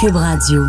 Cube 0.00 0.16
Radio. 0.16 0.66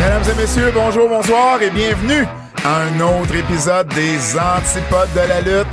Mesdames 0.00 0.22
et 0.36 0.40
messieurs, 0.40 0.70
bonjour, 0.74 1.08
bonsoir 1.08 1.62
et 1.62 1.70
bienvenue 1.70 2.26
à 2.64 2.82
un 2.82 3.00
autre 3.00 3.34
épisode 3.34 3.88
des 3.88 4.36
Antipodes 4.38 5.12
de 5.14 5.28
la 5.28 5.40
lutte. 5.40 5.66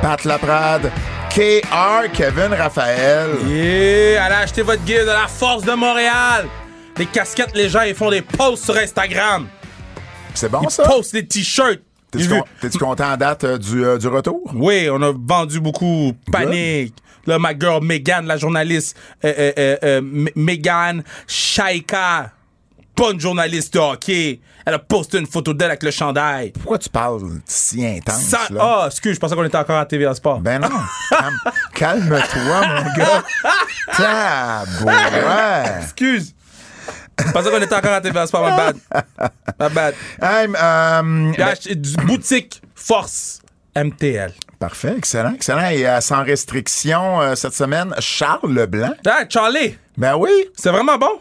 Pat 0.00 0.22
Laprade, 0.24 0.90
KR, 1.30 2.10
Kevin 2.12 2.52
Raphaël. 2.54 3.30
Yeah! 3.46 4.24
Allez 4.24 4.34
acheter 4.36 4.62
votre 4.62 4.86
gear 4.86 5.02
de 5.04 5.10
la 5.10 5.26
Force 5.28 5.64
de 5.64 5.72
Montréal! 5.72 6.46
Les 6.96 7.06
casquettes, 7.06 7.54
les 7.56 7.68
gens, 7.68 7.82
ils 7.82 7.94
font 7.94 8.10
des 8.10 8.22
posts 8.22 8.64
sur 8.64 8.76
Instagram. 8.76 9.48
C'est 10.34 10.48
bon 10.50 10.60
Ils 10.62 10.70
ça? 10.70 10.84
postent 10.84 11.12
des 11.14 11.26
t-shirts. 11.26 11.80
T'es-tu 12.18 12.78
con- 12.78 12.86
content 12.88 13.12
en 13.12 13.16
date 13.16 13.44
euh, 13.44 13.58
du, 13.58 13.84
euh, 13.84 13.98
du 13.98 14.08
retour? 14.08 14.40
Oui, 14.54 14.88
on 14.90 15.00
a 15.02 15.12
vendu 15.12 15.60
beaucoup. 15.60 16.12
Panique. 16.30 16.94
Là, 17.26 17.38
ma 17.38 17.58
girl 17.58 17.82
Megan, 17.82 18.26
la 18.26 18.36
journaliste, 18.36 18.96
euh, 19.24 20.00
Megan 20.36 21.02
Shaika, 21.26 22.32
bonne 22.96 23.18
journaliste 23.18 23.72
de 23.74 23.78
hockey. 23.78 24.40
Elle 24.66 24.74
a 24.74 24.78
posté 24.78 25.18
une 25.18 25.26
photo 25.26 25.52
d'elle 25.52 25.70
avec 25.70 25.82
le 25.82 25.90
chandail. 25.90 26.50
Pourquoi 26.52 26.78
tu 26.78 26.88
parles 26.88 27.20
si 27.44 27.84
intense? 27.84 28.22
Ça-? 28.22 28.48
Ah, 28.58 28.84
excuse, 28.86 29.14
je 29.14 29.20
pensais 29.20 29.34
qu'on 29.34 29.44
était 29.44 29.58
encore 29.58 29.78
à 29.78 29.84
TVA 29.86 30.14
Sport. 30.14 30.40
Ben 30.40 30.58
non. 30.58 30.68
Calme- 31.10 31.52
Calme-toi, 31.74 32.66
mon 32.66 32.92
gars. 32.96 33.24
Excuse. 35.82 36.33
Je 37.18 37.32
pensais 37.32 37.50
qu'on 37.50 37.62
était 37.62 37.74
encore 37.74 37.92
à 37.92 38.00
TVA 38.00 38.26
Sport, 38.26 38.44
my 38.50 38.56
bad. 38.56 38.76
My 39.60 39.68
bad. 39.74 39.94
Hey, 40.20 40.48
euh, 40.54 41.32
J'ai 41.36 41.42
acheté 41.42 41.74
du 41.74 41.94
boutique 42.06 42.60
Force 42.74 43.40
MTL. 43.76 44.32
parfait, 44.58 44.94
excellent, 44.96 45.34
excellent. 45.34 45.68
Et 45.70 45.86
euh, 45.86 46.00
sans 46.00 46.22
restriction 46.24 47.20
euh, 47.20 47.34
cette 47.34 47.54
semaine, 47.54 47.94
Charles 47.98 48.52
Leblanc. 48.52 48.94
Ah, 49.06 49.24
Charlie, 49.28 49.76
Ben 49.96 50.16
oui, 50.16 50.30
c'est 50.56 50.70
vraiment 50.70 50.96
bon? 50.98 51.20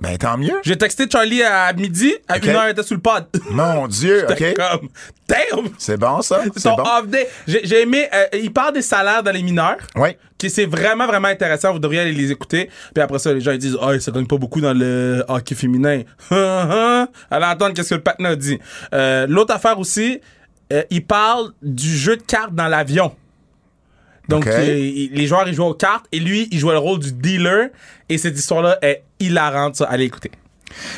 Ben 0.00 0.16
tant 0.16 0.38
mieux. 0.38 0.60
J'ai 0.62 0.76
texté 0.76 1.06
Charlie 1.10 1.42
à 1.42 1.72
midi, 1.72 2.14
à 2.28 2.38
une 2.38 2.48
heure, 2.50 2.66
il 2.66 2.70
était 2.70 2.82
sur 2.82 2.94
le 2.94 3.00
pod. 3.00 3.26
Mon 3.50 3.88
Dieu, 3.88 4.24
OK. 4.28 4.54
Comme, 4.54 4.88
damn! 5.26 5.68
C'est 5.76 5.96
bon, 5.96 6.22
ça? 6.22 6.42
C'est 6.54 6.60
son 6.60 6.76
bon? 6.76 6.84
off 6.84 7.08
day. 7.08 7.28
J'ai 7.46 7.82
aimé, 7.82 8.08
euh, 8.14 8.26
il 8.34 8.52
parle 8.52 8.74
des 8.74 8.82
salaires 8.82 9.22
dans 9.22 9.32
les 9.32 9.42
mineurs. 9.42 9.78
Oui. 9.96 10.10
Qui 10.36 10.50
c'est 10.50 10.66
vraiment, 10.66 11.06
vraiment 11.06 11.26
intéressant. 11.28 11.72
Vous 11.72 11.80
devriez 11.80 12.02
aller 12.02 12.12
les 12.12 12.30
écouter. 12.30 12.70
Puis 12.94 13.02
après 13.02 13.18
ça, 13.18 13.32
les 13.32 13.40
gens 13.40 13.50
ils 13.50 13.58
disent, 13.58 13.76
oh, 13.80 13.98
ça 13.98 14.12
gagne 14.12 14.26
pas 14.26 14.36
beaucoup 14.36 14.60
dans 14.60 14.72
le 14.72 15.24
hockey 15.26 15.56
féminin. 15.56 16.02
Allez 16.30 17.46
entendre 17.46 17.74
qu'est-ce 17.74 17.90
que 17.90 17.94
le 17.96 18.02
patin 18.02 18.24
a 18.26 18.36
dit? 18.36 18.58
Euh, 18.94 19.26
L'autre 19.28 19.52
affaire 19.52 19.80
aussi, 19.80 20.20
euh, 20.72 20.82
il 20.90 21.04
parle 21.04 21.50
du 21.60 21.96
jeu 21.96 22.16
de 22.16 22.22
cartes 22.22 22.54
dans 22.54 22.68
l'avion. 22.68 23.12
Donc, 24.28 24.46
euh, 24.46 24.62
il- 24.76 25.10
les 25.12 25.26
joueurs, 25.26 25.48
ils 25.48 25.54
jouent 25.54 25.64
aux 25.64 25.74
cartes 25.74 26.06
et 26.12 26.20
lui, 26.20 26.48
il 26.52 26.58
jouait 26.58 26.72
le 26.74 26.78
rôle 26.78 26.98
du 26.98 27.12
dealer. 27.12 27.68
Et 28.08 28.18
cette 28.18 28.38
histoire-là 28.38 28.78
est 28.82 29.02
hilarante, 29.20 29.76
ça. 29.76 29.86
Allez 29.86 30.04
écouter. 30.04 30.30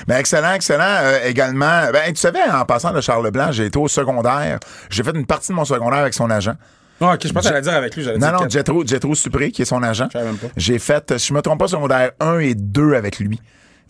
Ben 0.08 0.18
excellent, 0.18 0.52
excellent. 0.54 0.82
Euh, 1.02 1.20
également, 1.26 1.90
ben, 1.92 2.12
tu 2.12 2.16
savais, 2.16 2.42
en 2.42 2.64
passant 2.64 2.92
de 2.92 3.00
Charles 3.00 3.24
Leblanc, 3.24 3.52
j'ai 3.52 3.66
été 3.66 3.78
au 3.78 3.86
secondaire. 3.88 4.58
J'ai 4.90 5.04
fait 5.04 5.12
une 5.14 5.26
partie 5.26 5.48
de 5.48 5.54
mon 5.54 5.64
secondaire 5.64 6.00
avec 6.00 6.14
son 6.14 6.28
agent. 6.28 6.54
Ah, 7.00 7.14
ok, 7.14 7.20
je 7.26 7.32
pense 7.32 7.44
que 7.44 7.48
j'allais 7.48 7.62
dire 7.62 7.72
avec 7.74 7.96
lui. 7.96 8.04
Non, 8.04 8.18
dire 8.18 8.32
non. 8.32 8.48
Jetro, 8.48 8.84
Jetro 8.86 9.14
Supré, 9.14 9.50
qui 9.52 9.62
est 9.62 9.66
son 9.66 9.82
agent. 9.82 10.08
savais 10.12 10.24
même 10.26 10.36
pas. 10.36 10.48
J'ai 10.56 10.78
fait, 10.78 11.16
si 11.18 11.28
je 11.28 11.34
me 11.34 11.40
trompe 11.40 11.60
pas, 11.60 11.68
secondaire 11.68 12.10
1 12.20 12.40
et 12.40 12.54
2 12.54 12.94
avec 12.94 13.18
lui 13.20 13.40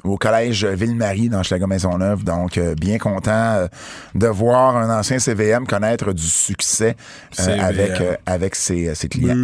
au 0.05 0.17
collège 0.17 0.65
Ville-Marie 0.65 1.29
dans 1.29 1.43
Schlager 1.43 1.67
Maisonneuve. 1.67 2.25
Donc, 2.25 2.59
euh, 2.59 2.75
bien 2.75 2.99
content 2.99 3.31
euh, 3.31 3.69
de 4.15 4.27
voir 4.27 4.77
un 4.77 4.99
ancien 4.99 5.19
CVM 5.19 5.67
connaître 5.67 6.13
du 6.13 6.27
succès 6.27 6.97
euh, 7.41 7.57
avec, 7.61 7.93
avec 8.27 8.55
ses, 8.55 8.95
ses 8.95 9.09
clients. 9.09 9.37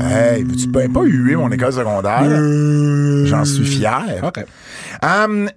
Hey, 0.00 0.46
tu 0.46 0.68
peux 0.68 0.88
pas 0.88 1.02
huer 1.02 1.36
mon 1.36 1.50
école 1.50 1.72
secondaire? 1.72 2.24
J'en 3.26 3.44
suis 3.44 3.64
fier. 3.64 4.32
Hum, 5.02 5.48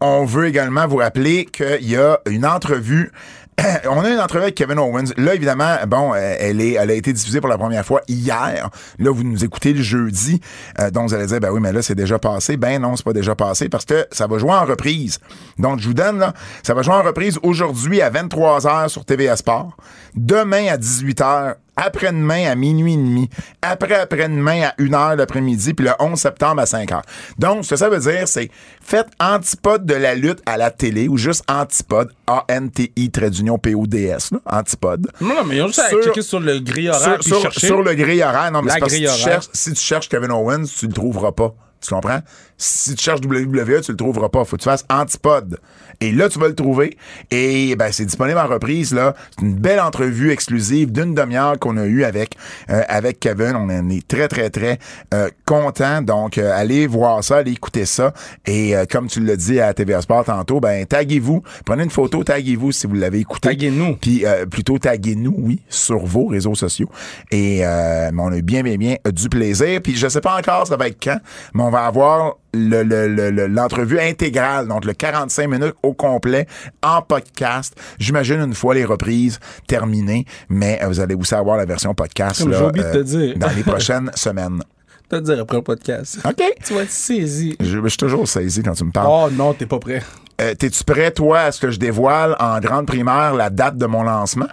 on 0.00 0.24
veut 0.24 0.46
également 0.46 0.86
vous 0.86 0.96
rappeler 0.96 1.44
qu'il 1.44 1.88
y 1.88 1.96
a 1.96 2.20
une 2.26 2.46
entrevue. 2.46 3.12
On 3.88 4.00
a 4.00 4.10
une 4.10 4.20
entrevue 4.20 4.44
avec 4.44 4.54
Kevin 4.54 4.78
Owens. 4.78 5.12
Là, 5.16 5.34
évidemment, 5.34 5.76
bon, 5.86 6.14
euh, 6.14 6.36
elle, 6.38 6.60
est, 6.60 6.72
elle 6.72 6.90
a 6.90 6.94
été 6.94 7.12
diffusée 7.12 7.40
pour 7.40 7.48
la 7.48 7.58
première 7.58 7.84
fois 7.84 8.00
hier. 8.08 8.70
Là, 8.98 9.10
vous 9.10 9.22
nous 9.22 9.44
écoutez 9.44 9.72
le 9.72 9.82
jeudi. 9.82 10.40
Euh, 10.78 10.90
donc, 10.90 11.08
vous 11.08 11.14
allez 11.14 11.26
dire, 11.26 11.40
ben 11.40 11.50
oui, 11.50 11.60
mais 11.60 11.72
là, 11.72 11.82
c'est 11.82 11.94
déjà 11.94 12.18
passé. 12.18 12.56
Ben 12.56 12.80
non, 12.80 12.96
c'est 12.96 13.04
pas 13.04 13.12
déjà 13.12 13.34
passé 13.34 13.68
parce 13.68 13.84
que 13.84 14.06
ça 14.12 14.26
va 14.26 14.38
jouer 14.38 14.52
en 14.52 14.64
reprise. 14.64 15.18
Donc, 15.58 15.80
je 15.80 15.88
vous 15.88 15.94
donne, 15.94 16.18
là, 16.18 16.32
ça 16.62 16.74
va 16.74 16.82
jouer 16.82 16.94
en 16.94 17.02
reprise 17.02 17.38
aujourd'hui 17.42 18.00
à 18.00 18.10
23h 18.10 18.88
sur 18.88 19.04
TVA 19.04 19.36
Sport. 19.36 19.76
Demain 20.14 20.66
à 20.68 20.76
18h 20.76 21.54
après-demain 21.80 22.50
à 22.50 22.54
minuit 22.54 22.94
et 22.94 22.96
demi, 22.96 23.28
après-après-demain 23.62 24.62
à 24.68 24.74
1h 24.82 25.16
l'après-midi, 25.16 25.74
puis 25.74 25.86
le 25.86 25.92
11 25.98 26.18
septembre 26.18 26.60
à 26.60 26.64
5h. 26.64 27.00
Donc, 27.38 27.64
ce 27.64 27.70
que 27.70 27.76
ça 27.76 27.88
veut 27.88 27.98
dire, 27.98 28.26
c'est 28.28 28.50
faites 28.82 29.08
antipode 29.20 29.86
de 29.86 29.94
la 29.94 30.14
lutte 30.14 30.40
à 30.46 30.56
la 30.56 30.70
télé 30.70 31.08
ou 31.08 31.16
juste 31.16 31.44
antipode, 31.50 32.12
A-N-T-I, 32.26 33.10
trait 33.10 33.30
d'union 33.30 33.58
P-O-D-S, 33.58 34.32
là, 34.32 34.38
antipode. 34.46 35.08
Non, 35.20 35.34
non, 35.34 35.44
mais 35.44 35.56
ils 35.56 35.62
ont 35.62 35.66
juste 35.68 35.78
à 35.80 35.88
Sur- 35.88 36.02
checker 36.04 36.22
sur 36.22 36.40
le 36.40 36.58
grille 36.60 36.88
horaire 36.88 37.00
Sur, 37.02 37.18
puis 37.18 37.24
sur- 37.30 37.42
chercher. 37.42 37.66
sur 37.66 37.82
le 37.82 37.94
grille 37.94 38.22
horaire, 38.22 38.50
non, 38.52 38.62
mais 38.62 38.70
c'est 38.72 38.80
parce 38.80 38.92
que 38.92 38.98
si 38.98 39.04
grille 39.04 39.14
tu, 39.16 39.22
horaire. 39.22 39.42
cherches, 39.42 39.48
si 39.52 39.72
tu 39.72 39.80
cherches 39.80 40.08
Kevin 40.08 40.30
Owens, 40.32 40.64
tu 40.78 40.86
le 40.86 40.92
trouveras 40.92 41.32
pas. 41.32 41.54
Tu 41.82 41.94
comprends? 41.94 42.20
Si 42.58 42.94
tu 42.94 43.02
cherches 43.02 43.20
WWE, 43.22 43.80
tu 43.80 43.92
le 43.92 43.96
trouveras 43.96 44.28
pas. 44.28 44.44
Faut 44.44 44.56
que 44.56 44.60
tu 44.62 44.68
fasses 44.68 44.84
Antipode. 44.90 45.58
Et 46.00 46.12
là, 46.12 46.28
tu 46.28 46.38
vas 46.38 46.48
le 46.48 46.54
trouver. 46.54 46.96
Et 47.30 47.76
ben, 47.76 47.90
c'est 47.92 48.04
disponible 48.06 48.38
en 48.38 48.46
reprise. 48.46 48.94
là. 48.94 49.14
C'est 49.38 49.44
une 49.44 49.54
belle 49.54 49.80
entrevue 49.80 50.30
exclusive 50.30 50.90
d'une 50.92 51.14
demi-heure 51.14 51.58
qu'on 51.58 51.76
a 51.76 51.84
eue 51.84 52.04
avec, 52.04 52.36
euh, 52.70 52.82
avec 52.88 53.20
Kevin. 53.20 53.52
On 53.56 53.68
en 53.70 53.90
est 53.90 54.06
très, 54.08 54.26
très, 54.28 54.48
très 54.50 54.78
euh, 55.12 55.28
content. 55.44 56.00
Donc, 56.02 56.38
euh, 56.38 56.52
allez 56.54 56.86
voir 56.86 57.22
ça, 57.22 57.36
allez 57.38 57.52
écouter 57.52 57.84
ça. 57.84 58.12
Et 58.46 58.74
euh, 58.76 58.84
comme 58.90 59.08
tu 59.08 59.20
l'as 59.20 59.36
dit 59.36 59.60
à 59.60 59.74
TVA 59.74 60.00
Sport 60.00 60.24
tantôt, 60.24 60.58
ben 60.60 60.86
taguez-vous. 60.86 61.42
Prenez 61.66 61.84
une 61.84 61.90
photo, 61.90 62.24
taguez-vous 62.24 62.72
si 62.72 62.86
vous 62.86 62.94
l'avez 62.94 63.18
écouté. 63.18 63.48
Taguez-nous. 63.50 63.96
Puis 63.96 64.24
euh, 64.24 64.46
plutôt 64.46 64.78
taguez-nous, 64.78 65.34
oui, 65.36 65.60
sur 65.68 65.98
vos 66.06 66.26
réseaux 66.26 66.54
sociaux. 66.54 66.88
Et 67.30 67.60
euh, 67.64 68.10
mais 68.12 68.22
on 68.22 68.28
a 68.32 68.36
eu 68.38 68.42
bien, 68.42 68.62
bien, 68.62 68.76
bien 68.76 68.96
du 69.12 69.28
plaisir. 69.28 69.80
Puis 69.82 69.96
je 69.96 70.08
sais 70.08 70.20
pas 70.22 70.38
encore 70.38 70.66
ça 70.66 70.76
va 70.76 70.88
être 70.88 70.98
quand, 71.02 71.18
mais 71.54 71.62
on 71.62 71.70
va 71.70 71.84
avoir 71.84 72.36
le- 72.52 72.82
le- 72.82 73.06
le- 73.06 73.30
le- 73.30 73.46
l'entrevue 73.46 74.00
intégrale, 74.00 74.66
donc 74.66 74.84
le 74.84 74.92
45 74.92 75.46
minutes 75.48 75.74
au 75.82 75.89
complet 75.92 76.46
en 76.82 77.02
podcast. 77.02 77.74
J'imagine 77.98 78.40
une 78.40 78.54
fois 78.54 78.74
les 78.74 78.84
reprises 78.84 79.38
terminées, 79.66 80.24
mais 80.48 80.78
euh, 80.82 80.86
vous 80.88 81.00
allez 81.00 81.14
aussi 81.14 81.34
avoir 81.34 81.56
la 81.56 81.64
version 81.64 81.94
podcast 81.94 82.40
Comme 82.42 82.50
là, 82.52 82.70
te 82.70 82.98
dire. 83.02 83.36
dans 83.36 83.50
les 83.50 83.62
prochaines 83.64 84.10
semaines. 84.14 84.62
te 85.08 85.16
dire 85.16 85.40
après 85.40 85.56
le 85.56 85.62
podcast. 85.62 86.18
OK? 86.24 86.42
Tu 86.64 86.74
vas 86.74 86.82
être 86.82 86.90
saisi. 86.90 87.56
Je, 87.60 87.80
je 87.82 87.88
suis 87.88 87.96
toujours 87.98 88.26
saisi 88.28 88.62
quand 88.62 88.74
tu 88.74 88.84
me 88.84 88.92
parles. 88.92 89.08
Oh 89.08 89.28
non, 89.32 89.54
t'es 89.54 89.66
pas 89.66 89.78
prêt. 89.78 90.02
Euh, 90.40 90.54
T'es-tu 90.54 90.84
prêt, 90.84 91.10
toi, 91.10 91.40
à 91.40 91.52
ce 91.52 91.60
que 91.60 91.70
je 91.70 91.78
dévoile 91.78 92.34
en 92.40 92.60
grande 92.60 92.86
primaire 92.86 93.34
la 93.34 93.50
date 93.50 93.76
de 93.76 93.84
mon 93.86 94.02
lancement? 94.02 94.46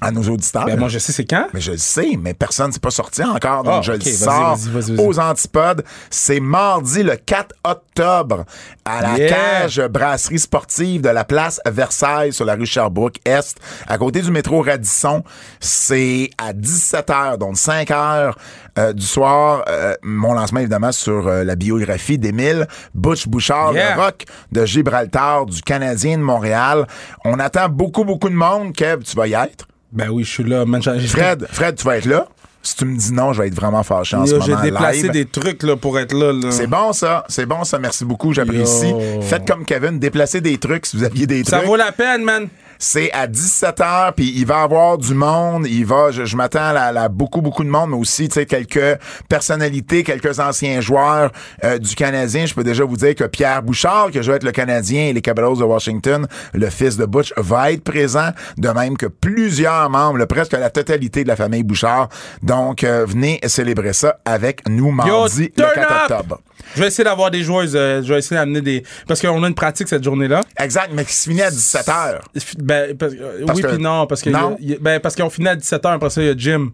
À 0.00 0.10
nos 0.10 0.22
auditeurs? 0.22 0.64
Ben 0.66 0.78
moi, 0.78 0.88
je 0.88 0.98
sais 0.98 1.12
c'est 1.12 1.24
quand. 1.24 1.46
Mais 1.54 1.60
je 1.60 1.72
le 1.72 1.78
sais, 1.78 2.18
mais 2.20 2.34
personne 2.34 2.72
s'est 2.72 2.80
pas 2.80 2.90
sorti 2.90 3.22
encore, 3.22 3.62
donc 3.62 3.74
Ah, 3.78 3.82
je 3.82 3.92
le 3.92 4.00
sors 4.00 4.58
aux 4.98 5.18
antipodes. 5.18 5.84
C'est 6.10 6.40
mardi 6.40 7.02
le 7.02 7.16
4 7.16 7.54
octobre 7.64 8.44
à 8.84 9.00
la 9.02 9.14
Yeah. 9.18 9.28
cage 9.28 9.80
brasserie 9.88 10.38
sportive 10.38 11.00
de 11.02 11.08
la 11.08 11.24
place 11.24 11.60
Versailles 11.66 12.32
sur 12.32 12.44
la 12.44 12.54
rue 12.54 12.66
Sherbrooke-Est, 12.66 13.56
à 13.86 13.96
côté 13.98 14.20
du 14.20 14.30
métro 14.30 14.62
Radisson. 14.62 15.22
C'est 15.60 16.30
à 16.38 16.52
17h, 16.52 17.38
donc 17.38 17.56
5h 17.56 18.32
euh, 18.78 18.92
du 18.92 19.06
soir. 19.06 19.64
Euh, 19.68 19.94
mon 20.02 20.32
lancement, 20.34 20.60
évidemment, 20.60 20.92
sur 20.92 21.28
euh, 21.28 21.44
la 21.44 21.54
biographie 21.56 22.18
d'Émile 22.18 22.66
Butch 22.94 23.26
Bouchard, 23.28 23.72
Yeah. 23.74 23.94
le 23.96 24.02
rock 24.02 24.24
de 24.52 24.66
Gibraltar, 24.66 25.46
du 25.46 25.62
Canadien 25.62 26.18
de 26.18 26.22
Montréal. 26.22 26.86
On 27.24 27.38
attend 27.38 27.68
beaucoup, 27.68 28.04
beaucoup 28.04 28.28
de 28.28 28.34
monde. 28.34 28.72
Kev, 28.72 29.02
tu 29.04 29.16
vas 29.16 29.26
y 29.28 29.34
être? 29.34 29.66
Ben 29.94 30.08
oui, 30.10 30.24
je 30.24 30.30
suis 30.30 30.44
là. 30.44 30.64
man, 30.66 30.82
Fred, 30.82 31.46
Fred, 31.50 31.76
tu 31.76 31.84
vas 31.84 31.96
être 31.98 32.06
là. 32.06 32.26
Si 32.62 32.76
tu 32.76 32.86
me 32.86 32.96
dis 32.96 33.12
non, 33.12 33.32
je 33.34 33.42
vais 33.42 33.48
être 33.48 33.54
vraiment 33.54 33.82
fâché 33.82 34.16
en 34.16 34.24
ce 34.24 34.32
moment. 34.36 34.44
J'ai 34.46 34.70
déplacé 34.70 35.02
live. 35.02 35.10
des 35.12 35.26
trucs 35.26 35.62
là, 35.62 35.76
pour 35.76 35.98
être 35.98 36.14
là. 36.14 36.32
là. 36.32 36.50
C'est 36.50 36.66
bon 36.66 36.92
ça, 36.94 37.24
c'est 37.28 37.44
bon 37.46 37.62
ça, 37.64 37.78
merci 37.78 38.04
beaucoup, 38.06 38.32
j'apprécie. 38.32 38.92
Faites 39.20 39.46
comme 39.46 39.64
Kevin, 39.66 39.98
déplacez 39.98 40.40
des 40.40 40.56
trucs 40.58 40.86
si 40.86 40.96
vous 40.96 41.04
aviez 41.04 41.26
des 41.26 41.44
Ça 41.44 41.58
trucs. 41.58 41.68
vaut 41.68 41.76
la 41.76 41.92
peine, 41.92 42.24
man. 42.24 42.48
C'est 42.78 43.10
à 43.12 43.26
17h, 43.26 44.12
puis 44.14 44.32
il 44.36 44.46
va 44.46 44.60
y 44.60 44.62
avoir 44.64 44.98
du 44.98 45.14
monde. 45.14 45.66
Il 45.66 45.86
va, 45.86 46.10
je, 46.10 46.24
je 46.24 46.36
m'attends 46.36 46.64
à, 46.64 46.72
la- 46.72 46.92
la- 46.92 47.08
beaucoup, 47.08 47.40
beaucoup 47.40 47.64
de 47.64 47.68
monde, 47.70 47.90
mais 47.90 47.96
aussi, 47.96 48.28
tu 48.28 48.34
sais, 48.34 48.46
quelques 48.46 48.98
personnalités, 49.28 50.02
quelques 50.04 50.38
anciens 50.40 50.80
joueurs 50.80 51.30
euh, 51.64 51.78
du 51.78 51.94
Canadien. 51.94 52.46
Je 52.46 52.54
peux 52.54 52.64
déjà 52.64 52.84
vous 52.84 52.96
dire 52.96 53.14
que 53.14 53.24
Pierre 53.24 53.62
Bouchard, 53.62 54.10
que 54.12 54.22
je 54.22 54.30
vais 54.30 54.36
être 54.36 54.44
le 54.44 54.52
Canadien 54.52 55.06
et 55.06 55.12
les 55.12 55.20
Capitals 55.22 55.58
de 55.58 55.64
Washington, 55.64 56.26
le 56.52 56.70
fils 56.70 56.96
de 56.96 57.04
Butch, 57.06 57.32
va 57.36 57.72
être 57.72 57.82
présent, 57.84 58.30
de 58.58 58.68
même 58.68 58.96
que 58.96 59.06
plusieurs 59.06 59.90
membres, 59.90 60.18
là, 60.18 60.26
presque 60.26 60.52
la 60.52 60.70
totalité 60.70 61.22
de 61.24 61.28
la 61.28 61.36
famille 61.36 61.62
Bouchard. 61.62 62.08
Donc, 62.42 62.84
euh, 62.84 63.04
venez 63.06 63.40
célébrer 63.46 63.92
ça 63.92 64.18
avec 64.24 64.68
nous 64.68 64.90
mardi, 64.90 65.52
le 65.56 65.62
turn 65.62 65.70
4 65.74 65.92
up! 65.92 66.10
octobre. 66.10 66.40
Je 66.76 66.80
vais 66.80 66.88
essayer 66.88 67.04
d'avoir 67.04 67.30
des 67.30 67.42
joueuses. 67.42 67.74
euh, 67.76 68.00
je 68.02 68.12
vais 68.12 68.18
essayer 68.20 68.36
d'amener 68.40 68.60
des. 68.62 68.82
Parce 69.06 69.20
qu'on 69.20 69.42
a 69.44 69.48
une 69.48 69.54
pratique 69.54 69.86
cette 69.88 70.02
journée-là. 70.02 70.40
Exact, 70.58 70.90
mais 70.94 71.04
qui 71.04 71.12
se 71.12 71.28
finit 71.28 71.42
à 71.42 71.50
17h. 71.50 72.20
Ben, 72.64 72.96
parce, 72.96 73.12
euh, 73.12 73.44
Parce 73.46 73.56
oui, 73.58 73.62
que- 73.62 73.68
puis 73.74 73.82
non, 73.82 74.06
parce 74.06 74.22
que 74.22 74.30
Non? 74.30 74.56
il 74.60 74.70
y 74.70 74.74
a- 74.74 74.78
ben, 74.80 75.00
parce 75.00 75.14
qu'on 75.14 75.28
finit 75.30 75.48
à 75.48 75.56
17h, 75.56 75.92
après 75.92 76.10
ça, 76.10 76.22
il 76.22 76.26
y 76.28 76.30
a 76.30 76.36
gym. 76.36 76.70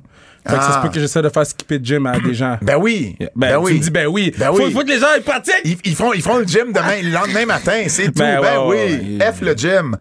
Fait 0.47 0.57
que 0.57 0.63
ça 0.63 0.69
se 0.73 0.77
Ah. 0.79 0.81
peut 0.83 0.89
que 0.89 0.99
j'essaie 1.01 1.21
de 1.21 1.29
faire 1.29 1.45
skipper 1.45 1.79
le 1.79 1.85
gym 1.85 2.07
à 2.07 2.19
des 2.19 2.33
gens. 2.33 2.57
Ben 2.63 2.77
oui. 2.79 3.15
Ben, 3.19 3.29
Ben 3.37 3.51
tu 3.59 3.65
oui. 3.65 3.75
me 3.75 3.79
dis, 3.81 3.91
ben 3.91 4.07
oui. 4.07 4.33
Ben 4.39 4.47
faut, 4.47 4.65
oui. 4.65 4.73
faut 4.73 4.81
que 4.81 4.87
les 4.89 4.99
gens 4.99 5.07
ils 5.17 5.23
pratiquent. 5.23 5.61
Ils, 5.65 5.77
ils 5.85 5.95
feront, 5.95 6.13
ils 6.15 6.23
le 6.25 6.47
gym 6.47 6.73
demain, 6.73 7.03
le 7.03 7.11
lendemain 7.11 7.45
matin, 7.45 7.83
c'est 7.89 8.07
tout. 8.07 8.13
Ben 8.17 8.41
Ben, 8.41 8.61
ouais, 8.61 8.97
oui. 9.01 9.19
ouais. 9.21 9.33
F 9.33 9.43
le 9.43 9.53
gym. 9.55 9.97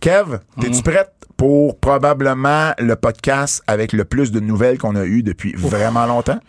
Kev, 0.00 0.38
t'es-tu 0.60 0.76
Mhm. 0.78 0.82
prête 0.82 1.12
pour 1.36 1.78
probablement 1.80 2.72
le 2.78 2.94
podcast 2.96 3.62
avec 3.66 3.92
le 3.94 4.04
plus 4.04 4.30
de 4.32 4.40
nouvelles 4.40 4.76
qu'on 4.78 4.96
a 4.96 5.04
eu 5.04 5.22
depuis 5.22 5.54
vraiment 5.56 6.04
longtemps? 6.06 6.40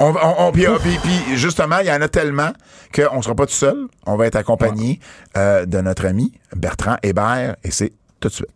On, 0.00 0.14
on, 0.14 0.34
on- 0.48 0.52
puis, 0.52 0.66
puis- 0.82 0.98
puis, 1.02 1.36
justement, 1.36 1.78
il 1.80 1.86
y 1.86 1.92
en 1.92 2.00
a 2.02 2.08
tellement 2.08 2.52
qu'on 2.94 3.22
sera 3.22 3.34
pas 3.34 3.46
tout 3.46 3.52
seul. 3.52 3.86
On 4.06 4.16
va 4.16 4.26
être 4.26 4.36
accompagné 4.36 5.00
euh, 5.36 5.66
de 5.66 5.80
notre 5.80 6.06
ami 6.06 6.32
Bertrand 6.54 6.96
Hébert 7.02 7.56
et 7.64 7.70
c'est 7.70 7.92
tout 8.20 8.28
de 8.28 8.32
suite. 8.34 8.48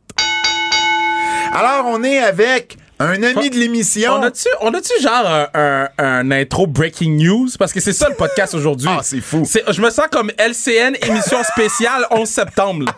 Alors, 1.52 1.86
on 1.86 2.02
est 2.04 2.18
avec 2.18 2.76
un 3.00 3.22
ami 3.22 3.50
de 3.50 3.56
l'émission. 3.56 4.12
On 4.14 4.22
a-tu, 4.22 4.46
on 4.60 4.72
a-tu 4.72 4.92
genre 5.02 5.26
un, 5.26 5.48
un, 5.54 5.88
un 5.98 6.30
intro 6.30 6.66
breaking 6.66 7.16
news? 7.16 7.48
Parce 7.58 7.72
que 7.72 7.80
c'est 7.80 7.92
ça 7.92 8.08
le 8.08 8.14
podcast 8.14 8.54
aujourd'hui. 8.54 8.88
Ah, 8.90 9.00
c'est 9.02 9.20
fou. 9.20 9.44
je 9.44 9.80
me 9.80 9.90
sens 9.90 10.06
comme 10.12 10.30
LCN, 10.38 10.94
émission 11.02 11.42
spéciale 11.42 12.06
11 12.10 12.28
septembre. 12.28 12.92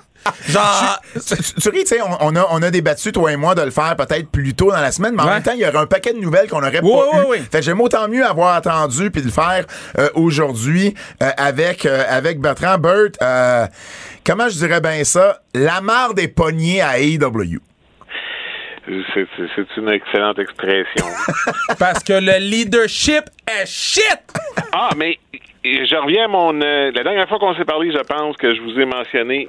Genre. 0.48 1.00
tu, 1.14 1.36
tu- 1.36 1.54
tu 1.60 1.68
ris, 1.70 1.80
tu 1.80 1.86
sais, 1.86 2.00
on, 2.02 2.16
on 2.20 2.36
a, 2.36 2.46
on 2.50 2.62
a 2.62 2.70
débattu, 2.70 3.12
toi 3.12 3.32
et 3.32 3.36
moi, 3.36 3.54
de 3.54 3.62
le 3.62 3.70
faire 3.70 3.96
peut-être 3.96 4.30
plus 4.30 4.54
tôt 4.54 4.70
dans 4.70 4.80
la 4.80 4.92
semaine, 4.92 5.14
mais 5.16 5.22
en 5.22 5.26
Ouais. 5.26 5.32
même 5.34 5.42
temps, 5.42 5.52
il 5.54 5.60
y 5.60 5.66
aurait 5.66 5.78
un 5.78 5.86
paquet 5.86 6.12
de 6.12 6.18
nouvelles 6.18 6.48
qu'on 6.48 6.58
aurait 6.62 6.80
Oui, 6.82 6.90
pas 6.92 7.16
oui, 7.18 7.18
eu. 7.22 7.26
oui. 7.30 7.38
Fait 7.50 7.58
que 7.58 7.64
j'aime 7.64 7.80
autant 7.80 8.08
mieux 8.08 8.24
avoir 8.24 8.54
attendu 8.54 9.10
puis 9.10 9.22
de 9.22 9.26
le 9.26 9.32
faire 9.32 9.64
euh, 9.98 10.08
aujourd'hui 10.14 10.94
euh, 11.22 11.30
avec, 11.36 11.86
euh, 11.86 12.04
avec 12.08 12.40
Bertrand. 12.40 12.78
Bert, 12.78 13.10
euh, 13.22 13.66
comment 14.24 14.48
je 14.48 14.56
dirais 14.58 14.80
bien 14.80 15.02
ça? 15.04 15.40
La 15.54 15.80
mare 15.80 16.14
des 16.14 16.28
poignets 16.28 16.80
à 16.80 16.98
AEW. 17.00 17.58
C'est 19.14 19.66
une 19.76 19.88
excellente 19.90 20.38
expression. 20.40 21.06
Parce 21.78 22.02
que 22.02 22.14
le 22.14 22.38
leadership 22.40 23.22
est 23.46 23.66
shit! 23.66 24.18
ah, 24.72 24.90
mais 24.96 25.18
je 25.64 25.96
reviens 26.02 26.24
à 26.24 26.28
mon... 26.28 26.60
euh, 26.60 26.90
la 26.92 27.04
dernière 27.04 27.28
fois 27.28 27.38
qu'on 27.38 27.54
s'est 27.54 27.64
parlé, 27.64 27.92
je 27.92 27.98
pense 28.02 28.36
que 28.36 28.54
je 28.54 28.60
vous 28.60 28.78
ai 28.80 28.84
mentionné 28.84 29.48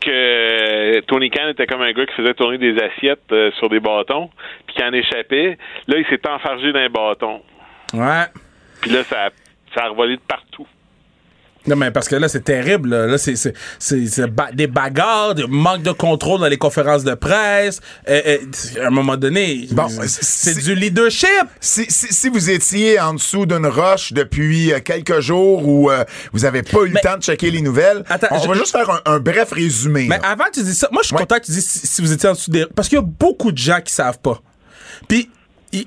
que 0.00 1.00
Tony 1.00 1.30
Khan 1.30 1.48
était 1.48 1.66
comme 1.66 1.82
un 1.82 1.92
gars 1.92 2.06
qui 2.06 2.14
faisait 2.14 2.34
tourner 2.34 2.58
des 2.58 2.76
assiettes 2.80 3.32
euh, 3.32 3.50
sur 3.52 3.68
des 3.68 3.80
bâtons, 3.80 4.30
puis 4.66 4.76
qui 4.76 4.82
en 4.82 4.92
échappait. 4.92 5.58
Là, 5.86 5.98
il 5.98 6.06
s'est 6.06 6.26
enfargé 6.28 6.72
d'un 6.72 6.88
bâton. 6.88 7.42
Ouais. 7.92 8.24
Puis 8.80 8.90
là, 8.90 9.04
ça 9.04 9.26
a, 9.26 9.30
ça 9.74 9.84
a 9.84 9.88
revolé 9.88 10.16
de 10.16 10.22
partout. 10.22 10.66
Non, 11.66 11.76
mais 11.76 11.90
parce 11.90 12.08
que 12.08 12.16
là, 12.16 12.26
c'est 12.28 12.42
terrible. 12.44 12.88
Là, 12.90 13.06
Là, 13.06 13.18
c'est, 13.18 13.36
c'est, 13.36 13.52
c'est, 13.78 14.06
c'est 14.06 14.26
ba- 14.26 14.50
des 14.52 14.66
bagarres, 14.66 15.34
des 15.34 15.46
manque 15.46 15.82
de 15.82 15.92
contrôle 15.92 16.40
dans 16.40 16.46
les 16.48 16.56
conférences 16.56 17.04
de 17.04 17.14
presse. 17.14 17.80
Euh, 18.08 18.20
euh, 18.26 18.38
à 18.82 18.86
un 18.86 18.90
moment 18.90 19.16
donné, 19.18 19.68
Bon, 19.72 19.86
c'est, 20.06 20.58
du 20.58 20.74
leadership. 20.74 21.28
Si, 21.60 21.84
si, 21.90 22.12
si 22.14 22.28
vous 22.30 22.48
étiez 22.48 22.98
en 22.98 23.12
dessous 23.14 23.44
d'une 23.44 23.66
roche 23.66 24.12
depuis 24.14 24.72
euh, 24.72 24.80
quelques 24.80 25.20
jours 25.20 25.68
ou 25.68 25.90
euh, 25.90 26.04
vous 26.32 26.46
avez 26.46 26.62
pas 26.62 26.80
eu 26.84 26.88
le 26.88 27.00
temps 27.02 27.18
de 27.18 27.22
checker 27.22 27.50
les 27.50 27.60
nouvelles, 27.60 28.04
Attends, 28.08 28.28
on 28.30 28.42
je- 28.42 28.48
va 28.48 28.54
juste 28.54 28.72
faire 28.72 28.88
un, 28.90 29.00
un 29.04 29.18
bref 29.20 29.52
résumé. 29.52 30.06
Mais 30.08 30.16
là. 30.18 30.28
avant 30.30 30.44
tu 30.52 30.62
dises 30.62 30.78
ça, 30.78 30.88
moi, 30.90 31.02
je 31.02 31.08
suis 31.08 31.14
Ouais. 31.16 31.20
content 31.22 31.38
que 31.40 31.44
tu 31.46 31.52
si, 31.52 31.60
si 31.86 32.00
vous 32.00 32.10
étiez 32.10 32.28
en 32.28 32.32
dessous 32.32 32.50
des. 32.50 32.64
Parce 32.74 32.88
qu'il 32.88 32.96
y 32.96 33.00
a 33.00 33.04
beaucoup 33.04 33.52
de 33.52 33.58
gens 33.58 33.80
qui 33.84 33.92
savent 33.92 34.18
pas. 34.20 34.40
Puis, 35.08 35.28
il 35.72 35.86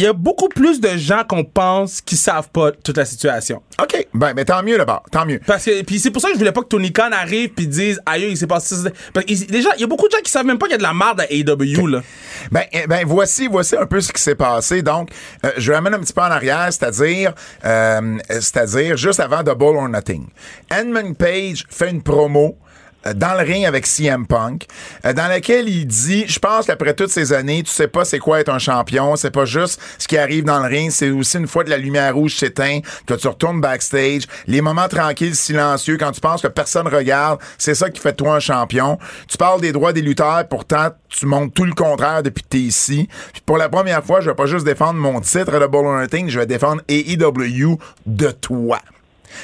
y, 0.00 0.06
a 0.06 0.12
beaucoup 0.12 0.48
plus 0.48 0.80
de 0.80 0.96
gens 0.96 1.22
qu'on 1.28 1.44
pense 1.44 2.00
qui 2.00 2.16
savent 2.16 2.48
pas 2.50 2.72
toute 2.72 2.96
la 2.96 3.04
situation. 3.04 3.62
OK, 3.80 4.08
ben, 4.12 4.34
ben 4.34 4.44
tant 4.44 4.62
mieux 4.62 4.76
là-bas, 4.76 5.04
tant 5.12 5.24
mieux. 5.24 5.40
Parce 5.46 5.64
que, 5.64 5.82
puis 5.82 6.00
c'est 6.00 6.10
pour 6.10 6.20
ça 6.20 6.28
que 6.28 6.34
je 6.34 6.38
voulais 6.38 6.50
pas 6.50 6.62
que 6.62 6.66
Tony 6.66 6.92
Khan 6.92 7.10
arrive 7.12 7.50
puis 7.50 7.68
dise, 7.68 8.00
aïe, 8.06 8.26
il 8.30 8.36
s'est 8.36 8.48
passé 8.48 8.74
ça. 8.74 8.90
Parce 9.12 9.24
que, 9.26 9.32
il- 9.32 9.46
déjà, 9.46 9.70
il 9.76 9.82
y 9.82 9.84
a 9.84 9.86
beaucoup 9.86 10.08
de 10.08 10.12
gens 10.12 10.22
qui 10.22 10.32
savent 10.32 10.46
même 10.46 10.58
pas 10.58 10.66
qu'il 10.66 10.72
y 10.72 10.74
a 10.74 10.78
de 10.78 10.82
la 10.82 10.94
merde 10.94 11.20
à 11.20 11.26
AEW, 11.30 11.86
là. 11.86 12.02
Ben, 12.50 12.64
eh, 12.72 12.86
ben 12.88 13.04
voici, 13.06 13.46
voici 13.46 13.76
un 13.76 13.86
peu 13.86 14.00
ce 14.00 14.12
qui 14.12 14.20
s'est 14.20 14.34
passé. 14.34 14.82
Donc, 14.82 15.10
euh, 15.46 15.52
je 15.56 15.70
ramène 15.72 15.94
un 15.94 16.00
petit 16.00 16.12
peu 16.12 16.22
en 16.22 16.24
arrière, 16.24 16.66
c'est-à-dire, 16.72 17.32
euh, 17.64 18.18
c'est-à-dire 18.30 18.96
juste 18.96 19.20
avant 19.20 19.44
Double 19.44 19.76
or 19.76 19.88
Nothing. 19.88 20.26
Edmund 20.70 21.16
Page 21.16 21.64
fait 21.70 21.90
une 21.90 22.02
promo. 22.02 22.58
Euh, 23.06 23.14
Dans 23.14 23.34
le 23.34 23.44
ring 23.44 23.64
avec 23.64 23.86
CM 23.86 24.26
Punk, 24.26 24.66
euh, 25.04 25.12
dans 25.12 25.28
laquelle 25.28 25.68
il 25.68 25.86
dit, 25.86 26.26
je 26.26 26.38
pense 26.38 26.66
qu'après 26.66 26.94
toutes 26.94 27.10
ces 27.10 27.32
années, 27.32 27.62
tu 27.62 27.70
sais 27.70 27.88
pas 27.88 28.04
c'est 28.04 28.18
quoi 28.18 28.40
être 28.40 28.50
un 28.50 28.58
champion, 28.58 29.16
c'est 29.16 29.30
pas 29.30 29.44
juste 29.44 29.80
ce 29.98 30.08
qui 30.08 30.18
arrive 30.18 30.44
dans 30.44 30.60
le 30.60 30.68
ring, 30.68 30.90
c'est 30.90 31.10
aussi 31.10 31.38
une 31.38 31.46
fois 31.46 31.64
que 31.64 31.70
la 31.70 31.78
lumière 31.78 32.14
rouge 32.14 32.36
s'éteint, 32.36 32.80
que 33.06 33.14
tu 33.14 33.28
retournes 33.28 33.60
backstage, 33.60 34.22
les 34.46 34.60
moments 34.60 34.88
tranquilles, 34.88 35.36
silencieux, 35.36 35.96
quand 35.96 36.12
tu 36.12 36.20
penses 36.20 36.42
que 36.42 36.48
personne 36.48 36.88
regarde, 36.88 37.40
c'est 37.58 37.74
ça 37.74 37.90
qui 37.90 38.00
fait 38.00 38.12
de 38.12 38.16
toi 38.16 38.34
un 38.34 38.40
champion. 38.40 38.98
Tu 39.28 39.36
parles 39.36 39.60
des 39.60 39.72
droits 39.72 39.92
des 39.92 40.02
lutteurs, 40.02 40.46
pourtant 40.48 40.88
tu 41.08 41.26
montres 41.26 41.52
tout 41.54 41.64
le 41.64 41.74
contraire 41.74 42.22
depuis 42.22 42.42
que 42.42 42.48
t'es 42.48 42.58
ici. 42.58 43.08
Puis 43.32 43.42
pour 43.44 43.56
la 43.58 43.68
première 43.68 44.04
fois, 44.04 44.20
je 44.20 44.30
vais 44.30 44.36
pas 44.36 44.46
juste 44.46 44.64
défendre 44.64 44.98
mon 44.98 45.20
titre 45.20 45.58
de 45.58 45.66
Bull 45.66 45.86
or 45.86 45.98
Nothing, 46.00 46.28
je 46.28 46.38
vais 46.38 46.46
défendre 46.46 46.82
AEW 46.88 47.78
de 48.06 48.30
toi. 48.30 48.78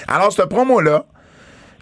Alors, 0.09 0.33
ce 0.33 0.43
promo-là, 0.43 1.07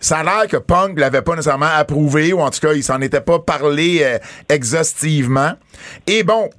ça 0.05 0.19
a 0.19 0.23
l'air 0.25 0.47
que 0.49 0.57
Punk 0.59 0.99
l'avait 0.99 1.23
pas 1.23 1.33
nécessairement 1.37 1.67
approuvé, 1.75 2.33
ou 2.33 2.41
en 2.41 2.51
tout 2.51 2.61
cas, 2.61 2.73
il 2.75 2.83
s'en 2.85 3.01
était 3.01 3.21
pas 3.21 3.39
parlé 3.39 4.01
euh, 4.03 4.19
exhaustivement. 4.49 5.53
Et 6.07 6.23
bon, 6.23 6.51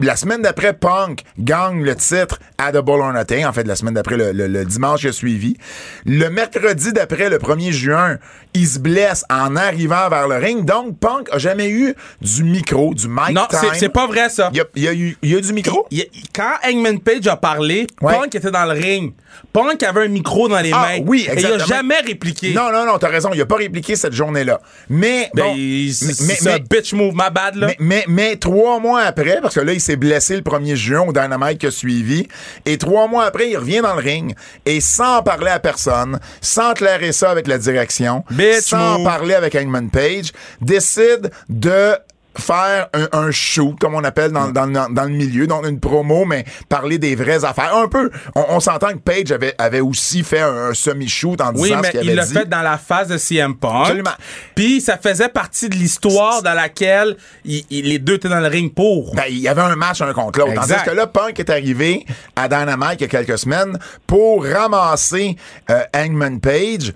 la 0.00 0.16
semaine 0.16 0.42
d'après, 0.42 0.72
Punk 0.74 1.22
gagne 1.38 1.82
le 1.82 1.94
titre 1.96 2.38
à 2.58 2.70
Double 2.72 3.00
or 3.00 3.12
Nothing. 3.12 3.46
En 3.46 3.52
fait, 3.52 3.64
la 3.66 3.76
semaine 3.76 3.94
d'après, 3.94 4.16
le, 4.16 4.32
le- 4.32 4.46
le 4.46 4.64
dimanche 4.64 5.00
qui 5.00 5.08
a 5.08 5.12
suivi. 5.12 5.56
Le 6.04 6.28
mercredi 6.28 6.92
d'après, 6.92 7.30
le 7.30 7.38
1er 7.38 7.70
juin, 7.72 8.18
il 8.52 8.66
se 8.66 8.78
blesse 8.78 9.24
en 9.30 9.56
arrivant 9.56 10.08
vers 10.10 10.28
le 10.28 10.36
ring. 10.36 10.64
Donc, 10.64 10.98
Punk 10.98 11.28
a 11.32 11.38
jamais 11.38 11.70
eu 11.70 11.94
du 12.20 12.44
micro, 12.44 12.94
du 12.94 13.08
mic 13.08 13.30
Non, 13.32 13.46
time. 13.48 13.58
c'est, 13.72 13.78
c'est 13.78 13.88
pas 13.88 14.06
vrai, 14.06 14.28
ça. 14.28 14.50
Il 14.52 14.58
y 14.58 14.60
a, 14.60 14.64
il 14.74 14.82
y 14.82 14.88
a 14.88 14.92
eu, 14.94 15.16
il 15.22 15.30
y 15.30 15.34
a 15.34 15.38
eu 15.38 15.42
du 15.42 15.52
micro? 15.52 15.86
Il- 15.90 16.06
il- 16.12 16.22
quand 16.34 16.54
Hangman 16.64 16.98
Page 17.00 17.26
a 17.26 17.36
parlé, 17.36 17.86
Ouais. 18.02 18.12
Punk 18.14 18.34
était 18.34 18.50
dans 18.50 18.64
le 18.66 18.72
ring. 18.78 19.14
Punk 19.52 19.82
avait 19.82 20.04
un 20.04 20.08
micro 20.08 20.48
dans 20.48 20.60
les 20.60 20.70
Ah, 20.72 20.88
mains. 20.98 21.04
oui, 21.06 21.20
Et 21.20 21.24
il 21.24 21.30
a 21.30 21.32
exactement. 21.50 21.66
jamais 21.66 22.00
répliqué. 22.00 22.52
Non, 22.52 22.70
non, 22.72 22.84
non, 22.84 22.98
t'as 22.98 23.08
raison. 23.08 23.30
Il 23.32 23.40
a 23.40 23.46
pas 23.46 23.56
répliqué 23.56 23.96
cette 23.96 24.12
journée-là. 24.12 24.60
Mais, 24.88 25.30
Ben, 25.34 25.44
bon, 25.44 25.54
c'est, 25.92 26.48
un 26.50 26.58
bitch 26.58 26.92
move, 26.92 27.14
bad, 27.14 27.56
là. 27.56 27.68
Mais, 27.68 27.76
mais, 27.78 28.04
mais 28.08 28.36
trois 28.36 28.78
mois 28.80 29.00
après, 29.02 29.38
parce 29.40 29.54
que 29.54 29.60
là, 29.60 29.72
il 29.72 29.80
s'est 29.80 29.96
blessé 29.96 30.36
le 30.36 30.42
1er 30.42 30.74
juin 30.76 31.00
au 31.06 31.12
Dynamite 31.12 31.58
qui 31.58 31.66
a 31.66 31.70
suivi, 31.70 32.26
et 32.64 32.76
trois 32.78 33.08
mois 33.08 33.24
après, 33.24 33.48
il 33.50 33.56
revient 33.56 33.80
dans 33.82 33.94
le 33.94 34.00
ring, 34.02 34.34
et 34.64 34.80
sans 34.80 35.22
parler 35.22 35.50
à 35.50 35.58
personne, 35.58 36.18
sans 36.40 36.74
clairer 36.74 37.12
ça 37.12 37.30
avec 37.30 37.46
la 37.46 37.58
direction, 37.58 38.24
Bitch 38.30 38.60
sans 38.62 38.98
move. 38.98 39.04
parler 39.04 39.34
avec 39.34 39.54
Hangman 39.54 39.90
Page, 39.90 40.32
décide 40.60 41.30
de 41.48 41.94
faire 42.38 42.88
un, 42.94 43.08
un 43.12 43.30
shoot, 43.30 43.78
comme 43.80 43.94
on 43.94 44.04
appelle 44.04 44.30
dans, 44.32 44.48
dans, 44.48 44.66
dans- 44.66 44.88
dans 44.90 45.04
le 45.04 45.10
milieu, 45.10 45.46
donc 45.46 45.66
une 45.66 45.80
promo, 45.80 46.24
mais 46.24 46.44
parler 46.68 46.98
des 46.98 47.14
vraies 47.16 47.44
affaires. 47.44 47.74
Un 47.76 47.88
peu, 47.88 48.10
on, 48.34 48.44
on 48.50 48.60
s'entend 48.60 48.88
que 48.88 48.98
Page 48.98 49.32
avait, 49.32 49.54
avait 49.58 49.80
aussi 49.80 50.22
fait 50.22 50.40
un, 50.40 50.68
un 50.70 50.74
semi-shoot 50.74 51.40
en 51.40 51.52
Oui, 51.54 51.68
disant 51.68 51.80
mais 51.82 51.92
ce 51.92 51.98
qu'il 51.98 52.10
il 52.10 52.14
l'a 52.16 52.26
fait 52.26 52.48
dans 52.48 52.62
la 52.62 52.78
phase 52.78 53.08
de 53.08 53.18
CM 53.18 53.54
Punk. 53.56 53.82
Absolument. 53.86 54.10
Puis 54.54 54.80
ça 54.80 54.96
faisait 54.98 55.28
partie 55.28 55.68
de 55.68 55.74
l'histoire 55.74 56.42
dans 56.42 56.54
laquelle 56.54 57.16
il- 57.44 57.64
il- 57.70 57.88
les 57.88 57.98
deux 57.98 58.14
étaient 58.14 58.28
dans 58.28 58.40
le 58.40 58.48
ring 58.48 58.72
pour. 58.74 59.14
Ben, 59.14 59.24
il 59.28 59.38
y 59.38 59.48
avait 59.48 59.62
un 59.62 59.76
match 59.76 60.00
un 60.00 60.12
contre 60.12 60.38
l'autre. 60.40 60.54
Tandis 60.54 60.72
que 60.84 60.90
là, 60.90 61.06
Punk 61.06 61.38
est 61.40 61.50
arrivé 61.50 62.04
à 62.36 62.48
Dynamite 62.48 62.96
il 63.00 63.02
y 63.02 63.04
a 63.04 63.08
quelques 63.08 63.38
semaines 63.38 63.78
pour 64.06 64.44
ramasser 64.44 65.36
euh, 65.70 65.82
Hangman 65.94 66.40
Page. 66.40 66.92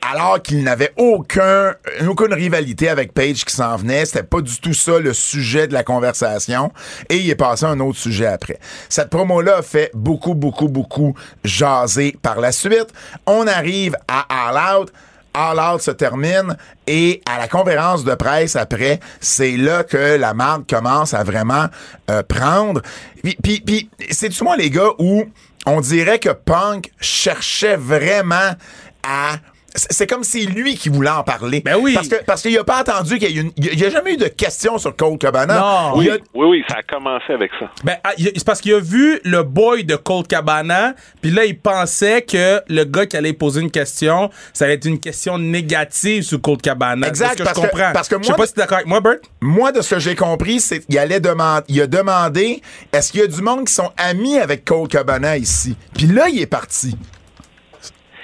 Alors 0.00 0.40
qu'il 0.40 0.62
n'avait 0.62 0.92
aucun, 0.96 1.74
aucune 2.06 2.32
rivalité 2.32 2.88
avec 2.88 3.12
Page 3.12 3.44
qui 3.44 3.54
s'en 3.54 3.76
venait. 3.76 4.04
C'était 4.04 4.22
pas 4.22 4.40
du 4.40 4.58
tout 4.60 4.72
ça 4.72 4.98
le 4.98 5.12
sujet 5.12 5.66
de 5.66 5.72
la 5.72 5.82
conversation. 5.82 6.72
Et 7.08 7.16
il 7.16 7.28
est 7.28 7.34
passé 7.34 7.64
à 7.66 7.70
un 7.70 7.80
autre 7.80 7.98
sujet 7.98 8.26
après. 8.26 8.58
Cette 8.88 9.10
promo-là 9.10 9.62
fait 9.62 9.90
beaucoup, 9.94 10.34
beaucoup, 10.34 10.68
beaucoup 10.68 11.14
jaser 11.44 12.16
par 12.22 12.40
la 12.40 12.52
suite. 12.52 12.88
On 13.26 13.46
arrive 13.46 13.96
à 14.06 14.26
All 14.48 14.80
Out. 14.80 14.92
All 15.34 15.58
Out 15.60 15.82
se 15.82 15.90
termine 15.90 16.56
et 16.86 17.20
à 17.26 17.38
la 17.38 17.48
conférence 17.48 18.02
de 18.02 18.14
presse 18.14 18.56
après, 18.56 18.98
c'est 19.20 19.56
là 19.56 19.84
que 19.84 20.16
la 20.16 20.34
marque 20.34 20.68
commence 20.68 21.14
à 21.14 21.22
vraiment 21.22 21.66
euh, 22.10 22.22
prendre. 22.22 22.82
Puis, 23.22 23.60
puis, 23.60 23.90
c'est 24.10 24.40
moi 24.40 24.56
les 24.56 24.70
gars 24.70 24.90
où 24.98 25.24
on 25.66 25.80
dirait 25.80 26.18
que 26.18 26.30
Punk 26.30 26.90
cherchait 27.00 27.76
vraiment 27.76 28.54
à 29.02 29.36
c'est 29.74 30.06
comme 30.06 30.24
si 30.24 30.46
lui 30.46 30.76
qui 30.76 30.88
voulait 30.88 31.10
en 31.10 31.22
parler. 31.22 31.60
Ben 31.64 31.76
oui. 31.80 31.92
Parce 31.94 32.08
que 32.08 32.24
parce 32.24 32.42
qu'il 32.42 32.56
a 32.58 32.64
pas 32.64 32.78
attendu 32.78 33.18
qu'il 33.18 33.30
y 33.30 33.38
ait 33.38 33.42
une. 33.42 33.52
Il 33.58 33.78
y 33.78 33.84
a 33.84 33.90
jamais 33.90 34.14
eu 34.14 34.16
de 34.16 34.28
questions 34.28 34.78
sur 34.78 34.96
Cold 34.96 35.18
Cabana. 35.18 35.58
Non. 35.58 35.98
Oui, 35.98 36.08
a- 36.10 36.14
oui, 36.34 36.46
oui, 36.48 36.64
ça 36.68 36.76
a 36.78 36.82
commencé 36.82 37.32
avec 37.32 37.50
ça. 37.60 37.70
Ben, 37.84 37.96
ah, 38.02 38.12
c'est 38.16 38.44
parce 38.44 38.60
qu'il 38.60 38.72
a 38.74 38.80
vu 38.80 39.20
le 39.24 39.42
boy 39.42 39.84
de 39.84 39.96
Colt 39.96 40.26
Cabana, 40.26 40.94
puis 41.20 41.30
là, 41.30 41.44
il 41.44 41.58
pensait 41.58 42.22
que 42.22 42.60
le 42.68 42.84
gars 42.84 43.06
qui 43.06 43.16
allait 43.16 43.32
poser 43.34 43.60
une 43.60 43.70
question, 43.70 44.30
ça 44.52 44.64
allait 44.64 44.74
être 44.74 44.86
une 44.86 44.98
question 45.00 45.38
négative 45.38 46.22
sur 46.22 46.40
Colt 46.40 46.62
Cabana. 46.62 47.06
Exact, 47.06 47.36
que 47.38 47.42
parce 47.44 47.56
je 47.60 47.62
que- 47.66 47.70
comprends. 47.70 47.92
parce 47.92 48.08
que 48.08 48.16
je 48.18 48.22
sais 48.22 48.28
moi- 48.30 48.36
pas 48.38 48.46
si 48.46 48.54
t'es 48.54 48.60
d'accord 48.62 48.76
avec 48.78 48.88
moi, 48.88 49.00
Bert? 49.00 49.16
Moi, 49.40 49.70
de 49.72 49.82
ce 49.82 49.94
que 49.94 50.00
j'ai 50.00 50.14
compris, 50.14 50.60
c'est 50.60 50.80
qu'il 50.80 50.98
allait 50.98 51.20
demander, 51.20 51.64
il 51.68 51.80
a 51.82 51.86
demandé, 51.86 52.62
est-ce 52.92 53.12
qu'il 53.12 53.20
y 53.20 53.24
a 53.24 53.26
du 53.26 53.42
monde 53.42 53.66
qui 53.66 53.72
sont 53.74 53.90
amis 53.96 54.38
avec 54.38 54.64
Cole 54.64 54.88
Cabana 54.88 55.36
ici? 55.36 55.76
Puis 55.94 56.06
là, 56.06 56.28
il 56.28 56.40
est 56.40 56.46
parti. 56.46 56.96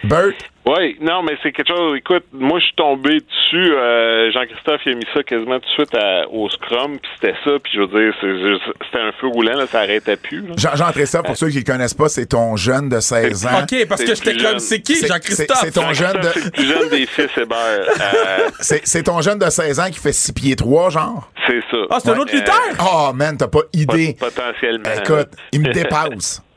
Bert, 0.04 0.32
Oui, 0.66 0.97
non, 1.02 1.23
mais 1.23 1.37
c'est 1.42 1.52
quelque 1.52 1.68
chose. 1.68 1.99
Écoute, 1.99 2.25
moi, 2.33 2.59
je 2.59 2.64
suis 2.64 2.75
tombé 2.75 3.18
dessus. 3.21 3.73
euh, 3.75 4.33
Jean-Christophe, 4.33 4.80
il 4.87 4.92
a 4.92 4.94
mis 4.97 5.06
ça 5.12 5.23
quasiment 5.23 5.61
tout 5.61 5.66
de 5.66 5.73
suite 5.75 5.94
à- 5.94 6.26
au 6.30 6.49
Scrum, 6.49 6.99
puis 6.99 7.11
c'était 7.14 7.35
ça. 7.44 7.50
Puis 7.62 7.73
je 7.75 7.80
veux 7.80 7.87
dire, 7.87 8.14
c'est 8.21 8.38
juste- 8.38 8.62
c'était 8.87 9.02
un 9.04 9.12
feu 9.21 9.26
roulant, 9.28 9.56
là, 9.59 9.66
ça 9.66 9.80
arrêtait 9.80 10.16
plus. 10.16 10.40
là. 10.40 10.54
Jean, 10.56 10.75
Jean 10.75 10.90
Tressa, 10.90 11.23
pour 11.23 11.37
ceux 11.37 11.49
qui 11.49 11.56
ne 11.56 11.61
le 11.61 11.71
connaissent 11.73 11.94
pas, 11.94 12.09
c'est 12.09 12.26
ton 12.26 12.56
jeune 12.56 12.88
de 12.88 12.99
16 13.00 13.47
ans. 13.47 13.50
OK, 13.62 13.87
parce 13.88 14.02
que 14.04 14.14
j'étais 14.14 14.37
comme, 14.37 14.59
c'est 14.59 14.80
qui, 14.80 14.97
C'est- 14.97 15.06
Jean-Christophe? 15.06 15.59
c'est- 15.61 15.71
ton 15.73 15.92
jeune 15.92 16.12
de- 16.16 16.23
Jean-Christophe, 16.23 16.33
C'est 16.42 16.44
le 16.44 16.50
plus 16.50 16.66
jeune 16.80 16.88
des 16.88 17.06
fils 17.06 17.30
Hébert. 17.37 17.59
Euh, 18.00 18.49
C'est 18.85 19.02
ton 19.02 19.21
jeune 19.21 19.38
de 19.38 19.50
16 19.50 19.78
ans 19.80 19.87
qui 19.92 19.99
fait 20.00 20.12
6 20.12 20.33
pieds 20.33 20.56
3, 20.56 20.88
genre? 20.90 21.30
c'est 21.47 21.61
ça. 21.71 21.76
Ah, 21.90 21.99
c'est 22.02 22.11
un 22.11 22.18
autre 22.18 22.35
lutteur? 22.35 22.54
Oh, 22.80 23.12
man, 23.14 23.37
t'as 23.37 23.49
pas 23.49 23.61
idée. 23.75 24.16
Pot- 24.18 24.30
Potentiellement. 24.35 24.90
Écoute, 24.99 25.28
il 25.52 25.61
me 25.61 25.73
dépasse. 25.73 26.42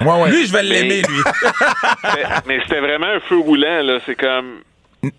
Ouais, 0.00 0.22
ouais. 0.22 0.30
Lui, 0.30 0.46
je 0.46 0.52
vais 0.52 0.62
l'aimer, 0.62 1.02
lui. 1.02 1.20
mais 2.04 2.24
mais 2.46 2.60
c'était 2.62 2.80
vraiment 2.80 3.06
un 3.06 3.20
feu 3.20 3.38
roulant, 3.38 3.82
là. 3.82 3.98
C'est 4.06 4.14
comme. 4.14 4.60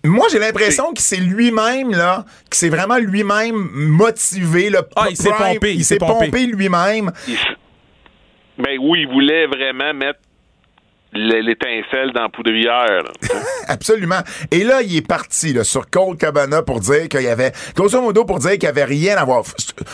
Moi, 0.04 0.26
j'ai 0.30 0.38
l'impression 0.38 0.92
que 0.92 1.00
c'est 1.00 1.16
lui-même, 1.16 1.90
là, 1.90 2.24
que 2.50 2.56
c'est 2.56 2.68
vraiment 2.68 2.98
lui-même 2.98 3.54
motivé, 3.72 4.70
le 4.70 4.80
Ah, 4.94 5.06
il 5.10 5.16
s'est 5.16 5.30
pompé, 5.30 5.74
Il 5.74 5.84
s'est 5.84 5.98
pompé 5.98 6.46
lui-même. 6.46 7.10
il 7.26 7.36
Ben 8.58 8.78
oui, 8.80 9.00
il 9.02 9.08
voulait 9.08 9.46
vraiment 9.46 9.92
mettre 9.92 10.20
l'étincelle 11.14 12.12
dans 12.14 12.22
la 12.22 12.28
poudrière. 12.28 13.04
Absolument. 13.68 14.20
Et 14.50 14.64
là, 14.64 14.82
il 14.82 14.96
est 14.96 15.06
parti 15.06 15.52
là, 15.52 15.64
sur 15.64 15.88
Cole 15.90 16.16
Cabana 16.16 16.62
pour 16.62 16.80
dire 16.80 17.08
qu'il 17.08 17.22
y 17.22 17.28
avait, 17.28 17.52
grosso 17.74 18.00
modo, 18.00 18.24
pour 18.24 18.38
dire 18.38 18.52
qu'il 18.52 18.64
y 18.64 18.66
avait 18.66 18.84
rien 18.84 19.16
à 19.16 19.24
voir. 19.24 19.44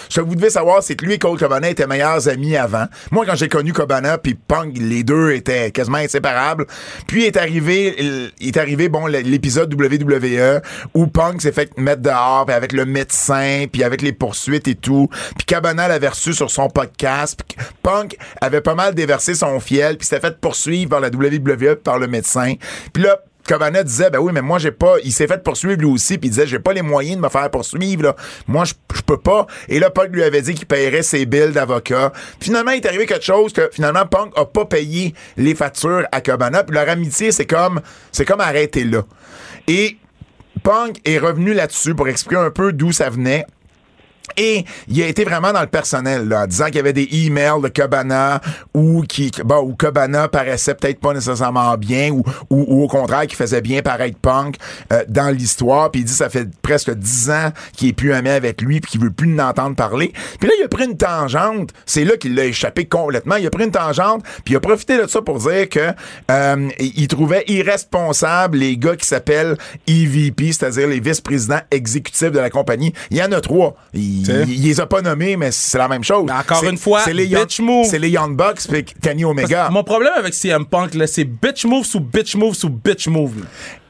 Ce 0.08 0.20
que 0.20 0.25
vous 0.25 0.37
devez 0.37 0.50
savoir, 0.50 0.82
c'est 0.82 0.94
que 0.94 1.04
lui 1.04 1.14
et 1.14 1.18
Cole 1.18 1.38
Cabana 1.38 1.68
étaient 1.68 1.87
meilleurs 1.87 2.28
amis 2.28 2.56
avant. 2.56 2.87
Moi, 3.10 3.26
quand 3.26 3.34
j'ai 3.34 3.48
connu 3.48 3.72
Cabana 3.72 4.18
puis 4.18 4.34
Punk, 4.34 4.76
les 4.78 5.02
deux 5.02 5.32
étaient 5.32 5.70
quasiment 5.70 5.98
inséparables. 5.98 6.66
Puis 7.06 7.25
est 7.25 7.37
arrivé, 7.37 7.96
il 8.40 8.48
est 8.48 8.56
arrivé, 8.56 8.88
bon, 8.88 9.06
l'épisode 9.06 9.72
WWE 9.75 10.60
où 10.94 11.06
Punk 11.06 11.42
s'est 11.42 11.52
fait 11.52 11.76
mettre 11.78 12.02
dehors 12.02 12.46
puis 12.46 12.54
avec 12.54 12.72
le 12.72 12.84
médecin 12.84 13.64
puis 13.70 13.82
avec 13.82 14.02
les 14.02 14.12
poursuites 14.12 14.68
et 14.68 14.75
tout. 14.75 15.08
Puis 15.37 15.46
Cabana 15.46 15.88
l'avait 15.88 16.08
reçu 16.08 16.32
sur 16.32 16.50
son 16.50 16.68
podcast. 16.68 17.40
Punk 17.82 18.16
avait 18.40 18.60
pas 18.60 18.75
mal 18.75 18.94
déversé 18.94 19.34
son 19.34 19.58
fiel 19.60 19.96
puis 19.96 20.06
s'était 20.06 20.20
fait 20.20 20.40
poursuivre 20.40 20.90
par 20.90 21.00
WWE 21.08 21.76
par 21.76 21.98
le 21.98 22.06
médecin. 22.06 22.54
Puis 22.92 23.02
là, 23.02 23.18
Cabana 23.48 23.82
disait 23.82 24.10
ben 24.10 24.18
oui 24.18 24.30
mais 24.34 24.42
moi 24.42 24.58
j'ai 24.58 24.72
pas 24.72 24.96
il 25.02 25.12
s'est 25.12 25.26
fait 25.26 25.42
poursuivre 25.42 25.80
lui 25.80 25.86
aussi 25.86 26.18
puis 26.18 26.28
il 26.28 26.32
disait 26.32 26.46
j'ai 26.46 26.58
pas 26.58 26.74
les 26.74 26.82
moyens 26.82 27.16
de 27.16 27.22
me 27.22 27.30
faire 27.30 27.50
poursuivre 27.50 28.02
là. 28.02 28.16
moi 28.46 28.64
je 28.64 28.74
je 28.94 29.00
peux 29.00 29.16
pas. 29.16 29.46
Et 29.68 29.78
là 29.78 29.88
Punk 29.88 30.10
lui 30.12 30.22
avait 30.22 30.42
dit 30.42 30.54
qu'il 30.54 30.66
paierait 30.66 31.02
ses 31.02 31.24
billes 31.24 31.52
d'avocat. 31.52 32.12
Finalement 32.40 32.72
il 32.72 32.76
est 32.76 32.86
arrivé 32.86 33.06
quelque 33.06 33.24
chose 33.24 33.54
que 33.54 33.70
finalement 33.72 34.04
Punk 34.04 34.32
a 34.36 34.44
pas 34.44 34.66
payé 34.66 35.14
les 35.38 35.54
factures 35.54 36.06
à 36.12 36.20
Cabana 36.20 36.62
puis 36.62 36.74
leur 36.74 36.90
amitié 36.90 37.32
c'est 37.32 37.46
comme 37.46 37.80
c'est 38.12 38.26
comme 38.26 38.40
arrêté 38.40 38.84
là. 38.84 39.04
Et 39.66 39.96
Punk 40.62 41.00
est 41.06 41.18
revenu 41.18 41.54
là-dessus 41.54 41.94
pour 41.94 42.08
expliquer 42.08 42.42
un 42.42 42.50
peu 42.50 42.72
d'où 42.74 42.92
ça 42.92 43.08
venait 43.08 43.46
et 44.38 44.64
il 44.87 45.02
a 45.02 45.07
été 45.07 45.25
vraiment 45.25 45.52
dans 45.52 45.61
le 45.61 45.66
personnel, 45.66 46.28
là, 46.28 46.47
disant 46.47 46.66
qu'il 46.66 46.76
y 46.76 46.80
avait 46.80 46.92
des 46.92 47.09
emails 47.11 47.61
de 47.61 47.68
Cabana 47.68 48.40
ou 48.73 49.02
qui, 49.02 49.33
bon, 49.45 49.59
où 49.62 49.75
Cabana 49.75 50.28
paraissait 50.28 50.75
peut-être 50.75 51.00
pas 51.00 51.12
nécessairement 51.12 51.76
bien 51.76 52.11
ou, 52.11 52.23
ou, 52.49 52.64
ou 52.68 52.85
au 52.85 52.88
contraire 52.88 53.26
qui 53.26 53.35
faisait 53.35 53.61
bien 53.61 53.83
paraître 53.83 54.16
Punk 54.18 54.57
euh, 54.92 55.04
dans 55.09 55.35
l'histoire. 55.35 55.90
Puis 55.90 56.02
il 56.02 56.04
dit 56.04 56.12
ça 56.12 56.28
fait 56.28 56.49
presque 56.62 56.92
dix 56.95 57.30
ans 57.30 57.50
qu'il 57.73 57.88
est 57.88 57.92
plus 57.92 58.12
ami 58.12 58.28
avec 58.28 58.62
lui 58.62 58.80
puis 58.80 58.92
qu'il 58.92 59.00
veut 59.00 59.11
plus 59.11 59.35
l'entendre 59.35 59.75
parler. 59.75 60.12
Puis 60.38 60.49
là, 60.49 60.54
il 60.59 60.64
a 60.64 60.68
pris 60.68 60.85
une 60.85 60.97
tangente. 60.97 61.71
C'est 61.85 62.04
là 62.04 62.16
qu'il 62.16 62.35
l'a 62.35 62.45
échappé 62.45 62.85
complètement. 62.85 63.37
Il 63.37 63.47
a 63.47 63.50
pris 63.50 63.64
une 63.64 63.73
tangente 63.73 64.23
puis 64.45 64.54
il 64.54 64.57
a 64.57 64.61
profité 64.61 65.02
de 65.02 65.07
ça 65.09 65.21
pour 65.21 65.38
dire 65.38 65.68
que 65.68 65.92
euh, 66.30 66.68
il 66.78 67.09
trouvait 67.09 67.45
irresponsable 67.49 68.59
les 68.59 68.76
gars 68.76 68.97
qui 68.97 69.07
s'appellent 69.07 69.57
EVP, 69.88 70.52
c'est-à-dire 70.52 70.87
les 70.87 71.00
vice-présidents 71.00 71.61
exécutifs 71.71 72.30
de 72.30 72.38
la 72.38 72.50
compagnie. 72.50 72.92
Il 73.11 73.16
y 73.16 73.23
en 73.23 73.33
a 73.33 73.40
trois. 73.40 73.76
Il. 73.95 74.27
Il, 74.28 74.62
les 74.62 74.80
a 74.80 74.87
pas 74.87 75.02
nommés, 75.02 75.37
mais 75.37 75.50
c'est 75.50 75.78
la 75.78 75.88
même 75.88 76.04
chose. 76.04 76.25
Mais 76.26 76.32
encore 76.32 76.64
une 76.64 76.78
fois, 76.78 77.02
c'est 77.04 77.12
les 77.12 77.26
bitch 77.26 77.58
Young, 77.58 77.68
move. 77.68 77.87
C'est 77.87 77.99
les 77.99 78.11
Young 78.11 78.37
Bucks 78.37 78.66
puis 78.68 78.85
Kenny 78.85 79.25
Omega. 79.25 79.68
Mon 79.70 79.85
problème 79.85 80.12
avec 80.16 80.35
CM 80.35 80.66
Punk, 80.66 80.94
là, 80.94 81.06
c'est 81.06 81.25
bitch 81.25 81.64
move 81.64 81.85
sous 81.85 82.00
bitch 82.00 82.35
move 82.37 82.54
sous 82.54 82.70
bitch 82.70 83.08
move. 83.08 83.40
là. 83.40 83.47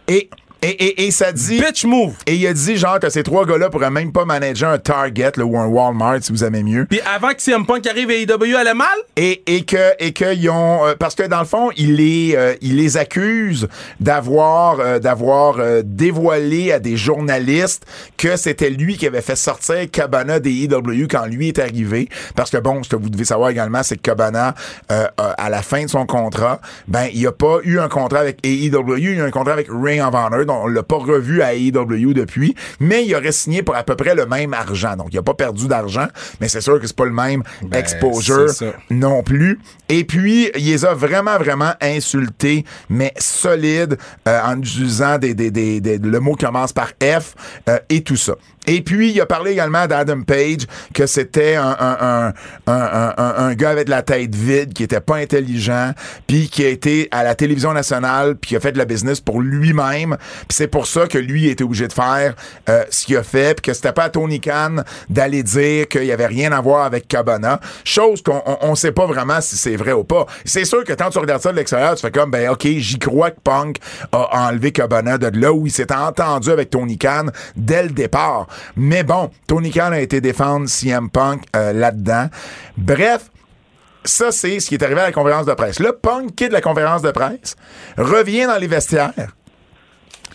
Et, 0.09 0.30
et, 0.62 0.68
et, 0.68 1.06
et 1.06 1.10
ça 1.10 1.32
dit. 1.32 1.60
Bitch 1.60 1.84
move. 1.84 2.14
Et 2.26 2.34
il 2.34 2.46
a 2.46 2.52
dit, 2.52 2.76
genre, 2.76 2.98
que 2.98 3.08
ces 3.10 3.22
trois 3.22 3.46
gars-là 3.46 3.70
pourraient 3.70 3.90
même 3.90 4.12
pas 4.12 4.24
manager 4.24 4.70
un 4.70 4.78
Target 4.78 5.32
là, 5.36 5.44
ou 5.44 5.56
un 5.58 5.66
Walmart, 5.66 6.18
si 6.22 6.32
vous 6.32 6.44
aimez 6.44 6.62
mieux. 6.62 6.84
Puis 6.86 7.00
avant 7.02 7.30
que 7.30 7.40
CM 7.42 7.64
Punk 7.66 7.86
arrive 7.86 8.10
à 8.10 8.14
AEW, 8.14 8.56
elle 8.60 8.66
est 8.66 8.74
mal? 8.74 8.86
Et, 9.16 9.42
et 9.46 9.64
que 9.64 9.92
et 9.98 10.12
que 10.12 10.34
ils 10.34 10.48
ont 10.50 10.86
euh, 10.86 10.94
parce 10.98 11.14
que 11.14 11.24
dans 11.24 11.40
le 11.40 11.44
fond 11.44 11.70
il 11.76 11.96
les 11.96 12.34
euh, 12.36 12.54
il 12.60 12.76
les 12.76 12.96
accuse 12.96 13.68
d'avoir 14.00 14.80
euh, 14.80 14.98
d'avoir 14.98 15.58
euh, 15.58 15.82
dévoilé 15.84 16.72
à 16.72 16.78
des 16.78 16.96
journalistes 16.96 17.84
que 18.16 18.36
c'était 18.36 18.70
lui 18.70 18.96
qui 18.96 19.06
avait 19.06 19.20
fait 19.22 19.36
sortir 19.36 19.90
Cabana 19.90 20.40
des 20.40 20.64
EW 20.64 21.06
quand 21.10 21.26
lui 21.26 21.48
est 21.48 21.58
arrivé 21.58 22.08
parce 22.34 22.50
que 22.50 22.56
bon 22.56 22.82
ce 22.82 22.88
que 22.88 22.96
vous 22.96 23.10
devez 23.10 23.24
savoir 23.24 23.50
également 23.50 23.82
c'est 23.82 23.96
que 23.96 24.02
Cabana 24.02 24.54
euh, 24.90 25.06
euh, 25.20 25.32
à 25.36 25.50
la 25.50 25.62
fin 25.62 25.82
de 25.84 25.88
son 25.90 26.06
contrat 26.06 26.60
ben 26.86 27.08
il 27.12 27.26
a 27.26 27.32
pas 27.32 27.58
eu 27.64 27.78
un 27.78 27.88
contrat 27.88 28.20
avec 28.20 28.38
AEW 28.44 28.96
il 28.98 29.08
a 29.08 29.10
eu 29.10 29.20
un 29.20 29.30
contrat 29.30 29.52
avec 29.52 29.68
Ring 29.70 30.00
of 30.00 30.14
Honor 30.14 30.44
donc 30.49 30.64
on 30.64 30.67
l'a 30.67 30.83
pas 30.83 30.97
revu 30.97 31.43
à 31.43 31.55
AEW 31.55 32.12
depuis 32.14 32.55
mais 32.81 33.05
il 33.07 33.14
aurait 33.14 33.31
signé 33.33 33.62
pour 33.62 33.76
à 33.76 33.85
peu 33.85 33.95
près 33.95 34.14
le 34.17 34.26
même 34.26 34.52
argent 34.55 34.97
donc 34.97 35.09
il 35.12 35.19
a 35.19 35.23
pas 35.23 35.35
perdu 35.35 35.69
d'argent 35.69 36.09
mais 36.40 36.49
c'est 36.49 36.61
sûr 36.61 36.81
que 36.81 36.87
c'est 36.88 36.97
pas 36.97 37.05
le 37.05 37.12
même 37.12 37.43
Ben, 37.62 37.78
exposure 37.78 38.49
non 38.90 39.23
plus. 39.23 39.61
Et 39.90 40.05
puis, 40.05 40.50
il 40.57 40.64
les 40.67 40.85
a 40.85 40.93
vraiment, 40.95 41.38
vraiment 41.38 41.73
insultés, 41.81 42.64
mais 42.90 43.12
solides, 43.19 43.97
euh, 44.26 44.40
en 44.45 44.59
utilisant 44.59 45.19
des, 45.19 45.35
des, 45.35 45.50
des, 45.50 45.81
des- 45.81 45.99
le 45.99 46.21
mot 46.21 46.35
commence 46.35 46.73
par 46.73 46.88
F 47.02 47.35
euh, 47.69 47.78
et 47.88 48.02
tout 48.02 48.17
ça. 48.17 48.35
Et 48.68 48.82
puis, 48.82 49.12
il 49.12 49.20
a 49.20 49.25
parlé 49.25 49.52
également 49.52 49.87
d'Adam 49.87 50.20
Page, 50.20 50.66
que 50.92 51.06
c'était 51.06 51.54
un, 51.54 51.75
un, 51.80 52.32
un, 52.66 53.14
un, 53.16 53.54
gars 53.54 53.70
avec 53.70 53.88
la 53.88 54.02
tête 54.02 54.34
vide, 54.34 54.75
qui 54.75 54.82
était 54.82 55.00
pas 55.00 55.16
intelligent, 55.16 55.92
puis 56.26 56.50
qui 56.50 56.64
a 56.64 56.68
été 56.68 57.08
à 57.10 57.25
la 57.25 57.34
télévision 57.34 57.72
nationale, 57.72 58.37
puis 58.37 58.50
qui 58.50 58.56
a 58.56 58.60
fait 58.60 58.72
de 58.72 58.78
la 58.78 58.84
business 58.84 59.20
pour 59.20 59.40
lui-même. 59.40 60.18
Puis 60.20 60.48
c'est 60.50 60.68
pour 60.68 60.87
ça 60.87 61.06
que 61.06 61.16
lui 61.16 61.48
était 61.48 61.64
obligé 61.64 61.88
de 61.88 61.94
faire 61.94 62.34
euh, 62.68 62.84
ce 62.90 63.06
qu'il 63.06 63.16
a 63.16 63.22
fait, 63.22 63.54
puis 63.54 63.70
que 63.70 63.75
c'était 63.75 63.92
pas 63.92 64.04
à 64.04 64.10
Tony 64.10 64.38
Khan 64.38 64.76
d'aller 65.08 65.42
dire 65.42 65.88
qu'il 65.88 66.04
y 66.04 66.12
avait 66.12 66.26
rien 66.26 66.52
à 66.52 66.60
voir 66.60 66.84
avec 66.84 67.08
Cabana. 67.08 67.60
Chose 67.84 68.20
qu'on 68.20 68.42
on, 68.44 68.58
on 68.60 68.75
sait 68.75 68.92
pas 68.92 69.06
vraiment 69.06 69.40
si 69.40 69.56
c'est 69.56 69.76
vrai 69.76 69.92
ou 69.92 70.04
pas. 70.04 70.26
C'est 70.44 70.66
sûr 70.66 70.84
que 70.84 70.92
quand 70.92 71.08
tu 71.08 71.18
regardes 71.18 71.42
ça 71.42 71.52
de 71.52 71.56
l'extérieur, 71.56 71.94
tu 71.94 72.02
fais 72.02 72.10
comme, 72.10 72.30
ben 72.30 72.50
ok, 72.50 72.66
j'y 72.66 72.98
crois 72.98 73.30
que 73.30 73.40
Punk 73.40 73.78
a 74.12 74.48
enlevé 74.48 74.72
Cabana 74.72 75.16
de 75.16 75.40
là 75.40 75.54
où 75.54 75.66
il 75.66 75.72
s'était 75.72 75.94
entendu 75.94 76.50
avec 76.50 76.68
Tony 76.68 76.98
Khan 76.98 77.28
dès 77.56 77.84
le 77.84 77.90
départ. 77.90 78.46
Mais 78.76 79.02
bon, 79.02 79.30
Tony 79.46 79.70
Khan 79.70 79.92
a 79.92 80.00
été 80.00 80.20
défendre 80.20 80.68
CM 80.68 81.10
Punk 81.10 81.44
euh, 81.56 81.72
là-dedans. 81.72 82.28
Bref, 82.76 83.30
ça, 84.04 84.32
c'est 84.32 84.60
ce 84.60 84.68
qui 84.68 84.74
est 84.74 84.82
arrivé 84.82 85.00
à 85.00 85.04
la 85.04 85.12
conférence 85.12 85.46
de 85.46 85.54
presse. 85.54 85.80
Là, 85.80 85.92
Punk 85.92 86.34
quitte 86.34 86.52
la 86.52 86.60
conférence 86.60 87.02
de 87.02 87.10
presse, 87.10 87.56
revient 87.96 88.46
dans 88.46 88.58
les 88.58 88.66
vestiaires. 88.66 89.34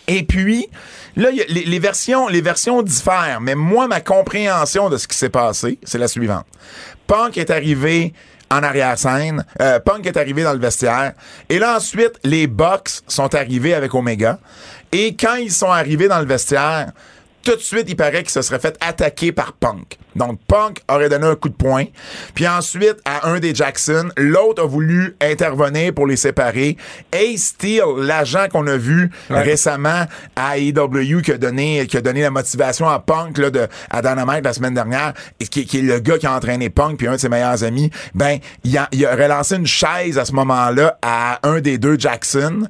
Et 0.06 0.22
puis, 0.22 0.68
là, 1.16 1.30
les 1.48 1.78
versions, 1.78 2.28
les 2.28 2.42
versions 2.42 2.82
diffèrent, 2.82 3.40
mais 3.40 3.54
moi, 3.54 3.86
ma 3.88 4.00
compréhension 4.00 4.90
de 4.90 4.96
ce 4.96 5.08
qui 5.08 5.16
s'est 5.16 5.30
passé, 5.30 5.78
c'est 5.82 5.98
la 5.98 6.08
suivante. 6.08 6.46
Punk 7.06 7.38
est 7.38 7.50
arrivé 7.50 8.12
en 8.50 8.62
arrière-scène, 8.62 9.44
euh, 9.62 9.80
Punk 9.80 10.06
est 10.06 10.16
arrivé 10.18 10.42
dans 10.42 10.52
le 10.52 10.58
vestiaire, 10.58 11.14
et 11.48 11.58
là, 11.58 11.76
ensuite, 11.76 12.12
les 12.22 12.46
Bucks 12.46 13.00
sont 13.08 13.34
arrivés 13.34 13.74
avec 13.74 13.94
Omega, 13.94 14.38
et 14.92 15.16
quand 15.16 15.36
ils 15.36 15.50
sont 15.50 15.70
arrivés 15.70 16.08
dans 16.08 16.20
le 16.20 16.26
vestiaire, 16.26 16.92
tout 17.44 17.56
de 17.56 17.60
suite, 17.60 17.84
il 17.88 17.96
paraît 17.96 18.22
qu'il 18.22 18.30
se 18.30 18.42
serait 18.42 18.58
fait 18.58 18.76
attaquer 18.80 19.32
par 19.32 19.52
Punk. 19.52 19.98
Donc, 20.16 20.38
Punk 20.46 20.80
aurait 20.88 21.08
donné 21.08 21.26
un 21.26 21.34
coup 21.34 21.48
de 21.48 21.54
poing. 21.54 21.84
Puis 22.34 22.46
ensuite, 22.46 22.96
à 23.04 23.28
un 23.28 23.40
des 23.40 23.54
Jackson, 23.54 24.10
l'autre 24.16 24.62
a 24.62 24.66
voulu 24.66 25.16
intervenir 25.20 25.92
pour 25.92 26.06
les 26.06 26.16
séparer. 26.16 26.76
Ace 27.12 27.42
Steel, 27.42 27.82
l'agent 27.98 28.46
qu'on 28.50 28.66
a 28.66 28.76
vu 28.76 29.10
récemment 29.28 30.06
à 30.36 30.58
AEW 30.58 31.20
qui 31.22 31.32
a 31.32 31.38
donné, 31.38 31.86
qui 31.86 31.96
a 31.96 32.00
donné 32.00 32.22
la 32.22 32.30
motivation 32.30 32.88
à 32.88 32.98
Punk, 32.98 33.38
là, 33.38 33.50
de, 33.50 33.66
à 33.90 34.02
Dynamite 34.02 34.44
la 34.44 34.52
semaine 34.52 34.74
dernière, 34.74 35.14
et 35.40 35.46
qui, 35.46 35.66
qui 35.66 35.78
est 35.78 35.82
le 35.82 35.98
gars 36.00 36.18
qui 36.18 36.26
a 36.26 36.34
entraîné 36.34 36.70
Punk 36.70 36.96
puis 36.96 37.08
un 37.08 37.12
de 37.12 37.18
ses 37.18 37.28
meilleurs 37.28 37.62
amis, 37.64 37.90
ben, 38.14 38.38
il, 38.62 38.76
a, 38.78 38.88
il 38.92 39.04
aurait 39.04 39.28
lancé 39.28 39.56
une 39.56 39.66
chaise 39.66 40.18
à 40.18 40.24
ce 40.24 40.32
moment-là 40.32 40.98
à 41.02 41.40
un 41.42 41.60
des 41.60 41.78
deux 41.78 41.98
Jackson 41.98 42.68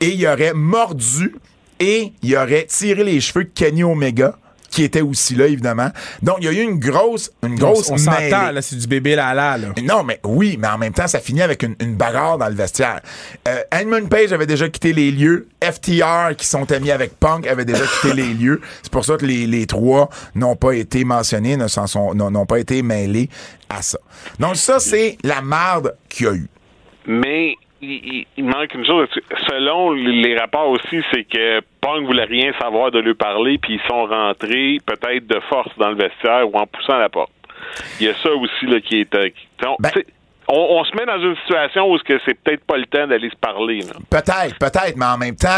et 0.00 0.08
il 0.08 0.26
aurait 0.26 0.54
mordu 0.54 1.34
et 1.80 2.12
il 2.22 2.36
aurait 2.36 2.66
tiré 2.66 3.04
les 3.04 3.20
cheveux 3.20 3.44
de 3.44 3.50
Kenny 3.50 3.84
Omega 3.84 4.36
qui 4.74 4.82
était 4.82 5.02
aussi 5.02 5.36
là 5.36 5.46
évidemment. 5.46 5.90
Donc 6.20 6.38
il 6.40 6.46
y 6.46 6.48
a 6.48 6.52
eu 6.52 6.62
une 6.62 6.80
grosse 6.80 7.30
une 7.44 7.54
grosse 7.54 7.90
on 7.90 7.96
s'entend, 7.96 8.50
là, 8.50 8.60
c'est 8.60 8.76
du 8.76 8.88
bébé 8.88 9.14
là 9.14 9.32
là. 9.32 9.56
Non, 9.84 10.02
mais 10.02 10.18
oui, 10.24 10.56
mais 10.58 10.66
en 10.66 10.78
même 10.78 10.92
temps, 10.92 11.06
ça 11.06 11.20
finit 11.20 11.42
avec 11.42 11.62
une, 11.62 11.76
une 11.78 11.94
bagarre 11.94 12.38
dans 12.38 12.48
le 12.48 12.56
vestiaire. 12.56 13.00
Euh, 13.46 13.62
Edmund 13.70 14.08
Page 14.08 14.32
avait 14.32 14.46
déjà 14.46 14.68
quitté 14.68 14.92
les 14.92 15.12
lieux. 15.12 15.46
FTR, 15.62 16.34
qui 16.36 16.46
sont 16.46 16.70
amis 16.72 16.90
avec 16.90 17.18
Punk, 17.20 17.46
avait 17.46 17.64
déjà 17.64 17.84
quitté 17.86 18.14
les 18.14 18.34
lieux. 18.34 18.60
C'est 18.82 18.90
pour 18.90 19.04
ça 19.04 19.16
que 19.16 19.24
les, 19.24 19.46
les 19.46 19.66
trois 19.66 20.10
n'ont 20.34 20.56
pas 20.56 20.72
été 20.72 21.04
mentionnés, 21.04 21.56
ne 21.56 21.68
s'en 21.68 21.86
sont, 21.86 22.12
n'ont 22.14 22.32
n'ont 22.32 22.46
pas 22.46 22.58
été 22.58 22.82
mêlés 22.82 23.30
à 23.70 23.80
ça. 23.80 23.98
Donc 24.40 24.56
ça, 24.56 24.80
c'est 24.80 25.18
la 25.22 25.40
marde 25.40 25.94
qu'il 26.08 26.26
y 26.26 26.28
a 26.28 26.34
eu. 26.34 26.48
Mais 27.06 27.54
il, 27.84 28.26
il 28.36 28.44
manque 28.44 28.72
une 28.74 28.86
chose. 28.86 29.08
Selon 29.48 29.92
les 29.92 30.36
rapports 30.38 30.68
aussi, 30.70 31.00
c'est 31.12 31.24
que 31.24 31.60
Pong 31.80 32.04
voulait 32.06 32.24
rien 32.24 32.52
savoir 32.60 32.90
de 32.90 32.98
lui 33.00 33.14
parler, 33.14 33.58
puis 33.58 33.74
ils 33.74 33.88
sont 33.88 34.06
rentrés 34.06 34.78
peut-être 34.86 35.26
de 35.26 35.40
force 35.48 35.70
dans 35.78 35.90
le 35.90 35.96
vestiaire 35.96 36.48
ou 36.52 36.56
en 36.56 36.66
poussant 36.66 36.98
la 36.98 37.08
porte. 37.08 37.30
Il 38.00 38.06
y 38.06 38.08
a 38.10 38.14
ça 38.22 38.30
aussi 38.32 38.66
là, 38.66 38.80
qui 38.80 39.00
est. 39.00 39.14
euh, 39.14 39.28
qui- 39.28 39.66
on, 39.66 39.76
Ben- 39.78 39.90
on- 40.48 40.78
on 40.80 40.84
se 40.84 40.94
met 40.96 41.06
dans 41.06 41.18
une 41.20 41.36
situation 41.36 41.90
où 41.90 41.96
ce 41.98 42.04
que 42.04 42.18
c'est 42.26 42.34
peut-être 42.34 42.64
pas 42.64 42.76
le 42.76 42.84
temps 42.86 43.06
d'aller 43.06 43.30
se 43.30 43.36
parler. 43.36 43.80
Peut-être, 44.10 44.58
peut-être, 44.58 44.96
mais 44.96 45.06
en 45.06 45.16
même 45.16 45.36
temps, 45.36 45.48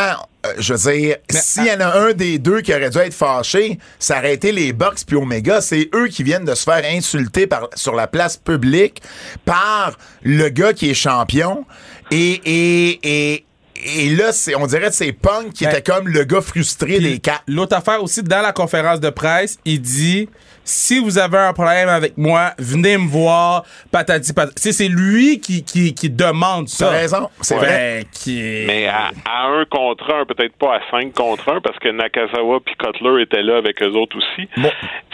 euh, 0.46 0.50
je 0.60 0.72
veux 0.74 0.92
dire, 0.92 1.16
s'il 1.28 1.66
y 1.66 1.72
en 1.72 1.80
a 1.80 1.98
un 1.98 2.12
des 2.12 2.38
deux 2.38 2.60
qui 2.60 2.72
aurait 2.72 2.90
dû 2.90 2.98
être 2.98 3.12
fâché, 3.14 3.78
ça 3.98 4.18
aurait 4.18 4.34
été 4.34 4.52
les 4.52 4.72
Bucks 4.72 5.04
puis 5.04 5.16
Omega. 5.16 5.60
C'est 5.60 5.88
eux 5.92 6.06
qui 6.06 6.22
viennent 6.22 6.44
de 6.44 6.54
se 6.54 6.62
faire 6.62 6.82
insulter 6.88 7.48
par, 7.48 7.68
sur 7.74 7.96
la 7.96 8.06
place 8.06 8.36
publique 8.36 9.00
par 9.44 9.96
le 10.22 10.48
gars 10.50 10.72
qui 10.72 10.90
est 10.90 10.94
champion. 10.94 11.64
Et, 12.10 12.40
et, 12.44 13.00
et, 13.34 13.44
et 13.84 14.08
là, 14.16 14.32
c'est, 14.32 14.54
on 14.54 14.66
dirait 14.66 14.88
que 14.88 14.94
c'est 14.94 15.12
Punk 15.12 15.52
qui 15.52 15.64
Ben, 15.64 15.70
était 15.72 15.82
comme 15.82 16.08
le 16.08 16.24
gars 16.24 16.40
frustré 16.40 16.98
des 17.00 17.18
quatre. 17.18 17.42
L'autre 17.48 17.76
affaire 17.76 18.02
aussi, 18.02 18.22
dans 18.22 18.40
la 18.42 18.52
conférence 18.52 19.00
de 19.00 19.10
presse, 19.10 19.58
il 19.64 19.80
dit 19.80 20.28
si 20.64 20.98
vous 20.98 21.18
avez 21.18 21.38
un 21.38 21.52
problème 21.52 21.88
avec 21.88 22.16
moi, 22.18 22.50
venez 22.58 22.96
me 22.98 23.06
voir, 23.06 23.64
patati 23.92 24.32
patati. 24.32 24.54
Tu 24.56 24.62
sais, 24.62 24.72
C'est 24.72 24.88
lui 24.88 25.38
qui, 25.40 25.62
qui, 25.62 25.94
qui 25.94 26.10
demande 26.10 26.68
ça. 26.68 26.86
T'as 26.86 26.92
raison, 26.92 27.30
c'est 27.40 27.54
Ouais. 27.54 27.60
vrai. 27.60 27.98
Ben, 28.00 28.04
qui... 28.10 28.64
Mais 28.66 28.86
à, 28.88 29.10
à 29.26 29.46
un 29.46 29.64
contre 29.66 30.12
un, 30.12 30.24
peut-être 30.24 30.56
pas 30.56 30.76
à 30.76 30.80
cinq 30.90 31.12
contre 31.12 31.48
un, 31.52 31.60
parce 31.60 31.78
que 31.78 31.88
Nakazawa 31.88 32.58
puis 32.64 32.74
Cutler 32.76 33.22
étaient 33.22 33.42
là 33.44 33.58
avec 33.58 33.80
eux 33.82 33.92
autres 33.92 34.16
aussi. 34.16 34.48
Bon. 34.56 34.70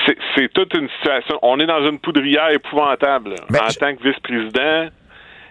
C'est- 0.06 0.16
C'est 0.34 0.52
toute 0.52 0.72
une 0.75 0.88
situation. 0.99 1.38
On 1.42 1.58
est 1.61 1.66
dans 1.66 1.87
une 1.87 1.99
poudrière 1.99 2.50
épouvantable. 2.50 3.34
Mais 3.50 3.61
en 3.61 3.68
je- 3.68 3.78
tant 3.78 3.94
que 3.94 4.02
vice-président, 4.02 4.88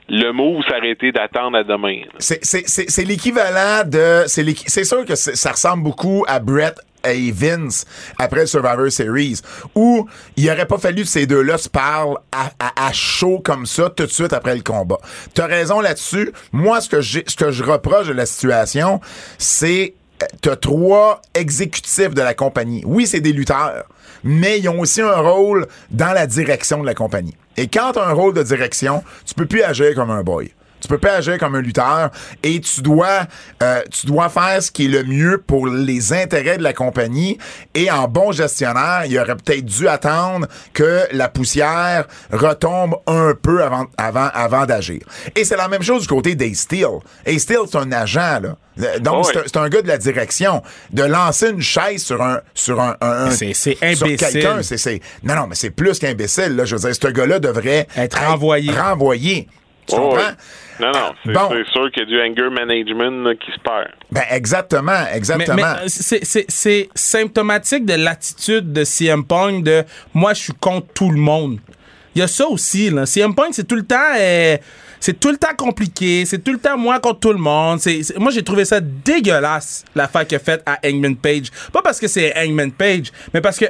le 0.09 0.31
mot 0.31 0.61
s'arrêter 0.63 1.11
d'attendre 1.11 1.57
à 1.57 1.63
demain. 1.63 2.01
C'est- 2.19 3.03
l'équivalent 3.05 3.83
de. 3.87 4.23
C'est 4.27 4.83
sûr 4.83 5.05
que 5.05 5.15
ça 5.15 5.51
ressemble 5.51 5.83
beaucoup 5.83 6.25
à 6.27 6.39
Brett 6.39 6.75
et 7.03 7.31
Vince 7.31 7.85
après 8.19 8.45
Survivor 8.45 8.91
Series, 8.91 9.39
où 9.73 10.07
il 10.37 10.47
aurait 10.51 10.67
pas 10.67 10.77
fallu 10.77 11.01
que 11.03 11.07
ces 11.07 11.25
deux-là 11.25 11.57
se 11.57 11.67
parlent 11.69 12.17
à, 12.31 12.51
à- 12.59 12.91
chaud 12.93 13.39
comme 13.43 13.65
ça 13.65 13.89
tout 13.89 14.05
de 14.05 14.11
suite 14.11 14.33
après 14.33 14.55
le 14.55 14.61
combat. 14.61 14.99
T'as 15.33 15.47
raison 15.47 15.79
là-dessus. 15.79 16.31
Moi, 16.51 16.79
ce 16.81 16.89
que, 16.89 17.01
ce 17.01 17.35
que 17.35 17.49
je 17.51 17.63
reproche 17.63 18.07
de 18.07 18.13
la 18.13 18.25
situation, 18.27 19.01
c'est 19.39 19.95
euh, 20.21 20.25
t'as 20.41 20.55
trois 20.57 21.21
exécutifs 21.33 22.13
de 22.13 22.21
la 22.21 22.33
compagnie. 22.35 22.83
Oui, 22.85 23.07
c'est 23.07 23.21
des 23.21 23.33
lutteurs, 23.33 23.85
mais 24.23 24.59
ils 24.59 24.69
ont 24.69 24.79
aussi 24.79 25.01
un 25.01 25.15
rôle 25.21 25.65
dans 25.89 26.13
la 26.13 26.27
direction 26.27 26.81
de 26.81 26.85
la 26.85 26.93
compagnie. 26.93 27.33
Et 27.57 27.67
quand 27.67 27.91
t'as 27.93 28.07
un 28.07 28.13
rôle 28.13 28.33
de 28.33 28.43
direction, 28.43 29.03
tu 29.25 29.33
peux 29.33 29.45
plus 29.45 29.61
agir 29.61 29.93
comme 29.95 30.11
un 30.11 30.23
boy. 30.23 30.51
Tu 30.81 30.87
peux 30.87 30.97
pas 30.97 31.13
agir 31.13 31.37
comme 31.37 31.55
un 31.55 31.61
lutteur 31.61 32.09
et 32.43 32.59
tu 32.59 32.81
dois 32.81 33.21
euh, 33.63 33.81
tu 33.91 34.07
dois 34.07 34.29
faire 34.29 34.61
ce 34.61 34.71
qui 34.71 34.85
est 34.85 34.89
le 34.89 35.03
mieux 35.03 35.37
pour 35.45 35.67
les 35.67 36.13
intérêts 36.13 36.57
de 36.57 36.63
la 36.63 36.73
compagnie 36.73 37.37
et 37.75 37.89
en 37.91 38.07
bon 38.07 38.31
gestionnaire, 38.31 39.03
il 39.07 39.17
aurait 39.19 39.35
peut-être 39.35 39.65
dû 39.65 39.87
attendre 39.87 40.47
que 40.73 41.01
la 41.11 41.29
poussière 41.29 42.05
retombe 42.31 42.95
un 43.07 43.33
peu 43.39 43.63
avant 43.63 43.85
avant 43.97 44.29
avant 44.33 44.65
d'agir. 44.65 45.01
Et 45.35 45.43
c'est 45.43 45.57
la 45.57 45.67
même 45.67 45.83
chose 45.83 46.01
du 46.03 46.07
côté 46.07 46.35
d'Ace 46.35 46.57
Steel. 46.59 46.87
Ace 47.25 47.41
Steel 47.43 47.59
c'est 47.71 47.77
un 47.77 47.91
agent 47.91 48.39
là. 48.41 48.55
Donc 48.99 49.25
c'est 49.45 49.57
un- 49.57 49.69
gars 49.69 49.81
de 49.81 49.87
la 49.87 49.97
direction 49.97 50.63
de 50.91 51.03
lancer 51.03 51.49
une 51.49 51.61
chaise 51.61 52.01
sur 52.03 52.21
un 52.21 52.39
sur 52.53 52.79
un, 52.81 52.95
un- 53.01 53.25
un- 53.27 53.31
C'est- 53.31 53.53
quelqu'un, 54.31 54.63
c'est 54.63 54.77
c'est 54.77 55.01
non 55.23 55.35
non 55.35 55.47
mais 55.47 55.55
c'est 55.55 55.69
plus 55.69 55.99
qu'imbécile 55.99 56.55
là, 56.55 56.65
je 56.65 56.75
veux 56.75 56.81
dire 56.89 56.95
ce 56.99 57.07
gars-là 57.07 57.39
devrait 57.39 57.87
Être 57.95 58.17
renvoyé. 58.25 58.71
renvoyé. 58.71 59.47
Tu 59.95 60.01
Oh, 60.01 60.09
comprends? 60.09 60.17
oui. 60.29 60.35
Non, 60.79 60.91
non, 60.93 61.11
c'est 61.23 61.33
Bon. 61.33 61.49
c'est 61.51 61.71
sûr 61.71 61.91
qu'il 61.91 62.01
y 62.03 62.05
a 62.05 62.05
du 62.25 62.31
anger 62.31 62.49
management 62.49 63.23
là, 63.23 63.35
qui 63.35 63.51
se 63.51 63.59
perd. 63.59 63.89
Ben 64.11 64.23
exactement, 64.31 65.05
exactement. 65.13 65.55
mais, 65.83 65.87
c'est- 65.89 66.89
symptomatique 66.95 67.85
de 67.85 67.93
l'attitude 67.93 68.73
de 68.73 68.83
CM 68.83 69.23
Punk 69.23 69.63
de 69.63 69.83
moi, 70.13 70.33
je 70.33 70.41
suis 70.41 70.53
contre 70.53 70.87
tout 70.93 71.11
le 71.11 71.19
monde. 71.19 71.59
Il 72.15 72.19
y 72.19 72.21
a 72.23 72.27
ça 72.27 72.47
aussi. 72.47 72.89
Là. 72.89 73.05
CM 73.05 73.35
Punk, 73.35 73.49
c'est 73.51 73.67
tout 73.67 73.75
le 73.75 73.83
temps. 73.85 73.95
euh, 74.17 74.57
c'est 74.99 75.19
tout 75.19 75.29
le 75.31 75.37
temps 75.37 75.55
compliqué. 75.57 76.25
C'est 76.25 76.39
tout 76.43 76.51
le 76.51 76.59
temps 76.59 76.77
moi 76.77 76.99
contre 76.99 77.19
tout 77.21 77.31
le 77.33 77.39
monde. 77.39 77.79
C'est- 77.79 78.17
moi, 78.17 78.31
j'ai 78.31 78.43
trouvé 78.43 78.65
ça 78.65 78.79
dégueulasse, 78.81 79.85
l'affaire 79.95 80.25
qu'il 80.27 80.35
a 80.37 80.39
faite 80.39 80.63
à 80.65 80.77
Hangman 80.85 81.15
Page. 81.15 81.45
Pas 81.71 81.81
parce 81.81 81.99
que 81.99 82.07
c'est 82.07 82.33
Hangman 82.37 82.71
Page, 82.71 83.11
mais 83.33 83.41
parce 83.41 83.57
que. 83.59 83.65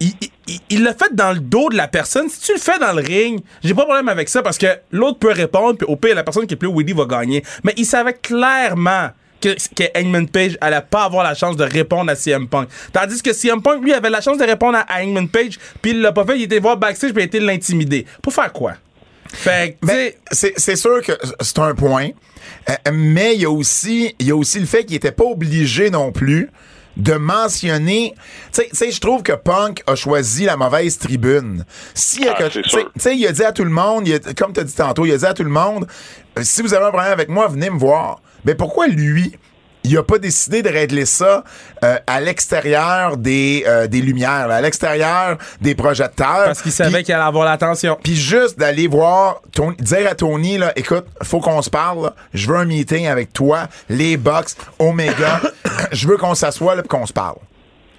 Il 0.00 0.12
il- 0.46 0.60
il 0.70 0.82
l'a 0.82 0.94
fait 0.94 1.12
dans 1.14 1.32
le 1.32 1.40
dos 1.40 1.68
de 1.68 1.76
la 1.76 1.88
personne. 1.88 2.28
Si 2.30 2.40
tu 2.40 2.52
le 2.54 2.58
fais 2.58 2.78
dans 2.78 2.92
le 2.92 3.02
ring, 3.02 3.40
j'ai 3.62 3.74
pas 3.74 3.82
de 3.82 3.86
problème 3.86 4.08
avec 4.08 4.28
ça 4.30 4.42
parce 4.42 4.56
que 4.56 4.66
l'autre 4.92 5.18
peut 5.18 5.32
répondre, 5.32 5.76
puis 5.76 5.86
au 5.86 5.96
pire, 5.96 6.14
la 6.14 6.24
personne 6.24 6.46
qui 6.46 6.54
est 6.54 6.56
plus 6.56 6.68
witty 6.68 6.92
va 6.94 7.04
gagner. 7.04 7.42
Mais 7.64 7.74
il 7.76 7.84
savait 7.84 8.14
clairement 8.14 9.10
que, 9.42 9.50
que 9.74 9.84
Hangman 9.98 10.26
Page 10.28 10.56
allait 10.60 10.80
pas 10.88 11.04
avoir 11.04 11.22
la 11.24 11.34
chance 11.34 11.56
de 11.56 11.64
répondre 11.64 12.10
à 12.10 12.14
CM 12.16 12.48
Punk. 12.48 12.68
Tandis 12.92 13.20
que 13.22 13.32
CM 13.32 13.60
Punk, 13.62 13.82
lui, 13.84 13.92
avait 13.92 14.08
la 14.10 14.20
chance 14.20 14.38
de 14.38 14.44
répondre 14.44 14.78
à 14.78 14.86
Hangman 15.02 15.28
Page, 15.28 15.58
puis 15.82 15.90
il 15.92 16.00
l'a 16.00 16.12
pas 16.12 16.24
fait, 16.24 16.36
il 16.38 16.42
était 16.44 16.58
voir 16.60 16.76
backstage, 16.78 17.10
puis 17.12 17.20
il 17.20 17.24
a 17.24 17.26
été 17.26 17.40
l'intimider. 17.40 18.06
Pour 18.22 18.32
faire 18.32 18.52
quoi? 18.52 18.74
Fait 19.30 19.76
Ben, 19.82 20.10
c'est 20.32 20.76
sûr 20.76 21.02
que 21.02 21.12
c'est 21.42 21.58
un 21.58 21.74
point, 21.74 22.08
euh, 22.70 22.74
mais 22.92 23.34
il 23.34 23.42
y 23.42 23.44
a 23.44 23.50
aussi 23.50 24.14
il 24.18 24.26
y 24.26 24.30
a 24.30 24.36
aussi 24.36 24.58
le 24.58 24.64
fait 24.66 24.84
qu'il 24.86 24.96
était 24.96 25.12
pas 25.12 25.24
obligé 25.24 25.90
non 25.90 26.10
plus 26.12 26.48
de 26.98 27.14
mentionner, 27.14 28.14
tu 28.52 28.62
sais- 28.72 28.90
je 28.90 29.00
trouve 29.00 29.22
que 29.22 29.32
Punk 29.32 29.82
a 29.86 29.94
choisi 29.94 30.44
la 30.44 30.56
mauvaise 30.56 30.98
tribune. 30.98 31.64
A 32.28 32.34
Ah, 32.84 32.84
tu 32.94 33.00
sais- 33.00 33.16
il 33.16 33.26
a 33.26 33.32
dit 33.32 33.44
à 33.44 33.52
tout 33.52 33.64
le 33.64 33.70
monde, 33.70 34.06
il 34.08 34.14
a- 34.14 34.34
comme 34.34 34.52
tu 34.52 34.60
as 34.60 34.64
dit 34.64 34.74
tantôt, 34.74 35.06
il 35.06 35.12
a 35.12 35.16
dit 35.18 35.24
à 35.26 35.32
tout 35.34 35.44
le 35.44 35.50
monde, 35.50 35.86
euh, 36.36 36.42
si 36.42 36.60
vous 36.60 36.74
avez 36.74 36.84
un 36.86 36.90
problème 36.90 37.12
avec 37.12 37.28
moi, 37.28 37.46
venez 37.48 37.70
me 37.70 37.78
voir. 37.78 38.20
Mais 38.44 38.54
pourquoi 38.54 38.88
lui, 38.88 39.36
il 39.88 39.96
a 39.98 40.02
pas 40.02 40.18
décidé 40.18 40.62
de 40.62 40.68
régler 40.68 41.06
ça 41.06 41.44
euh, 41.84 41.98
à 42.06 42.20
l'extérieur 42.20 43.16
des, 43.16 43.64
euh, 43.66 43.86
des 43.86 44.00
lumières, 44.00 44.48
là, 44.48 44.56
à 44.56 44.60
l'extérieur 44.60 45.38
des 45.60 45.74
projecteurs? 45.74 46.44
parce 46.44 46.62
qu'il 46.62 46.72
savait 46.72 47.02
qu'il 47.02 47.14
allait 47.14 47.24
avoir 47.24 47.44
l'attention. 47.44 47.98
puis 48.02 48.14
juste 48.16 48.58
d'aller 48.58 48.86
voir, 48.86 49.42
Tony- 49.52 49.76
dire 49.78 50.08
à 50.10 50.14
Tony, 50.14 50.58
là, 50.58 50.72
écoute, 50.76 51.06
faut 51.22 51.40
qu'on 51.40 51.62
se 51.62 51.70
parle, 51.70 52.04
là. 52.04 52.14
je 52.34 52.46
veux 52.48 52.56
un 52.56 52.64
meeting 52.64 53.06
avec 53.06 53.32
toi, 53.32 53.68
les 53.88 54.16
Bucks, 54.16 54.50
Omega, 54.78 55.40
je 55.92 56.06
veux 56.08 56.16
qu'on 56.16 56.34
s'assoie 56.34 56.76
pis 56.82 56.88
qu'on 56.88 57.06
se 57.06 57.12
parle. 57.12 57.36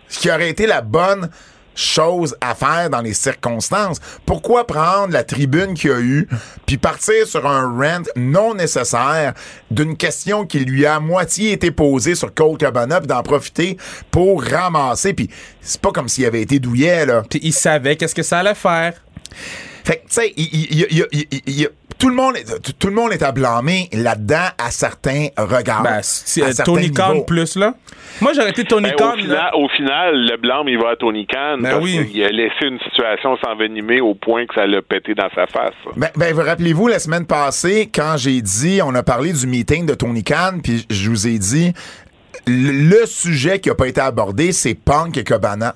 Ce 0.08 0.20
qui 0.20 0.30
aurait 0.32 0.50
été 0.50 0.66
la 0.68 0.82
bonne 0.82 1.30
chose 1.80 2.36
à 2.42 2.56
faire 2.56 2.90
dans 2.90 3.02
les 3.02 3.14
circonstances. 3.14 4.00
Pourquoi 4.26 4.68
prendre 4.68 5.14
la 5.14 5.24
tribune 5.24 5.74
qu'il 5.74 5.92
a 5.92 6.00
eu, 6.00 6.28
puis 6.66 6.78
partir 6.78 7.26
sur 7.26 7.48
un 7.48 7.66
rant 7.66 8.04
non 8.16 8.54
nécessaire 8.54 9.34
d'une 9.72 9.96
question 9.96 10.46
qui 10.46 10.60
lui 10.60 10.86
a 10.86 10.96
à 10.96 11.00
moitié 11.00 11.52
été 11.54 11.72
posée 11.72 12.16
sur 12.16 12.34
Cole 12.34 12.58
Cabana, 12.58 13.00
puis 13.00 13.08
d'en 13.08 13.24
profiter 13.24 13.78
pour 14.12 14.44
ramasser, 14.44 15.14
puis 15.14 15.30
c'est 15.62 15.80
pas 15.82 15.92
comme 15.92 16.10
s'il 16.10 16.26
avait 16.26 16.42
été 16.42 16.60
douillet, 16.60 17.06
là. 17.06 17.24
Puis 17.30 17.40
il 17.44 17.54
savait 17.54 17.96
qu'est-ce 17.96 18.16
que 18.16 18.24
ça 18.24 18.40
allait 18.40 18.56
faire. 18.56 18.94
Fait 19.84 19.98
que, 19.98 20.02
tu 20.08 20.14
sais, 20.16 20.34
il- 20.36 20.50
il- 20.52 20.72
il- 20.72 20.88
il- 20.92 21.08
il- 21.12 21.28
il- 21.32 21.60
il- 21.62 21.70
tout 22.00 22.10
le 22.10 22.16
monde 22.16 22.38
est, 22.38 22.78
tout 22.80 22.88
le 22.88 22.94
monde 22.94 23.12
est 23.12 23.22
à 23.22 23.32
blâmer 23.32 23.90
là-dedans 23.94 24.48
à 24.58 24.72
certains 24.72 25.28
regards. 25.38 25.84
Ben, 25.84 26.00
si- 26.02 26.42
à 26.42 26.46
euh, 26.48 26.52
certains 26.52 26.74
Tony 26.74 26.92
Khan 26.92 27.22
plus, 27.22 27.56
là. 27.58 27.76
Moi, 28.22 28.32
j'aurais 28.34 28.50
été 28.50 28.64
Tony 28.64 28.90
Ben, 28.90 28.96
Khan, 28.96 29.14
au, 29.54 29.66
au 29.66 29.70
final, 29.70 30.16
le 30.16 30.38
blâme, 30.38 30.68
il 30.68 30.78
va 30.80 30.92
à 30.92 30.96
Tony 30.96 31.28
Khan 31.28 31.58
Ben 31.60 31.72
parce 31.72 31.84
oui. 31.84 32.10
qu'il 32.10 32.24
a 32.24 32.30
laissé 32.30 32.66
une 32.66 32.80
situation 32.80 33.38
s'envenimer 33.44 34.02
au 34.02 34.16
point 34.16 34.46
que 34.46 34.56
ça 34.56 34.66
l'a 34.66 34.82
pété 34.82 35.14
dans 35.14 35.30
sa 35.36 35.46
face. 35.48 35.74
Ben, 35.96 36.10
ben, 36.16 36.34
vous 36.34 36.42
rappelez-vous, 36.42 36.88
la 36.88 37.00
semaine 37.00 37.26
passée, 37.26 37.90
quand 37.94 38.16
j'ai 38.18 38.42
dit, 38.42 38.80
on 38.84 38.96
a 38.96 39.04
parlé 39.04 39.34
du 39.34 39.46
meeting 39.46 39.86
de 39.86 39.94
Tony 39.94 40.24
Khan, 40.24 40.60
puis 40.64 40.86
je 40.90 41.10
vous 41.10 41.28
ai 41.28 41.38
dit, 41.38 41.74
le, 42.48 42.72
le 42.90 43.06
sujet 43.06 43.60
qui 43.60 43.70
a 43.70 43.76
pas 43.76 43.88
été 43.88 44.02
abordé, 44.02 44.52
c'est 44.54 44.74
Punk 44.74 45.18
et 45.18 45.24
Cabana. 45.24 45.76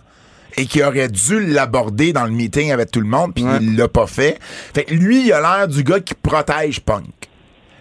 Et 0.58 0.66
qui 0.66 0.84
aurait 0.84 1.10
dû 1.10 1.46
l'aborder 1.46 2.14
dans 2.14 2.26
le 2.26 2.32
meeting 2.32 2.72
avec 2.72 2.92
tout 2.92 3.02
le 3.02 3.08
monde, 3.08 3.34
puis 3.34 3.44
Ouais. 3.44 3.58
il 3.62 3.76
l'a 3.76 3.88
pas 3.88 4.08
fait. 4.08 4.38
Fait 4.74 4.84
que 4.86 4.94
lui, 4.94 5.26
il 5.28 5.34
a 5.34 5.42
l'air 5.42 5.68
du 5.68 5.84
gars 5.84 6.00
qui 6.00 6.14
protège 6.14 6.80
Punk. 6.82 7.06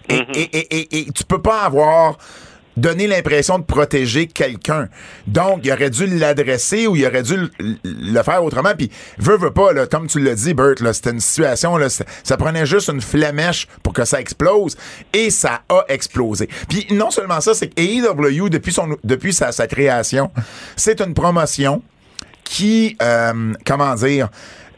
Et, 0.09 0.15
et, 0.33 0.57
et, 0.57 0.77
et, 0.77 0.99
et 0.99 1.11
tu 1.11 1.23
peux 1.23 1.41
pas 1.41 1.61
avoir 1.61 2.17
donné 2.75 3.05
l'impression 3.05 3.59
de 3.59 3.63
protéger 3.63 4.25
quelqu'un. 4.25 4.89
Donc, 5.27 5.59
il 5.63 5.71
aurait 5.71 5.91
dû 5.91 6.07
l'adresser 6.07 6.87
ou 6.87 6.95
il 6.95 7.05
aurait 7.05 7.21
dû 7.21 7.37
le, 7.37 7.49
le 7.83 8.23
faire 8.23 8.43
autrement. 8.43 8.71
Puis, 8.75 8.89
veut, 9.19 9.37
veut 9.37 9.51
pas, 9.53 9.73
là, 9.73 9.85
comme 9.85 10.07
tu 10.07 10.19
l'as 10.19 10.33
dit, 10.33 10.55
Bert, 10.55 10.73
là, 10.79 10.91
c'était 10.91 11.11
une 11.11 11.19
situation, 11.19 11.77
là, 11.77 11.87
ça 11.89 12.37
prenait 12.37 12.65
juste 12.65 12.89
une 12.89 12.99
flamèche 13.01 13.67
pour 13.83 13.93
que 13.93 14.03
ça 14.05 14.19
explose. 14.19 14.75
Et 15.13 15.29
ça 15.29 15.61
a 15.69 15.85
explosé. 15.87 16.49
Puis, 16.67 16.87
non 16.91 17.11
seulement 17.11 17.41
ça, 17.41 17.53
c'est 17.53 17.67
que 17.67 17.79
AEW, 17.79 18.49
depuis, 18.49 18.73
son, 18.73 18.97
depuis 19.03 19.33
sa, 19.33 19.51
sa 19.51 19.67
création, 19.67 20.31
c'est 20.75 20.99
une 20.99 21.13
promotion 21.13 21.83
qui, 22.43 22.95
euh, 23.01 23.53
comment 23.65 23.95
dire, 23.95 24.29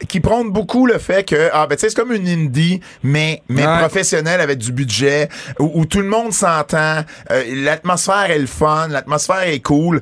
qui 0.09 0.19
prône 0.19 0.51
beaucoup 0.51 0.85
le 0.87 0.97
fait 0.97 1.23
que 1.23 1.49
ah 1.53 1.67
ben 1.67 1.75
tu 1.77 1.81
sais 1.81 1.89
c'est 1.89 1.95
comme 1.95 2.11
une 2.11 2.27
indie 2.27 2.81
mais 3.01 3.41
mais 3.47 3.65
Ouais. 3.65 3.79
professionnelle 3.79 4.41
avec 4.41 4.57
du 4.57 4.71
budget 4.73 5.29
où, 5.57 5.71
où 5.73 5.85
tout 5.85 6.01
le 6.01 6.07
monde 6.07 6.33
s'entend 6.33 7.03
euh, 7.31 7.43
l'atmosphère 7.63 8.29
est 8.29 8.37
le 8.39 8.45
fun 8.45 8.89
l'atmosphère 8.89 9.43
est 9.43 9.61
cool 9.61 10.01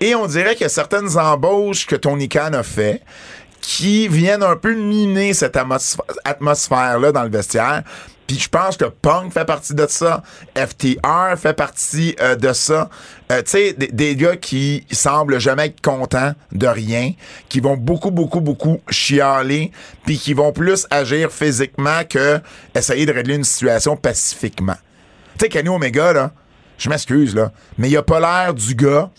et 0.00 0.14
on 0.14 0.26
dirait 0.28 0.52
qu'il 0.52 0.62
y 0.62 0.66
a 0.66 0.68
certaines 0.70 1.18
embauches 1.18 1.86
que 1.86 1.96
Tony 1.96 2.28
Khan 2.28 2.52
a 2.52 2.62
fait 2.62 3.02
qui 3.60 4.06
viennent 4.08 4.42
un 4.44 4.56
peu 4.56 4.74
miner 4.74 5.34
cette 5.34 5.56
atmosphère-là 6.24 7.12
dans 7.12 7.22
le 7.22 7.30
vestiaire. 7.30 7.82
Puis 8.26 8.38
je 8.38 8.48
pense 8.48 8.76
que 8.76 8.84
Punk 8.84 9.32
fait 9.32 9.44
partie 9.44 9.74
de 9.74 9.86
ça, 9.88 10.22
FTR 10.56 11.36
fait 11.36 11.54
partie 11.54 12.14
euh, 12.20 12.36
de 12.36 12.52
ça. 12.52 12.88
Euh, 13.30 13.42
tu 13.42 13.50
sais, 13.50 13.72
des, 13.72 13.88
des, 13.88 14.16
gars 14.16 14.36
qui 14.36 14.86
semblent 14.90 15.38
jamais 15.38 15.66
être 15.66 15.80
contents 15.80 16.32
de 16.52 16.66
rien, 16.66 17.12
qui 17.48 17.60
vont 17.60 17.76
beaucoup, 17.76 18.10
beaucoup, 18.10 18.40
beaucoup 18.40 18.80
chialer, 18.88 19.72
puis 20.04 20.18
qui 20.18 20.34
vont 20.34 20.52
plus 20.52 20.86
agir 20.90 21.30
physiquement 21.32 22.04
que 22.08 22.40
essayer 22.74 23.06
de 23.06 23.12
régler 23.12 23.34
une 23.34 23.44
situation 23.44 23.96
pacifiquement. 23.96 24.76
Tu 25.38 25.44
sais, 25.44 25.48
Kenny 25.48 25.68
Omega, 25.68 26.12
là, 26.12 26.30
je 26.78 26.88
m'excuse, 26.88 27.34
là, 27.34 27.52
mais 27.78 27.88
il 27.90 27.96
a 27.96 28.02
pas 28.02 28.20
l'air 28.20 28.54
du 28.54 28.74
gars 28.74 29.10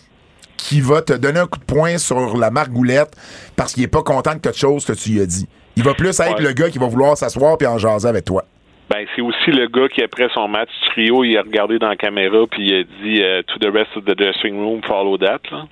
qui 0.56 0.80
va 0.80 1.02
te 1.02 1.12
donner 1.12 1.40
un 1.40 1.46
coup 1.46 1.58
de 1.58 1.64
poing 1.64 1.98
sur 1.98 2.36
la 2.38 2.50
margoulette 2.50 3.14
parce 3.54 3.74
qu'il 3.74 3.82
est 3.82 3.88
pas 3.88 4.02
content 4.02 4.34
de 4.34 4.38
quelque 4.38 4.58
chose 4.58 4.84
que 4.84 4.92
tu 4.92 5.10
lui 5.10 5.20
as 5.20 5.26
dit. 5.26 5.46
Il 5.76 5.82
va 5.82 5.92
plus 5.94 6.08
être 6.20 6.36
Ouais. 6.36 6.42
le 6.42 6.52
gars 6.52 6.70
qui 6.70 6.78
va 6.78 6.86
vouloir 6.86 7.18
s'asseoir 7.18 7.58
puis 7.58 7.66
en 7.66 7.76
jaser 7.78 8.08
avec 8.08 8.24
toi. 8.24 8.44
Ben, 8.90 9.06
c'est 9.16 9.22
aussi 9.22 9.50
le 9.50 9.66
gars 9.68 9.88
qui, 9.88 10.02
après 10.02 10.28
son 10.34 10.46
match 10.46 10.68
trio, 10.90 11.24
il 11.24 11.36
a 11.38 11.42
regardé 11.42 11.78
dans 11.78 11.88
la 11.88 11.96
caméra 11.96 12.38
puis 12.50 12.66
il 12.68 12.74
a 12.74 12.82
dit 13.02 13.22
euh, 13.22 13.42
To 13.42 13.58
the 13.58 13.72
rest 13.72 13.96
of 13.96 14.04
the 14.04 14.16
dressing 14.16 14.54
room, 14.56 14.82
follow 14.86 15.16
that. 15.18 15.40
Là. 15.50 15.64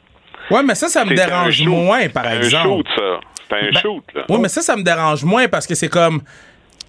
Ouais, 0.50 0.62
mais 0.62 0.74
ça, 0.74 0.88
ça 0.88 1.04
me 1.04 1.10
C'est 1.10 1.26
dérange 1.26 1.62
moins, 1.66 2.08
par 2.08 2.24
C'est 2.24 2.36
exemple. 2.38 2.68
un 2.68 2.70
shoot, 2.76 2.86
ça. 2.96 3.20
C'est 3.48 3.54
un 3.56 3.70
Ben, 3.70 3.78
shoot, 3.80 4.04
là. 4.14 4.22
Oui, 4.28 4.38
mais 4.40 4.48
ça, 4.48 4.60
ça 4.62 4.76
me 4.76 4.82
dérange 4.82 5.24
moins 5.24 5.46
parce 5.48 5.66
que 5.66 5.74
c'est 5.74 5.88
comme. 5.90 6.22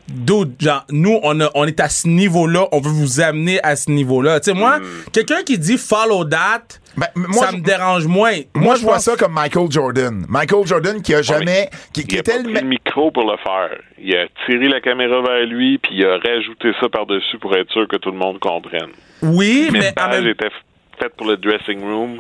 Dude, 0.10 0.56
genre, 0.60 0.84
nous, 0.92 1.18
on, 1.24 1.40
a- 1.40 1.50
on 1.56 1.66
est 1.66 1.80
à 1.80 1.88
ce 1.88 2.10
niveau-là, 2.10 2.68
on 2.74 2.82
veut 2.82 2.90
vous 2.92 3.22
amener 3.22 3.60
à 3.64 3.76
ce 3.78 3.90
niveau-là. 3.90 4.40
Tu 4.42 4.52
sais, 4.52 4.54
moi, 4.58 4.80
Hmm. 4.80 4.84
quelqu'un 5.14 5.44
qui 5.46 5.58
dit 5.58 5.78
follow 5.78 6.26
that, 6.26 6.64
Ben, 6.96 7.08
moi, 7.16 7.46
ça 7.48 7.52
me 7.52 7.60
dérange 7.62 8.06
moins. 8.06 8.34
Moi, 8.56 8.76
je 8.76 8.82
vois 8.84 8.94
pense- 8.96 9.06
ça 9.06 9.16
comme 9.16 9.34
Michael 9.34 9.72
Jordan. 9.72 10.26
Michael 10.30 10.68
Jordan 10.68 11.02
qui 11.02 11.14
a 11.16 11.22
jamais. 11.22 11.70
qui, 11.94 12.06
qui 12.06 12.16
Il 12.16 12.20
a 12.20 12.24
pas 12.24 12.40
pris 12.44 12.54
le 12.54 12.62
micro 12.62 13.10
pour 13.12 13.30
le 13.30 13.38
faire. 13.38 13.78
Il 13.98 14.16
a 14.16 14.26
tiré 14.46 14.68
la 14.68 14.80
caméra 14.82 15.22
vers 15.22 15.46
lui 15.48 15.78
puis 15.80 15.96
il 15.98 16.06
a 16.06 16.18
rajouté 16.18 16.72
ça 16.80 16.90
par-dessus 16.90 17.38
pour 17.40 17.56
être 17.56 17.72
sûr 17.72 17.88
que 17.88 17.98
tout 17.98 18.12
le 18.12 18.18
monde 18.18 18.40
comprenne. 18.40 18.90
Oui, 19.22 19.70
mais 19.72 19.80
message 19.80 20.10
même 20.12 20.28
était 20.28 20.48
f- 20.48 21.00
fait 21.00 21.10
pour 21.16 21.28
le 21.28 21.38
dressing 21.38 21.82
room. 21.82 22.20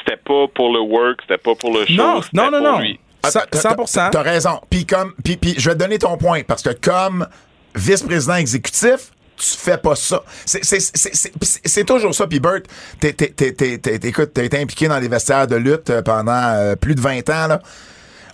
C'était 0.00 0.16
pas 0.16 0.46
pour 0.54 0.72
le 0.72 0.80
work, 0.80 1.20
c'était 1.22 1.38
pas 1.38 1.54
pour 1.54 1.72
le 1.78 1.86
show. 1.86 1.94
Non, 1.94 2.20
non, 2.32 2.50
non, 2.50 2.50
pour 2.50 2.60
non. 2.72 2.78
lui. 2.80 2.98
Ah, 3.22 3.30
Ça- 3.30 3.46
t'as- 3.50 3.58
100%. 3.58 4.10
T'as 4.10 4.22
raison. 4.22 4.60
Puis 4.70 4.86
comme, 4.86 5.12
puis, 5.24 5.36
puis 5.36 5.54
je 5.58 5.68
vais 5.68 5.74
te 5.76 5.80
donner 5.80 5.98
ton 5.98 6.16
point 6.16 6.42
parce 6.46 6.62
que 6.62 6.70
comme 6.70 7.26
vice-président 7.74 8.34
exécutif, 8.36 9.10
tu 9.38 9.56
fais 9.56 9.78
pas 9.78 9.94
ça. 9.94 10.22
C'est- 10.44 10.64
c'est- 10.64 10.80
C'est 10.80 11.14
c'est- 11.14 11.32
c'est- 11.42 11.60
c'est 11.66 11.84
toujours 11.84 12.14
ça. 12.14 12.26
Puis 12.26 12.40
Bert, 12.40 12.60
t'es- 13.00 13.12
t'es- 13.12 13.28
t'es- 13.30 13.52
t'es- 13.52 13.78
t'es- 13.78 14.08
écoute, 14.08 14.30
t'as 14.34 14.42
été 14.44 14.58
impliqué 14.60 14.88
dans 14.88 14.98
les 14.98 15.08
vestiaires 15.08 15.46
de 15.46 15.56
lutte 15.56 15.90
euh, 15.90 16.02
pendant 16.02 16.32
euh, 16.32 16.76
plus 16.76 16.94
de 16.94 17.00
20 17.00 17.28
ans. 17.30 17.46
Là. 17.48 17.60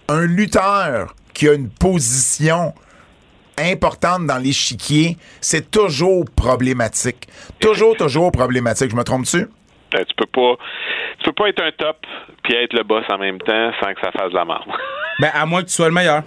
Un 0.09 0.27
lutteur 0.27 1.15
qui 1.33 1.49
a 1.49 1.53
une 1.55 1.69
position 1.71 2.73
importante 3.59 4.27
dans 4.27 4.39
l'échiquier, 4.39 5.17
c'est 5.41 5.71
toujours 5.71 6.25
problématique. 6.35 7.29
Toujours, 7.61 7.97
toujours 7.97 8.33
problématique. 8.33 8.91
Je 8.91 8.97
me 8.97 9.05
trompe-tu? 9.05 9.39
Euh, 9.95 10.05
Tu 10.09 10.15
peux 10.17 10.27
pas 10.27 10.57
tu 11.21 11.27
peux 11.31 11.33
pas 11.45 11.49
être 11.49 11.63
un 11.63 11.71
top 11.79 11.97
puis 12.43 12.55
être 12.55 12.73
le 12.75 12.83
boss 12.83 13.05
en 13.09 13.19
même 13.19 13.39
temps 13.39 13.71
sans 13.81 13.95
que 13.95 14.01
ça 14.03 14.11
fasse 14.13 14.31
de 14.31 14.35
la 14.35 14.45
merde. 14.45 14.65
Ben, 15.21 15.31
à 15.33 15.47
moins 15.47 15.63
que 15.63 15.69
tu 15.69 15.73
sois 15.75 15.87
le 15.89 15.95
meilleur. 15.95 16.23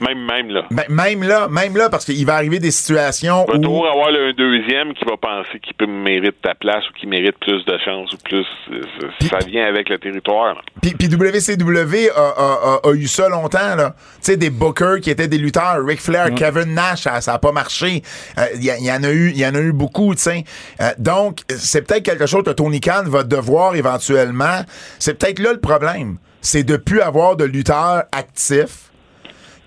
Même 0.00 0.24
même 0.24 0.50
là. 0.50 0.62
Ben, 0.70 0.84
même 0.88 1.22
là, 1.22 1.48
même 1.48 1.76
là, 1.76 1.88
parce 1.90 2.04
qu'il 2.04 2.24
va 2.26 2.34
arriver 2.36 2.58
des 2.58 2.70
situations 2.70 3.44
va 3.46 3.54
où... 3.54 3.58
toujours 3.58 3.88
avoir 3.90 4.10
là, 4.10 4.18
un 4.28 4.32
deuxième 4.32 4.94
qui 4.94 5.04
va 5.04 5.16
penser 5.16 5.58
qu'il 5.60 5.74
peut 5.74 5.86
mérite 5.86 6.40
ta 6.42 6.54
place 6.54 6.88
ou 6.88 6.92
qui 6.92 7.06
mérite 7.06 7.36
plus 7.40 7.64
de 7.64 7.78
chance 7.84 8.12
ou 8.12 8.16
plus. 8.18 8.46
euh, 8.72 8.80
Ça, 9.28 9.38
vient 9.46 9.66
avec 9.66 9.88
le 9.88 9.98
territoire. 9.98 10.60
Puis, 10.82 10.92
puis 10.94 11.08
WCW 11.08 12.10
a, 12.14 12.20
a- 12.20 12.78
a- 12.84 12.88
a 12.88 12.92
eu 12.94 13.06
ça 13.06 13.28
longtemps, 13.28 13.76
là. 13.76 13.94
Tu 13.98 14.32
sais, 14.32 14.36
des 14.36 14.50
bookers 14.50 15.00
qui 15.00 15.10
étaient 15.10 15.28
des 15.28 15.38
lutteurs. 15.38 15.84
Ric 15.84 16.00
Flair, 16.00 16.34
Kevin 16.34 16.74
Nash, 16.74 17.00
ça, 17.02 17.20
ça 17.20 17.34
a 17.34 17.38
pas 17.38 17.52
marché. 17.52 18.02
Euh, 18.38 18.42
Il 18.56 18.64
y, 18.64 18.70
a- 18.70 18.78
il 18.78 18.84
y 18.84 18.92
en 18.92 19.02
a 19.02 19.10
eu, 19.10 19.30
il 19.30 19.38
y 19.38 19.46
en 19.46 19.54
a 19.54 19.60
eu 19.60 19.72
beaucoup, 19.72 20.14
tu 20.14 20.22
sais. 20.22 20.44
Euh, 20.80 20.90
donc, 20.98 21.40
c'est 21.48 21.86
peut-être 21.86 22.04
quelque 22.04 22.26
chose 22.26 22.44
que 22.44 22.50
Tony 22.50 22.80
Khan 22.80 23.02
va 23.06 23.22
devoir 23.22 23.74
éventuellement. 23.76 24.60
C'est 24.98 25.18
peut-être 25.18 25.38
là 25.38 25.52
le 25.52 25.60
problème. 25.60 26.16
C'est 26.42 26.62
de 26.64 26.76
plus 26.76 27.00
avoir 27.00 27.36
de 27.36 27.44
lutteurs 27.44 28.04
actifs 28.12 28.89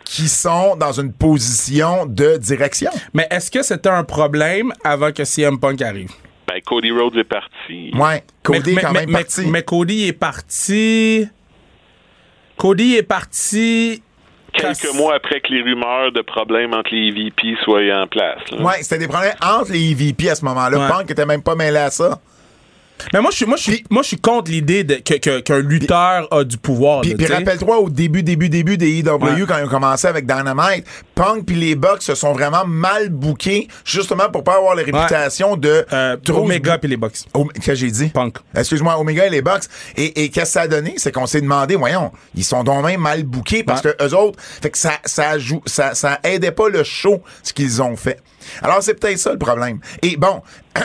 qui 0.05 0.27
sont 0.27 0.75
dans 0.75 0.91
une 0.91 1.11
position 1.13 2.05
de 2.05 2.37
direction. 2.37 2.91
Mais 3.13 3.27
est-ce 3.31 3.49
que 3.49 3.63
c'était 3.63 3.89
un 3.89 4.03
problème 4.03 4.71
avant 4.83 5.11
que 5.11 5.23
CM 5.23 5.59
Punk 5.59 5.81
arrive? 5.81 6.11
Ben, 6.47 6.61
Cody 6.65 6.91
Rhodes 6.91 7.17
est 7.17 7.23
parti. 7.23 7.91
Ouais, 7.95 8.23
Cody 8.43 8.71
est 8.71 8.73
mais, 8.75 8.81
quand 8.81 8.91
mais- 8.91 8.99
même 9.01 9.09
mais- 9.09 9.19
parti. 9.23 9.45
mais 9.47 9.63
Cody 9.63 10.07
est 10.07 10.13
parti. 10.13 11.27
Cody 12.57 12.95
est 12.95 13.03
parti. 13.03 14.03
Quelques 14.53 14.93
mois 14.93 15.15
après 15.15 15.41
que 15.41 15.51
les 15.51 15.63
rumeurs 15.63 16.11
de 16.11 16.21
problèmes 16.21 16.73
entre 16.73 16.93
les 16.93 17.09
VP 17.11 17.55
soient 17.63 17.81
en 17.99 18.05
place. 18.05 18.39
là. 18.51 18.61
Ouais, 18.63 18.83
c'était 18.83 18.99
des 18.99 19.07
problèmes 19.07 19.33
entre 19.41 19.71
les 19.71 19.91
EVP 19.91 20.29
à 20.29 20.35
ce 20.35 20.45
moment-là. 20.45 20.77
Ouais. 20.77 20.87
Punk 20.87 21.09
était 21.09 21.25
même 21.25 21.41
pas 21.41 21.55
mêlé 21.55 21.77
à 21.77 21.89
ça. 21.89 22.19
Mais 23.11 23.19
moi, 23.21 23.31
je 23.31 23.37
suis, 23.37 23.45
moi, 23.45 23.57
je 23.57 23.63
suis, 23.63 23.83
moi, 23.89 24.01
je 24.01 24.07
suis 24.09 24.17
contre 24.17 24.49
l'idée 24.49 24.83
de- 24.83 24.95
que- 24.95 25.39
qu'un 25.41 25.59
lutteur 25.59 26.27
a 26.31 26.43
du 26.45 26.57
pouvoir. 26.57 27.01
Puis, 27.01 27.13
rappelle-toi 27.25 27.77
au 27.79 27.89
début, 27.89 28.23
début, 28.23 28.47
début 28.49 28.77
des 28.77 28.99
EW, 28.99 29.11
Ouais. 29.21 29.43
quand 29.47 29.57
ils 29.57 29.65
ont 29.65 29.69
commencé 29.69 30.07
avec 30.07 30.25
Dynamite, 30.25 30.85
Punk 31.13 31.45
puis 31.45 31.55
les 31.55 31.75
Bucks 31.75 32.01
se 32.01 32.15
sont 32.15 32.31
vraiment 32.33 32.65
mal 32.65 33.09
bookés, 33.09 33.67
justement 33.83 34.29
pour 34.31 34.43
pas 34.43 34.55
avoir 34.55 34.75
la 34.75 34.83
réputation 34.83 35.57
de 35.57 35.85
Euh, 35.91 36.15
trop- 36.17 36.43
Omega 36.43 36.77
puis 36.77 36.89
les 36.89 36.97
Bucks. 36.97 37.17
Om- 37.33 37.51
Qu'est-ce 37.53 37.67
que 37.67 37.75
j'ai 37.75 37.91
dit? 37.91 38.07
Punk. 38.09 38.37
Excuse-moi, 38.55 38.97
Omega 38.97 39.25
et 39.27 39.29
les 39.29 39.41
Bucks. 39.41 39.63
Et, 39.97 40.23
et 40.23 40.29
qu'est-ce 40.29 40.45
que 40.45 40.51
ça 40.53 40.61
a 40.61 40.67
donné? 40.67 40.93
C'est 40.97 41.11
qu'on 41.11 41.25
s'est 41.27 41.41
demandé, 41.41 41.75
voyons, 41.75 42.11
ils 42.35 42.45
sont 42.45 42.63
donc 42.63 42.85
même 42.85 43.01
mal 43.01 43.23
bookés 43.23 43.63
parce 43.63 43.83
Ouais. 43.83 43.93
que 43.99 44.05
eux 44.05 44.15
autres, 44.15 44.39
fait 44.61 44.69
que 44.69 44.77
ça, 44.77 44.93
ça, 45.03 45.37
joue, 45.37 45.61
ça, 45.65 45.93
ça 45.93 46.19
aidait 46.23 46.51
pas 46.51 46.69
le 46.69 46.83
show, 46.83 47.21
ce 47.43 47.51
qu'ils 47.53 47.81
ont 47.81 47.95
fait. 47.97 48.19
Alors, 48.61 48.81
c'est 48.81 48.93
peut-être 48.93 49.19
ça 49.19 49.31
le 49.33 49.37
problème. 49.39 49.79
Et 50.01 50.15
bon, 50.17 50.41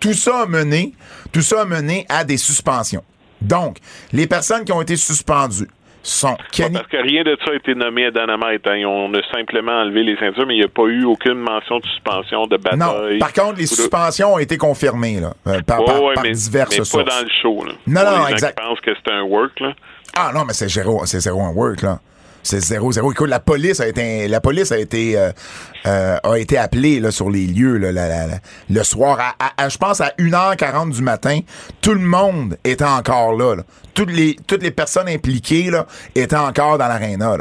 tout 0.00 0.12
ça 0.14 0.42
a 0.42 0.46
mené, 0.46 0.92
tout 1.32 1.42
ça 1.42 1.62
a 1.62 1.64
mené 1.64 2.06
à 2.08 2.24
des 2.24 2.36
suspensions. 2.36 3.04
Donc, 3.40 3.78
les 4.12 4.26
personnes 4.26 4.64
qui 4.64 4.72
ont 4.72 4.82
été 4.82 4.96
suspendues 4.96 5.68
sont 6.02 6.36
Kenny. 6.52 6.74
Parce 6.74 6.86
que 6.88 6.96
rien 6.96 7.22
de 7.22 7.36
ça 7.44 7.52
a 7.52 7.54
été 7.54 7.74
nommé 7.74 8.06
à 8.06 8.10
Dynamite. 8.10 8.66
hein. 8.66 8.82
On 8.86 9.12
a 9.14 9.20
simplement 9.32 9.72
enlevé 9.72 10.04
les 10.04 10.16
ceintures, 10.16 10.46
mais 10.46 10.54
il 10.54 10.58
n'y 10.60 10.64
a 10.64 10.68
pas 10.68 10.84
eu 10.84 11.04
aucune 11.04 11.34
mention 11.34 11.78
de 11.80 11.84
suspension, 11.86 12.46
de 12.46 12.56
Non, 12.56 12.86
bataille. 12.86 13.18
par 13.18 13.32
contre, 13.32 13.56
les 13.58 13.64
de- 13.64 13.68
suspensions 13.68 14.34
ont 14.34 14.38
été 14.38 14.56
confirmées 14.56 15.20
là, 15.20 15.34
euh, 15.46 15.60
par, 15.62 15.80
Ouais, 15.80 15.86
par- 15.86 16.02
ouais, 16.02 16.14
par 16.14 16.24
mais, 16.24 16.32
diverses 16.32 16.70
mais 16.72 16.78
pas 16.78 16.84
sources. 16.84 17.04
dans 17.04 17.22
le 17.22 17.30
show. 17.42 17.64
Là. 17.64 17.72
Non, 17.86 18.00
non, 18.10 18.16
gens 18.22 18.26
exact. 18.28 18.58
qui 18.58 18.64
pensent 18.66 18.80
que 18.80 18.90
c'est 18.94 19.12
un 19.12 19.22
work. 19.22 19.60
Là. 19.60 19.74
Ah 20.16 20.30
non, 20.34 20.44
mais 20.46 20.52
c'est 20.54 20.68
zéro, 20.68 21.04
c'est 21.04 21.20
zéro 21.20 21.42
un 21.42 21.50
work 21.52 21.82
là. 21.82 22.00
C'est 22.50 22.60
zéro, 22.60 22.90
zéro. 22.92 23.12
Écoute, 23.12 23.28
la 23.28 23.40
police 23.40 23.78
a 23.80 23.86
été, 23.88 24.26
la 24.26 24.40
police 24.40 24.72
a 24.72 24.78
été, 24.78 25.18
euh, 25.18 25.32
euh, 25.86 26.16
a 26.22 26.38
été 26.38 26.56
appelée 26.56 26.98
là, 26.98 27.10
sur 27.10 27.28
les 27.28 27.46
lieux 27.46 27.76
là, 27.76 27.92
la- 27.92 28.08
la- 28.08 28.26
la- 28.26 28.38
le 28.70 28.82
soir. 28.84 29.18
À, 29.20 29.34
à- 29.38 29.64
à- 29.64 29.68
je 29.68 29.76
pense 29.76 30.00
à 30.00 30.14
1h40 30.16 30.88
du 30.94 31.02
matin, 31.02 31.40
tout 31.82 31.92
le 31.92 32.00
monde 32.00 32.56
était 32.64 32.84
encore 32.86 33.34
là. 33.34 33.56
là. 33.56 33.64
Toutes 33.92 34.10
les, 34.10 34.34
toutes 34.46 34.62
les 34.62 34.70
personnes 34.70 35.10
impliquées 35.10 35.70
là, 35.70 35.86
étaient 36.14 36.36
encore 36.36 36.78
dans 36.78 36.88
l'aréna. 36.88 37.36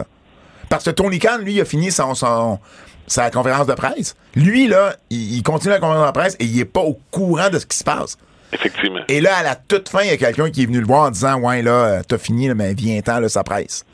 Parce 0.67 0.83
que 0.83 0.89
Tony 0.89 1.19
Khan, 1.19 1.37
lui, 1.41 1.61
a 1.61 1.65
fini 1.65 1.89
son, 1.89 2.13
son- 2.13 2.59
sa 3.07 3.31
conférence 3.31 3.67
de 3.67 3.75
presse. 3.75 4.13
Lui, 4.35 4.67
là, 4.67 4.93
il, 5.09 5.35
il 5.37 5.41
continue 5.41 5.71
la 5.71 5.79
conférence 5.79 6.07
de 6.07 6.11
presse 6.19 6.35
et 6.41 6.43
il 6.43 6.59
est 6.59 6.65
pas 6.65 6.81
au 6.81 6.99
courant 7.11 7.49
de 7.49 7.59
ce 7.59 7.65
qui 7.65 7.77
se 7.77 7.83
passe. 7.85 8.17
Effectivement. 8.51 8.99
Et 9.07 9.21
là, 9.21 9.37
à 9.37 9.43
la 9.43 9.55
toute 9.55 9.87
fin, 9.87 10.01
il 10.01 10.07
y 10.07 10.11
a 10.11 10.17
quelqu'un 10.17 10.49
qui 10.49 10.63
est 10.63 10.65
venu 10.65 10.81
le 10.81 10.85
voir 10.85 11.03
en 11.03 11.11
disant 11.11 11.39
Ouais, 11.39 11.61
là, 11.61 11.71
euh, 11.71 12.01
t'as 12.05 12.17
fini, 12.17 12.49
là, 12.49 12.55
mais 12.55 12.73
viens-t'en, 12.73 13.21
là, 13.21 13.29
ça 13.29 13.45
presse. 13.45 13.85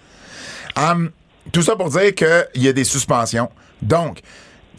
Hum, 0.76 1.12
tout 1.52 1.62
ça 1.62 1.76
pour 1.76 1.90
dire 1.90 2.14
qu'il 2.16 2.64
y 2.64 2.68
a 2.68 2.74
des 2.74 2.84
suspensions. 2.84 3.50
Donc, 3.82 4.22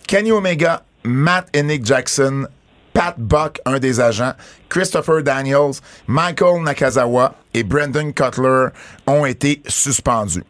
Kenny 0.07 0.33
Omega, 0.33 0.83
Matt 1.04 1.48
et 1.52 1.62
Nick 1.62 1.85
Jackson, 1.85 2.46
Pat 2.92 3.14
Buck, 3.18 3.61
un 3.66 3.78
des 3.78 4.00
agents, 4.00 4.35
Christopher 4.68 5.22
Daniels, 5.22 5.80
Michael 6.07 6.62
Nakazawa 6.62 7.35
et 7.52 7.64
Brendan 7.64 8.12
Cutler 8.12 8.68
ont 9.07 9.26
été 9.26 9.62
suspendus. 9.66 10.44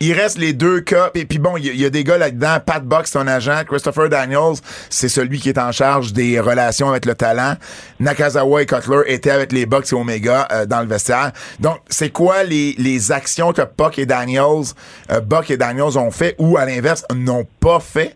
Il 0.00 0.12
reste 0.12 0.38
les 0.38 0.52
deux 0.52 0.80
cas. 0.80 1.10
Et 1.14 1.24
puis 1.24 1.38
bon, 1.38 1.56
il 1.56 1.66
y, 1.66 1.70
a- 1.70 1.72
il 1.72 1.80
y 1.80 1.84
a 1.84 1.90
des 1.90 2.04
gars 2.04 2.18
là-dedans. 2.18 2.58
Pat 2.64 2.84
Buck, 2.84 3.06
c'est 3.06 3.18
un 3.18 3.26
agent. 3.26 3.62
Christopher 3.66 4.08
Daniels, 4.08 4.54
c'est 4.90 5.08
celui 5.08 5.40
qui 5.40 5.48
est 5.48 5.58
en 5.58 5.72
charge 5.72 6.12
des 6.12 6.38
relations 6.38 6.88
avec 6.88 7.04
le 7.04 7.14
talent. 7.14 7.54
Nakazawa 8.00 8.62
et 8.62 8.66
Cutler 8.66 9.02
étaient 9.06 9.30
avec 9.30 9.52
les 9.52 9.66
Bucks 9.66 9.92
et 9.92 9.94
Omega 9.96 10.46
euh, 10.52 10.66
dans 10.66 10.80
le 10.80 10.86
vestiaire. 10.86 11.32
Donc, 11.58 11.78
c'est 11.88 12.10
quoi 12.10 12.44
les, 12.44 12.74
les 12.78 13.10
actions 13.12 13.52
que 13.52 13.62
Buck 13.76 13.98
et 13.98 14.06
Daniels, 14.06 14.66
euh, 15.10 15.20
Buck 15.20 15.50
et 15.50 15.56
Daniels 15.56 15.98
ont 15.98 16.10
fait 16.10 16.34
ou, 16.38 16.56
à 16.56 16.64
l'inverse, 16.64 17.04
n'ont 17.14 17.46
pas 17.60 17.80
fait? 17.80 18.14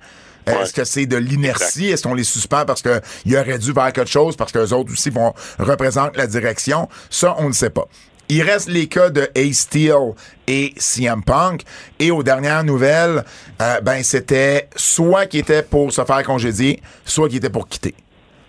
Euh, 0.48 0.52
Ouais. 0.54 0.62
Est-ce 0.62 0.72
que 0.72 0.82
c'est 0.82 1.06
de 1.06 1.16
l'inertie? 1.16 1.90
Est-ce 1.90 2.02
qu'on 2.02 2.14
les 2.14 2.24
suspend 2.24 2.64
parce 2.64 2.82
qu'ils 2.82 3.36
auraient 3.36 3.58
dû 3.58 3.72
faire 3.72 3.92
quelque 3.92 4.10
chose, 4.10 4.34
parce 4.34 4.50
qu'eux 4.50 4.72
autres 4.72 4.92
aussi 4.92 5.08
vont 5.10 5.32
représentent 5.60 6.16
la 6.16 6.26
direction? 6.26 6.88
Ça, 7.10 7.36
on 7.38 7.46
ne 7.48 7.52
sait 7.52 7.70
pas. 7.70 7.86
Il 8.34 8.40
reste 8.42 8.70
les 8.70 8.86
cas 8.86 9.10
de 9.10 9.28
Ace 9.34 9.58
Steel 9.58 10.14
et 10.46 10.72
CM 10.78 11.22
Punk. 11.22 11.62
Et 11.98 12.10
aux 12.10 12.22
dernières 12.22 12.64
nouvelles, 12.64 13.24
euh, 13.60 13.80
ben 13.82 14.02
c'était 14.02 14.68
soit 14.74 15.26
qui 15.26 15.38
était 15.38 15.62
pour 15.62 15.92
se 15.92 16.02
faire 16.02 16.22
congédier, 16.22 16.80
soit 17.04 17.28
qui 17.28 17.36
était 17.36 17.50
pour 17.50 17.68
quitter. 17.68 17.94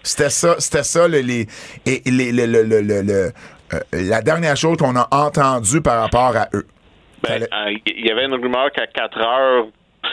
C'était 0.01 0.29
ça, 0.29 0.55
c'était 0.59 0.83
ça 0.83 1.07
le- 1.09 1.19
les, 1.19 1.47
et 1.85 2.01
les- 2.09 2.31
le- 2.31 2.45
euh, 3.73 3.79
la 3.91 4.21
dernière 4.21 4.55
chose 4.55 4.77
qu'on 4.77 4.95
a 4.95 5.07
entendue 5.11 5.81
par 5.81 5.99
rapport 6.01 6.35
à 6.37 6.47
eux. 6.53 6.65
Ben, 7.21 7.43
euh, 7.43 7.47
il 7.85 8.05
y 8.05 8.11
avait 8.11 8.25
une 8.25 8.35
rumeur 8.35 8.71
qu'à 8.73 8.87
4 8.87 9.17
heures, 9.17 9.65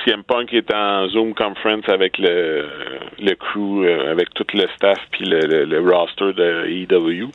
CM 0.05 0.23
Punk 0.23 0.53
est 0.53 0.73
en 0.73 1.09
Zoom 1.09 1.35
conference 1.35 1.89
avec 1.89 2.19
le, 2.19 2.67
le 3.19 3.35
crew, 3.35 3.85
euh, 3.85 4.11
avec 4.11 4.33
tout 4.35 4.47
le 4.55 4.67
staff 4.77 4.99
puis 5.11 5.25
le, 5.25 5.65
le, 5.65 5.81
roster 5.81 6.33
de 6.33 6.67
EW. 6.69 7.31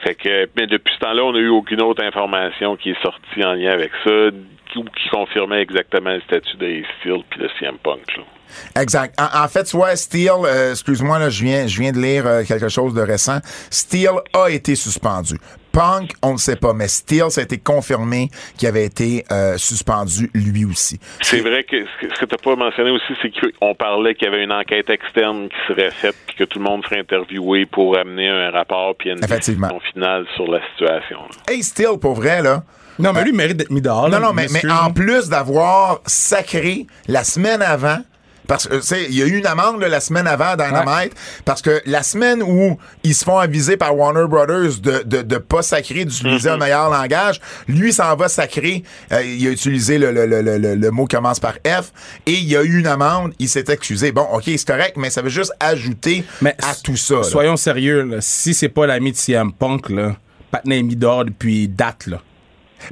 Fait 0.00 0.14
que, 0.14 0.48
mais 0.56 0.66
depuis 0.66 0.94
ce 0.94 1.00
temps-là, 1.00 1.24
on 1.24 1.32
n'a 1.32 1.38
eu 1.38 1.48
aucune 1.48 1.82
autre 1.82 2.02
information 2.02 2.76
qui 2.76 2.90
est 2.90 3.02
sortie 3.02 3.44
en 3.44 3.54
lien 3.54 3.72
avec 3.72 3.90
ça 4.04 4.28
ou 4.76 4.84
qui 4.84 5.08
confirmait 5.10 5.62
exactement 5.62 6.10
le 6.10 6.20
statut 6.20 6.56
de 6.56 6.82
Steel 7.00 7.22
puis 7.30 7.40
de 7.40 7.48
CM 7.58 7.78
Punk. 7.82 8.20
Exact. 8.76 9.14
En, 9.18 9.48
fait, 9.48 9.66
soit 9.66 9.96
Steel, 9.96 10.30
euh, 10.44 10.70
excuse-moi, 10.70 11.28
je 11.28 11.44
viens, 11.44 11.66
je 11.66 11.80
viens 11.80 11.92
de 11.92 11.98
lire 11.98 12.26
euh, 12.26 12.44
quelque 12.44 12.68
chose 12.68 12.94
de 12.94 13.02
récent. 13.02 13.38
Steel 13.70 14.10
a 14.32 14.50
été 14.50 14.74
suspendu. 14.74 15.34
Punk, 15.78 16.10
on 16.22 16.32
ne 16.32 16.38
sait 16.38 16.56
pas, 16.56 16.72
mais 16.72 16.88
Steel, 16.88 17.30
ça 17.30 17.40
a 17.40 17.44
été 17.44 17.58
confirmé 17.58 18.30
qu'il 18.56 18.66
avait 18.66 18.84
été 18.84 19.24
euh, 19.30 19.56
suspendu 19.58 20.28
lui 20.34 20.64
aussi. 20.64 20.98
C'est 21.20 21.38
vrai 21.38 21.62
que 21.62 21.76
ce 22.02 22.18
que 22.18 22.24
tu 22.24 22.34
n'as 22.34 22.42
pas 22.42 22.56
mentionné 22.56 22.90
aussi, 22.90 23.12
c'est 23.22 23.30
qu'on 23.30 23.76
parlait 23.76 24.16
qu'il 24.16 24.24
y 24.24 24.28
avait 24.28 24.42
une 24.42 24.50
enquête 24.50 24.90
externe 24.90 25.48
qui 25.48 25.56
serait 25.68 25.92
faite 25.92 26.16
puis 26.26 26.34
que 26.34 26.42
tout 26.42 26.58
le 26.58 26.64
monde 26.64 26.84
serait 26.84 26.98
interviewé 26.98 27.64
pour 27.64 27.96
amener 27.96 28.28
un 28.28 28.50
rapport 28.50 28.96
puis 28.96 29.10
une 29.10 29.20
décision 29.20 29.78
finale 29.92 30.26
sur 30.34 30.50
la 30.50 30.60
situation. 30.72 31.18
Hey, 31.48 31.62
Steel, 31.62 31.96
pour 32.00 32.14
vrai, 32.14 32.42
là, 32.42 32.64
non, 32.98 33.12
mais 33.12 33.22
lui, 33.22 33.30
il 33.30 33.36
mérite 33.36 33.58
d'être 33.58 33.70
mis 33.70 33.80
dehors. 33.80 34.08
Non, 34.08 34.18
non, 34.18 34.32
mais, 34.32 34.46
mais 34.52 34.68
en 34.68 34.92
plus 34.92 35.28
d'avoir 35.28 36.00
sacré 36.06 36.88
la 37.06 37.22
semaine 37.22 37.62
avant 37.62 37.98
parce 38.48 38.66
que, 38.66 38.76
tu 38.76 38.82
sais, 38.82 39.04
il 39.08 39.14
y 39.14 39.22
a 39.22 39.26
eu 39.26 39.36
une 39.36 39.46
amende 39.46 39.80
là, 39.80 39.88
la 39.88 40.00
semaine 40.00 40.26
avant 40.26 40.56
Dynamite 40.56 41.12
ouais. 41.12 41.42
parce 41.44 41.62
que 41.62 41.80
la 41.84 42.02
semaine 42.02 42.42
où 42.42 42.78
ils 43.04 43.14
se 43.14 43.24
font 43.24 43.38
aviser 43.38 43.76
par 43.76 43.94
Warner 43.96 44.26
Brothers 44.26 44.80
de, 44.80 45.02
de, 45.04 45.22
de 45.22 45.36
pas 45.36 45.62
sacrer, 45.62 46.06
d'utiliser 46.06 46.48
mm 46.48 46.52
-hmm. 46.52 46.54
un 46.54 46.58
meilleur 46.58 46.90
langage, 46.90 47.40
lui 47.68 47.92
s'en 47.92 48.16
va 48.16 48.28
sacrer. 48.28 48.82
Euh, 49.12 49.22
il 49.22 49.46
a 49.46 49.50
utilisé 49.50 49.98
le, 49.98 50.10
le, 50.12 50.26
le, 50.26 50.74
le, 50.74 50.90
mot 50.90 51.06
qui 51.06 51.16
commence 51.16 51.40
par 51.40 51.54
F 51.64 51.92
et 52.26 52.32
il 52.32 52.48
y 52.48 52.56
a 52.56 52.62
eu 52.62 52.78
une 52.80 52.86
amende. 52.86 53.32
Il 53.38 53.48
s'est 53.48 53.66
excusé. 53.68 54.12
Bon, 54.12 54.26
OK, 54.32 54.44
c'est 54.46 54.66
correct, 54.66 54.94
mais 54.96 55.10
ça 55.10 55.20
veut 55.22 55.34
juste 55.40 55.52
ajouter 55.60 56.24
mais 56.40 56.56
à 56.62 56.74
tout 56.74 56.96
ça. 56.96 57.22
Soyons 57.22 57.58
sérieux, 57.58 58.02
là. 58.02 58.16
si 58.20 58.54
c'est 58.54 58.70
pas 58.70 58.86
l'ami 58.86 59.12
de 59.12 59.16
CM 59.16 59.52
Punk, 59.52 59.90
là, 59.90 60.16
Patna 60.50 60.76
est 60.76 60.82
mis 60.82 60.96
dehors 60.96 61.24
depuis 61.24 61.68
date, 61.68 62.06
là. 62.06 62.18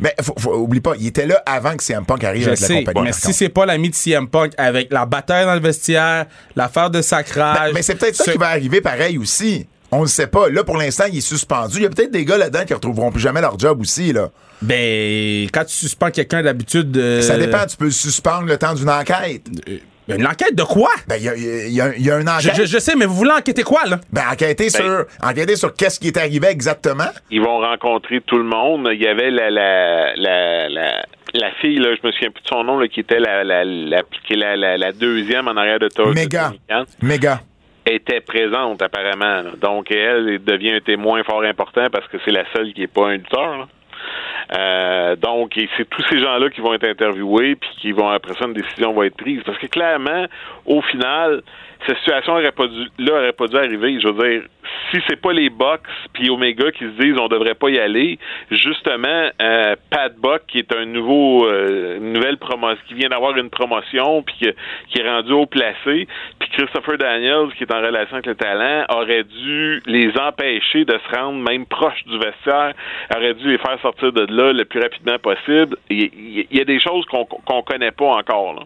Mais 0.01 0.14
faut, 0.20 0.35
faut, 0.38 0.55
oublie 0.55 0.81
pas, 0.81 0.94
il 0.99 1.07
était 1.07 1.27
là 1.27 1.42
avant 1.46 1.77
que 1.77 1.83
CM 1.83 2.05
Punk 2.05 2.25
arrive 2.25 2.42
je 2.42 2.49
avec 2.49 2.59
sais, 2.59 2.72
la 2.72 2.79
compagnie. 2.81 3.07
Mais 3.07 3.12
si 3.12 3.33
c'est 3.33 3.49
pas 3.49 3.66
l'ami 3.66 3.90
de 3.90 3.94
CM 3.94 4.29
Punk 4.29 4.53
avec 4.57 4.92
la 4.92 5.07
bataille 5.07 5.46
dans 5.46 5.55
le 5.55 5.61
vestiaire, 5.61 6.27
l'affaire 6.55 6.90
de 6.90 7.03
sacrage. 7.03 7.68
Ben, 7.68 7.75
mais 7.75 7.83
c'est 7.83 7.94
peut-être 7.94 8.16
ça 8.16 8.31
qui 8.31 8.38
va 8.38 8.49
arriver 8.49 8.81
pareil 8.81 9.18
aussi. 9.18 9.66
On 9.92 10.03
ne 10.03 10.07
sait 10.07 10.27
pas. 10.27 10.49
Là, 10.49 10.64
pour 10.64 10.77
l'instant, 10.77 11.05
il 11.11 11.18
est 11.18 11.20
suspendu. 11.20 11.77
Il 11.77 11.83
y 11.85 11.87
a 11.87 11.90
peut-être 11.90 12.11
des 12.11 12.25
gars 12.25 12.37
là-dedans 12.37 12.64
qui 12.64 12.75
retrouveront 12.75 13.12
plus 13.12 13.20
jamais 13.20 13.40
leur 13.40 13.59
job 13.59 13.81
aussi, 13.81 14.12
là. 14.12 14.31
Ben, 14.62 15.49
quand 15.53 15.64
tu 15.64 15.75
suspends 15.75 16.11
quelqu'un 16.11 16.42
d'habitude. 16.42 16.96
Euh... 16.96 17.22
Ça 17.22 17.38
dépend, 17.38 17.64
tu 17.66 17.77
peux 17.77 17.87
le 17.87 17.90
suspendre 17.90 18.46
le 18.46 18.57
temps 18.57 18.75
d'une 18.75 18.90
enquête. 18.90 19.46
Euh... 19.68 19.79
Une 20.08 20.26
enquête 20.26 20.54
de 20.54 20.62
quoi? 20.62 20.90
Ben, 21.08 21.16
il 21.18 21.24
y 21.24 21.28
a, 21.28 21.36
y, 21.36 21.80
a, 21.80 21.96
y 21.96 22.10
a 22.10 22.20
une 22.20 22.28
enquête. 22.28 22.54
Je, 22.54 22.62
je, 22.62 22.66
je, 22.66 22.78
sais, 22.78 22.94
mais 22.96 23.06
vous 23.06 23.14
voulez 23.14 23.32
enquêter 23.32 23.62
quoi, 23.62 23.84
là? 23.86 23.98
Ben, 24.12 24.22
enquêter 24.30 24.64
ben, 24.64 24.70
sur, 24.70 25.04
enquêter 25.22 25.56
sur 25.56 25.74
qu'est-ce 25.74 25.98
qui 25.98 26.08
est 26.08 26.16
arrivé 26.16 26.46
exactement. 26.48 27.10
Ils 27.30 27.40
vont 27.40 27.58
rencontrer 27.58 28.20
tout 28.20 28.38
le 28.38 28.44
monde. 28.44 28.88
Il 28.92 29.02
y 29.02 29.08
avait 29.08 29.30
la, 29.30 29.50
la, 29.50 30.14
la, 30.14 30.68
la, 30.68 31.04
la 31.34 31.50
fille, 31.60 31.78
là, 31.78 31.94
je 32.00 32.06
me 32.06 32.12
souviens 32.12 32.30
plus 32.30 32.42
de 32.42 32.48
son 32.48 32.62
nom, 32.64 32.78
là, 32.78 32.88
qui 32.88 33.00
était 33.00 33.18
la, 33.18 33.42
la, 33.42 33.64
la, 33.64 34.02
la, 34.30 34.56
la, 34.56 34.76
la 34.76 34.92
deuxième 34.92 35.48
en 35.48 35.56
arrière 35.56 35.80
de 35.80 35.88
Todd. 35.88 36.14
Méga. 36.14 36.52
Méga 37.02 37.40
était 37.88 38.20
présente 38.20 38.82
apparemment. 38.82 39.42
Là. 39.42 39.50
Donc 39.60 39.90
elle 39.90 40.42
devient 40.44 40.72
un 40.72 40.80
témoin 40.80 41.22
fort 41.22 41.42
important 41.42 41.86
parce 41.92 42.06
que 42.08 42.16
c'est 42.24 42.32
la 42.32 42.44
seule 42.52 42.72
qui 42.72 42.82
est 42.82 42.88
pas 42.88 43.08
un 43.08 43.12
lutteur. 43.12 43.58
Là. 43.58 43.68
Euh, 44.54 45.16
donc, 45.16 45.52
c'est 45.76 45.88
tous 45.88 46.04
ces 46.09 46.18
gens-là 46.18 46.50
qui 46.50 46.61
vont 46.61 46.74
être 46.74 46.85
interviewés, 46.85 47.56
puis 47.56 47.70
qui 47.80 47.92
vont, 47.92 48.09
après 48.09 48.35
ça, 48.35 48.46
une 48.46 48.52
décision 48.52 48.92
va 48.92 49.06
être 49.06 49.16
prise. 49.16 49.42
Parce 49.44 49.59
que 49.59 49.66
clairement, 49.66 50.26
au 50.64 50.82
final, 50.82 51.42
cette 51.87 51.99
situation 51.99 52.35
aurait 52.35 52.53
pas 52.53 52.66
dû, 52.66 52.87
là 52.99 53.14
aurait 53.14 53.33
pas 53.33 53.46
dû 53.46 53.57
arriver. 53.57 53.99
Je 54.01 54.09
veux 54.09 54.29
dire, 54.29 54.42
si 54.90 55.01
c'est 55.09 55.20
pas 55.20 55.33
les 55.33 55.51
Bucks 55.51 55.81
puis 56.12 56.31
Omega 56.31 56.70
qui 56.72 56.85
se 56.85 57.03
disent 57.03 57.16
on 57.18 57.29
devrait 57.29 57.55
pas 57.55 57.70
y 57.70 57.79
aller, 57.79 58.18
justement, 58.51 59.31
euh, 59.40 59.77
Pat 59.90 60.14
Buck 60.16 60.42
qui 60.49 60.59
est 60.59 60.75
un 60.75 60.85
nouveau, 60.85 61.46
euh, 61.46 61.99
une 61.99 62.12
nouvelle 62.12 62.38
promotion, 62.38 62.83
qui 62.88 62.94
vient 62.94 63.09
d'avoir 63.09 63.37
une 63.37 63.51
promotion 63.51 64.22
puis 64.22 64.35
qui, 64.38 64.49
qui 64.88 65.01
est 65.01 65.09
rendu 65.09 65.33
haut 65.33 65.46
placé, 65.46 66.07
puis 66.38 66.49
Christopher 66.53 66.99
Daniels 66.99 67.53
qui 67.57 67.64
est 67.64 67.72
en 67.72 67.81
relation 67.81 68.14
avec 68.14 68.27
le 68.27 68.35
talent 68.35 68.85
aurait 68.88 69.25
dû 69.25 69.83
les 69.87 70.11
empêcher 70.18 70.85
de 70.85 70.99
se 70.99 71.16
rendre 71.16 71.38
même 71.38 71.66
proche 71.66 72.05
du 72.07 72.18
vestiaire, 72.18 72.72
aurait 73.14 73.35
dû 73.35 73.49
les 73.49 73.59
faire 73.59 73.79
sortir 73.81 74.12
de 74.12 74.27
là 74.33 74.53
le 74.53 74.64
plus 74.64 74.81
rapidement 74.81 75.18
possible. 75.18 75.77
Il, 75.90 76.46
y 76.51 76.61
a 76.61 76.64
des 76.64 76.81
choses 76.81 77.05
qu'on 77.07 77.25
qu'on 77.25 77.62
connaît 77.62 77.90
pas 77.90 78.07
encore. 78.07 78.55
Là. 78.55 78.62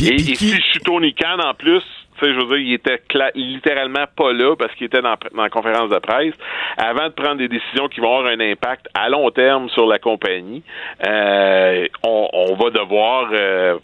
Et, 0.00 0.14
et 0.14 0.18
si 0.18 0.48
je 0.48 0.62
suis 0.62 0.80
Tony 0.80 1.14
Khan 1.14 1.38
en 1.38 1.54
plus 1.54 1.82
je 2.26 2.46
veux 2.46 2.58
dire, 2.58 2.58
il 2.58 2.72
était 2.74 3.00
littéralement 3.34 4.04
pas 4.16 4.32
là 4.32 4.54
parce 4.56 4.74
qu'il 4.74 4.86
était 4.86 5.02
dans, 5.02 5.14
dans, 5.34 5.42
la 5.42 5.50
conférence 5.50 5.90
de 5.90 5.98
presse. 5.98 6.34
Avant 6.76 7.06
de 7.06 7.12
prendre 7.12 7.36
des 7.36 7.48
décisions 7.48 7.88
qui 7.88 8.00
vont 8.00 8.18
avoir 8.18 8.32
un 8.32 8.40
impact 8.40 8.86
à 8.94 9.08
long 9.08 9.30
terme 9.30 9.68
sur 9.70 9.86
la 9.86 9.98
compagnie, 9.98 10.62
euh, 11.06 11.86
on, 12.04 12.28
on, 12.32 12.54
va 12.54 12.70
devoir 12.70 13.30
euh, 13.32 13.78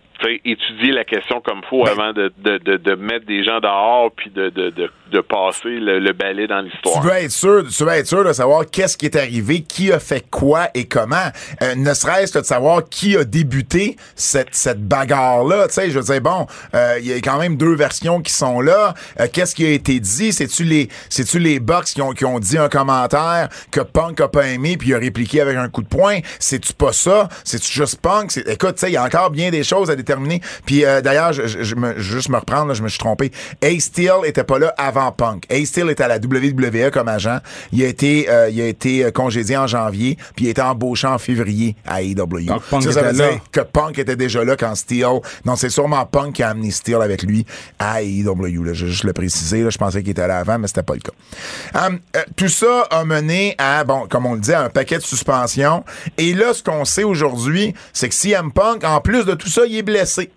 étudier 0.45 0.93
la 0.93 1.05
question 1.05 1.41
comme 1.41 1.63
faut 1.69 1.85
ben, 1.85 1.93
avant 1.93 2.13
de, 2.13 2.33
de, 2.39 2.59
de, 2.59 2.77
de, 2.77 2.95
mettre 2.95 3.27
des 3.27 3.45
gens 3.45 3.61
dehors 3.61 4.11
puis 4.17 4.31
de, 4.31 4.49
de, 4.49 4.71
de, 4.71 4.91
de 5.13 5.21
passer 5.21 5.69
le, 5.69 5.99
le 5.99 6.13
balai 6.13 6.47
dans 6.47 6.61
l'histoire. 6.61 7.01
Tu 7.01 7.07
veux 7.07 7.15
être 7.15 7.31
sûr, 7.31 7.65
tu 7.69 7.85
veux 7.85 7.91
être 7.91 8.07
sûr 8.07 8.25
de 8.25 8.33
savoir 8.33 8.65
qu'est-ce 8.71 8.97
qui 8.97 9.07
est 9.07 9.17
arrivé, 9.17 9.63
qui 9.63 9.93
a 9.93 9.99
fait 9.99 10.29
quoi 10.31 10.69
et 10.75 10.87
comment. 10.87 11.17
Euh, 11.63 11.75
ne 11.75 11.93
serait-ce 11.95 12.33
que 12.33 12.39
de 12.39 12.45
savoir 12.45 12.89
qui 12.89 13.17
a 13.17 13.25
débuté 13.25 13.97
cette, 14.15 14.55
cette 14.55 14.83
bagarre-là. 14.87 15.69
Tu 15.69 15.75
sais, 15.75 15.91
je 15.91 15.99
veux 15.99 16.05
dire, 16.05 16.21
bon, 16.21 16.47
euh, 16.75 16.99
il 17.01 17.07
y 17.07 17.13
a 17.13 17.17
quand 17.17 17.39
même 17.39 17.57
deux 17.57 17.75
versions 17.75 18.21
qui 18.21 18.33
sont 18.33 18.61
là. 18.61 18.95
Euh, 19.21 19.27
qu'est-ce 19.33 19.55
qui 19.55 19.67
a 19.67 19.71
été 19.71 20.01
dit? 20.01 20.33
C'est-tu 20.33 20.65
les, 20.65 20.89
c'est-tu 21.09 21.39
les 21.39 21.61
Bucks 21.61 21.85
qui 21.85 22.03
ont, 22.03 22.13
qui 22.13 22.25
ont 22.25 22.39
dit 22.39 22.59
un 22.59 22.69
commentaire 22.69 23.49
que 23.71 23.81
Punk 23.81 24.21
a 24.21 24.29
pas 24.29 24.47
aimé 24.47 24.77
puis 24.77 24.89
il 24.89 24.95
a 24.95 24.99
répliqué 24.99 25.41
avec 25.41 25.57
un 25.57 25.69
coup 25.69 25.83
de 25.83 25.89
poing? 25.89 26.19
C'est-tu 26.39 26.73
pas 26.73 26.93
ça? 26.93 27.29
C'est-tu 27.45 27.71
juste 27.73 28.01
Punk? 28.01 28.37
Écoute, 28.47 28.75
tu 28.75 28.81
sais, 28.81 28.91
il 28.91 28.95
y 28.95 28.97
a 28.97 29.05
encore 29.05 29.31
bien 29.31 29.51
des 29.51 29.63
choses 29.63 29.91
à 29.91 29.97
déterminer. 30.07 30.41
Puis 30.65 30.85
euh, 30.85 31.01
d'ailleurs, 31.01 31.33
je, 31.33 31.47
je, 31.47 31.63
je, 31.63 31.75
me, 31.75 31.99
juste 31.99 32.29
me 32.29 32.37
reprendre, 32.37 32.69
là, 32.69 32.75
je 32.75 32.83
me 32.83 32.89
suis 32.89 32.99
trompé. 32.99 33.31
Ace 33.63 33.85
Steel 33.85 34.13
était 34.25 34.45
pas 34.45 34.59
là 34.59 34.75
avant 34.79 35.13
Punk. 35.13 35.45
Ace 35.51 35.69
Steel 35.69 35.91
était 35.91 36.05
à 36.05 36.09
la 36.09 36.17
WWE 36.17 36.91
comme 36.91 37.09
agent. 37.09 37.39
Il 37.73 37.83
a 37.83 37.87
été, 37.87 38.29
euh, 38.31 38.49
il 38.51 38.61
a 38.61 38.67
été 38.67 39.11
congédié 39.13 39.57
en 39.57 39.67
janvier, 39.67 40.17
puis 40.35 40.47
il 40.47 40.49
a 40.49 40.51
été 40.53 40.63
embauché 40.63 41.07
en 41.07 41.19
février 41.19 41.77
à 41.87 42.03
AEW. 42.03 42.47
Donc, 42.47 42.63
Punk 42.71 42.83
ça, 42.83 42.93
ça 42.93 43.03
veut 43.03 43.15
était 43.15 43.29
dire 43.29 43.41
que 43.53 43.61
Punk 43.61 43.99
était 43.99 44.17
déjà 44.17 44.45
là 44.45 44.57
quand 44.57 44.75
Steel. 44.75 45.21
Non, 45.45 45.57
c'est 45.57 45.71
sûrement 45.71 46.05
Punk 46.07 46.35
qui 46.35 46.43
a 46.43 46.51
amené 46.51 46.71
Steel 46.71 47.01
avec 47.03 47.23
lui 47.23 47.45
à 47.79 48.03
AEW. 48.03 48.65
Là. 48.65 48.73
Je 48.73 48.87
vais 48.87 48.91
juste 48.91 49.05
le 49.05 49.13
préciser. 49.13 49.63
Là. 49.63 49.71
Je 49.71 49.79
pensais 49.79 50.03
qu'il 50.03 50.11
était 50.11 50.27
là 50.27 50.39
avant, 50.39 50.59
mais 50.59 50.69
c'était 50.69 50.83
pas 50.83 50.95
le 50.95 51.01
cas. 51.01 51.87
Um, 51.87 51.99
euh, 52.17 52.23
tout 52.37 52.49
ça 52.49 52.83
a 52.91 53.05
mené 53.05 53.55
à, 53.59 53.85
bon, 53.85 54.07
comme 54.09 54.27
on 54.27 54.35
le 54.35 54.41
dit, 54.41 54.53
à 54.53 54.63
un 54.63 54.69
paquet 54.69 54.99
de 54.99 55.03
suspensions. 55.03 55.85
Et 56.19 56.35
là, 56.35 56.55
ce 56.55 56.63
qu'on 56.63 56.85
sait 56.85 57.05
aujourd'hui, 57.05 57.75
c'est 57.93 58.09
que 58.09 58.15
CM 58.15 58.53
Punk, 58.53 58.85
en 58.85 59.01
plus 59.01 59.25
de 59.25 59.35
tout 59.35 59.49
ça, 59.49 59.63
il 59.67 59.77
est 59.77 59.83
blessé. 59.83 59.96
blessé. 59.97 60.31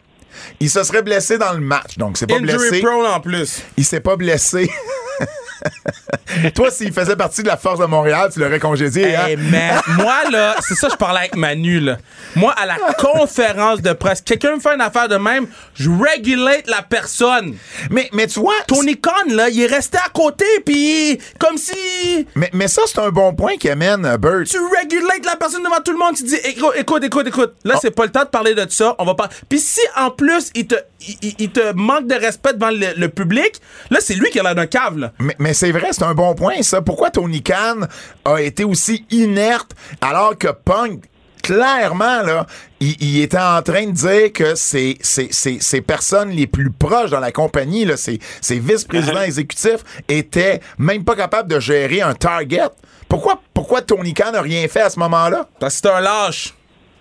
Il 0.60 0.70
se 0.70 0.84
serait 0.84 1.02
blessé 1.02 1.38
dans 1.38 1.54
le 1.54 1.60
match, 1.60 1.98
donc 1.98 2.18
c'est 2.18 2.28
pas 2.28 2.36
Injury 2.36 2.70
blessé. 2.70 2.82
prone 2.82 3.06
en 3.06 3.20
plus. 3.20 3.64
Il 3.78 3.86
s'est 3.86 4.02
pas 4.02 4.16
blessé. 4.16 4.70
Toi, 6.56 6.72
s'il 6.72 6.94
faisait 6.94 7.16
partie 7.16 7.44
de 7.44 7.48
la 7.48 7.58
force 7.58 7.80
de 7.80 7.86
Montréal, 7.86 8.30
tu 8.34 8.40
l'aurais 8.40 8.60
congédié. 8.60 9.10
Hey, 9.10 9.34
hein? 9.34 9.40
man, 9.52 9.82
moi, 9.98 10.30
là, 10.32 10.56
c'est 10.62 10.76
ça, 10.76 10.88
je 10.90 10.96
parlais 10.96 11.20
avec 11.20 11.36
Manu, 11.36 11.80
là. 11.80 11.98
Moi, 12.36 12.54
à 12.54 12.66
la 12.66 12.76
conférence 12.98 13.82
de 13.82 13.94
presse, 13.94 14.22
quelqu'un 14.22 14.56
me 14.56 14.60
fait 14.60 14.74
une 14.74 14.82
affaire 14.82 15.08
de 15.08 15.18
même, 15.18 15.48
je 15.74 15.90
régulate 15.90 16.68
la 16.68 16.82
personne. 16.82 17.56
Mais, 17.90 18.10
mais 18.14 18.28
tu 18.28 18.40
vois. 18.40 18.54
Tony 18.68 18.98
Khan, 18.98 19.12
là, 19.30 19.50
il 19.50 19.62
est 19.62 19.68
resté 19.68 19.98
à 19.98 20.10
côté, 20.10 20.46
puis 20.66 21.20
comme 21.40 21.58
si. 21.58 22.28
Mais, 22.36 22.50
mais 22.54 22.68
ça, 22.68 22.84
c'est 22.86 23.00
un 23.00 23.10
bon 23.10 23.34
point 23.34 23.58
qui 23.58 23.70
amène 23.70 24.06
uh, 24.06 24.18
Bert. 24.18 24.44
Tu 24.50 24.58
régulates 24.80 25.26
la 25.26 25.36
personne 25.36 25.64
devant 25.64 25.82
tout 25.84 25.92
le 25.92 25.98
monde, 25.98 26.16
tu 26.16 26.24
dis, 26.24 26.38
écoute, 26.44 26.74
écoute, 26.78 27.04
écoute, 27.04 27.28
écoute. 27.28 27.54
Là, 27.64 27.74
oh. 27.76 27.80
c'est 27.82 27.92
pas 27.92 28.06
le 28.06 28.12
temps 28.12 28.24
de 28.24 28.30
parler 28.30 28.54
de 28.54 28.66
ça, 28.70 28.96
on 29.00 29.06
va 29.06 29.16
pas. 29.16 29.30
Puis 29.48 29.60
si, 29.60 29.82
en 29.96 30.12
plus, 30.20 30.52
il 30.54 30.68
te, 30.68 30.76
il, 31.22 31.34
il 31.40 31.50
te 31.50 31.72
manque 31.74 32.08
de 32.08 32.16
respect 32.16 32.54
devant 32.54 32.72
le, 32.72 33.00
le 33.00 33.10
public, 33.10 33.54
là, 33.90 34.00
c'est 34.02 34.16
lui 34.16 34.30
qui 34.30 34.40
a 34.40 34.44
l'air 34.44 34.54
d'un 34.54 34.68
cave, 34.68 34.98
là. 34.98 35.14
Mais, 35.20 35.36
mais 35.40 35.54
c'est 35.54 35.72
vrai, 35.72 35.88
c'est 35.92 36.04
un 36.04 36.14
bon 36.14 36.36
point, 36.36 36.62
ça. 36.62 36.82
Pourquoi 36.82 37.10
Tony 37.10 37.42
Khan 37.42 37.88
a 38.26 38.42
été 38.42 38.66
aussi 38.66 39.06
inerte 39.10 39.72
alors 40.02 40.38
que 40.38 40.50
Punk 40.50 41.06
clairement, 41.42 42.22
là, 42.22 42.46
il, 42.82 43.02
il, 43.02 43.22
était 43.22 43.40
en 43.40 43.62
train 43.62 43.86
de 43.86 43.92
dire 43.92 44.34
que 44.34 44.56
ces, 44.56 44.98
ces, 45.02 45.82
personnes 45.82 46.32
les 46.32 46.48
plus 46.48 46.70
proches 46.70 47.12
dans 47.12 47.22
la 47.22 47.32
compagnie, 47.32 47.86
là, 47.86 47.96
ces, 47.96 48.20
ces 48.42 48.60
vice-présidents 48.60 49.22
exécutifs, 49.22 49.84
étaient 50.10 50.60
même 50.78 51.06
pas 51.06 51.16
capables 51.16 51.50
de 51.50 51.60
gérer 51.62 52.02
un 52.02 52.14
target. 52.14 52.70
Pourquoi, 53.08 53.42
pourquoi 53.54 53.82
Tony 53.82 54.14
Khan 54.14 54.34
n'a 54.34 54.42
rien 54.42 54.68
fait 54.68 54.82
à 54.82 54.90
ce 54.90 55.00
moment-là? 55.00 55.48
Parce 55.60 55.80
que 55.80 55.88
c'est 55.88 55.96
un 55.96 56.02
lâche. 56.02 56.54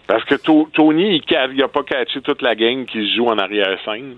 Parce 0.08 0.24
que 0.24 0.34
Tony, 0.36 1.22
il 1.30 1.56
n'a 1.56 1.68
pas 1.68 1.82
catché 1.84 2.20
toute 2.22 2.40
la 2.40 2.56
gang 2.56 2.86
qui 2.86 3.06
se 3.06 3.16
joue 3.16 3.26
en 3.26 3.38
arrière-scène. 3.38 4.16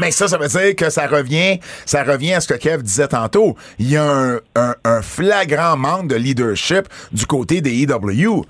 Mais 0.00 0.12
ça, 0.12 0.28
ça 0.28 0.38
veut 0.38 0.46
dire 0.46 0.76
que 0.76 0.88
ça 0.88 1.08
revient, 1.08 1.58
ça 1.84 2.04
revient 2.04 2.34
à 2.34 2.40
ce 2.40 2.46
que 2.46 2.56
Kev 2.56 2.80
disait 2.82 3.08
tantôt. 3.08 3.56
Il 3.80 3.90
y 3.90 3.96
a 3.96 4.04
un, 4.04 4.36
un, 4.54 4.74
un 4.84 5.02
flagrant 5.02 5.76
manque 5.76 6.08
de 6.08 6.14
leadership 6.14 6.84
du 7.12 7.26
côté 7.26 7.60
des 7.60 7.82
EW. 7.82 8.44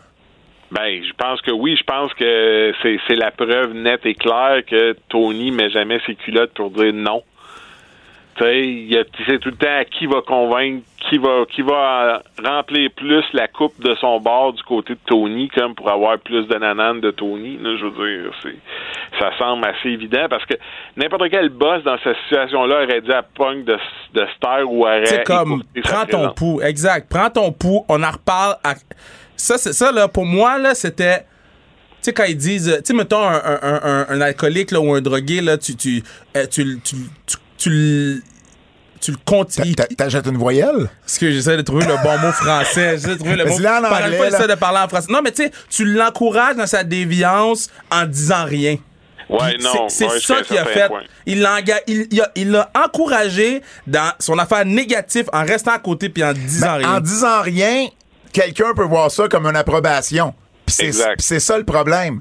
Ben, 0.71 1.03
je 1.03 1.13
pense 1.17 1.41
que 1.41 1.51
oui. 1.51 1.75
Je 1.79 1.85
pense 1.85 2.13
que 2.15 2.73
c'est 2.83 3.17
la 3.17 3.31
preuve 3.31 3.73
nette 3.73 4.05
et 4.05 4.15
claire 4.15 4.63
que 4.69 4.95
Tony 5.09 5.51
met 5.51 5.71
jamais 5.71 6.01
ses 6.07 6.17
culottes 6.17 6.53
pour 6.53 6.71
dire 6.71 6.93
non. 6.93 7.23
Tu 8.41 8.91
sais, 8.91 9.07
c'est 9.27 9.39
tout 9.39 9.51
le 9.51 9.57
temps 9.57 9.79
à 9.81 9.85
qui 9.85 10.07
va 10.07 10.23
convaincre, 10.23 10.83
qui 11.11 11.19
va 11.19 11.45
qui 11.51 11.61
va 11.61 12.23
remplir 12.43 12.91
plus 12.97 13.25
la 13.35 13.49
coupe 13.49 13.79
de 13.83 13.95
son 13.97 14.19
bord 14.19 14.55
du 14.55 14.63
côté 14.63 14.95
de 14.95 14.99
Tony, 15.05 15.51
comme 15.51 15.75
pour 15.75 15.91
avoir 15.91 16.19
plus 16.19 16.47
de 16.47 16.55
nanane 16.55 17.01
de 17.01 17.11
Tony. 17.11 17.59
Là, 17.59 17.77
je 17.77 17.85
veux 17.85 17.91
dire, 17.91 18.33
c'est 18.43 18.57
ça 19.19 19.31
semble 19.39 19.67
assez 19.67 19.91
évident 19.91 20.27
parce 20.31 20.47
que 20.47 20.55
n'importe 20.97 21.29
quel 21.31 21.51
boss 21.51 21.83
dans 21.85 21.99
cette 22.03 22.17
situation-là 22.25 22.85
aurait 22.85 23.03
dit 23.03 23.13
à 23.13 23.23
Punk 23.23 23.65
de, 23.65 23.77
de 24.15 24.27
star 24.37 24.71
ou 24.71 24.85
aurait. 24.85 25.05
C'est 25.05 25.25
comme, 25.25 25.63
prends 25.83 26.07
ton 26.07 26.31
pouls, 26.31 26.63
exact. 26.63 27.11
Prends 27.11 27.29
ton 27.29 27.53
pouls, 27.53 27.85
on 27.91 28.03
en 28.03 28.11
reparle. 28.11 28.57
Ça, 29.37 29.59
c'est 29.59 29.75
ça, 29.75 29.93
là, 29.93 30.09
pour 30.09 30.25
moi, 30.25 30.59
là, 30.59 30.75
c'était. 30.75 31.19
Tu 31.19 32.07
sais, 32.07 32.13
quand 32.15 32.25
ils 32.25 32.37
disent, 32.37 32.75
tu 32.79 32.87
sais, 32.87 32.95
mettons 32.95 33.23
un, 33.23 33.43
un, 33.45 34.07
un, 34.09 34.21
alcoolique 34.23 34.71
là, 34.71 34.81
ou 34.81 34.95
un 34.95 35.03
drogué, 35.03 35.43
là, 35.43 35.59
tu, 35.59 35.77
tu, 35.77 36.03
euh, 36.35 36.47
tu, 36.47 36.81
tu, 36.81 36.97
tu, 37.27 37.37
tu 37.59 38.23
tu 39.01 39.13
le 39.13 39.17
continues. 39.25 39.75
T'achètes 39.75 40.27
une 40.27 40.37
voyelle? 40.37 40.91
Parce 41.01 41.19
que 41.19 41.31
j'essaie 41.31 41.57
de 41.57 41.63
trouver 41.63 41.87
le 41.87 41.97
bon 42.03 42.19
mot 42.19 42.33
français. 42.33 42.93
J'essaie 42.99 43.09
de 43.09 43.15
trouver 43.15 43.37
le 43.37 43.45
mot. 43.47 43.55
En 43.55 43.85
anglais, 43.85 44.31
pas 44.31 44.47
de 44.47 44.55
parler 44.55 44.79
en 44.79 44.89
français. 44.89 45.11
Non, 45.11 45.21
mais 45.23 45.33
tu 45.33 45.45
sais, 45.45 45.53
tu 45.69 45.85
l'encourages 45.85 46.57
dans 46.57 46.67
sa 46.67 46.85
déviance 46.85 47.71
en 47.91 48.05
disant 48.05 48.45
rien. 48.45 48.77
Ouais, 49.29 49.57
non. 49.61 49.89
C'est 49.89 50.09
ça 50.21 50.43
qu'il 50.43 50.59
a 50.59 50.65
fait. 50.65 50.91
Il 51.27 51.41
l'a 51.41 51.61
il, 51.87 52.09
il 52.35 52.57
a, 52.57 52.71
encouragé 52.75 53.63
dans 53.87 54.13
son 54.19 54.39
affaire 54.39 54.65
négative 54.65 55.29
en 55.33 55.45
restant 55.45 55.73
à 55.73 55.79
côté 55.79 56.09
puis 56.09 56.25
en 56.25 56.33
disant 56.33 56.77
rien. 56.77 56.97
En 56.97 57.01
disant 57.01 57.41
rien, 57.43 57.87
quelqu'un 58.33 58.75
peut 58.75 58.85
voir 58.85 59.11
ça 59.11 59.29
comme 59.29 59.47
une 59.47 59.57
approbation. 59.57 60.35
C'est 60.67 61.41
ça 61.41 61.59
le 61.59 61.65
problème. 61.65 62.21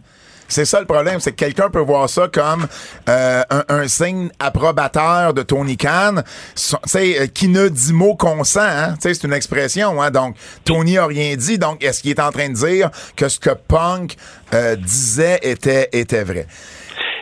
C'est 0.50 0.66
ça 0.66 0.80
le 0.80 0.86
problème, 0.88 1.20
c'est 1.20 1.32
que 1.32 1.38
quelqu'un 1.38 1.70
peut 1.70 1.80
voir 1.80 2.10
ça 2.10 2.28
comme 2.28 2.68
euh, 3.08 3.44
un, 3.70 3.88
signe 3.88 4.30
approbateur 4.40 5.34
de 5.34 5.44
Tony 5.44 5.78
Khan, 5.78 6.16
euh, 6.18 7.28
qui 7.28 7.48
ne 7.48 7.70
dit 7.70 7.94
mot 7.94 8.16
consent. 8.16 8.60
Hein? 8.62 8.96
C'est 9.00 9.24
une 9.24 9.34
expression. 9.34 10.02
Hein? 10.02 10.10
Donc, 10.10 10.36
Tony 10.66 10.98
a 10.98 11.06
rien 11.06 11.36
dit. 11.36 11.60
Donc, 11.60 11.84
est-ce 11.84 12.02
qu'il 12.02 12.12
est 12.12 12.20
en 12.20 12.32
train 12.32 12.50
de 12.50 12.56
dire 12.56 12.90
que 13.16 13.30
ce 13.30 13.40
que 13.40 13.52
Punk 13.52 14.16
euh, 14.54 14.76
disait 14.76 15.40
était, 15.44 15.90
était 15.94 16.24
vrai? 16.24 16.48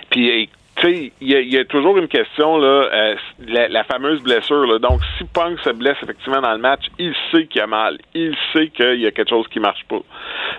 Puis, 0.09 0.49
tu 0.79 0.87
sais, 0.87 1.11
il 1.21 1.53
y, 1.53 1.57
a 1.57 1.65
toujours 1.65 1.97
une 1.97 2.07
question, 2.07 2.57
là, 2.57 2.89
euh, 2.93 3.15
la, 3.47 3.83
fameuse 3.85 4.21
blessure. 4.21 4.67
Là. 4.67 4.77
Donc, 4.77 5.01
si 5.17 5.23
Punk 5.23 5.59
se 5.61 5.71
blesse 5.71 5.97
effectivement 6.03 6.41
dans 6.41 6.51
le 6.51 6.59
match, 6.59 6.85
il 6.99 7.13
sait 7.31 7.47
qu'il 7.47 7.61
a 7.61 7.67
mal. 7.67 7.97
Il 8.13 8.35
sait 8.53 8.67
qu'il 8.67 9.01
y 9.01 9.07
a 9.07 9.11
quelque 9.11 9.29
chose 9.29 9.47
qui 9.47 9.59
marche 9.59 9.83
pas. 9.89 9.99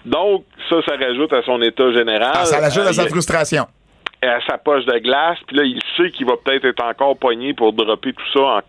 Donc, 0.04 0.44
ça, 0.68 0.76
ça 0.88 0.96
rajoute 0.96 1.33
à 1.33 1.42
son 1.42 1.62
état 1.62 1.92
général. 1.92 2.33
Ah, 2.35 2.44
ça 2.44 2.59
rajoute 2.59 2.87
à 2.87 2.92
sa 2.92 3.04
euh, 3.04 3.09
frustration. 3.09 3.66
À 4.20 4.40
sa 4.48 4.59
poche 4.59 4.85
de 4.87 4.98
glace, 4.98 5.38
puis 5.46 5.57
là, 5.57 5.62
il 5.62 5.81
sait 5.96 6.11
qu'il 6.11 6.26
va 6.26 6.35
peut-être 6.37 6.64
être 6.64 6.85
encore 6.85 7.16
poigné 7.16 7.54
pour 7.54 7.72
dropper 7.72 8.12
tout 8.12 8.33
ça. 8.33 8.40
En... 8.40 8.61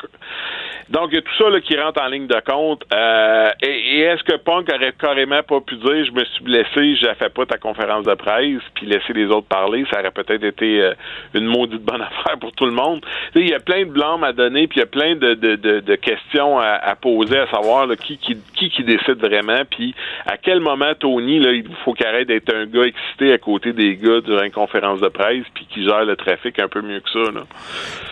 Donc, 0.90 1.10
il 1.12 1.16
y 1.16 1.18
a 1.20 1.22
tout 1.22 1.38
ça 1.38 1.50
là, 1.50 1.62
qui 1.62 1.78
rentre 1.78 2.02
en 2.02 2.08
ligne 2.08 2.26
de 2.26 2.40
compte. 2.46 2.84
Euh, 2.92 3.50
et, 3.62 4.00
est-ce 4.02 4.24
que 4.24 4.38
Punk 4.38 4.68
aurait 4.74 4.94
carrément 5.00 5.44
pas 5.44 5.62
pu 5.62 5.76
dire 5.76 6.06
je 6.06 6.12
me 6.12 6.26
suis 6.26 6.44
blessé, 6.44 6.96
je 6.96 7.14
fait 7.20 7.30
pas 7.30 7.46
ta 7.46 7.58
conférence 7.58 8.06
de 8.06 8.14
presse, 8.16 8.62
puis 8.74 8.88
laisser 8.88 9.14
les 9.14 9.26
autres 9.28 9.48
parler, 9.48 9.86
ça 9.92 10.00
aurait 10.00 10.12
peut-être 10.12 10.44
été 10.44 10.82
euh, 10.82 10.94
une 11.36 11.46
maudite 11.46 11.84
bonne 11.84 12.02
affaire 12.24 12.40
pour 12.40 12.52
tout 12.54 12.66
le 12.66 12.72
monde. 12.72 13.06
Il 13.36 13.48
y 13.48 13.54
a 13.54 13.60
plein 13.60 13.82
de 13.82 13.92
blâmes 13.92 14.24
à 14.24 14.34
donner, 14.34 14.68
puis 14.68 14.78
il 14.78 14.82
y 14.82 14.84
a 14.84 14.88
plein 14.88 15.16
de, 15.16 15.36
de, 15.36 15.56
de, 15.56 15.96
questions 15.96 16.58
à, 16.60 16.96
poser, 16.96 17.38
à 17.38 17.48
savoir 17.48 17.86
là, 17.86 17.96
qui, 17.96 18.18
qui, 18.18 18.38
qui, 18.56 18.70
qui 18.70 18.84
décide 18.84 19.20
vraiment, 19.20 19.62
puis 19.70 19.94
à 20.26 20.38
quel 20.38 20.60
moment 20.60 20.94
Tony, 21.00 21.40
là, 21.40 21.52
il 21.52 21.66
faut 21.86 21.94
qu'il 21.94 22.08
arrête 22.08 22.28
d'être 22.28 22.54
un 22.54 22.66
gars 22.66 22.84
excité 22.84 23.32
à 23.34 23.38
côté 23.38 23.74
des 23.74 23.96
gars 23.96 24.22
durant 24.22 24.44
une 24.44 24.52
conférence 24.52 25.02
de 25.02 25.10
presse, 25.10 25.46
puis 25.54 25.68
qui 25.72 25.84
gère 25.84 26.06
le 26.06 26.16
trafic 26.16 26.58
un 26.60 26.68
peu 26.68 26.82
mieux 26.82 27.00
que 27.00 27.10
ça. 27.12 27.32
Là. 27.32 27.42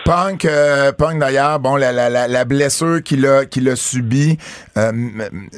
Punk, 0.04 0.44
euh, 0.44 0.92
Punk 0.92 1.18
d'ailleurs, 1.18 1.58
bon, 1.58 1.76
la, 1.76 1.90
la, 1.92 2.08
la, 2.08 2.28
la 2.28 2.44
blessure 2.44 2.67
qu'il 3.02 3.26
a, 3.26 3.44
qu'il 3.44 3.68
a 3.68 3.76
subie 3.76 4.38
euh, 4.76 4.92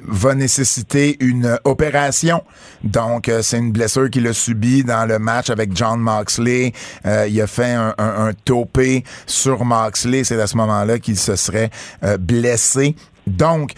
va 0.06 0.34
nécessiter 0.34 1.16
une 1.20 1.58
opération. 1.64 2.42
Donc, 2.82 3.28
euh, 3.28 3.42
c'est 3.42 3.58
une 3.58 3.72
blessure 3.72 4.10
qu'il 4.10 4.26
a 4.26 4.32
subie 4.32 4.84
dans 4.84 5.06
le 5.06 5.18
match 5.18 5.50
avec 5.50 5.76
John 5.76 6.00
Moxley. 6.00 6.72
Euh, 7.06 7.26
il 7.28 7.40
a 7.40 7.46
fait 7.46 7.72
un, 7.72 7.94
un, 7.98 8.28
un 8.28 8.32
topé 8.32 9.04
sur 9.26 9.64
Moxley. 9.64 10.24
C'est 10.24 10.40
à 10.40 10.46
ce 10.46 10.56
moment-là 10.56 10.98
qu'il 10.98 11.18
se 11.18 11.36
serait 11.36 11.70
blessé. 12.18 12.96
Donc, 13.26 13.72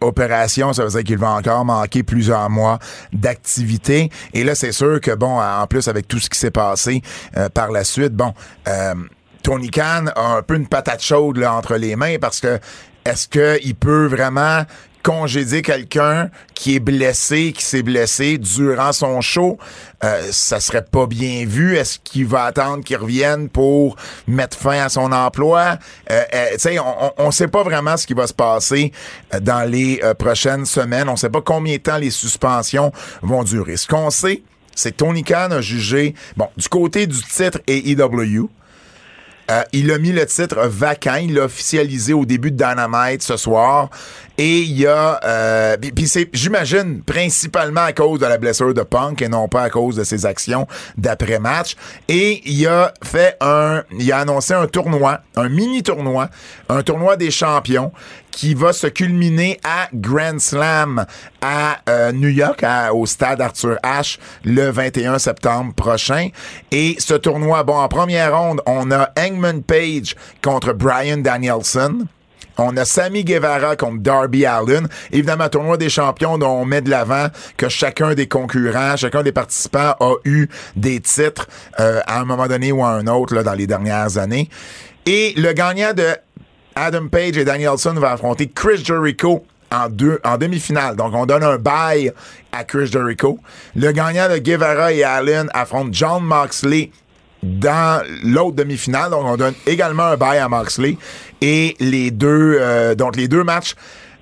opération, 0.00 0.72
ça 0.72 0.84
veut 0.84 0.90
dire 0.90 1.04
qu'il 1.04 1.18
va 1.18 1.30
encore 1.32 1.64
manquer 1.64 2.02
plusieurs 2.02 2.48
mois 2.48 2.78
d'activité. 3.12 4.10
Et 4.32 4.44
là, 4.44 4.54
c'est 4.54 4.72
sûr 4.72 5.00
que, 5.00 5.10
bon, 5.14 5.40
en 5.40 5.66
plus, 5.66 5.88
avec 5.88 6.08
tout 6.08 6.18
ce 6.18 6.30
qui 6.30 6.38
s'est 6.38 6.50
passé 6.50 7.02
par 7.52 7.70
la 7.72 7.84
suite, 7.84 8.12
bon, 8.12 8.32
Tony 9.44 9.68
Khan 9.68 10.06
a 10.16 10.36
un 10.36 10.42
peu 10.42 10.56
une 10.56 10.66
patate 10.66 11.02
chaude 11.02 11.36
là, 11.36 11.54
entre 11.54 11.76
les 11.76 11.96
mains 11.96 12.16
parce 12.18 12.40
que 12.40 12.58
est-ce 13.04 13.28
qu'il 13.28 13.74
peut 13.74 14.06
vraiment 14.06 14.64
congédier 15.02 15.60
quelqu'un 15.60 16.30
qui 16.54 16.76
est 16.76 16.80
blessé, 16.80 17.52
qui 17.52 17.62
s'est 17.62 17.82
blessé 17.82 18.38
durant 18.38 18.92
son 18.92 19.20
show, 19.20 19.58
euh, 20.02 20.28
ça 20.30 20.60
serait 20.60 20.84
pas 20.84 21.06
bien 21.06 21.44
vu. 21.44 21.76
Est-ce 21.76 21.98
qu'il 21.98 22.26
va 22.26 22.44
attendre 22.44 22.82
qu'il 22.82 22.96
revienne 22.96 23.50
pour 23.50 23.96
mettre 24.26 24.56
fin 24.56 24.82
à 24.82 24.88
son 24.88 25.12
emploi? 25.12 25.76
Euh, 26.10 26.22
euh 26.34 26.78
on, 26.82 27.12
on 27.18 27.30
sait 27.30 27.48
pas 27.48 27.62
vraiment 27.62 27.98
ce 27.98 28.06
qui 28.06 28.14
va 28.14 28.26
se 28.26 28.32
passer 28.32 28.92
euh, 29.34 29.40
dans 29.40 29.70
les 29.70 30.00
prochaines 30.18 30.64
semaines. 30.64 31.10
On 31.10 31.16
sait 31.16 31.28
pas 31.28 31.42
combien 31.42 31.76
de 31.76 31.82
temps 31.82 31.98
les 31.98 32.10
suspensions 32.10 32.90
vont 33.20 33.44
durer. 33.44 33.76
Ce 33.76 33.86
qu'on 33.86 34.08
sait, 34.08 34.42
c'est 34.74 34.92
que 34.92 34.96
Tony 34.96 35.22
Khan 35.22 35.50
a 35.50 35.60
jugé, 35.60 36.14
bon, 36.38 36.48
du 36.56 36.68
côté 36.70 37.06
du 37.06 37.20
titre 37.20 37.60
AEW, 37.68 38.48
euh, 39.50 39.62
il 39.72 39.90
a 39.92 39.98
mis 39.98 40.12
le 40.12 40.24
titre 40.26 40.66
vacant. 40.66 41.16
Il 41.16 41.34
l'a 41.34 41.44
officialisé 41.44 42.12
au 42.12 42.24
début 42.24 42.50
de 42.50 42.56
Dynamite 42.56 43.22
ce 43.22 43.36
soir. 43.36 43.90
Et 44.38 44.60
il 44.60 44.78
y 44.78 44.86
a... 44.86 45.20
Euh, 45.24 45.76
puis 45.94 46.08
c'est, 46.08 46.28
j'imagine, 46.32 47.02
principalement 47.02 47.82
à 47.82 47.92
cause 47.92 48.20
de 48.20 48.26
la 48.26 48.38
blessure 48.38 48.74
de 48.74 48.82
Punk 48.82 49.22
et 49.22 49.28
non 49.28 49.48
pas 49.48 49.62
à 49.62 49.70
cause 49.70 49.96
de 49.96 50.04
ses 50.04 50.26
actions 50.26 50.66
d'après-match. 50.96 51.76
Et 52.08 52.42
il 52.44 52.66
a 52.66 52.92
fait 53.02 53.36
un... 53.40 53.84
Il 53.98 54.10
a 54.12 54.18
annoncé 54.18 54.54
un 54.54 54.66
tournoi, 54.66 55.20
un 55.36 55.48
mini-tournoi, 55.48 56.28
un 56.68 56.82
tournoi 56.82 57.16
des 57.16 57.30
champions 57.30 57.92
qui 58.34 58.54
va 58.54 58.72
se 58.72 58.88
culminer 58.88 59.60
à 59.62 59.88
Grand 59.94 60.40
Slam 60.40 61.06
à 61.40 61.78
euh, 61.88 62.10
New 62.10 62.28
York, 62.28 62.64
au 62.92 63.06
stade 63.06 63.40
Arthur 63.40 63.78
Ashe, 63.82 64.18
le 64.44 64.70
21 64.70 65.18
septembre 65.18 65.72
prochain. 65.74 66.30
Et 66.72 66.96
ce 66.98 67.14
tournoi, 67.14 67.62
bon, 67.62 67.76
en 67.76 67.88
première 67.88 68.36
ronde, 68.36 68.60
on 68.66 68.90
a 68.90 69.10
Hangman 69.16 69.62
Page 69.62 70.16
contre 70.42 70.72
Brian 70.72 71.18
Danielson. 71.18 72.06
On 72.58 72.76
a 72.76 72.84
Sammy 72.84 73.24
Guevara 73.24 73.76
contre 73.76 73.98
Darby 74.00 74.46
Allen. 74.46 74.88
Évidemment, 75.12 75.48
tournoi 75.48 75.76
des 75.76 75.88
champions 75.88 76.38
dont 76.38 76.60
on 76.60 76.64
met 76.64 76.82
de 76.82 76.90
l'avant 76.90 77.28
que 77.56 77.68
chacun 77.68 78.14
des 78.14 78.28
concurrents, 78.28 78.96
chacun 78.96 79.22
des 79.22 79.32
participants 79.32 79.96
a 80.00 80.14
eu 80.24 80.48
des 80.76 81.00
titres 81.00 81.48
euh, 81.80 82.00
à 82.06 82.20
un 82.20 82.24
moment 82.24 82.46
donné 82.46 82.72
ou 82.72 82.84
à 82.84 82.90
un 82.90 83.06
autre 83.06 83.42
dans 83.42 83.54
les 83.54 83.66
dernières 83.66 84.18
années. 84.18 84.48
Et 85.06 85.34
le 85.36 85.52
gagnant 85.52 85.92
de 85.92 86.14
Adam 86.76 87.08
Page 87.08 87.36
et 87.36 87.44
Danielson 87.44 87.94
va 87.94 88.12
affronter 88.12 88.48
Chris 88.48 88.82
Jericho 88.84 89.44
en, 89.70 89.88
en 90.24 90.38
demi-finale. 90.38 90.96
Donc, 90.96 91.14
on 91.14 91.26
donne 91.26 91.42
un 91.42 91.56
bye 91.56 92.12
à 92.52 92.64
Chris 92.64 92.86
Jericho. 92.86 93.38
Le 93.74 93.92
gagnant 93.92 94.28
de 94.28 94.38
Guevara 94.38 94.92
et 94.92 95.04
Allen 95.04 95.48
affronte 95.52 95.92
John 95.92 96.22
Moxley 96.22 96.90
dans 97.44 98.02
l'autre 98.22 98.56
demi-finale. 98.56 99.10
Donc, 99.10 99.24
on 99.24 99.36
donne 99.36 99.54
également 99.66 100.04
un 100.04 100.16
bail 100.16 100.38
à 100.38 100.48
Moxley. 100.48 100.96
Et 101.40 101.76
les 101.78 102.10
deux, 102.10 102.56
euh, 102.58 102.94
donc 102.94 103.16
les 103.16 103.28
deux 103.28 103.44
matchs 103.44 103.74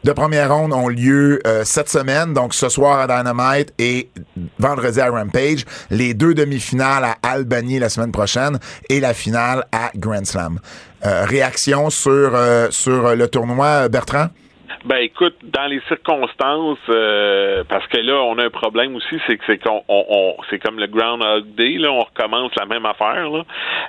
de 0.03 0.11
première 0.11 0.53
ronde 0.53 0.73
ont 0.73 0.89
lieu 0.89 1.41
euh, 1.47 1.63
cette 1.65 1.89
semaine, 1.89 2.35
donc 2.35 2.55
ce 2.55 2.69
soir 2.69 2.99
à 2.99 3.07
Dynamite 3.07 3.73
et 3.79 4.11
vendredi 4.59 5.01
à 5.01 5.09
Rampage. 5.09 5.65
Les 5.91 6.13
deux 6.13 6.35
demi-finales 6.35 7.05
à 7.05 7.17
Albany 7.23 7.79
la 7.79 7.89
semaine 7.89 8.11
prochaine 8.11 8.59
et 8.89 8.99
la 8.99 9.15
finale 9.15 9.65
à 9.71 9.93
Grand 9.95 10.27
Slam. 10.27 10.59
Euh, 11.07 11.25
réaction 11.25 11.91
sur, 11.91 12.37
sur 12.71 13.15
le 13.15 13.29
tournoi, 13.29 13.89
Bertrand? 13.89 14.29
Ben 14.85 14.97
écoute, 14.97 15.37
dans 15.45 15.67
les 15.67 15.81
circonstances, 15.87 16.79
euh, 16.89 17.63
parce 17.69 17.87
que 17.87 17.99
là, 17.99 18.21
on 18.25 18.37
a 18.39 18.45
un 18.47 18.51
problème 18.51 18.97
aussi, 18.97 19.17
c'est 19.29 19.37
que 19.37 19.45
c'est 19.47 19.59
qu'on 19.59 19.85
on, 19.89 20.35
c'est 20.51 20.59
comme 20.59 20.81
le 20.81 20.89
Groundhog 20.89 21.55
Day, 21.55 21.79
là, 21.79 21.93
on 21.93 22.01
recommence 22.01 22.51
la 22.59 22.67
même 22.67 22.85
affaire. 22.85 23.31
Là. 23.31 23.45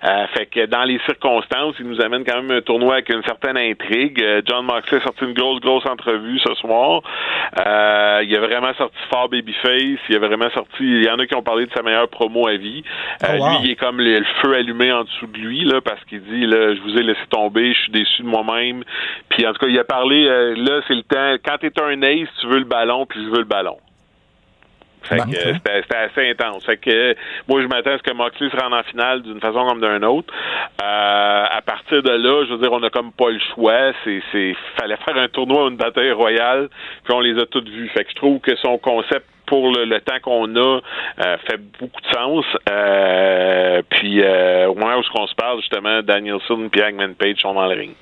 Euh, 0.05 0.27
fait 0.37 0.45
que 0.45 0.65
dans 0.67 0.83
les 0.83 0.99
circonstances, 1.07 1.73
il 1.79 1.87
nous 1.87 1.99
amène 1.99 2.23
quand 2.23 2.35
même 2.35 2.51
un 2.51 2.61
tournoi 2.61 2.93
avec 2.93 3.09
une 3.09 3.23
certaine 3.23 3.57
intrigue. 3.57 4.21
Euh, 4.21 4.41
John 4.45 4.65
Moxley 4.65 4.99
a 4.99 5.03
sorti 5.03 5.25
une 5.25 5.33
grosse, 5.33 5.61
grosse 5.61 5.85
entrevue 5.87 6.37
ce 6.39 6.53
soir. 6.55 7.01
Euh, 7.65 8.21
il 8.23 8.35
a 8.35 8.39
vraiment 8.41 8.73
sorti 8.75 8.97
fort 9.11 9.29
Babyface. 9.29 9.99
Il 10.09 10.15
a 10.15 10.19
vraiment 10.19 10.51
sorti. 10.51 10.83
Il 10.83 11.03
y 11.03 11.09
en 11.09 11.17
a 11.17 11.25
qui 11.25 11.35
ont 11.35 11.41
parlé 11.41 11.65
de 11.65 11.71
sa 11.73 11.81
meilleure 11.81 12.09
promo 12.09 12.47
à 12.47 12.57
vie. 12.57 12.83
Oh, 13.23 13.33
lui, 13.33 13.55
il 13.63 13.71
est 13.71 13.75
comme 13.77 13.97
le, 13.97 14.19
le, 14.19 14.25
feu 14.43 14.53
allumé 14.53 14.91
en 14.91 15.05
dessous 15.05 15.27
de 15.27 15.39
lui, 15.39 15.63
là, 15.63 15.81
parce 15.81 16.03
qu'il 16.05 16.21
dit 16.21 16.45
là, 16.45 16.75
je 16.75 16.81
vous 16.81 16.95
ai 16.97 17.03
laissé 17.03 17.21
tomber, 17.31 17.73
je 17.73 17.79
suis 17.79 17.91
déçu 17.91 18.21
de 18.21 18.27
moi-même. 18.27 18.83
Puis 19.29 19.47
en 19.47 19.53
tout 19.53 19.65
cas, 19.65 19.67
il 19.67 19.79
a 19.79 19.83
parlé 19.83 20.25
là 20.25 20.81
c'est 20.87 20.95
le 20.95 21.03
temps. 21.03 21.35
Quand 21.45 21.57
tu 21.59 21.67
es 21.67 21.81
un 21.81 22.01
ace, 22.01 22.29
tu 22.41 22.47
veux 22.47 22.59
le 22.59 22.65
ballon, 22.65 23.05
puis 23.05 23.23
je 23.23 23.29
veux 23.29 23.39
le 23.39 23.45
ballon. 23.45 23.77
Fait 25.03 25.17
que, 25.17 25.35
c'était 25.35 25.95
assez 25.95 26.29
intense. 26.29 26.65
Fait 26.65 26.77
que 26.77 27.15
moi 27.47 27.61
je 27.61 27.67
m'attends 27.67 27.91
à 27.91 27.97
ce 27.97 28.03
que 28.03 28.13
Moxley 28.13 28.49
se 28.49 28.55
rende 28.55 28.73
en 28.73 28.83
finale 28.83 29.21
d'une 29.21 29.39
façon 29.41 29.65
comme 29.67 29.81
d'une 29.81 30.05
autre. 30.05 30.33
Euh, 30.81 31.45
à 31.49 31.61
partir 31.61 32.01
de 32.01 32.11
là, 32.11 32.45
je 32.45 32.53
veux 32.53 32.59
dire, 32.59 32.71
on 32.71 32.81
a 32.83 32.89
comme 32.89 33.11
pas 33.11 33.29
le 33.29 33.39
choix. 33.53 33.91
C'est, 34.03 34.21
c'est 34.31 34.55
fallait 34.79 34.97
faire 34.97 35.17
un 35.17 35.27
tournoi 35.27 35.65
ou 35.65 35.69
une 35.69 35.77
bataille 35.77 36.11
royale, 36.13 36.69
puis 37.03 37.13
on 37.13 37.19
les 37.19 37.37
a 37.37 37.45
toutes 37.45 37.67
vues. 37.67 37.89
Fait 37.89 38.05
que 38.05 38.11
je 38.11 38.15
trouve 38.15 38.39
que 38.39 38.55
son 38.55 38.77
concept 38.77 39.25
pour 39.45 39.71
le, 39.71 39.83
le 39.83 39.99
temps 39.99 40.19
qu'on 40.21 40.55
a 40.55 40.79
euh, 41.19 41.37
fait 41.49 41.59
beaucoup 41.79 42.01
de 42.01 42.07
sens. 42.13 42.45
Euh, 42.71 43.81
puis 43.89 44.21
euh, 44.21 44.67
au 44.69 44.75
moment 44.75 44.95
où 44.95 45.19
on 45.19 45.27
se 45.27 45.35
parle, 45.35 45.59
justement, 45.59 46.01
Danielson 46.01 46.69
et 46.73 46.83
Hangman 46.83 47.13
Page 47.15 47.41
sont 47.41 47.53
dans 47.53 47.67
le 47.67 47.75
ring. 47.75 47.93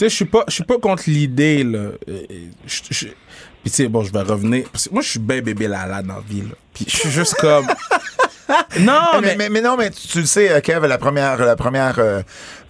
Tu 0.00 0.06
sais, 0.06 0.08
je 0.10 0.14
suis 0.16 0.24
pas, 0.24 0.44
je 0.48 0.54
suis 0.54 0.64
pas 0.64 0.78
contre 0.78 1.02
l'idée, 1.08 1.62
là. 1.62 1.78
Euh, 1.78 2.22
je- 2.66 2.80
je- 2.90 3.06
Puis, 3.08 3.70
tu 3.70 3.70
sais, 3.70 3.88
bon, 3.88 4.02
je 4.02 4.10
vais 4.10 4.22
revenir. 4.22 4.64
Parce 4.72 4.88
que 4.88 4.94
moi, 4.94 5.02
je 5.02 5.10
suis 5.10 5.18
bien 5.18 5.42
bébé 5.42 5.68
Lala 5.68 6.00
dans 6.00 6.14
la 6.14 6.20
vie, 6.26 6.40
là. 6.40 6.54
Puis, 6.72 6.86
je 6.88 6.96
suis 6.96 7.10
juste 7.10 7.34
comme. 7.34 7.66
non, 8.80 9.02
mais, 9.20 9.20
mais. 9.20 9.36
mais, 9.36 9.48
mais 9.50 9.60
non, 9.60 9.76
mais 9.76 9.90
tu, 9.90 10.08
tu 10.08 10.20
le 10.20 10.24
sais, 10.24 10.50
euh, 10.50 10.60
Kev, 10.62 10.86
la 10.86 10.96
première, 10.96 11.36
la 11.44 11.54
première 11.54 11.98
euh, 11.98 12.22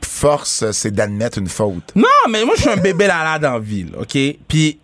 force, 0.05 0.65
euh, 0.65 0.73
c'est 0.73 0.91
d'admettre 0.91 1.39
une 1.39 1.47
faute. 1.49 1.93
Non, 1.95 2.09
mais 2.29 2.45
moi, 2.45 2.55
je 2.57 2.63
suis 2.63 2.71
un 2.71 2.77
bébé 2.77 3.07
Lala 3.07 3.39
dans 3.39 3.53
la 3.53 3.59
vie, 3.61 3.85
là, 3.85 4.01
OK? 4.01 4.19
Puis, 4.49 4.81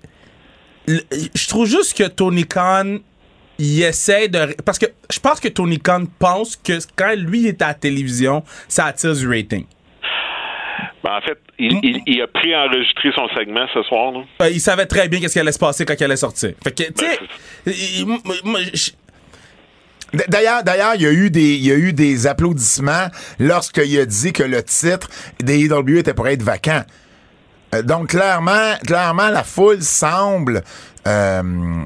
je 0.86 1.48
trouve 1.48 1.66
juste 1.66 1.94
que 1.94 2.04
Tony 2.04 2.44
Khan, 2.46 2.98
il 3.58 3.82
essaie 3.82 4.28
de. 4.28 4.54
Parce 4.64 4.78
que 4.78 4.86
je 5.10 5.18
pense 5.18 5.40
que 5.40 5.48
Tony 5.48 5.80
Khan 5.80 6.04
pense 6.20 6.54
que 6.54 6.78
quand 6.94 7.12
lui 7.16 7.48
est 7.48 7.60
à 7.60 7.68
la 7.68 7.74
télévision, 7.74 8.44
ça 8.68 8.84
attire 8.84 9.14
du 9.16 9.26
rating. 9.26 9.64
Ben, 11.06 11.18
en 11.18 11.20
fait, 11.20 11.38
il, 11.58 11.72
il, 11.84 12.02
il 12.06 12.20
a 12.20 12.26
préenregistré 12.26 13.10
son 13.14 13.28
segment 13.36 13.66
ce 13.72 13.82
soir. 13.84 14.10
Là. 14.12 14.20
Euh, 14.42 14.50
il 14.50 14.60
savait 14.60 14.86
très 14.86 15.08
bien 15.08 15.20
qu'est-ce 15.20 15.34
qui 15.34 15.38
allait 15.38 15.52
se 15.52 15.58
passer 15.58 15.84
quand 15.84 15.94
il 15.98 16.02
allait 16.04 16.16
sortir. 16.16 16.50
Fait 16.64 16.72
que, 16.72 16.82
tu 16.92 17.04
sais, 17.04 18.04
moi, 18.44 18.60
je- 18.74 18.90
D- 20.12 20.24
D'ailleurs, 20.28 20.62
d'ailleurs, 20.62 20.94
il 20.94 21.02
y 21.02 21.06
a 21.06 21.12
eu 21.12 21.30
des, 21.30 21.54
il 21.54 21.66
y 21.66 21.70
a 21.72 21.76
eu 21.76 21.92
des 21.92 22.26
applaudissements 22.26 23.08
lorsqu'il 23.38 23.98
a 24.00 24.06
dit 24.06 24.32
que 24.32 24.42
le 24.42 24.62
titre 24.62 25.08
des 25.40 25.64
EW 25.66 25.98
était 25.98 26.14
pour 26.14 26.28
être 26.28 26.42
vacant. 26.42 26.82
Euh, 27.74 27.82
Donc 27.82 28.08
clairement, 28.10 28.74
clairement, 28.86 29.28
la 29.28 29.42
foule 29.44 29.82
semble, 29.82 30.62
euh, 31.06 31.42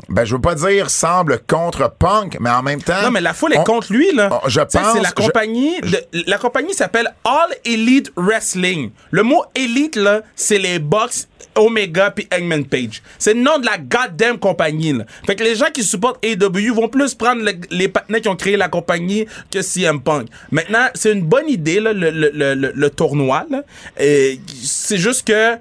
ben 0.09 0.25
je 0.25 0.35
veux 0.35 0.41
pas 0.41 0.55
dire 0.55 0.91
semble 0.91 1.41
contre 1.47 1.93
Punk, 1.99 2.37
mais 2.41 2.51
en 2.51 2.63
même 2.63 2.83
temps. 2.83 3.03
Non, 3.03 3.11
mais 3.11 3.21
la 3.21 3.35
foule 3.35 3.53
est 3.53 3.59
on- 3.59 3.65
contre 3.65 3.93
lui, 3.93 4.11
là. 4.15 4.31
on- 4.45 4.49
je 4.49 4.61
pense- 4.61 4.93
C'est 4.95 5.01
la 5.03 5.11
je- 5.11 5.15
compagnie. 5.15 5.81
de- 5.83 6.05
la 6.27 6.39
compagnie 6.39 6.75
s'appelle 6.75 7.13
All 7.25 7.55
Elite 7.65 8.13
Wrestling. 8.17 8.91
Le 9.11 9.23
mot 9.23 9.45
Elite, 9.55 9.97
là, 9.97 10.23
c'est 10.35 10.59
les 10.59 10.79
Bucks, 10.79 11.27
Omega 11.57 12.11
puis 12.13 12.29
Hangman 12.33 12.65
Page. 12.65 13.03
C'est 13.19 13.35
le 13.35 13.41
nom 13.41 13.59
de 13.59 13.67
la 13.67 13.77
goddamn 13.77 14.39
compagnie, 14.39 14.93
là. 14.93 15.05
Fait 15.27 15.35
que 15.35 15.43
les 15.43 15.57
gens 15.57 15.67
qui 15.75 15.83
supportent 15.83 16.25
AEW 16.25 16.73
vont 16.73 16.89
plus 16.89 17.15
prendre 17.15 17.43
le- 17.43 17.53
les 17.71 17.89
partenaires 17.89 18.21
qui 18.23 18.29
ont 18.29 18.37
créé 18.37 18.57
la 18.57 18.69
compagnie 18.69 19.27
que 19.51 19.61
CM 19.61 20.01
Punk. 20.01 20.29
Maintenant, 20.53 20.87
c'est 20.95 21.13
une 21.13 21.23
bonne 21.25 21.49
idée, 21.49 21.81
là, 21.81 21.93
le, 21.93 22.11
le, 22.11 22.31
le, 22.33 22.55
le- 22.55 22.73
le 22.75 22.91
tournoi, 22.91 23.45
là. 23.51 23.63
Et 23.99 24.41
C'est 24.63 24.99
juste 24.99 25.27
que 25.27 25.57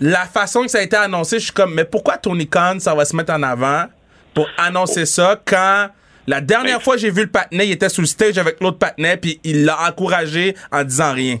la 0.00 0.26
façon 0.26 0.62
que 0.62 0.68
ça 0.68 0.78
a 0.78 0.82
été 0.82 0.96
annoncé, 0.96 1.38
je 1.38 1.44
suis 1.44 1.52
comme, 1.52 1.74
mais 1.74 1.84
pourquoi 1.84 2.18
Tony 2.18 2.48
Khan, 2.48 2.76
ça 2.78 2.94
va 2.94 3.04
se 3.04 3.14
mettre 3.16 3.32
en 3.32 3.42
avant 3.42 3.86
pour 4.34 4.48
annoncer 4.56 5.06
ça 5.06 5.40
quand 5.44 5.88
la 6.26 6.40
dernière 6.40 6.78
Ben, 6.78 6.84
fois 6.84 6.96
j'ai 6.96 7.10
vu 7.10 7.22
le 7.22 7.30
patinet, 7.30 7.66
il 7.66 7.72
était 7.72 7.88
sur 7.88 8.02
le 8.02 8.06
stage 8.06 8.38
avec 8.38 8.60
l'autre 8.60 8.78
patinet, 8.78 9.16
puis 9.16 9.40
il 9.44 9.64
l'a 9.64 9.88
encouragé 9.88 10.54
en 10.70 10.84
disant 10.84 11.14
rien? 11.14 11.38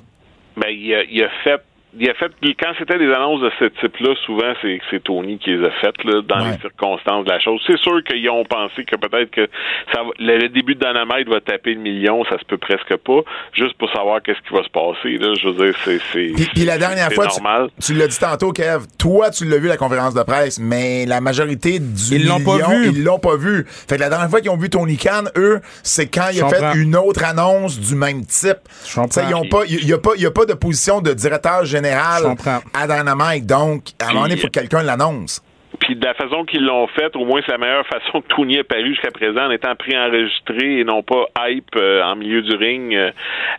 Ben, 0.56 0.70
il 0.70 0.94
a, 0.94 1.04
il 1.04 1.22
a 1.22 1.28
fait. 1.44 1.60
Il 1.98 2.08
a 2.10 2.14
fait 2.14 2.30
quand 2.60 2.72
c'était 2.78 2.98
des 2.98 3.10
annonces 3.12 3.40
de 3.40 3.50
ce 3.58 3.64
type-là, 3.80 4.14
souvent 4.26 4.52
c'est 4.60 4.78
c'est 4.90 5.02
Tony 5.02 5.38
qui 5.38 5.50
les 5.56 5.66
a 5.66 5.70
faites 5.80 6.04
là, 6.04 6.20
dans 6.22 6.44
Ouais. 6.44 6.52
les 6.52 6.58
circonstances 6.60 7.24
de 7.24 7.30
la 7.30 7.40
chose. 7.40 7.60
C'est 7.66 7.78
sûr 7.78 8.04
qu'ils 8.04 8.28
ont 8.28 8.44
pensé 8.44 8.84
que 8.84 8.94
peut-être 8.96 9.30
que 9.30 9.48
ça 9.94 10.02
va- 10.02 10.10
le, 10.18 10.36
le 10.38 10.48
début 10.50 10.74
de 10.74 10.80
Dynamite 10.80 11.28
va 11.28 11.40
taper 11.40 11.72
le 11.74 11.80
million, 11.80 12.24
ça 12.26 12.38
se 12.38 12.44
peut 12.44 12.58
presque 12.58 12.94
pas, 12.98 13.20
juste 13.54 13.72
pour 13.78 13.90
savoir 13.90 14.20
qu'est-ce 14.22 14.38
qui 14.46 14.52
va 14.54 14.62
se 14.62 14.68
passer. 14.68 15.16
Là, 15.16 15.32
je 15.40 15.48
veux 15.48 15.54
dire, 15.66 15.78
c'est 15.82 15.98
c'est 16.12 16.26
Puis, 16.36 16.48
puis 16.54 16.64
la 16.66 16.76
dernière 16.76 17.10
fois, 17.10 17.26
tu, 17.26 17.40
normal. 17.42 17.70
tu 17.82 17.94
l'as 17.94 18.06
dit 18.06 18.18
tantôt, 18.18 18.52
Kev, 18.52 18.80
toi, 18.98 19.30
tu 19.30 19.46
l'as 19.46 19.56
vu 19.58 19.68
la 19.68 19.78
conférence 19.78 20.12
de 20.14 20.22
presse, 20.22 20.58
mais 20.60 21.06
la 21.06 21.22
majorité 21.22 21.78
du 21.78 22.14
Ils 22.16 22.26
l'ont 22.26 22.40
pas 22.44 22.56
million, 22.56 22.68
vu. 22.80 22.88
ils 22.92 23.02
l'ont 23.02 23.18
pas 23.18 23.36
vu. 23.36 23.64
Fait 23.66 23.96
que 23.96 24.00
la 24.02 24.10
dernière 24.10 24.28
fois 24.28 24.42
qu'ils 24.42 24.50
ont 24.50 24.58
vu 24.58 24.68
Tony 24.68 24.98
Khan, 24.98 25.24
eux, 25.36 25.60
c'est 25.82 26.06
quand 26.08 26.28
il 26.34 26.42
a 26.42 26.48
fait 26.50 26.78
une 26.78 26.94
autre 26.96 27.24
annonce 27.24 27.80
du 27.80 27.94
même 27.94 28.26
type. 28.26 28.58
Ils 28.94 29.34
ont 29.34 29.46
pas, 29.48 29.62
il 29.66 29.88
y, 29.88 29.92
a 29.94 29.98
pas, 29.98 30.10
il 30.16 30.22
y 30.22 30.26
a 30.26 30.30
pas 30.30 30.44
de 30.44 30.52
position 30.52 31.00
de 31.00 31.14
directeur 31.14 31.64
général 31.64 31.78
Comprends. 32.22 32.60
à 32.74 32.86
Dynamite, 32.86 33.46
donc 33.46 33.82
à 34.00 34.06
un 34.06 34.08
moment 34.08 34.22
donné, 34.22 34.34
il 34.34 34.40
faut 34.40 34.46
que 34.48 34.52
quelqu'un 34.52 34.82
l'annonce. 34.82 35.42
Puis 35.80 35.94
de 35.94 36.04
la 36.04 36.14
façon 36.14 36.44
qu'ils 36.44 36.64
l'ont 36.64 36.88
fait, 36.88 37.14
au 37.14 37.24
moins 37.24 37.40
c'est 37.46 37.52
la 37.52 37.58
meilleure 37.58 37.86
façon 37.92 38.20
que 38.20 38.26
Tony 38.34 38.58
a 38.58 38.64
paru 38.64 38.88
jusqu'à 38.94 39.10
présent 39.10 39.46
en 39.46 39.50
étant 39.50 39.74
préenregistré 39.76 40.80
et 40.80 40.84
non 40.84 41.02
pas 41.02 41.26
hype 41.48 41.70
euh, 41.76 42.02
en 42.02 42.16
milieu 42.16 42.42
du 42.42 42.54
ring 42.56 42.94
euh, 42.94 43.10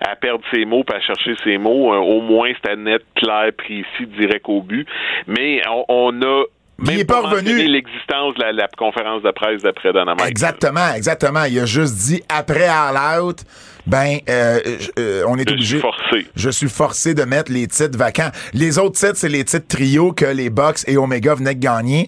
à 0.02 0.16
perdre 0.16 0.44
ses 0.54 0.66
mots 0.66 0.84
puis 0.84 0.98
à 0.98 1.02
chercher 1.02 1.36
ses 1.44 1.58
mots. 1.58 1.94
Euh, 1.94 1.98
au 1.98 2.22
moins 2.22 2.52
c'était 2.56 2.76
net, 2.76 3.04
clair, 3.16 3.52
précis, 3.58 4.06
direct 4.18 4.46
au 4.48 4.62
but. 4.62 4.88
Mais 5.28 5.62
on, 5.70 5.86
on 5.88 6.22
a 6.22 6.44
Il 6.82 6.88
même 6.90 7.00
est 7.00 7.06
pas 7.06 7.22
mentionné 7.22 7.52
revenu. 7.52 7.68
l'existence 7.68 8.36
de 8.36 8.42
la, 8.44 8.52
la 8.54 8.68
conférence 8.78 9.22
de 9.22 9.32
presse 9.32 9.62
d'après 9.62 9.94
Dynamite. 9.94 10.28
Exactement, 10.28 10.94
exactement. 10.96 11.44
Il 11.46 11.60
a 11.60 11.66
juste 11.66 11.96
dit 11.96 12.22
après 12.28 12.68
All 12.68 13.22
Out, 13.22 13.44
ben, 13.90 14.20
euh, 14.30 14.60
euh, 15.00 15.24
on 15.28 15.38
est 15.38 15.48
Je 15.48 15.54
obligé. 15.54 15.78
suis 15.78 15.82
forcé. 15.82 16.28
Je 16.36 16.50
suis 16.50 16.70
forcé 16.70 17.14
de 17.14 17.24
mettre 17.24 17.52
les 17.52 17.68
titres 17.68 17.98
vacants. 17.98 18.30
Les 18.54 18.78
autres 18.78 19.00
titres, 19.00 19.18
c'est 19.18 19.30
les 19.30 19.44
titres 19.44 19.68
trio 19.68 20.14
que 20.14 20.26
les 20.26 20.50
Bucks 20.50 20.82
et 20.88 20.98
Omega 20.98 21.34
venaient 21.36 21.56
de 21.56 21.60
gagner. 21.60 22.08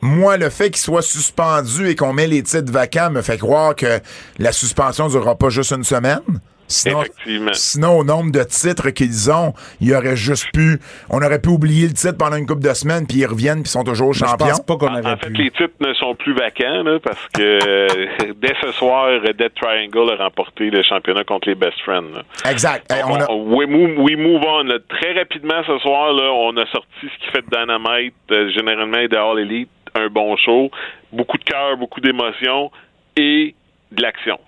Moi, 0.00 0.36
le 0.36 0.50
fait 0.50 0.70
qu'ils 0.70 0.82
soient 0.82 1.00
suspendus 1.02 1.88
et 1.88 1.96
qu'on 1.96 2.12
met 2.12 2.26
les 2.26 2.42
titres 2.42 2.70
vacants 2.72 3.10
me 3.10 3.22
fait 3.22 3.38
croire 3.38 3.74
que 3.74 4.00
la 4.38 4.52
suspension 4.52 5.08
durera 5.08 5.36
pas 5.36 5.48
juste 5.48 5.72
une 5.72 5.84
semaine. 5.84 6.20
Sinon, 6.72 7.02
Effectivement. 7.02 7.50
sinon, 7.52 7.98
au 7.98 8.04
nombre 8.04 8.32
de 8.32 8.42
titres 8.44 8.90
qu'ils 8.90 9.30
ont, 9.30 9.52
il 9.80 9.94
aurait 9.94 10.16
juste 10.16 10.48
pu, 10.52 10.78
on 11.10 11.22
aurait 11.22 11.40
pu 11.40 11.50
oublier 11.50 11.86
le 11.88 11.92
titre 11.94 12.16
pendant 12.18 12.36
une 12.36 12.46
couple 12.46 12.62
de 12.62 12.72
semaines, 12.74 13.06
puis 13.06 13.18
ils 13.18 13.26
reviennent, 13.26 13.62
puis 13.62 13.68
ils 13.68 13.72
sont 13.72 13.84
toujours 13.84 14.12
Je 14.12 14.20
champions. 14.24 14.46
pense 14.46 14.60
pas 14.60 14.76
qu'on 14.76 14.88
En, 14.88 14.98
aurait 15.00 15.12
en 15.12 15.16
fait, 15.16 15.26
pu. 15.28 15.32
les 15.34 15.50
titres 15.50 15.74
ne 15.80 15.92
sont 15.94 16.14
plus 16.14 16.34
vacants 16.34 16.82
là, 16.82 16.98
parce 16.98 17.28
que 17.34 18.32
dès 18.40 18.54
ce 18.62 18.72
soir, 18.72 19.08
Dead 19.22 19.52
Triangle 19.54 20.12
a 20.18 20.24
remporté 20.24 20.70
le 20.70 20.82
championnat 20.82 21.24
contre 21.24 21.48
les 21.48 21.54
Best 21.54 21.80
Friends. 21.84 22.10
là. 22.14 22.50
Exact. 22.50 22.90
Hey, 22.90 23.02
on 23.04 23.14
a- 23.16 23.30
we, 23.32 23.66
move, 23.68 23.98
we 23.98 24.16
move 24.16 24.42
on. 24.46 24.64
là. 24.64 24.78
Très 24.88 25.12
rapidement 25.12 25.62
ce 25.66 25.78
soir, 25.78 26.12
là, 26.12 26.30
on 26.32 26.56
a 26.56 26.66
sorti 26.66 26.88
ce 27.02 27.24
qui 27.24 27.30
fait 27.32 27.42
de 27.42 27.50
Dynamite, 27.50 28.14
euh, 28.30 28.50
généralement 28.50 28.98
et 28.98 29.08
de 29.08 29.16
All 29.16 29.38
Elite, 29.38 29.68
un 29.94 30.08
bon 30.08 30.36
show. 30.36 30.70
Beaucoup 31.12 31.36
de 31.38 31.44
cœur, 31.44 31.76
beaucoup 31.76 32.00
d'émotions 32.00 32.70
et 33.16 33.54
de 33.90 34.02
l'action. 34.02 34.38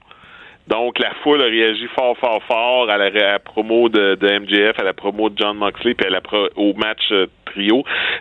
Donc, 0.66 0.98
la 0.98 1.12
foule 1.22 1.42
a 1.42 1.44
réagi 1.44 1.86
fort, 1.94 2.16
fort, 2.18 2.42
fort 2.44 2.88
à 2.90 2.96
la, 2.96 3.06
à 3.06 3.32
la 3.32 3.38
promo 3.38 3.88
de, 3.90 4.14
de 4.14 4.38
MJF, 4.38 4.78
à 4.78 4.84
la 4.84 4.94
promo 4.94 5.28
de 5.28 5.36
John 5.36 5.58
Moxley, 5.58 5.94
puis 5.94 6.06
à 6.06 6.10
la 6.10 6.22
pro- 6.22 6.48
au 6.56 6.72
match 6.74 7.12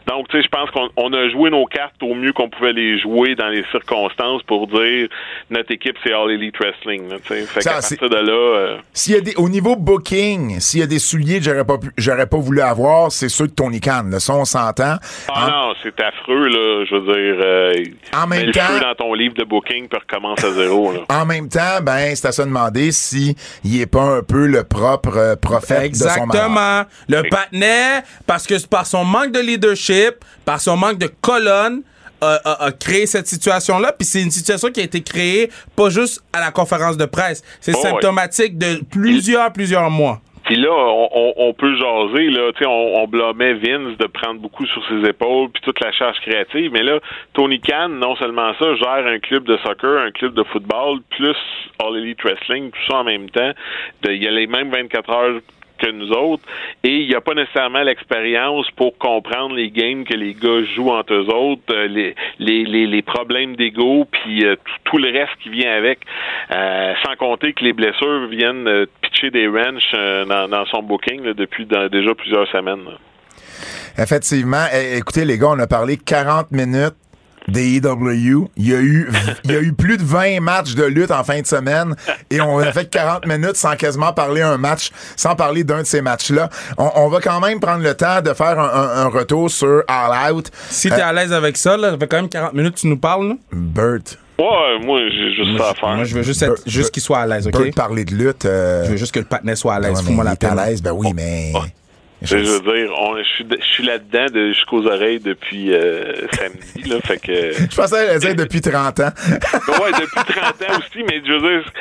Donc, 0.07 0.27
tu 0.29 0.38
sais, 0.38 0.43
je 0.43 0.49
pense 0.49 0.69
qu'on 0.71 0.89
on 0.97 1.13
a 1.13 1.29
joué 1.29 1.49
nos 1.49 1.65
cartes 1.65 2.01
au 2.01 2.13
mieux 2.13 2.34
qu'on 2.34 2.49
pouvait 2.49 2.73
les 2.73 2.99
jouer 2.99 3.36
dans 3.36 3.47
les 3.49 3.63
circonstances 3.71 4.43
pour 4.43 4.67
dire 4.67 5.07
notre 5.49 5.71
équipe, 5.71 5.95
c'est 6.03 6.13
All 6.13 6.31
Elite 6.31 6.55
Wrestling. 6.59 7.09
Là, 7.09 7.17
fait 7.23 7.45
Ça, 7.61 7.81
c'est- 7.81 7.97
partir 7.97 8.09
de 8.09 8.25
là... 8.25 8.31
euh, 8.34 8.77
S'il 8.93 9.15
y 9.15 9.17
a 9.17 9.21
des, 9.21 9.36
au 9.36 9.49
niveau 9.49 9.75
booking, 9.75 10.59
s'il 10.59 10.79
y 10.79 10.84
a 10.84 10.88
des 10.88 10.99
souliers 10.99 11.39
que 11.39 11.45
j'aurais 11.45 11.65
pas 11.65 11.77
pu- 11.77 11.91
j'aurais 11.97 12.27
pas 12.27 12.38
voulu 12.38 12.61
avoir, 12.61 13.11
c'est 13.11 13.29
ceux 13.29 13.47
de 13.47 13.53
Tony 13.53 13.79
Khan. 13.79 14.03
Là. 14.09 14.19
Ça, 14.19 14.34
on 14.36 14.45
s'entend. 14.45 14.95
Ah 15.29 15.45
En- 15.45 15.49
non, 15.69 15.73
c'est 15.81 15.99
affreux, 16.01 16.47
là. 16.47 16.86
Je 16.89 16.95
veux 16.95 17.13
dire, 17.13 17.41
euh, 17.43 17.73
En 18.15 18.27
même 18.27 18.39
mets 18.41 18.45
le 18.47 18.51
temps- 18.53 18.61
feu 18.61 18.79
dans 18.79 18.95
ton 18.95 19.13
livre 19.13 19.36
de 19.36 19.43
booking 19.43 19.88
puis 19.88 19.99
recommence 19.99 20.43
à 20.43 20.51
zéro, 20.51 20.91
là. 20.91 20.99
En 21.09 21.25
même 21.25 21.47
temps, 21.49 21.79
ben, 21.81 22.15
c'est 22.15 22.27
à 22.27 22.31
se 22.31 22.41
demander 22.41 22.91
si 22.91 23.36
il 23.63 23.79
est 23.81 23.86
pas 23.86 24.01
un 24.17 24.21
peu 24.23 24.47
le 24.47 24.63
propre 24.63 25.17
euh, 25.17 25.36
prophète 25.36 25.91
de 25.91 25.95
son. 25.97 26.07
Exactement. 26.07 26.84
Le 27.07 27.23
patinet, 27.29 28.01
parce 28.27 28.45
que 28.47 28.53
par 28.67 28.86
son 28.86 29.03
manque 29.05 29.22
de 29.32 29.39
leadership, 29.39 30.15
par 30.45 30.59
son 30.59 30.76
manque 30.78 30.97
de 30.97 31.09
colonne, 31.21 31.84
a, 32.21 32.39
a- 32.45 32.65
a 32.65 32.71
créé 32.71 33.05
cette 33.05 33.28
situation-là. 33.28 33.91
Puis 33.97 34.05
c'est 34.05 34.21
une 34.21 34.32
situation 34.32 34.69
qui 34.69 34.80
a 34.80 34.84
été 34.84 35.01
créée 35.01 35.49
pas 35.76 35.89
juste 35.89 36.24
à 36.32 36.39
la 36.39 36.51
conférence 36.51 36.95
de 36.97 37.05
presse. 37.05 37.43
C'est 37.59 37.74
Oh, 37.76 37.78
ouais. 37.78 37.89
symptomatique 37.89 38.57
de 38.57 38.82
plusieurs, 38.91 39.51
plusieurs 39.51 39.89
mois. 39.89 40.21
Puis 40.45 40.57
là, 40.57 40.69
on, 40.71 41.09
on- 41.13 41.34
on 41.38 41.53
peut 41.53 41.74
jaser, 41.78 42.30
là, 42.30 42.51
tu 42.51 42.59
sais, 42.59 42.65
on, 42.65 42.95
on 43.01 43.07
blâmait 43.07 43.53
Vince 43.53 43.97
de 43.97 44.07
prendre 44.07 44.41
beaucoup 44.41 44.65
sur 44.65 44.82
ses 44.89 45.07
épaules, 45.09 45.49
puis 45.53 45.61
toute 45.63 45.80
la 45.82 45.91
charge 45.93 46.17
créative, 46.19 46.69
mais 46.74 46.84
là, 46.84 46.99
Tony 47.34 47.61
Khan, 47.61 47.88
non 47.89 48.15
seulement 48.17 48.51
ça, 48.59 48.76
gère 48.76 49.07
un 49.07 49.19
club 49.19 49.45
de 49.45 49.57
soccer, 49.65 50.01
un 50.05 50.11
club 50.11 50.34
de 50.34 50.43
football, 50.43 50.99
plus 51.11 51.36
All 51.82 51.95
Elite 51.97 52.21
Wrestling, 52.24 52.71
tout 52.71 52.91
ça 52.91 52.97
en 52.97 53.03
même 53.05 53.30
temps. 53.30 53.51
Il 54.09 54.21
y 54.21 54.28
a 54.28 54.32
les 54.32 54.47
mêmes 54.47 54.69
24 54.69 55.09
heures 55.11 55.39
que 55.84 55.91
nous 55.91 56.11
autres, 56.11 56.43
et 56.84 56.97
il 56.97 57.07
n'y 57.07 57.15
a 57.15 57.21
pas 57.21 57.34
nécessairement 57.34 57.84
l'expérience 57.84 58.69
pour 58.75 58.97
comprendre 58.97 59.55
les 59.55 59.69
games 59.69 60.05
que 60.05 60.13
les 60.13 60.34
gars 60.34 60.63
jouent 60.75 60.91
entre 60.91 61.13
eux 61.13 61.27
autres, 61.29 61.61
euh, 61.71 61.88
les, 61.88 62.15
les, 62.39 62.88
les, 62.88 63.01
problèmes 63.01 63.55
d'ego, 63.55 64.05
puis 64.11 64.45
euh, 64.45 64.55
tout, 64.86 64.97
le 64.97 65.11
reste 65.11 65.34
qui 65.41 65.49
vient 65.49 65.71
avec, 65.71 65.99
Euh, 66.51 66.93
sans 67.03 67.15
compter 67.15 67.53
que 67.53 67.63
les 67.63 67.73
blessures 67.73 68.27
viennent 68.27 68.86
pitcher 69.01 69.31
des 69.31 69.47
wrenches 69.47 69.93
dans, 69.93 70.65
son 70.65 70.84
booking 70.84 71.34
depuis 71.34 71.65
déjà 71.65 72.13
plusieurs 72.15 72.47
semaines. 72.49 72.86
Effectivement. 73.97 74.65
Eh, 74.73 74.97
écoutez, 74.97 75.25
les 75.25 75.38
gars, 75.38 75.49
on 75.51 75.59
a 75.59 75.67
parlé 75.67 75.97
40 75.97 76.51
minutes 76.51 76.95
des 77.48 77.78
EW. 77.78 78.48
Il 78.58 78.68
y 78.70 78.74
a 78.76 78.80
eu, 78.80 79.10
il 79.44 79.52
y 79.52 79.56
a 79.56 79.60
eu 79.62 79.74
plus 79.74 79.98
de 79.98 80.04
20 80.04 80.39
matchs 80.41 80.76
de 80.76 80.84
lutte 80.84 81.12
en 81.12 81.24
fin 81.24 81.41
de 81.41 81.46
semaine 81.48 81.96
et 82.30 82.39
on 82.41 82.58
a 82.60 82.72
fait 82.72 82.89
40 82.89 83.26
minutes 83.28 83.56
sans 83.56 83.76
quasiment 83.76 84.14
parler 84.14 84.41
un 84.41 84.58
match, 84.58 84.91
sans 85.16 85.36
parler 85.36 85.64
d'un 85.64 85.82
de 85.82 85.88
ces 85.88 86.02
matchs-là. 86.02 86.50
On, 86.78 86.89
on 86.96 87.08
va 87.10 87.20
quand 87.20 87.39
même 87.39 87.60
prendre 87.60 87.84
le 87.84 87.94
temps 87.94 88.22
de 88.22 88.34
faire 88.34 88.60
un, 88.60 88.70
un- 88.70 89.06
un 89.06 89.08
retour 89.08 89.50
sur 89.52 89.84
All 89.88 90.34
Out. 90.34 90.52
Si 90.70 90.89
t'es 90.89 91.02
à 91.02 91.12
l'aise 91.14 91.34
avec 91.34 91.58
ça, 91.58 91.76
là, 91.78 91.91
ça 91.91 91.98
fait 91.98 92.08
quand 92.08 92.18
même 92.18 92.30
40 92.30 92.54
minutes 92.54 92.76
que 92.76 92.80
tu 92.80 92.88
nous 92.88 92.98
parles. 92.98 93.28
là. 93.30 93.36
Bert, 93.52 94.00
Ouais, 94.39 94.80
moi, 94.84 95.00
j'ai 95.12 95.32
juste 95.36 95.58
ça 95.60 95.70
à 95.70 95.74
faire. 95.76 95.89
Moi, 95.96 96.06
je 96.06 96.16
veux 96.16 96.24
juste, 96.24 96.41
être, 96.41 96.56
Bert- 96.56 96.64
juste 96.66 96.91
qu'il 96.91 97.04
soit 97.04 97.20
à 97.20 97.28
l'aise, 97.28 97.46
OK? 97.48 97.54
Bert 97.54 97.74
parler 97.76 98.04
de 98.04 98.16
lutte. 98.16 98.46
euh, 98.46 98.84
Je 98.86 98.89
veux 98.91 98.98
juste 98.98 99.14
que 99.14 99.20
le 99.20 99.26
patinet 99.26 99.56
soit 99.56 99.76
à 99.76 99.80
ouais, 99.80 99.89
l'aise. 99.89 100.00
mais 100.00 100.04
Fous-moi 100.08 100.24
la 100.24 100.32
est 100.32 100.44
à 100.44 100.56
l'aise, 100.56 100.82
ben 100.82 100.91
oui, 100.91 101.10
mais. 101.16 101.52
Je 102.24 102.36
veux 102.38 102.59
dire, 102.61 102.93
on- 102.97 103.17
je 103.17 103.24
suis 103.24 103.45
je 103.59 103.65
suis 103.65 103.84
là-dedans 103.84 104.26
de- 104.34 104.47
jusqu'aux 104.53 104.86
oreilles 104.88 105.19
depuis 105.19 105.74
euh, 105.74 106.28
samedi, 106.32 106.89
là, 106.89 106.99
fait 107.01 107.17
que... 107.19 107.51
Je 107.71 107.76
pensais 107.76 108.09
à 108.09 108.17
dire 108.19 108.36
depuis 108.36 108.61
30 108.61 108.99
ans. 109.01 109.03
ouais, 109.84 109.91
depuis 109.91 110.34
30 110.34 110.61
ans 110.63 110.80
aussi, 110.80 111.03
mais 111.07 111.21
je 111.26 111.32
veux 111.34 111.39
dire, 111.59 111.71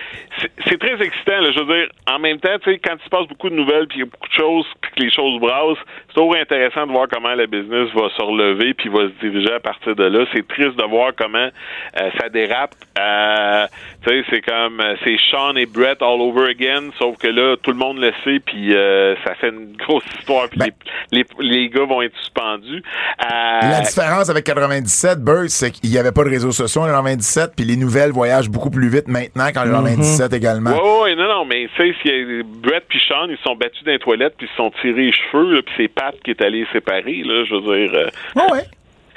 c'est- 0.67 0.79
très 0.79 1.01
excitant. 1.05 1.41
Là, 1.41 1.51
je 1.53 1.61
veux 1.61 1.75
dire, 1.77 1.89
en 2.09 2.19
même 2.19 2.41
temps, 2.41 2.59
tu 2.63 2.73
sais, 2.73 2.79
quand 2.79 2.95
il 3.01 3.05
se 3.05 3.09
passe 3.09 3.29
beaucoup 3.29 3.51
de 3.51 3.55
nouvelles, 3.55 3.87
puis 3.87 3.99
il 3.99 4.01
y 4.01 4.03
a 4.03 4.07
beaucoup 4.07 4.29
de 4.29 4.33
choses, 4.35 4.67
puis 4.81 4.91
que 4.97 5.03
les 5.05 5.11
choses 5.13 5.39
brassent, 5.41 5.79
c'est 6.09 6.15
toujours 6.15 6.35
intéressant 6.37 6.87
de 6.87 6.93
voir 6.93 7.07
comment 7.13 7.35
le 7.35 7.47
business 7.47 7.89
va 7.95 8.09
se 8.17 8.23
relever, 8.23 8.75
puis 8.75 8.89
va 8.89 9.07
se 9.09 9.27
diriger 9.29 9.53
à 9.53 9.61
partir 9.61 9.95
de 9.95 10.05
là. 10.05 10.25
C'est 10.33 10.47
triste 10.49 10.77
de 10.77 10.85
voir 10.85 11.13
comment 11.17 11.49
euh, 12.01 12.11
ça 12.21 12.29
dérape. 12.31 12.75
Euh, 12.99 13.67
tu 14.05 14.11
sais, 14.11 14.25
c'est 14.31 14.41
comme, 14.41 14.81
euh, 14.81 14.97
c'est 15.05 15.17
Sean 15.31 15.55
et 15.57 15.67
Brett 15.67 16.03
all 16.03 16.21
over 16.21 16.49
again, 16.51 16.91
sauf 16.99 17.17
que 17.19 17.29
là, 17.29 17.57
tout 17.63 17.71
le 17.71 17.77
monde 17.79 17.99
le 18.01 18.13
sait, 18.25 18.41
puis 18.41 18.75
euh, 18.75 19.15
ça 19.25 19.35
fait 19.37 19.51
une 19.51 19.77
grosse 19.77 20.05
histoire, 20.19 20.32
puis 20.51 20.59
Ben- 20.59 20.71
les, 21.13 21.25
les, 21.41 21.49
les 21.63 21.69
gars 21.69 21.85
vont 21.85 22.03
être 22.03 22.17
suspendus. 22.19 22.83
Euh, 23.25 23.27
La 23.71 23.81
différence 23.81 24.29
avec 24.31 24.45
97, 24.45 25.21
Bert, 25.23 25.45
c'est 25.49 25.71
qu'il 25.71 25.91
n'y 25.91 25.99
avait 25.99 26.13
pas 26.13 26.25
de 26.25 26.31
réseaux 26.31 26.53
sociaux 26.53 26.83
en 26.83 26.87
97, 26.87 27.53
puis 27.57 27.65
les 27.65 27.77
nouvelles 27.77 28.11
voyagent 28.13 28.49
beaucoup 28.51 28.71
plus 28.71 28.89
vite 28.89 29.09
maintenant 29.09 29.47
qu'en 29.49 29.65
97 29.65 30.33
également. 30.33 30.71
Ouais, 30.71 31.03
ouais, 31.03 31.15
non, 31.17 31.29
non, 31.29 31.45
mais 31.45 31.69
tu 31.77 31.83
sais, 31.93 31.95
s'il 32.03 32.11
y 32.11 32.41
a- 32.41 32.43
Brett 32.45 32.85
puis 32.89 33.01
Sean, 33.09 33.27
ils 33.29 33.37
se 33.37 33.43
sont 33.43 33.55
battus 33.57 33.83
dans 33.85 33.93
les 33.93 33.99
toilettes, 33.99 34.35
puis 34.37 34.47
ils 34.47 34.51
se 34.51 34.57
sont 34.57 34.71
tirés 34.81 35.07
les 35.07 35.13
cheveux, 35.13 35.55
là, 35.57 35.63
puis 35.63 35.75
c'est 35.77 35.89
Pat 35.89 36.15
qui 36.25 36.31
est 36.31 36.43
allé 36.43 36.61
les 36.61 36.67
séparer, 36.73 37.23
là, 37.25 37.45
je 37.45 37.55
veux 37.55 37.61
dire. 37.89 37.93
euh, 37.95 38.07
Ouais, 38.37 38.53
ouais. 38.53 38.65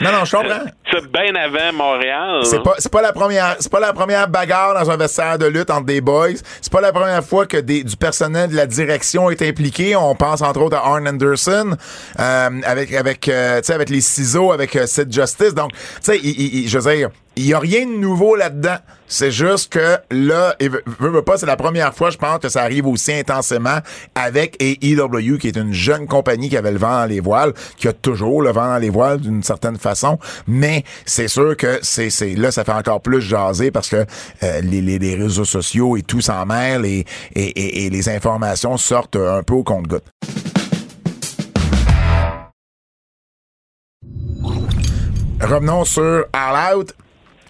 Non, 0.01 0.11
non, 0.11 0.25
je 0.25 0.35
comprends. 0.35 0.65
ça, 0.91 0.99
bien 1.13 1.35
avant 1.35 1.73
Montréal. 1.73 2.41
C'est 2.43 2.61
pas, 2.61 2.75
c'est 2.77 2.91
pas 2.91 3.01
la 3.01 3.13
première, 3.13 3.55
c'est 3.59 3.71
pas 3.71 3.79
la 3.79 3.93
première 3.93 4.27
bagarre 4.27 4.73
dans 4.73 4.91
un 4.91 4.97
vestiaire 4.97 5.37
de 5.37 5.45
lutte 5.45 5.69
entre 5.69 5.85
des 5.85 6.01
boys. 6.01 6.35
C'est 6.61 6.71
pas 6.71 6.81
la 6.81 6.91
première 6.91 7.23
fois 7.23 7.45
que 7.45 7.57
des, 7.57 7.83
du 7.83 7.95
personnel 7.95 8.49
de 8.49 8.55
la 8.55 8.65
direction 8.65 9.29
est 9.29 9.41
impliqué. 9.41 9.95
On 9.95 10.15
pense 10.15 10.41
entre 10.41 10.61
autres 10.61 10.77
à 10.77 10.85
Arn 10.85 11.07
Anderson, 11.07 11.77
euh, 12.19 12.49
avec, 12.65 12.93
avec, 12.93 13.27
euh, 13.29 13.61
avec 13.69 13.89
les 13.89 14.01
ciseaux, 14.01 14.51
avec 14.51 14.75
euh, 14.75 14.85
Sid 14.85 15.11
Justice. 15.11 15.53
Donc, 15.53 15.71
tu 15.71 15.79
sais, 16.01 16.19
je 16.19 16.77
veux 16.77 16.95
dire, 16.95 17.09
il 17.35 17.45
y 17.45 17.53
a 17.53 17.59
rien 17.59 17.85
de 17.85 17.97
nouveau 17.97 18.35
là-dedans. 18.35 18.77
C'est 19.07 19.31
juste 19.31 19.71
que 19.71 19.97
là, 20.09 20.55
et 20.59 20.67
veux 20.69 21.21
pas, 21.21 21.37
c'est 21.37 21.45
la 21.45 21.57
première 21.57 21.93
fois, 21.93 22.09
je 22.09 22.17
pense, 22.17 22.39
que 22.39 22.49
ça 22.49 22.63
arrive 22.63 22.87
aussi 22.87 23.13
intensément 23.13 23.77
avec 24.15 24.57
AEW, 24.59 25.37
qui 25.37 25.47
est 25.47 25.57
une 25.57 25.73
jeune 25.73 26.07
compagnie 26.07 26.49
qui 26.49 26.57
avait 26.57 26.71
le 26.71 26.79
vent 26.79 27.01
dans 27.01 27.05
les 27.05 27.19
voiles, 27.19 27.53
qui 27.77 27.87
a 27.87 27.93
toujours 27.93 28.41
le 28.41 28.51
vent 28.51 28.67
dans 28.67 28.77
les 28.77 28.89
voiles 28.89 29.19
d'une 29.19 29.43
certaine 29.43 29.77
façon. 29.77 30.17
Mais 30.47 30.83
c'est 31.05 31.27
sûr 31.27 31.55
que 31.55 31.79
c'est, 31.81 32.09
c'est 32.09 32.35
là, 32.35 32.51
ça 32.51 32.63
fait 32.63 32.71
encore 32.71 33.01
plus 33.01 33.21
jaser 33.21 33.69
parce 33.69 33.89
que 33.89 34.05
euh, 34.43 34.61
les, 34.61 34.81
les, 34.81 34.97
les 34.97 35.15
réseaux 35.15 35.45
sociaux 35.45 35.97
et 35.97 36.01
tout 36.01 36.21
s'en 36.21 36.45
mêle 36.45 36.85
et, 36.85 37.05
et, 37.35 37.43
et, 37.43 37.85
et 37.85 37.89
les 37.89 38.09
informations 38.09 38.77
sortent 38.77 39.17
un 39.17 39.43
peu 39.43 39.53
au 39.53 39.63
compte-goutte. 39.63 40.05
Revenons 45.41 45.85
sur 45.85 46.25
All 46.33 46.75
Out. 46.75 46.95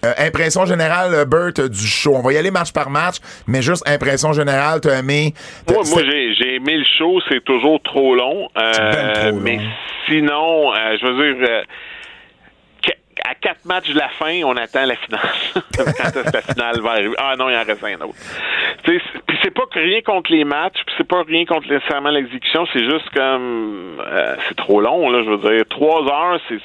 Euh, 0.06 0.12
impression 0.26 0.64
générale, 0.66 1.12
euh, 1.14 1.24
Bert, 1.24 1.52
euh, 1.58 1.68
du 1.68 1.86
show. 1.86 2.14
On 2.14 2.22
va 2.22 2.32
y 2.32 2.36
aller 2.38 2.50
match 2.50 2.72
par 2.72 2.90
match, 2.90 3.16
mais 3.46 3.60
juste 3.62 3.88
impression 3.88 4.32
générale, 4.32 4.80
t'as 4.80 4.98
aimé. 5.00 5.34
t'as- 5.66 5.74
Moi, 5.74 5.82
moi 5.90 6.02
j'ai, 6.04 6.54
aimé 6.56 6.76
le 6.76 6.84
show, 6.98 7.20
c'est 7.28 7.44
toujours 7.44 7.80
trop 7.82 8.14
long. 8.14 8.48
euh, 8.56 8.72
ben 8.72 9.12
trop 9.12 9.30
long. 9.30 9.40
Mais 9.42 9.58
sinon, 10.08 10.72
je 11.00 11.06
veux 11.06 11.34
dire, 11.34 11.62
à 13.24 13.34
quatre 13.34 13.64
matchs 13.64 13.88
de 13.90 13.98
la 13.98 14.08
fin, 14.08 14.40
on 14.44 14.56
attend 14.56 14.84
la 14.84 14.96
finale. 14.96 15.20
Quand 15.76 15.84
est-ce 15.84 16.30
que 16.30 16.36
la 16.36 16.42
finale 16.42 16.80
va 16.80 16.90
arriver? 16.90 17.14
Ah 17.18 17.34
non, 17.38 17.48
il 17.50 17.56
en 17.56 17.64
reste 17.64 17.82
un 17.84 17.94
autre. 18.04 18.14
Puis 18.84 19.00
c'est 19.42 19.50
pas 19.54 19.62
rien 19.74 20.00
contre 20.02 20.30
les 20.32 20.44
matchs, 20.44 20.76
puis 20.86 20.94
c'est 20.98 21.06
pas 21.08 21.22
rien 21.22 21.44
contre 21.44 21.68
nécessairement 21.68 22.10
l'exécution, 22.10 22.66
c'est 22.72 22.84
juste 22.84 23.08
comme 23.14 23.98
euh, 24.00 24.36
c'est 24.48 24.56
trop 24.56 24.80
long, 24.80 25.10
là, 25.10 25.22
je 25.24 25.30
veux 25.30 25.54
dire. 25.54 25.64
Trois 25.68 26.02
heures, 26.02 26.40
c'est, 26.48 26.58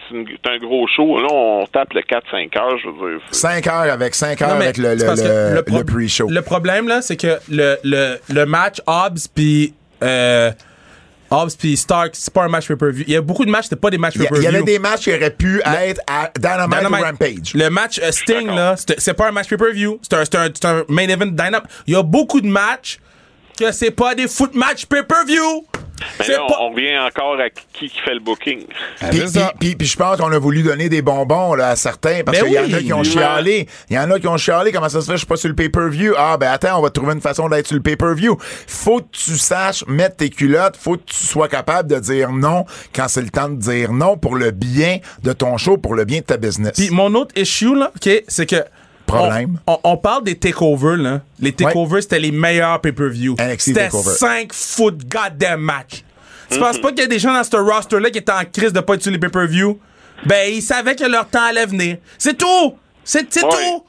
un 0.50 0.58
gros 0.58 0.88
show. 0.88 1.20
Là, 1.22 1.28
on 1.32 1.66
tape 1.68 1.94
le 1.94 2.02
4-5 2.02 2.58
heures, 2.58 2.78
je 2.80 2.90
veux 2.90 3.12
dire. 3.14 3.22
c'est- 3.32 3.62
5 3.64 3.68
heures 3.68 3.94
avec 3.94 4.14
5 4.16 4.42
heures 4.42 4.50
Non, 4.50 4.56
avec 4.56 4.78
le, 4.78 4.96
le, 4.96 5.06
parce 5.06 5.22
que 5.22 5.28
le, 5.28 5.56
le 5.56 5.64
pro- 5.64 5.78
le 5.80 5.86
pre-show. 5.86 6.28
Le 6.30 6.42
problème, 6.42 6.88
là, 6.88 7.02
c'est 7.02 7.18
que 7.18 7.38
le, 7.50 7.78
le, 7.84 8.18
le 8.30 8.46
match 8.46 8.78
Hobbs 8.88 9.28
puis 9.34 9.74
euh, 10.04 10.52
Hobbs 11.32 11.56
puis 11.58 11.78
Stark, 11.78 12.12
c'est 12.14 12.34
pas 12.34 12.44
un 12.44 12.48
match 12.50 12.68
pay-per-view. 12.68 13.06
Il 13.08 13.14
y 13.14 13.16
a 13.16 13.22
beaucoup 13.22 13.46
de 13.46 13.50
matchs, 13.50 13.64
c'était 13.66 13.78
pas 13.78 13.90
des 13.90 13.98
matchs 13.98 14.16
a- 14.18 14.20
il 14.20 14.28
pay-per-view. 14.28 14.44
y 14.52 14.56
avait 14.56 14.64
des 14.64 14.80
matchs 14.80 15.02
qui 15.06 15.14
auraient 15.14 15.32
pu 15.32 15.62
être 15.66 16.02
à 16.06 16.30
Dynamite, 16.38 16.78
Dynamite. 16.78 17.00
ou 17.00 17.04
Rampage. 17.06 17.54
Le 17.56 17.70
match 17.70 18.00
euh, 18.04 18.12
Sting, 18.12 18.48
là, 18.48 18.76
c'est 18.98 19.14
pas 19.14 19.30
un 19.30 19.32
match 19.32 19.48
pay-per-view. 19.48 20.00
C'est 20.02 20.14
un, 20.18 20.26
c'est 20.26 20.36
un, 20.36 20.50
c'est 20.54 20.66
un 20.66 20.84
main 20.90 21.08
event 21.08 21.28
Dynamite. 21.28 21.64
Il 21.88 21.94
y 21.94 21.98
a 21.98 22.04
beaucoup 22.04 22.42
de 22.42 22.48
matchs 22.48 23.00
que 23.58 23.72
c'est 23.72 23.92
pas 23.92 24.14
des 24.16 24.28
foot 24.28 24.54
match 24.56 24.86
pay-per-view. 24.86 25.66
Mais 26.20 26.28
là, 26.28 26.44
on- 26.44 26.48
pas... 26.48 26.58
on 26.62 26.70
revient 26.72 26.98
encore 27.00 27.40
à 27.40 27.50
qui 27.50 27.90
qui 27.90 28.00
fait 28.00 28.14
le 28.14 28.20
booking. 28.20 28.66
Puis, 29.10 29.28
ça. 29.30 29.54
puis- 29.60 29.70
puis- 29.70 29.76
puis 29.76 29.88
je 29.88 29.98
pense 29.98 30.18
qu'on 30.18 30.32
a 30.32 30.38
voulu 30.40 30.64
donner 30.64 30.90
des 30.90 31.02
bonbons 31.02 31.56
là, 31.56 31.70
à 31.70 31.76
certains 31.76 32.22
parce 32.26 32.40
qu'il 32.42 32.52
y 32.54 32.60
en 32.60 32.64
a 32.74 32.80
qui 32.80 32.94
ont 32.94 33.04
chialé. 33.04 33.68
Il 33.90 33.96
y 33.96 34.00
en 34.00 34.10
a 34.12 34.20
qui 34.20 34.28
ont 34.28 34.38
chialé. 34.38 34.72
Comment 34.72 34.90
ça 34.90 35.02
se 35.02 35.06
fait? 35.08 35.14
Je 35.14 35.18
suis 35.18 35.26
pas 35.28 35.38
sur 35.38 35.50
le 35.50 35.56
pay-per-view. 35.56 36.14
Ah, 36.18 36.38
ben 36.38 36.52
attends, 36.52 36.78
on 36.80 36.82
va 36.82 36.90
trouver 36.90 37.14
une 37.14 37.22
façon 37.22 37.50
d'être 37.50 37.68
sur 37.68 37.76
le 37.76 37.82
pay-per-view. 37.84 38.38
Faut 38.68 39.00
que 39.00 39.08
tu 39.12 39.38
saches 39.38 39.84
mettre 39.88 40.18
tes 40.18 40.30
culottes. 40.30 40.78
Faut 40.78 40.98
que 40.98 41.04
tu 41.06 41.26
sois 41.26 41.48
capable 41.48 41.90
de 41.90 42.00
dire 42.00 42.32
non 42.32 42.66
quand 42.94 43.08
c'est 43.08 43.22
le 43.22 43.30
temps 43.30 43.50
de 43.50 43.56
dire 43.56 43.92
non 43.92 44.18
pour 44.18 44.36
le 44.36 44.52
bien 44.52 44.98
de 45.24 45.34
ton 45.34 45.58
show, 45.58 45.78
pour 45.78 45.96
le 45.96 46.06
bien 46.06 46.20
de 46.20 46.26
ta 46.26 46.38
business. 46.38 46.74
Puis 46.76 46.90
mon 46.90 47.14
autre 47.16 47.34
issue, 47.38 47.76
là, 47.76 47.92
OK, 47.96 48.24
c'est 48.28 48.46
que. 48.46 48.64
Problème. 49.18 49.60
On, 49.68 49.74
on- 49.74 49.80
on 49.92 49.98
parle 49.98 50.24
des 50.24 50.36
takeovers, 50.36 50.98
là. 50.98 51.22
Les 51.40 51.52
takeovers, 51.52 52.02
c'était 52.04 52.20
les 52.20 52.32
meilleurs 52.32 52.80
pay-per-view. 52.82 53.36
C'était 53.58 53.86
takeover. 53.86 54.12
5 54.16 54.54
foot 54.54 54.98
goddamn 55.08 55.60
match. 55.62 56.04
Tu 56.50 56.60
penses 56.60 56.80
pas 56.80 56.90
qu'il 56.90 57.00
y 57.00 57.04
a 57.04 57.08
des 57.08 57.20
gens 57.20 57.34
dans 57.34 57.44
ce 57.44 57.56
roster-là 57.56 58.10
qui 58.10 58.18
étaient 58.18 58.32
en 58.32 58.44
crise 58.52 58.74
de 58.74 58.80
pas 58.82 58.96
être 58.96 59.02
sur 59.04 59.12
les 59.12 59.20
pay-per-view? 59.20 59.80
Ben, 60.26 60.52
ils 60.54 60.62
savaient 60.62 60.96
que 60.96 61.06
leur 61.06 61.28
temps 61.28 61.44
allait 61.46 61.66
venir. 61.66 61.98
C'est 62.18 62.38
tout! 62.38 62.76
C'est 63.04 63.34
c'est 63.34 63.44
Ouais. 63.44 63.50
tout! 63.50 63.84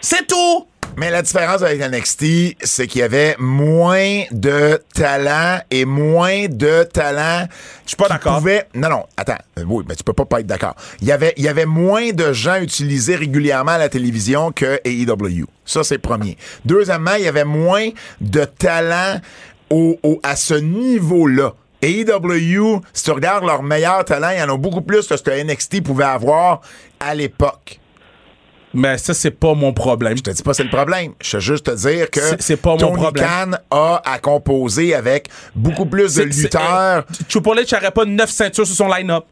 C'est 0.00 0.26
tout! 0.26 0.66
Mais 0.96 1.10
la 1.10 1.20
différence 1.20 1.60
avec 1.62 1.78
NXT, 1.80 2.56
c'est 2.64 2.86
qu'il 2.86 3.00
y 3.00 3.04
avait 3.04 3.36
moins 3.38 4.22
de 4.30 4.80
talent 4.94 5.58
et 5.70 5.84
moins 5.84 6.46
de 6.48 6.84
talent. 6.84 7.46
Je 7.84 7.88
suis 7.90 7.96
pas 7.96 8.08
d'accord. 8.08 8.40
Non, 8.74 8.88
non, 8.88 9.04
attends. 9.16 9.36
Oui, 9.66 9.84
mais 9.88 9.94
tu 9.94 10.02
peux 10.04 10.14
pas 10.14 10.24
pas 10.24 10.40
être 10.40 10.46
d'accord. 10.46 10.74
Il 11.02 11.06
y 11.08 11.12
avait, 11.12 11.34
il 11.36 11.44
y 11.44 11.48
avait 11.48 11.66
moins 11.66 12.12
de 12.12 12.32
gens 12.32 12.56
utilisés 12.60 13.14
régulièrement 13.16 13.72
à 13.72 13.78
la 13.78 13.88
télévision 13.90 14.52
que 14.52 14.80
AEW. 14.84 15.44
Ça, 15.66 15.84
c'est 15.84 15.98
premier. 15.98 16.38
Deuxièmement, 16.64 17.14
il 17.18 17.24
y 17.24 17.28
avait 17.28 17.44
moins 17.44 17.88
de 18.22 18.44
talent 18.44 19.20
au, 19.68 19.98
au- 20.02 20.18
à 20.22 20.34
ce 20.34 20.54
niveau-là. 20.54 21.52
AEW, 21.82 22.80
si 22.94 23.04
tu 23.04 23.10
regardes 23.10 23.44
leur 23.44 23.62
meilleur 23.62 24.02
talent, 24.06 24.30
il 24.30 24.38
y 24.38 24.42
en 24.42 24.54
a 24.54 24.56
beaucoup 24.56 24.80
plus 24.80 25.06
que 25.06 25.16
ce 25.16 25.22
que 25.22 25.30
NXT 25.30 25.82
pouvait 25.82 26.04
avoir 26.04 26.62
à 27.00 27.14
l'époque. 27.14 27.80
Mais 28.76 28.98
ça, 28.98 29.14
c'est 29.14 29.30
pas 29.30 29.54
mon 29.54 29.72
problème. 29.72 30.16
Je 30.16 30.22
te 30.22 30.30
dis 30.30 30.42
pas 30.42 30.52
c'est 30.54 30.64
le 30.64 30.68
problème. 30.70 31.12
Je 31.22 31.38
veux 31.38 31.40
juste 31.40 31.64
te 31.66 31.70
dire 31.74 32.10
que 32.10 32.20
C'est- 32.20 32.42
c'est 32.42 32.56
pas 32.56 32.70
mon 32.72 32.76
Tony 32.76 32.96
problème. 32.96 33.26
Khan 33.26 33.50
a 33.70 34.02
à 34.04 34.18
composer 34.18 34.94
avec 34.94 35.28
beaucoup 35.54 35.86
plus 35.86 36.14
de 36.14 36.22
lutteurs. 36.24 36.62
euh, 36.74 37.02
Triple 37.28 37.48
H 37.60 37.74
n'aurait 37.74 37.90
pas 37.90 38.04
9 38.04 38.30
ceintures 38.30 38.66
sur 38.66 38.76
son 38.76 38.88
line-up. 38.88 39.24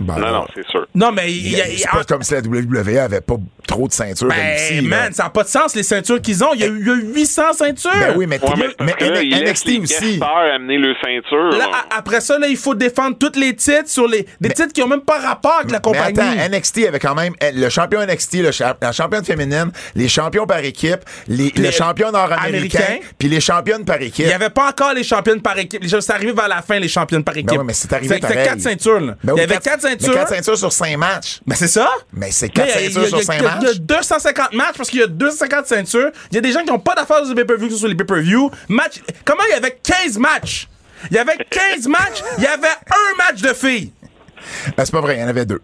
Ben, 0.00 0.14
Non, 0.14 0.20
là, 0.20 0.32
non, 0.32 0.46
c'est 0.54 0.66
sûr. 0.68 0.86
Non, 0.94 1.12
mais 1.12 1.30
il 1.30 1.48
y 1.48 1.50
y 1.56 1.60
a- 1.60 1.64
C'est 1.66 1.88
a- 1.88 1.92
pas 1.92 2.04
comme 2.04 2.22
si 2.22 2.34
la 2.34 2.40
WWE 2.40 2.98
avait 2.98 3.20
pas 3.20 3.36
trop 3.66 3.86
de 3.86 3.92
ceintures 3.92 4.28
Ben, 4.28 4.56
ici. 4.56 4.80
là. 4.80 4.88
man, 5.02 5.12
ça 5.12 5.24
n'a 5.24 5.30
pas 5.30 5.44
de 5.44 5.48
sens, 5.48 5.74
les 5.76 5.82
ceintures 5.82 6.20
qu'ils 6.20 6.42
ont. 6.42 6.52
Il 6.54 6.60
y 6.60 6.64
a, 6.64 6.66
eu- 6.68 6.78
il 6.80 6.86
y 6.86 6.90
a 6.90 6.94
eu 6.94 7.12
800 7.14 7.52
ceintures. 7.52 7.90
Ben 7.92 8.14
oui, 8.16 8.26
mais, 8.26 8.40
Ouais, 8.42 8.50
mais, 8.56 8.64
mais, 8.80 8.92
parce 8.92 8.94
que 8.96 9.04
là, 9.14 9.22
il 9.22 9.34
NXT 9.34 9.66
les 9.68 9.78
aussi. 9.80 10.20
amener 10.54 10.78
le 10.78 10.94
ceinture. 11.04 11.50
Là, 11.58 11.66
après 11.96 12.20
ça, 12.20 12.38
là, 12.38 12.46
il 12.48 12.56
faut 12.56 12.74
défendre 12.74 13.16
tous 13.18 13.38
les 13.38 13.54
titres 13.54 13.88
sur 13.88 14.08
les 14.08 14.26
des 14.40 14.48
titres 14.50 14.72
qui 14.72 14.82
ont 14.82 14.88
même 14.88 15.02
pas 15.02 15.18
rapport 15.18 15.56
avec 15.58 15.70
la 15.70 15.78
Mais 15.78 15.82
compagnie. 15.82 16.18
attends, 16.18 16.48
NXT 16.56 16.86
avait 16.88 16.98
quand 16.98 17.14
même 17.14 17.34
eh, 17.40 17.52
le 17.52 17.68
champion 17.68 18.00
NXT, 18.00 18.42
le 18.42 18.50
cha- 18.52 18.76
la 18.80 18.92
championne 18.92 19.24
féminine, 19.24 19.70
les 19.94 20.08
champions 20.08 20.46
par 20.46 20.58
équipe, 20.64 21.00
les, 21.28 21.52
Les 21.54 21.62
le 21.66 21.70
champion 21.70 22.10
nord-américain, 22.10 22.98
puis 23.18 23.28
les 23.28 23.40
championnes 23.40 23.84
par 23.84 24.00
équipe. 24.00 24.24
il 24.24 24.28
n'y 24.28 24.32
avait 24.32 24.50
pas 24.50 24.68
encore 24.70 24.94
les 24.94 25.04
championnes 25.04 25.42
par 25.42 25.58
équipe. 25.58 25.82
Les- 25.82 26.00
C'est 26.00 26.12
arrivé 26.12 26.32
vers 26.32 26.48
la 26.48 26.62
fin, 26.62 26.78
les 26.78 26.88
championnes 26.88 27.22
par 27.24 27.36
équipe. 27.36 27.50
Ben 27.50 27.58
oui, 27.58 27.64
mais 27.66 27.72
c'est 27.74 27.92
arrivé 27.92 28.14
C'était 28.14 28.42
quatre 28.42 28.60
ceintures. 28.60 29.00
là. 29.00 29.14
Ben 29.22 29.34
il 29.36 29.40
y 29.40 29.42
avait 29.42 29.58
quatre- 29.58 29.80
mais 29.94 30.06
ceintures. 30.06 30.14
quatre 30.14 30.28
ceintures 30.34 30.58
sur 30.58 30.72
cinq 30.72 30.96
matchs. 30.96 31.40
Ben 31.46 31.54
c'est 31.54 31.68
ça? 31.68 31.90
Mais 32.12 32.30
c'est 32.30 32.48
quatre 32.48 32.66
Mais 32.74 32.86
il 32.86 32.92
y 32.92 32.96
a- 32.96 33.00
ceintures 33.00 33.02
a- 33.02 33.08
sur 33.08 33.16
il 33.16 33.20
y 33.20 33.22
a- 33.22 33.24
cinq 33.26 33.34
il 33.34 33.42
y 33.42 33.46
a- 33.46 33.56
Il 33.60 33.62
y 33.62 33.66
a 33.66 33.70
matchs. 33.70 33.80
250 33.80 34.52
matchs 34.54 34.76
parce 34.76 34.90
qu'il 34.90 35.00
y 35.00 35.02
a 35.02 35.06
250 35.06 35.66
ceintures. 35.66 36.10
Il 36.30 36.34
y 36.34 36.38
a 36.38 36.40
des 36.40 36.52
gens 36.52 36.60
qui 36.60 36.70
n'ont 36.70 36.78
pas 36.78 36.94
d'affaires 36.94 37.24
sur 37.24 37.34
les 37.34 37.44
pay-per-view 37.44 37.76
sur 37.76 37.88
les 37.88 37.94
pay-per-view. 37.94 38.50
Match. 38.68 39.00
Comment 39.24 39.42
il 39.48 39.52
y 39.52 39.54
avait 39.56 39.78
15 39.82 40.18
matchs? 40.18 40.68
Il 41.10 41.16
y 41.16 41.18
avait 41.18 41.38
15 41.48 41.86
matchs, 41.88 42.22
il 42.38 42.44
y 42.44 42.46
avait 42.46 42.66
un 42.68 43.16
match 43.16 43.40
de 43.40 43.54
filles. 43.54 43.92
Ben, 44.76 44.84
c'est 44.84 44.92
pas 44.92 45.00
vrai, 45.00 45.16
il 45.16 45.20
y 45.20 45.24
en 45.24 45.28
avait 45.28 45.46
deux. 45.46 45.60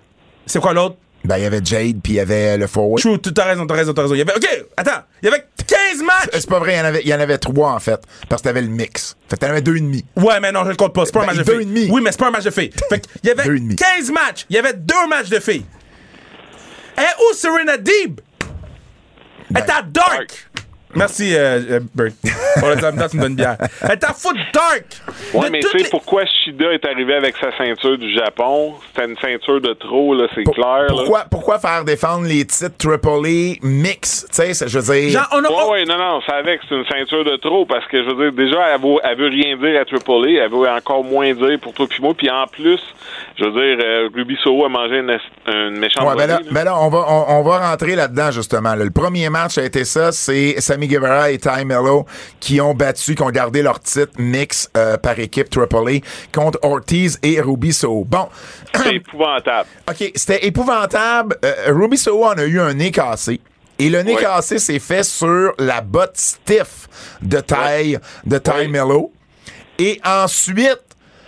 C'est 0.46 0.60
quoi 0.60 0.72
l'autre? 0.72 0.96
Ben, 1.26 1.36
il 1.38 1.42
y 1.42 1.46
avait 1.46 1.60
Jade, 1.64 2.00
puis 2.02 2.14
il 2.14 2.16
y 2.16 2.20
avait 2.20 2.56
le 2.56 2.66
forward. 2.66 3.00
True, 3.00 3.20
tu 3.20 3.30
as 3.40 3.44
raison, 3.44 3.66
t'as 3.66 3.74
raison, 3.74 3.92
t'as 3.92 4.02
raison. 4.02 4.14
Il 4.14 4.18
y 4.18 4.22
avait, 4.22 4.34
OK, 4.36 4.46
attends, 4.76 5.02
il 5.22 5.26
y 5.26 5.28
avait 5.32 5.44
15 5.66 6.02
matchs! 6.04 6.28
C'est 6.32 6.48
pas 6.48 6.58
vrai, 6.58 6.74
il 6.74 6.78
y 6.78 6.80
en 6.80 6.84
avait, 6.84 7.00
il 7.02 7.08
y 7.08 7.14
en 7.14 7.20
avait 7.20 7.38
trois, 7.38 7.72
en 7.72 7.80
fait, 7.80 8.00
parce 8.28 8.42
que 8.42 8.48
t'avais 8.48 8.62
le 8.62 8.68
mix. 8.68 9.16
Fait 9.28 9.36
que 9.36 9.40
t'en 9.40 9.48
avais 9.50 9.60
deux 9.62 9.76
et 9.76 9.80
demi. 9.80 10.04
Ouais, 10.16 10.38
mais 10.40 10.52
non, 10.52 10.64
je 10.64 10.70
le 10.70 10.76
compte 10.76 10.94
pas. 10.94 11.04
C'est 11.04 11.12
pas 11.12 11.20
un 11.20 11.26
Ben, 11.26 11.34
match 11.34 11.38
de 11.38 11.42
deux 11.44 11.52
filles. 11.58 11.62
et 11.62 11.64
demi. 11.66 11.88
Oui, 11.90 12.00
mais 12.02 12.12
c'est 12.12 12.20
pas 12.20 12.28
un 12.28 12.30
match 12.30 12.44
de 12.44 12.50
filles. 12.50 12.70
Fait 12.88 13.00
qu'il 13.00 13.28
y 13.28 13.30
avait 13.30 13.44
Deux 13.44 13.56
et 13.56 13.60
demi. 13.60 13.76
15 13.76 14.10
matchs. 14.12 14.46
Il 14.50 14.56
y 14.56 14.58
avait 14.58 14.74
deux 14.74 15.06
matchs 15.08 15.28
de 15.28 15.40
filles. 15.40 15.64
Et 16.98 17.22
où 17.22 17.34
Serena 17.34 17.76
Deeb? 17.76 18.20
Elle 19.50 19.56
est 19.62 19.70
à 19.70 19.82
Dark. 19.82 20.48
Merci, 20.96 21.34
euh, 21.34 21.60
euh, 21.70 21.80
Bert. 21.94 22.12
Pour 22.58 22.68
le 22.68 22.76
temps, 22.76 22.90
tu 23.08 23.16
me 23.16 23.22
donnes 23.22 23.30
une 23.32 23.36
bière. 23.36 23.56
Elle 23.82 23.90
est 23.92 24.04
à 24.04 24.12
foot 24.14 24.36
Dark. 24.52 24.84
Ouais, 25.34 25.46
De 25.46 25.52
mais 25.52 25.60
tu 25.60 25.68
sais 25.68 25.78
les- 25.78 25.88
pourquoi 25.90 26.24
Shida 26.24 26.72
est 26.72 26.84
arrivé 26.86 27.14
avec 27.14 27.36
sa 27.36 27.54
ceinture 27.58 27.98
du 27.98 28.12
Japon? 28.14 28.74
C'était 28.94 29.08
une 29.10 29.16
ceinture 29.18 29.60
de 29.60 29.74
trop, 29.74 30.14
là, 30.14 30.26
c'est 30.34 30.42
clair. 30.44 30.64
là. 30.64 30.86
pourquoi, 30.88 31.24
pourquoi 31.30 31.58
faire 31.58 31.84
défendre 31.84 32.26
les 32.26 32.44
titres 32.46 32.76
Triple 32.78 33.26
A 33.26 33.66
mix? 33.66 34.26
Tu 34.30 34.34
sais, 34.36 34.54
c'est- 34.54 34.68
je 34.68 34.78
veux 34.78 34.94
dire. 34.94 35.10
Genre, 35.10 35.28
on 35.32 35.44
a. 35.44 35.48
Ouais, 35.50 35.70
ouais, 35.72 35.84
non, 35.84 35.98
non, 35.98 36.20
c'est 36.26 36.32
avec, 36.34 36.60
c'est 36.68 36.74
une 36.74 36.86
ceinture 36.86 37.24
de 37.24 37.36
trop 37.36 37.66
parce 37.66 37.86
que 37.88 38.02
je 38.02 38.10
veux 38.10 38.30
dire, 38.30 38.44
déjà, 38.46 38.68
elle 38.74 38.80
veut, 38.80 38.96
elle 39.04 39.18
veut 39.18 39.28
rien 39.28 39.56
dire 39.56 39.80
à 39.80 39.84
Triple 39.84 40.10
A, 40.10 40.44
elle 40.44 40.50
veut 40.50 40.68
encore 40.68 41.04
moins 41.04 41.32
dire 41.34 41.58
pour 41.60 41.74
toi 41.74 41.86
puis 41.88 42.00
moi, 42.02 42.14
puis 42.16 42.30
en 42.30 42.46
plus, 42.46 42.80
je 43.38 43.44
veux 43.44 43.52
dire, 43.52 43.84
euh, 43.84 44.08
Ruby 44.14 44.36
Soho 44.42 44.64
a 44.64 44.68
mangé 44.70 44.98
une, 44.98 45.18
une 45.52 45.78
méchante 45.78 46.06
Ouais, 46.08 46.14
ben 46.16 46.26
là, 46.26 46.36
volée, 46.36 46.46
là. 46.46 46.52
ben 46.52 46.64
là, 46.64 46.78
on 46.80 46.88
va, 46.88 47.04
on, 47.08 47.24
on 47.38 47.42
va 47.42 47.70
rentrer 47.70 47.94
là-dedans, 47.96 48.30
justement. 48.30 48.74
là. 48.74 48.84
Le 48.84 48.90
premier 48.90 49.28
match 49.28 49.58
a 49.58 49.64
été 49.64 49.84
ça, 49.84 50.10
c'est 50.12 50.54
Sammy 50.86 50.88
Guevara 50.88 51.30
et 51.30 51.38
Ty 51.38 51.64
Mello 51.64 52.06
qui 52.40 52.60
ont 52.60 52.74
battu, 52.74 53.14
qui 53.14 53.22
ont 53.22 53.30
gardé 53.30 53.62
leur 53.62 53.80
titre 53.80 54.12
mix 54.18 54.70
euh, 54.76 54.96
par 54.96 55.18
équipe 55.18 55.50
Triple 55.50 55.76
A 55.76 56.00
contre 56.32 56.58
Ortiz 56.62 57.18
et 57.22 57.40
Ruby 57.40 57.72
Soho. 57.72 58.04
Bon, 58.04 58.28
C'est 58.74 58.94
épouvantable. 58.96 59.68
OK, 59.88 60.12
c'était 60.14 60.46
épouvantable. 60.46 61.36
Euh, 61.44 61.54
Ruby 61.68 61.96
Soho 61.96 62.24
en 62.24 62.32
a 62.32 62.44
eu 62.44 62.60
un 62.60 62.74
nez 62.74 62.90
cassé. 62.90 63.40
Et 63.78 63.90
le 63.90 64.02
nez 64.02 64.16
cassé 64.16 64.58
s'est 64.58 64.78
fait 64.78 65.02
sur 65.02 65.52
la 65.58 65.80
botte 65.82 66.16
stiff 66.16 66.88
de 67.20 67.40
Ty, 67.40 67.98
de 68.24 68.38
Ty. 68.38 68.68
Mello. 68.68 69.12
Et 69.78 70.00
ensuite, 70.04 70.80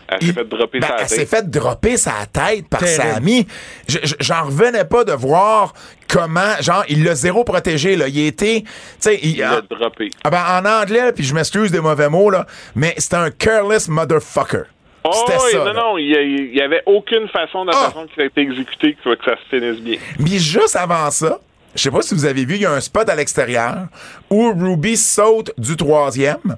Elle 0.08 0.22
s'est 0.26 0.32
fait 0.32 0.44
dropper 0.48 0.80
ben, 0.80 0.86
sa 0.88 0.96
elle 1.00 1.08
s'est 1.08 1.16
tête. 1.18 1.28
fait 1.28 1.50
dropper 1.50 1.96
sa 1.96 2.12
tête 2.32 2.68
par 2.68 2.80
Terrible. 2.80 3.46
Je- 3.88 3.98
je- 4.02 4.14
J'en 4.20 4.44
revenais 4.44 4.84
pas 4.84 5.04
de 5.04 5.12
voir 5.12 5.74
comment, 6.08 6.54
genre, 6.60 6.84
il 6.88 7.04
l'a 7.04 7.14
zéro 7.14 7.44
protégé, 7.44 7.94
là. 7.96 8.08
Il 8.08 8.18
était, 8.26 8.62
tu 8.62 8.68
sais, 9.00 9.18
il- 9.22 9.32
Il 9.36 9.38
l'a 9.40 9.60
droppé. 9.60 10.10
ah 10.24 10.30
ben, 10.30 10.42
en 10.62 10.64
anglais, 10.82 11.12
puis 11.12 11.24
je 11.24 11.34
m'excuse 11.34 11.70
des 11.70 11.80
mauvais 11.80 12.08
mots, 12.08 12.30
là, 12.30 12.46
mais 12.74 12.94
c'était 12.96 13.16
un 13.16 13.30
careless 13.30 13.88
motherfucker. 13.88 14.62
Oh, 15.04 15.10
C'était 15.12 15.38
oui, 15.42 15.52
ça. 15.52 15.58
non, 15.58 15.64
là. 15.64 15.72
non, 15.74 15.98
il 15.98 16.08
y, 16.10 16.16
a- 16.16 16.22
il 16.22 16.54
y 16.56 16.60
avait 16.60 16.82
aucune 16.86 17.28
façon, 17.28 17.64
de 17.64 17.70
la 17.70 17.76
Ah. 17.78 17.86
façon 17.90 18.06
qu'il 18.12 18.22
a 18.22 18.26
été 18.26 18.40
exécuté, 18.40 18.96
que, 19.02 19.14
que 19.14 19.24
ça 19.24 19.36
se 19.36 19.56
finisse 19.56 19.80
bien. 19.80 19.98
Mais 20.18 20.38
juste 20.38 20.74
avant 20.76 21.10
ça, 21.10 21.38
je 21.74 21.82
sais 21.82 21.90
pas 21.90 22.02
si 22.02 22.14
vous 22.14 22.24
avez 22.24 22.44
vu, 22.44 22.56
il 22.56 22.62
y 22.62 22.66
a 22.66 22.72
un 22.72 22.80
spot 22.80 23.08
à 23.08 23.14
l'extérieur 23.14 23.86
où 24.30 24.50
Ruby 24.52 24.96
saute 24.96 25.52
du 25.56 25.76
troisième, 25.76 26.56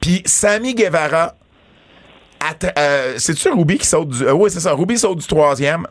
puis 0.00 0.22
Sammy 0.24 0.74
Guevara, 0.74 1.34
euh, 2.78 3.14
c'est-tu 3.18 3.50
Ruby 3.50 3.78
qui 3.78 3.86
saute 3.86 4.08
du... 4.08 4.24
euh, 4.24 4.32
oui, 4.32 4.50
c'est 4.50 4.60
ça, 4.60 4.72
Ruby 4.72 4.98
saute 4.98 5.18
du 5.18 5.26
troisième. 5.26 5.86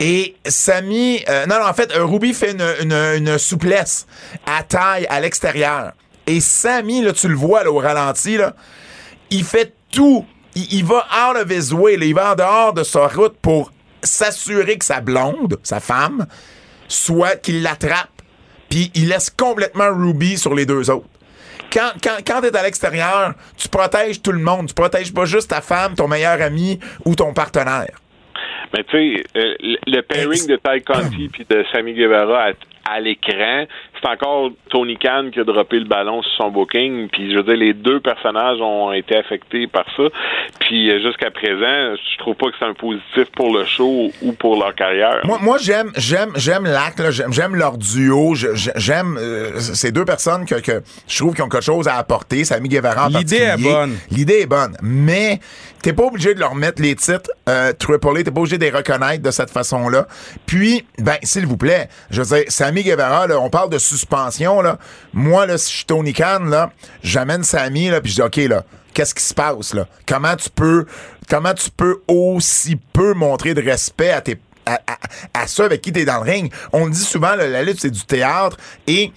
Et 0.00 0.34
Sammy... 0.46 1.22
euh, 1.28 1.46
non, 1.46 1.58
non, 1.60 1.66
en 1.66 1.74
fait, 1.74 1.92
euh, 1.92 2.04
Ruby 2.04 2.34
fait 2.34 2.56
une, 2.80 3.38
souplesse 3.38 4.06
à 4.46 4.62
taille 4.62 5.06
à 5.08 5.20
l'extérieur. 5.20 5.92
Et 6.26 6.40
Sammy, 6.40 7.02
là, 7.02 7.12
tu 7.12 7.28
le 7.28 7.34
vois 7.34 7.64
là, 7.64 7.70
au 7.70 7.78
ralenti, 7.78 8.36
là, 8.36 8.54
il 9.30 9.44
fait 9.44 9.72
tout. 9.90 10.24
Il, 10.54 10.72
il 10.74 10.84
va 10.84 11.06
out 11.12 11.36
of 11.36 11.50
his 11.50 11.72
way. 11.72 11.96
là. 11.96 12.04
Il 12.04 12.14
va 12.14 12.32
en 12.32 12.34
dehors 12.34 12.72
de 12.72 12.82
sa 12.84 13.06
route 13.08 13.36
pour 13.40 13.72
s'assurer 14.02 14.76
que 14.78 14.84
sa 14.84 15.00
blonde, 15.00 15.58
sa 15.62 15.80
femme, 15.80 16.26
soit 16.88 17.36
qu'il 17.36 17.62
l'attrape. 17.62 18.08
Puis 18.68 18.90
il 18.94 19.08
laisse 19.08 19.30
complètement 19.30 19.90
Ruby 19.94 20.38
sur 20.38 20.54
les 20.54 20.66
deux 20.66 20.90
autres. 20.90 21.06
Quand, 21.72 21.92
quand, 22.02 22.18
quand 22.26 22.40
t'es 22.42 22.56
à 22.56 22.62
l'extérieur, 22.62 23.34
tu 23.56 23.68
protèges 23.68 24.20
tout 24.20 24.32
le 24.32 24.38
monde. 24.40 24.68
Tu 24.68 24.74
protèges 24.74 25.12
pas 25.12 25.24
juste 25.24 25.50
ta 25.50 25.60
femme, 25.60 25.94
ton 25.94 26.08
meilleur 26.08 26.40
ami 26.42 26.78
ou 27.04 27.14
ton 27.14 27.32
partenaire. 27.32 27.96
Mais 28.74 28.84
tu 28.84 29.16
sais, 29.16 29.24
euh, 29.36 29.54
le 29.86 30.00
pairing 30.00 30.46
de 30.46 30.56
Ty 30.56 30.82
Conti 30.82 31.28
puis 31.28 31.44
de 31.48 31.64
Sammy 31.72 31.92
Guevara 31.94 32.48
à, 32.48 32.52
à 32.94 33.00
l'écran, 33.00 33.66
c'est 34.02 34.08
encore 34.08 34.50
Tony 34.70 34.96
Khan 34.96 35.30
qui 35.32 35.40
a 35.40 35.44
droppé 35.44 35.78
le 35.78 35.84
ballon 35.84 36.22
sur 36.22 36.32
son 36.44 36.50
booking. 36.50 37.08
Puis 37.08 37.30
je 37.30 37.36
veux 37.36 37.42
dire, 37.42 37.56
les 37.56 37.74
deux 37.74 38.00
personnages 38.00 38.60
ont 38.60 38.92
été 38.92 39.16
affectés 39.16 39.66
par 39.66 39.84
ça. 39.96 40.04
Puis 40.60 40.90
euh, 40.90 41.00
jusqu'à 41.00 41.30
présent, 41.30 41.94
je 41.94 42.18
trouve 42.18 42.34
pas 42.34 42.46
que 42.46 42.56
c'est 42.58 42.64
un 42.64 42.74
positif 42.74 43.30
pour 43.36 43.56
le 43.56 43.64
show 43.64 44.10
ou 44.22 44.32
pour 44.32 44.58
leur 44.58 44.74
carrière. 44.74 45.20
Moi, 45.24 45.38
moi 45.40 45.58
j'aime, 45.58 45.92
j'aime, 45.96 46.32
j'aime 46.36 46.64
l'acte, 46.64 47.00
là. 47.00 47.10
j'aime, 47.10 47.32
j'aime 47.32 47.54
leur 47.54 47.78
duo, 47.78 48.34
j'aime 48.34 49.16
euh, 49.18 49.58
ces 49.58 49.92
deux 49.92 50.04
personnes 50.04 50.46
que, 50.46 50.56
que 50.56 50.82
je 51.06 51.18
trouve 51.18 51.34
qui 51.34 51.42
ont 51.42 51.48
quelque 51.48 51.64
chose 51.64 51.88
à 51.88 51.96
apporter. 51.96 52.44
Sammy 52.44 52.68
Guevara 52.68 53.06
en 53.06 53.08
L'idée 53.08 53.36
est 53.36 53.62
bonne. 53.62 53.96
L'idée 54.10 54.40
est 54.40 54.46
bonne, 54.46 54.76
mais 54.82 55.38
t'es 55.82 55.92
pas 55.92 56.04
obligé 56.04 56.34
de 56.34 56.40
leur 56.40 56.54
mettre 56.54 56.80
les 56.80 56.94
titres 56.94 57.30
euh, 57.48 57.72
Triple 57.72 58.18
A, 58.18 58.22
t'es 58.22 58.30
pas 58.30 58.40
obligé 58.40 58.58
de 58.58 58.64
les 58.64 58.70
reconnaître 58.70 59.22
de 59.22 59.30
cette 59.30 59.50
façon-là. 59.50 60.06
Puis, 60.46 60.84
ben, 60.98 61.16
s'il 61.22 61.46
vous 61.46 61.56
plaît, 61.56 61.88
je 62.10 62.22
veux 62.22 62.36
dire, 62.36 62.44
Sammy 62.48 62.82
Guevara, 62.82 63.26
là, 63.26 63.38
on 63.40 63.50
parle 63.50 63.70
de 63.70 63.78
suspension, 63.92 64.60
là. 64.60 64.78
Moi, 65.12 65.46
là, 65.46 65.58
si 65.58 65.70
je 65.70 65.76
suis 65.76 65.84
Tony 65.84 66.12
Khan, 66.12 66.40
là, 66.44 66.70
j'amène 67.02 67.44
Sammy, 67.44 67.88
là, 67.88 68.00
puis 68.00 68.10
je 68.10 68.16
dis, 68.16 68.22
OK, 68.22 68.36
là, 68.48 68.64
qu'est-ce 68.94 69.14
qui 69.14 69.22
se 69.22 69.34
passe, 69.34 69.74
là? 69.74 69.86
Comment 70.06 70.36
tu 70.36 70.50
peux, 70.50 70.86
comment 71.28 71.54
tu 71.54 71.70
peux 71.70 72.00
aussi 72.08 72.76
peu 72.92 73.14
montrer 73.14 73.54
de 73.54 73.62
respect 73.62 74.10
à 74.10 74.20
tes 74.20 74.38
à, 74.64 74.74
à, 74.86 75.42
à 75.42 75.46
ceux 75.48 75.64
avec 75.64 75.82
qui 75.82 75.92
t'es 75.92 76.04
dans 76.04 76.22
le 76.22 76.30
ring? 76.30 76.52
On 76.72 76.86
le 76.86 76.92
dit 76.92 77.04
souvent, 77.04 77.34
là, 77.34 77.48
la 77.48 77.62
lutte, 77.62 77.80
c'est 77.80 77.90
du 77.90 78.04
théâtre 78.04 78.56
et 78.86 79.12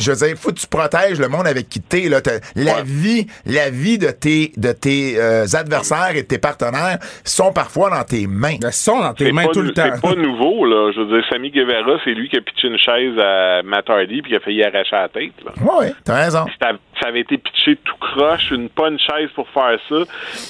je 0.00 0.10
veux 0.12 0.26
dire, 0.26 0.36
faut 0.36 0.50
que 0.50 0.58
tu 0.58 0.66
protèges 0.66 1.18
le 1.20 1.28
monde 1.28 1.46
avec 1.46 1.68
qui 1.68 1.80
t'es. 1.80 2.08
Là. 2.08 2.20
La 2.56 2.76
Ouais. 2.76 2.82
vie, 2.84 3.26
la 3.46 3.70
vie 3.70 3.98
de 3.98 4.10
tes, 4.10 4.52
de 4.56 4.72
tes 4.72 5.14
euh, 5.20 5.44
adversaires 5.54 6.10
et 6.14 6.22
de 6.22 6.26
tes 6.28 6.38
partenaires 6.38 6.98
sont 7.24 7.52
parfois 7.52 7.90
dans 7.90 8.02
tes 8.04 8.26
mains. 8.26 8.56
Le 8.62 8.70
son 8.70 9.00
dans 9.00 9.14
tes 9.14 9.26
C'est 9.26 9.32
mains 9.32 9.46
pas, 9.46 9.52
tout 9.52 9.62
le 9.62 9.72
temps. 9.72 9.82
c'est 9.94 10.00
pas 10.00 10.14
nouveau, 10.14 10.64
là. 10.64 10.92
Je 10.94 11.00
veux 11.00 11.16
dire, 11.20 11.28
Sammy 11.30 11.50
Guevara, 11.50 11.98
c'est 12.04 12.12
lui 12.14 12.28
qui 12.28 12.36
a 12.36 12.40
pitché 12.40 12.68
une 12.68 12.78
chaise 12.78 13.18
à 13.18 13.62
Matt 13.62 13.88
Hardy 13.90 14.22
puis 14.22 14.30
qui 14.32 14.36
a 14.36 14.40
failli 14.40 14.62
arracher 14.64 14.96
la 14.96 15.08
tête, 15.08 15.32
là. 15.44 15.52
Ouais, 15.62 15.92
t'as 16.04 16.14
raison. 16.24 16.46
ça, 16.60 16.72
ça 17.00 17.08
avait 17.08 17.20
été 17.20 17.38
pitché 17.38 17.76
tout 17.84 17.94
croche, 18.00 18.50
une 18.50 18.68
pas 18.68 18.88
une 18.88 18.98
chaise 18.98 19.28
pour 19.34 19.48
faire 19.50 19.78
ça, 19.88 19.96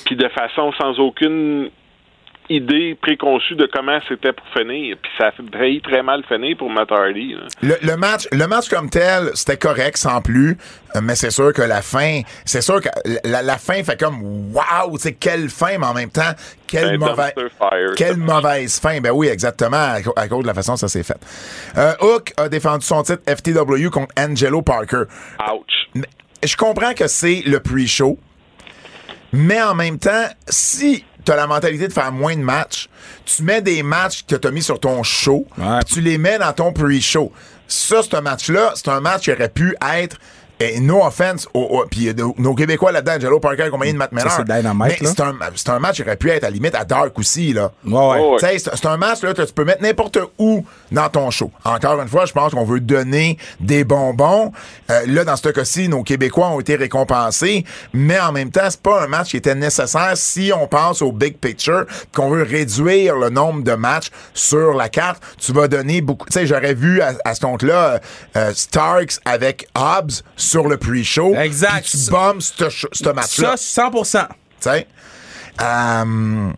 puis 0.07 0.17
de 0.17 0.29
façon 0.29 0.73
sans 0.81 0.99
aucune 0.99 1.71
idée 2.51 2.99
préconçue 3.01 3.55
de 3.55 3.67
comment 3.73 3.99
c'était 4.09 4.33
pour 4.33 4.47
finir. 4.49 4.97
Puis 5.01 5.11
ça 5.17 5.29
a 5.29 5.57
failli 5.57 5.81
très 5.81 6.03
mal 6.03 6.23
finir 6.29 6.57
pour 6.59 6.69
Matt 6.69 6.91
Hardy. 6.91 7.37
Le, 7.63 7.77
le 7.81 7.97
match, 7.97 8.29
le 8.33 8.47
match 8.47 8.69
comme 8.69 8.91
tel, 8.91 9.31
c'était 9.35 9.57
correct 9.57 9.97
sans 9.97 10.21
plus, 10.21 10.59
euh, 10.97 11.01
mais 11.03 11.15
c'est 11.15 11.31
sûr 11.31 11.53
que 11.53 11.63
la 11.63 11.81
fin, 11.81 12.23
c'est 12.45 12.61
sûr 12.61 12.81
que 12.81 12.89
la, 13.25 13.43
la 13.43 13.57
fin 13.57 13.83
fait 13.85 13.99
comme 13.99 14.53
waouh, 14.53 14.99
c'est 14.99 15.15
quelle 15.15 15.49
fin, 15.49 15.79
mais 15.79 15.87
en 15.87 15.95
même 15.95 16.11
temps, 16.11 16.33
quelle 16.67 16.99
mauvaise, 16.99 17.33
fire, 17.59 17.95
quelle 17.97 18.17
mauvaise 18.17 18.81
fin. 18.81 19.01
Ben 19.01 19.13
oui, 19.13 19.29
exactement, 19.29 19.95
à, 20.17 20.29
cause 20.29 20.43
de 20.43 20.49
la 20.49 20.55
façon 20.55 20.73
dont 20.73 20.77
ça 20.77 20.89
s'est 20.89 21.05
fait. 21.05 21.19
Euh, 21.79 21.93
Hook 22.01 22.33
a 22.37 22.49
défendu 22.49 22.85
son 22.85 23.03
titre 23.03 23.23
FTW 23.29 23.89
contre 23.91 24.13
Angelo 24.19 24.63
Parker. 24.63 25.05
Ouch. 25.53 26.05
Je 26.43 26.57
comprends 26.57 26.95
que 26.95 27.07
c'est 27.07 27.43
le 27.47 27.61
pre-show, 27.61 28.19
mais 29.33 29.63
en 29.63 29.75
même 29.75 29.99
temps, 29.99 30.27
si 30.49 31.05
tu 31.25 31.33
as 31.33 31.37
la 31.37 31.47
mentalité 31.47 31.89
de 31.89 31.93
faire 31.93 32.13
moins 32.13 32.35
de 32.37 32.43
matchs, 32.43 32.89
tu 33.25 33.43
mets 33.43 33.61
des 33.63 33.83
matchs 33.83 34.25
que 34.27 34.37
tu 34.37 34.47
as 34.49 34.51
mis 34.51 34.63
sur 34.63 34.79
ton 34.81 35.03
show, 35.03 35.47
Ouais. 35.59 35.81
tu 35.87 36.01
les 36.01 36.19
mets 36.19 36.39
dans 36.39 36.53
ton 36.53 36.73
pre-show. 36.73 37.33
Ça, 37.69 38.01
c'est 38.03 38.15
un 38.17 38.21
match-là, 38.21 38.73
c'est 38.75 38.89
un 38.89 39.01
match 39.01 39.23
qui 39.23 39.33
aurait 39.33 39.49
pu 39.49 39.75
être. 39.97 40.17
Et 40.63 40.79
no 40.79 41.03
offense, 41.03 41.49
puis 41.91 42.09
euh, 42.09 42.13
nos- 42.13 42.35
nos 42.37 42.55
Québécois 42.55 42.93
là-dedans, 42.93 43.15
Angelo 43.17 43.41
Parker, 43.41 43.69
compagnie 43.71 43.95
de 43.95 43.97
Matt 43.97 44.13
Miller. 44.13 44.31
c'est 45.07 45.21
un, 45.23 45.75
un 45.75 45.79
match 45.79 45.97
qui 45.97 46.03
aurait 46.03 46.17
pu 46.17 46.29
être 46.29 46.45
à 46.45 46.49
la 46.49 46.51
limite 46.53 46.75
à 46.75 46.85
Dark 46.85 47.19
aussi, 47.19 47.55
là. 47.55 47.73
Ouais, 47.83 48.37
ouais. 48.43 48.59
C'est 48.59 48.85
un 48.87 48.99
match 48.99 49.23
là, 49.23 49.33
que 49.33 49.41
tu 49.41 49.55
peux 49.55 49.65
mettre 49.65 49.81
n'importe 49.81 50.19
où 50.39 50.63
dans 50.93 51.09
ton 51.09 51.31
show. 51.31 51.51
Encore 51.65 52.01
une 52.01 52.09
fois, 52.09 52.27
je 52.27 52.33
pense 52.33 52.53
qu'on 52.53 52.65
veut 52.65 52.81
donner 52.81 53.39
des 53.61 53.85
bonbons. 53.85 54.53
Euh, 54.91 55.03
là, 55.07 55.25
dans 55.25 55.37
ce 55.37 55.49
cas-ci, 55.49 55.89
nos 55.89 56.03
Québécois 56.03 56.49
ont 56.49 56.61
été 56.61 56.77
récompensés, 56.77 57.65
mais 57.93 58.19
en 58.19 58.33
même 58.33 58.51
temps, 58.51 58.69
c'est 58.69 58.83
pas 58.83 59.03
un 59.05 59.07
match 59.07 59.31
qui 59.31 59.37
était 59.37 59.55
nécessaire 59.55 60.13
si 60.17 60.53
on 60.55 60.67
pense 60.67 61.03
au 61.03 61.13
big 61.13 61.39
picture, 61.39 61.87
qu'on 62.15 62.31
veut 62.31 62.43
réduire 62.43 63.17
le 63.17 63.31
nombre 63.31 63.63
de 63.63 63.73
matchs 63.73 64.11
sur 64.35 64.75
la 64.75 64.89
carte. 64.89 65.23
Tu 65.39 65.53
vas 65.53 65.69
donner 65.69 66.01
beaucoup. 66.01 66.27
Tu 66.27 66.35
sais, 66.35 66.47
j'aurais 66.47 66.75
vu 66.75 67.01
à, 67.01 67.15
à 67.25 67.35
ce 67.35 67.41
compte-là 67.41 68.01
euh, 68.37 68.53
Starks 68.55 69.21
avec 69.25 69.69
Hobbs 69.75 70.23
sur 70.37 70.69
le 70.69 70.77
pre-show. 70.77 71.35
Exact. 71.35 71.85
puis 71.85 71.99
Tu 72.05 72.11
bombes 72.11 72.41
ce 72.41 73.09
match-là. 73.13 73.57
Ça, 73.57 73.89
100%. 73.89 74.27
Tu 74.29 74.35
sais. 74.61 74.87
Euh, 75.61 76.51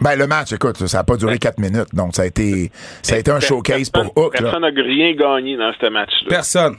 ben, 0.00 0.16
le 0.16 0.26
match, 0.26 0.52
écoute, 0.52 0.86
ça 0.86 0.98
n'a 0.98 1.04
pas 1.04 1.16
duré 1.16 1.38
4 1.38 1.58
minutes, 1.58 1.94
donc 1.94 2.14
ça 2.14 2.22
a 2.22 2.26
été, 2.26 2.70
ça 3.02 3.14
a 3.16 3.18
été 3.18 3.30
un 3.30 3.40
showcase 3.40 3.90
pour 3.90 4.06
Hook. 4.16 4.32
Personne 4.38 4.62
n'a 4.62 4.68
rien 4.68 5.14
gagné 5.14 5.56
dans 5.56 5.72
ce 5.80 5.86
match-là. 5.88 6.28
Personne. 6.28 6.76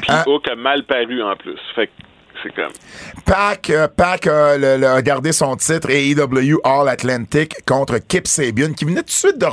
Puis 0.00 0.10
Ah. 0.10 0.24
Hook 0.26 0.48
a 0.50 0.56
mal 0.56 0.84
paru 0.84 1.22
en 1.22 1.36
plus. 1.36 1.58
Fait 1.74 1.86
que 1.86 1.92
c'est 2.42 2.54
comme. 2.54 2.72
Pac, 3.24 3.70
euh, 3.70 3.86
Pac 3.86 4.24
le- 4.26 4.76
le- 4.78 4.86
a 4.88 5.02
gardé 5.02 5.32
son 5.32 5.54
titre 5.56 5.90
AEW 5.90 6.58
All 6.64 6.88
Atlantic 6.88 7.54
contre 7.66 7.98
Kip 7.98 8.26
Sabian 8.26 8.72
qui 8.72 8.84
venait 8.84 9.00
tout 9.02 9.06
de 9.06 9.10
suite 9.10 9.38
de. 9.38 9.46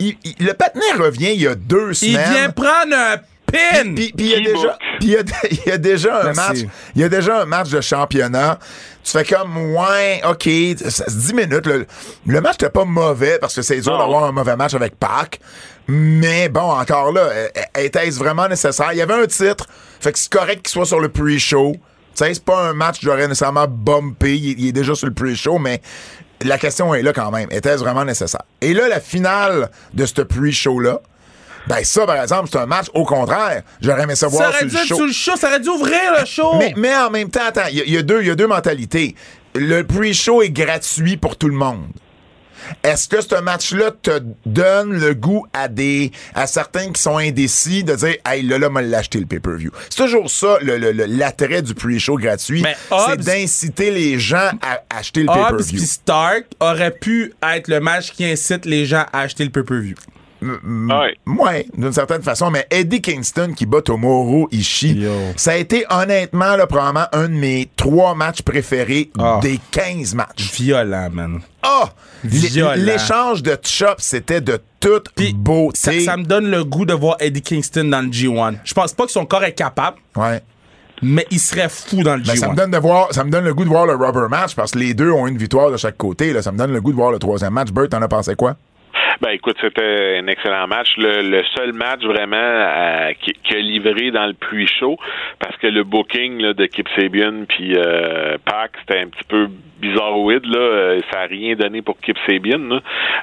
il- 0.00 0.16
il- 0.24 0.44
le 0.46 0.52
patinet 0.52 0.92
revient 0.98 1.32
il 1.34 1.40
y 1.42 1.46
a 1.46 1.54
deux 1.54 1.90
Il 1.90 2.12
semaines. 2.12 2.30
vient 2.32 2.50
prendre 2.50 2.94
un 2.94 3.16
pin! 3.54 3.94
Puis, 3.94 4.12
il 4.18 4.26
y 4.26 5.10
y 5.10 5.16
a, 5.16 5.22
il 5.50 5.58
y 5.66 5.70
a 5.70 5.78
déjà 5.78 6.22
un 6.22 6.32
match, 6.32 6.58
il 6.94 7.00
y 7.00 7.04
a 7.04 7.08
déjà 7.08 7.42
un 7.42 7.44
match 7.44 7.70
de 7.70 7.80
championnat. 7.80 8.58
Tu 9.02 9.10
fais 9.12 9.24
comme 9.24 9.74
ouais, 9.74 10.22
ok, 10.28 10.48
ça- 10.88 11.04
10 11.08 11.34
minutes. 11.34 11.66
Le, 11.66 11.86
le 12.26 12.40
match 12.40 12.54
n'était 12.54 12.70
pas 12.70 12.84
mauvais 12.84 13.38
parce 13.38 13.54
que 13.54 13.62
c'est 13.62 13.80
dur 13.80 13.98
d'avoir 13.98 14.24
un 14.24 14.32
mauvais 14.32 14.56
match 14.56 14.74
avec 14.74 14.96
Pac. 14.98 15.40
Mais 15.86 16.48
bon, 16.48 16.70
encore 16.72 17.12
là, 17.12 17.20
euh, 17.20 17.48
était-ce 17.78 18.18
vraiment 18.18 18.48
nécessaire? 18.48 18.92
Il 18.92 18.98
y 18.98 19.02
avait 19.02 19.14
un 19.14 19.26
titre, 19.26 19.66
fait 20.00 20.12
que 20.12 20.18
c'est 20.18 20.32
correct 20.32 20.62
qu'il 20.62 20.70
soit 20.72 20.86
sur 20.86 21.00
le 21.00 21.08
pre-show. 21.10 21.72
Tu 21.74 22.24
sais, 22.24 22.32
c'est 22.32 22.44
pas 22.44 22.68
un 22.68 22.72
match 22.74 23.00
que 23.00 23.06
j'aurais 23.06 23.28
nécessairement 23.28 23.66
bumpé. 23.68 24.34
Il, 24.36 24.58
il 24.60 24.68
est 24.68 24.72
déjà 24.72 24.94
sur 24.94 25.06
le 25.08 25.12
pre-show, 25.12 25.58
mais 25.58 25.82
la 26.42 26.56
question 26.58 26.94
est 26.94 27.02
là 27.02 27.12
quand 27.12 27.30
même. 27.30 27.48
Était-ce 27.50 27.80
vraiment 27.80 28.04
nécessaire? 28.04 28.42
Et 28.62 28.72
là, 28.72 28.88
la 28.88 29.00
finale 29.00 29.70
de 29.92 30.06
ce 30.06 30.22
pre-show-là, 30.22 31.00
ben 31.66 31.82
ça, 31.84 32.06
par 32.06 32.20
exemple, 32.22 32.48
c'est 32.52 32.58
un 32.58 32.66
match, 32.66 32.86
au 32.94 33.04
contraire, 33.04 33.62
j'aurais 33.80 34.02
aimé 34.02 34.14
ça 34.14 34.28
Ça 34.28 34.36
voir 34.36 34.48
aurait 34.50 34.58
sur 34.60 34.68
dû 34.68 34.76
le 34.76 34.82
show. 34.86 34.94
sur 34.96 35.06
le 35.06 35.12
show, 35.12 35.36
ça 35.36 35.48
aurait 35.48 35.60
dû 35.60 35.68
ouvrir 35.68 36.00
le 36.20 36.26
show! 36.26 36.56
Mais, 36.58 36.74
mais 36.76 36.94
en 36.94 37.10
même 37.10 37.30
temps, 37.30 37.40
attends, 37.46 37.66
il 37.70 37.78
y, 37.78 37.80
a- 37.80 37.84
il 37.84 37.92
y 37.92 37.98
a 37.98 38.02
deux- 38.02 38.20
il 38.22 38.28
y 38.28 38.30
a 38.30 38.34
deux 38.34 38.46
mentalités. 38.46 39.14
Le 39.54 39.82
pre-show 39.82 40.42
est 40.42 40.50
gratuit 40.50 41.16
pour 41.16 41.36
tout 41.36 41.48
le 41.48 41.54
monde. 41.54 41.86
Est-ce 42.82 43.08
que 43.08 43.20
ce 43.20 43.38
match-là 43.40 43.90
te 44.02 44.20
donne 44.46 44.98
le 44.98 45.12
goût 45.14 45.46
à 45.52 45.68
des 45.68 46.12
à 46.34 46.46
certains 46.46 46.90
qui 46.92 47.02
sont 47.02 47.18
indécis 47.18 47.84
de 47.84 47.94
dire 47.94 48.14
Hey 48.26 48.42
là 48.42 48.58
là 48.58 48.70
m'a 48.70 48.80
l'acheter 48.80 49.18
le 49.20 49.26
pay-per-view? 49.26 49.70
C'est 49.90 50.02
toujours 50.02 50.30
ça 50.30 50.56
le- 50.62 50.78
le- 50.78 50.92
le- 50.92 51.04
l'attrait 51.04 51.60
du 51.60 51.74
pre-show 51.74 52.16
gratuit. 52.16 52.64
C'est 53.06 53.20
d'inciter 53.20 53.90
les 53.90 54.18
gens 54.18 54.50
à 54.62 54.80
acheter 54.98 55.20
le 55.20 55.26
pay-per-view. 55.26 55.78
Stark 55.84 56.44
aurait 56.58 56.90
pu 56.92 57.34
être 57.54 57.68
le 57.68 57.80
match 57.80 58.12
qui 58.12 58.24
incite 58.24 58.64
les 58.64 58.86
gens 58.86 59.04
à 59.12 59.20
acheter 59.20 59.44
le 59.44 59.50
pay-per-view. 59.50 59.94
Ouais. 60.64 61.16
Ouais, 61.26 61.66
d'une 61.76 61.92
certaine 61.92 62.22
façon, 62.22 62.50
mais 62.50 62.66
Eddie 62.70 63.00
Kingston 63.00 63.52
qui 63.56 63.66
bat 63.66 63.82
Tomohiro 63.82 64.48
Ishii, 64.52 65.00
Yo. 65.02 65.10
ça 65.36 65.52
a 65.52 65.56
été 65.56 65.84
honnêtement 65.90 66.56
là, 66.56 66.66
probablement 66.66 67.06
un 67.12 67.28
de 67.28 67.34
mes 67.34 67.68
trois 67.76 68.14
matchs 68.14 68.42
préférés 68.42 69.10
Ah. 69.18 69.38
des 69.42 69.58
15 69.70 70.14
matchs. 70.14 70.52
Violent, 70.54 71.08
man. 71.12 71.40
Ah! 71.62 71.90
Violent. 72.22 72.72
L'échange 72.76 73.42
de 73.42 73.56
chops, 73.62 73.96
c'était 74.02 74.40
de 74.40 74.58
toute 74.80 75.08
Puis, 75.14 75.32
beauté. 75.32 76.00
Ça, 76.00 76.12
ça 76.12 76.16
me 76.16 76.24
donne 76.24 76.50
le 76.50 76.64
goût 76.64 76.84
de 76.84 76.94
voir 76.94 77.16
Eddie 77.20 77.42
Kingston 77.42 77.84
dans 77.84 78.00
le 78.02 78.08
G1. 78.08 78.56
Je 78.64 78.74
pense 78.74 78.92
pas 78.92 79.06
que 79.06 79.12
son 79.12 79.24
corps 79.26 79.44
est 79.44 79.52
capable, 79.54 79.96
Ouais. 80.16 80.42
mais 81.02 81.26
il 81.30 81.40
serait 81.40 81.68
fou 81.68 82.02
dans 82.02 82.16
le 82.16 82.22
Ben, 82.22 82.36
ça 82.36 82.48
me 82.48 82.52
G1. 82.52 82.56
donne 82.56 82.70
de 82.70 82.78
voir, 82.78 83.08
ça 83.12 83.24
me 83.24 83.30
donne 83.30 83.44
le 83.44 83.54
goût 83.54 83.64
de 83.64 83.68
voir 83.70 83.86
le 83.86 83.94
rubber 83.94 84.28
match 84.28 84.54
parce 84.54 84.72
que 84.72 84.78
les 84.78 84.94
deux 84.94 85.10
ont 85.10 85.26
une 85.26 85.38
victoire 85.38 85.70
de 85.70 85.76
chaque 85.76 85.96
côté. 85.96 86.32
Là. 86.32 86.42
Ça 86.42 86.52
me 86.52 86.58
donne 86.58 86.72
le 86.72 86.80
goût 86.80 86.90
de 86.92 86.96
voir 86.96 87.10
le 87.10 87.18
troisième 87.18 87.52
match. 87.54 87.70
Bert, 87.70 87.88
t'en 87.88 88.02
as 88.02 88.08
pensé 88.08 88.34
quoi? 88.34 88.56
Ben 89.20 89.30
écoute, 89.30 89.56
c'était 89.60 90.18
un 90.18 90.26
excellent 90.26 90.66
match. 90.66 90.96
Le, 90.96 91.22
le 91.22 91.42
seul 91.56 91.72
match 91.72 92.02
vraiment 92.02 92.36
euh, 92.36 93.12
qui, 93.20 93.32
qui 93.32 93.54
a 93.54 93.60
livré 93.60 94.10
dans 94.10 94.26
le 94.26 94.34
pre-show, 94.34 94.96
parce 95.38 95.56
que 95.56 95.66
le 95.66 95.84
booking 95.84 96.40
là, 96.40 96.52
de 96.52 96.66
Kip 96.66 96.88
Sabian 96.96 97.44
puis 97.48 97.76
euh, 97.76 98.36
Pac, 98.44 98.72
c'était 98.80 99.00
un 99.00 99.08
petit 99.08 99.24
peu 99.28 99.48
bizarroïde. 99.80 100.44
Là. 100.46 100.58
Euh, 100.58 101.00
Ça 101.12 101.20
n'a 101.20 101.26
rien 101.26 101.54
donné 101.56 101.82
pour 101.82 101.98
Kip 102.00 102.16
Sabian. 102.26 102.58
là. 102.58 102.80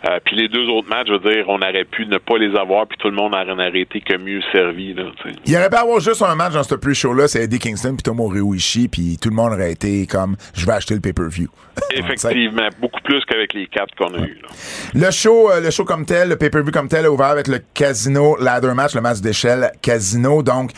Euh, 0.09 0.19
puis 0.25 0.35
les 0.35 0.47
deux 0.47 0.67
autres 0.69 0.89
matchs, 0.89 1.07
je 1.07 1.13
veux 1.13 1.31
dire, 1.33 1.45
on 1.47 1.57
aurait 1.57 1.85
pu 1.85 2.05
ne 2.05 2.17
pas 2.17 2.37
les 2.37 2.55
avoir, 2.57 2.87
puis 2.87 2.97
tout 2.97 3.09
le 3.09 3.15
monde 3.15 3.33
aurait 3.33 3.79
été 3.79 4.01
que 4.01 4.17
mieux 4.17 4.41
servi. 4.51 4.93
Là. 4.93 5.03
Il 5.45 5.55
aurait 5.55 5.69
pu 5.69 5.75
avoir 5.75 5.99
juste 5.99 6.21
un 6.21 6.35
match 6.35 6.53
dans 6.53 6.63
ce 6.63 6.75
pre-show-là, 6.75 7.27
c'est 7.27 7.43
Eddie 7.43 7.59
Kingston 7.59 7.95
puis 7.95 8.03
Tomohiro 8.03 8.53
Ishii, 8.53 8.87
puis 8.87 9.17
tout 9.21 9.29
le 9.29 9.35
monde 9.35 9.53
aurait 9.53 9.71
été 9.71 10.05
comme 10.07 10.35
je 10.55 10.65
vais 10.65 10.73
acheter 10.73 10.93
le 10.93 11.01
pay-per-view. 11.01 11.47
Effectivement, 11.93 12.67
beaucoup 12.79 13.01
plus 13.01 13.23
qu'avec 13.25 13.53
les 13.53 13.67
quatre 13.67 13.95
qu'on 13.95 14.13
a 14.13 14.19
eu. 14.19 14.37
Là. 14.41 14.49
Le 14.93 15.11
show, 15.11 15.49
euh, 15.51 15.61
le 15.61 15.71
show 15.71 15.85
comme 15.85 16.05
tel, 16.05 16.29
le 16.29 16.35
pay-per-view 16.35 16.71
comme 16.71 16.87
tel, 16.87 17.05
a 17.05 17.11
ouvert 17.11 17.27
avec 17.27 17.47
le 17.47 17.59
Casino 17.73 18.35
Ladder 18.39 18.73
Match, 18.75 18.93
le 18.95 19.01
match 19.01 19.19
d'échelle 19.21 19.71
Casino. 19.81 20.43
Donc, 20.43 20.71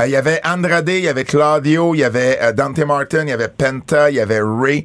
euh, 0.00 0.06
il 0.06 0.10
y 0.12 0.16
avait 0.16 0.40
Andrade, 0.44 0.88
il 0.88 1.00
y 1.04 1.08
avait 1.08 1.24
Claudio, 1.24 1.94
il 1.94 1.98
y 1.98 2.04
avait 2.04 2.38
euh, 2.42 2.52
Dante 2.52 2.78
Martin, 2.80 3.22
il 3.22 3.28
y 3.28 3.32
avait 3.32 3.48
Penta, 3.48 4.10
il 4.10 4.16
y 4.16 4.20
avait 4.20 4.40
Ray 4.42 4.84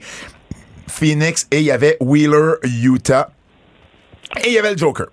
Phoenix 0.87 1.47
et 1.51 1.57
il 1.59 1.63
y 1.65 1.71
avait 1.71 1.97
Wheeler 1.99 2.53
Utah. 2.63 3.29
Et 4.43 4.47
il 4.49 4.53
y 4.53 4.59
avait 4.59 4.71
le 4.71 4.77
Joker. 4.77 5.07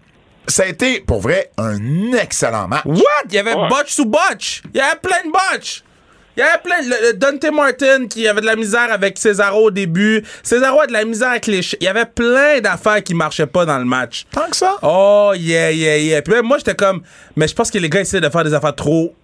Ça 0.46 0.62
a 0.62 0.66
été, 0.66 1.00
pour 1.00 1.20
vrai, 1.20 1.50
un 1.58 2.12
excellent 2.14 2.68
match. 2.68 2.84
What? 2.86 3.02
Il 3.28 3.34
y 3.34 3.38
avait 3.38 3.54
Ouais. 3.54 3.68
botch 3.68 3.90
sous 3.92 4.06
botch. 4.06 4.62
Il 4.72 4.78
y 4.78 4.80
avait 4.80 4.98
plein 5.02 5.22
de 5.26 5.30
botch. 5.30 5.82
Il 6.36 6.40
y 6.40 6.42
avait 6.42 6.58
plein. 6.62 6.80
Le, 6.82 7.08
le 7.08 7.12
Dante 7.14 7.44
Martin 7.52 8.06
qui 8.08 8.26
avait 8.28 8.40
de 8.40 8.46
la 8.46 8.54
misère 8.56 8.90
avec 8.92 9.18
Cesaro 9.18 9.64
au 9.66 9.70
début. 9.70 10.24
Cesaro 10.42 10.80
a 10.80 10.86
de 10.86 10.92
la 10.92 11.04
misère 11.04 11.30
avec 11.30 11.46
les. 11.48 11.62
ch- 11.62 11.76
Il 11.80 11.84
y 11.84 11.88
avait 11.88 12.06
plein 12.06 12.60
d'affaires 12.60 13.02
qui 13.02 13.12
marchaient 13.12 13.46
pas 13.48 13.66
dans 13.66 13.78
le 13.78 13.84
match. 13.84 14.24
Tant 14.30 14.48
que 14.48 14.56
ça. 14.56 14.76
Oh, 14.82 15.32
yeah, 15.36 15.70
yeah, 15.72 15.98
yeah. 15.98 16.22
Puis 16.22 16.32
même 16.34 16.46
moi, 16.46 16.58
j'étais 16.58 16.76
comme. 16.76 17.02
Mais 17.36 17.48
je 17.48 17.54
pense 17.54 17.70
que 17.70 17.78
les 17.78 17.90
gars 17.90 18.00
essaient 18.00 18.20
de 18.20 18.28
faire 18.30 18.44
des 18.44 18.54
affaires 18.54 18.74
trop. 18.76 19.14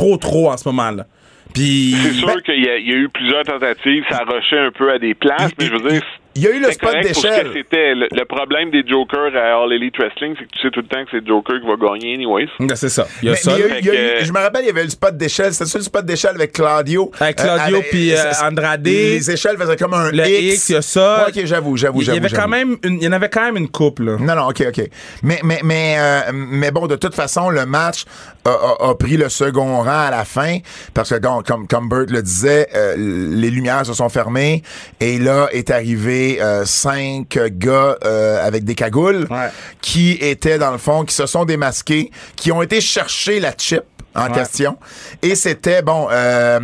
Trop, 0.00 0.16
trop 0.16 0.50
en 0.50 0.56
ce 0.56 0.68
moment-là. 0.70 1.06
Puis. 1.54 1.94
C'est 2.02 2.14
sûr 2.14 2.42
qu'il 2.42 2.54
y, 2.54 2.66
y 2.66 2.92
a 2.92 2.96
eu 2.96 3.08
plusieurs 3.08 3.44
tentatives, 3.44 4.04
ça 4.08 4.24
rushait 4.26 4.58
un 4.58 4.70
peu 4.70 4.90
à 4.90 4.98
des 4.98 5.14
places, 5.14 5.52
mais 5.58 5.66
je 5.66 5.72
veux 5.72 5.90
dire. 5.90 6.02
Il 6.36 6.42
y 6.42 6.46
a 6.46 6.50
eu 6.50 6.60
le 6.60 6.66
c'est 6.66 6.74
spot 6.74 6.90
correct 6.90 7.12
pour 7.12 7.22
ce 7.22 7.26
que 7.26 7.32
d'échelle. 7.32 7.50
C'était 7.54 7.94
le, 7.94 8.06
le 8.12 8.24
problème 8.24 8.70
des 8.70 8.84
jokers 8.86 9.34
à 9.34 9.62
All 9.62 9.72
Elite 9.72 9.96
Wrestling, 9.98 10.34
c'est 10.38 10.44
que 10.44 10.50
tu 10.52 10.60
sais 10.62 10.70
tout 10.70 10.80
le 10.80 10.86
temps 10.86 11.02
que 11.04 11.10
c'est 11.10 11.20
le 11.20 11.26
Joker 11.26 11.56
qui 11.60 11.66
va 11.66 11.74
gagner 11.76 12.14
anyways. 12.14 12.48
Ben, 12.60 12.76
c'est 12.76 12.88
ça. 12.88 13.06
Il 13.20 13.26
y 13.26 13.28
a 13.28 13.32
Mais- 13.32 13.36
ça. 13.38 13.50
mais 13.52 13.58
il 13.58 13.60
y 13.60 13.64
a 13.64 13.68
là. 13.68 13.74
eu- 13.74 13.80
il 13.80 13.86
y 13.86 13.90
a 13.90 13.92
eu- 13.92 13.96
Fait 13.96 14.18
que- 14.20 14.24
je 14.26 14.32
me 14.32 14.38
rappelle, 14.38 14.62
il 14.62 14.66
y 14.68 14.70
avait 14.70 14.84
le 14.84 14.90
spot 14.90 15.16
d'échelle. 15.16 15.52
C'était 15.52 15.68
ça 15.70 15.78
le 15.78 15.84
spot 15.84 16.04
d'échelle 16.06 16.34
avec 16.36 16.52
Claudio? 16.52 17.10
Avec 17.18 17.36
Claudio 17.36 17.82
puis, 17.90 18.12
euh, 18.14 18.32
Andrade. 18.44 18.86
Les 18.86 19.28
échelles 19.30 19.56
faisaient 19.58 19.76
comme 19.76 19.94
un 19.94 20.12
Le 20.12 20.24
X. 20.28 20.54
X, 20.54 20.68
il 20.68 20.72
y 20.74 20.76
a 20.76 20.82
ça. 20.82 21.24
Ouais, 21.26 21.32
ok, 21.40 21.46
j'avoue, 21.46 21.76
j'avoue, 21.76 21.98
Il 22.00 22.02
y 22.02 22.06
j'avoue. 22.06 22.18
avait 22.18 22.28
quand 22.28 22.36
j'avoue. 22.36 22.48
même 22.50 22.76
une, 22.84 22.94
il 22.98 23.02
y 23.04 23.08
en 23.08 23.12
avait 23.12 23.28
quand 23.28 23.44
même 23.44 23.56
une 23.56 23.68
couple. 23.68 24.04
là. 24.04 24.16
Non, 24.20 24.36
non, 24.36 24.48
ok, 24.50 24.62
ok. 24.68 24.84
Mais, 25.24 25.40
mais, 25.42 25.58
mais, 25.64 25.96
euh, 25.98 26.20
mais 26.32 26.70
bon, 26.70 26.86
de 26.86 26.94
toute 26.96 27.14
façon, 27.14 27.50
le 27.50 27.66
match 27.66 28.04
a, 28.44 28.50
a- 28.50 28.90
a 28.90 28.94
pris 28.94 29.16
le 29.16 29.28
second 29.28 29.78
rang 29.82 30.06
à 30.06 30.10
la 30.12 30.24
fin 30.24 30.58
parce 30.94 31.10
que, 31.10 31.18
comme, 31.42 31.66
comme 31.66 31.88
Bert 31.88 32.06
le 32.08 32.22
disait, 32.22 32.68
euh, 32.74 32.94
les 32.96 33.50
lumières 33.50 33.84
se 33.84 33.94
sont 33.94 34.08
fermées 34.08 34.62
et 35.00 35.18
là 35.18 35.48
est 35.52 35.70
arrivé 35.70 36.19
euh, 36.40 36.64
cinq 36.64 37.38
gars 37.58 37.96
euh, 38.04 38.46
avec 38.46 38.64
des 38.64 38.74
cagoules 38.74 39.26
Ouais. 39.30 39.48
qui 39.80 40.12
étaient, 40.20 40.58
dans 40.58 40.72
le 40.72 40.78
fond, 40.78 41.04
qui 41.04 41.14
se 41.14 41.26
sont 41.26 41.44
démasqués, 41.44 42.10
qui 42.36 42.52
ont 42.52 42.62
été 42.62 42.80
chercher 42.80 43.40
la 43.40 43.52
chip 43.56 43.82
en 44.14 44.26
Ouais. 44.26 44.32
question. 44.32 44.76
Et 45.22 45.34
c'était, 45.34 45.82
bon, 45.82 46.08
euh, 46.10 46.58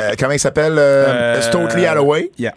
euh, 0.00 0.12
comment 0.18 0.32
il 0.32 0.38
s'appelle? 0.40 0.74
Euh, 0.78 1.36
Euh, 1.36 1.40
Stotely 1.40 1.86
Holloway. 1.86 2.30
yeah. 2.38 2.52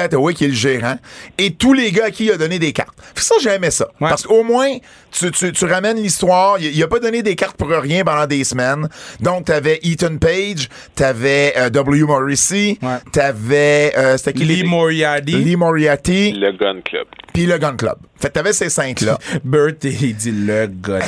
Hathaway 0.00 0.34
qui 0.34 0.44
est 0.44 0.48
le 0.48 0.54
gérant. 0.54 0.96
Et 1.38 1.52
tous 1.54 1.72
les 1.72 1.90
gars 1.92 2.06
à 2.06 2.10
qui 2.10 2.24
il 2.26 2.32
a 2.32 2.36
donné 2.36 2.58
des 2.58 2.72
cartes. 2.72 2.94
Fait 3.14 3.14
que 3.14 3.22
ça, 3.22 3.34
j'aimais 3.42 3.70
ça. 3.70 3.86
Ouais. 4.00 4.08
Parce 4.08 4.22
qu'au 4.22 4.42
moins, 4.42 4.70
tu, 5.10 5.30
tu, 5.30 5.52
tu 5.52 5.64
ramènes 5.64 5.96
l'histoire. 5.96 6.58
Il, 6.58 6.74
il 6.76 6.82
a 6.82 6.88
pas 6.88 6.98
donné 7.00 7.22
des 7.22 7.34
cartes 7.36 7.56
pour 7.56 7.68
rien 7.68 8.04
pendant 8.04 8.26
des 8.26 8.44
semaines. 8.44 8.88
Donc, 9.20 9.46
t'avais 9.46 9.80
Ethan 9.82 10.16
Page, 10.18 10.68
t'avais 10.94 11.54
euh, 11.56 11.70
W. 11.70 12.02
Morrissey, 12.04 12.78
Ouais. 12.82 12.98
t'avais... 13.12 13.92
Euh, 13.96 14.16
c'était 14.16 14.32
qui 14.34 14.44
Lee 14.44 14.64
Moriarty. 14.64 15.32
Lee 15.32 15.56
Moriarty, 15.56 16.32
Le 16.32 16.52
Gun 16.52 16.80
Club. 16.84 17.06
puis 17.32 17.46
le 17.46 17.58
Gun 17.58 17.76
Club. 17.76 17.96
Fait 18.20 18.28
que 18.28 18.34
t'avais 18.34 18.52
ces 18.52 18.68
cinq-là. 18.68 19.18
Bert, 19.44 19.72
il 19.82 20.14
dit 20.14 20.30
le 20.32 20.66
gun 20.66 20.98
club. 20.98 21.02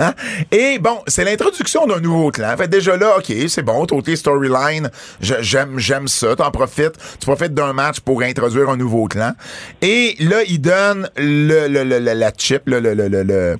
Hein? 0.00 0.12
Et 0.52 0.78
bon, 0.78 0.98
c'est 1.06 1.24
l'introduction 1.24 1.86
d'un 1.86 1.98
nouveau 1.98 2.30
clan. 2.30 2.54
Fait 2.58 2.68
déjà 2.68 2.94
là, 2.98 3.16
OK, 3.16 3.32
c'est 3.48 3.62
bon, 3.62 3.86
côté 3.86 4.16
storyline, 4.16 4.75
je- 5.20 5.34
j'aime 5.40 5.78
j'aime 5.78 6.08
ça, 6.08 6.34
t'en 6.36 6.50
profites. 6.50 6.94
Tu 7.20 7.26
profites 7.26 7.54
d'un 7.54 7.72
match 7.72 8.00
pour 8.00 8.22
introduire 8.22 8.70
un 8.70 8.76
nouveau 8.76 9.06
clan. 9.06 9.32
Et 9.82 10.16
là, 10.20 10.42
il 10.48 10.60
donne 10.60 11.08
le, 11.16 11.68
le- 11.68 11.84
le- 11.84 11.98
le- 11.98 12.12
la 12.14 12.30
chip, 12.36 12.62
le... 12.66 12.80
le, 12.80 12.94
le, 12.94 13.08
le- 13.08 13.22
le- 13.22 13.56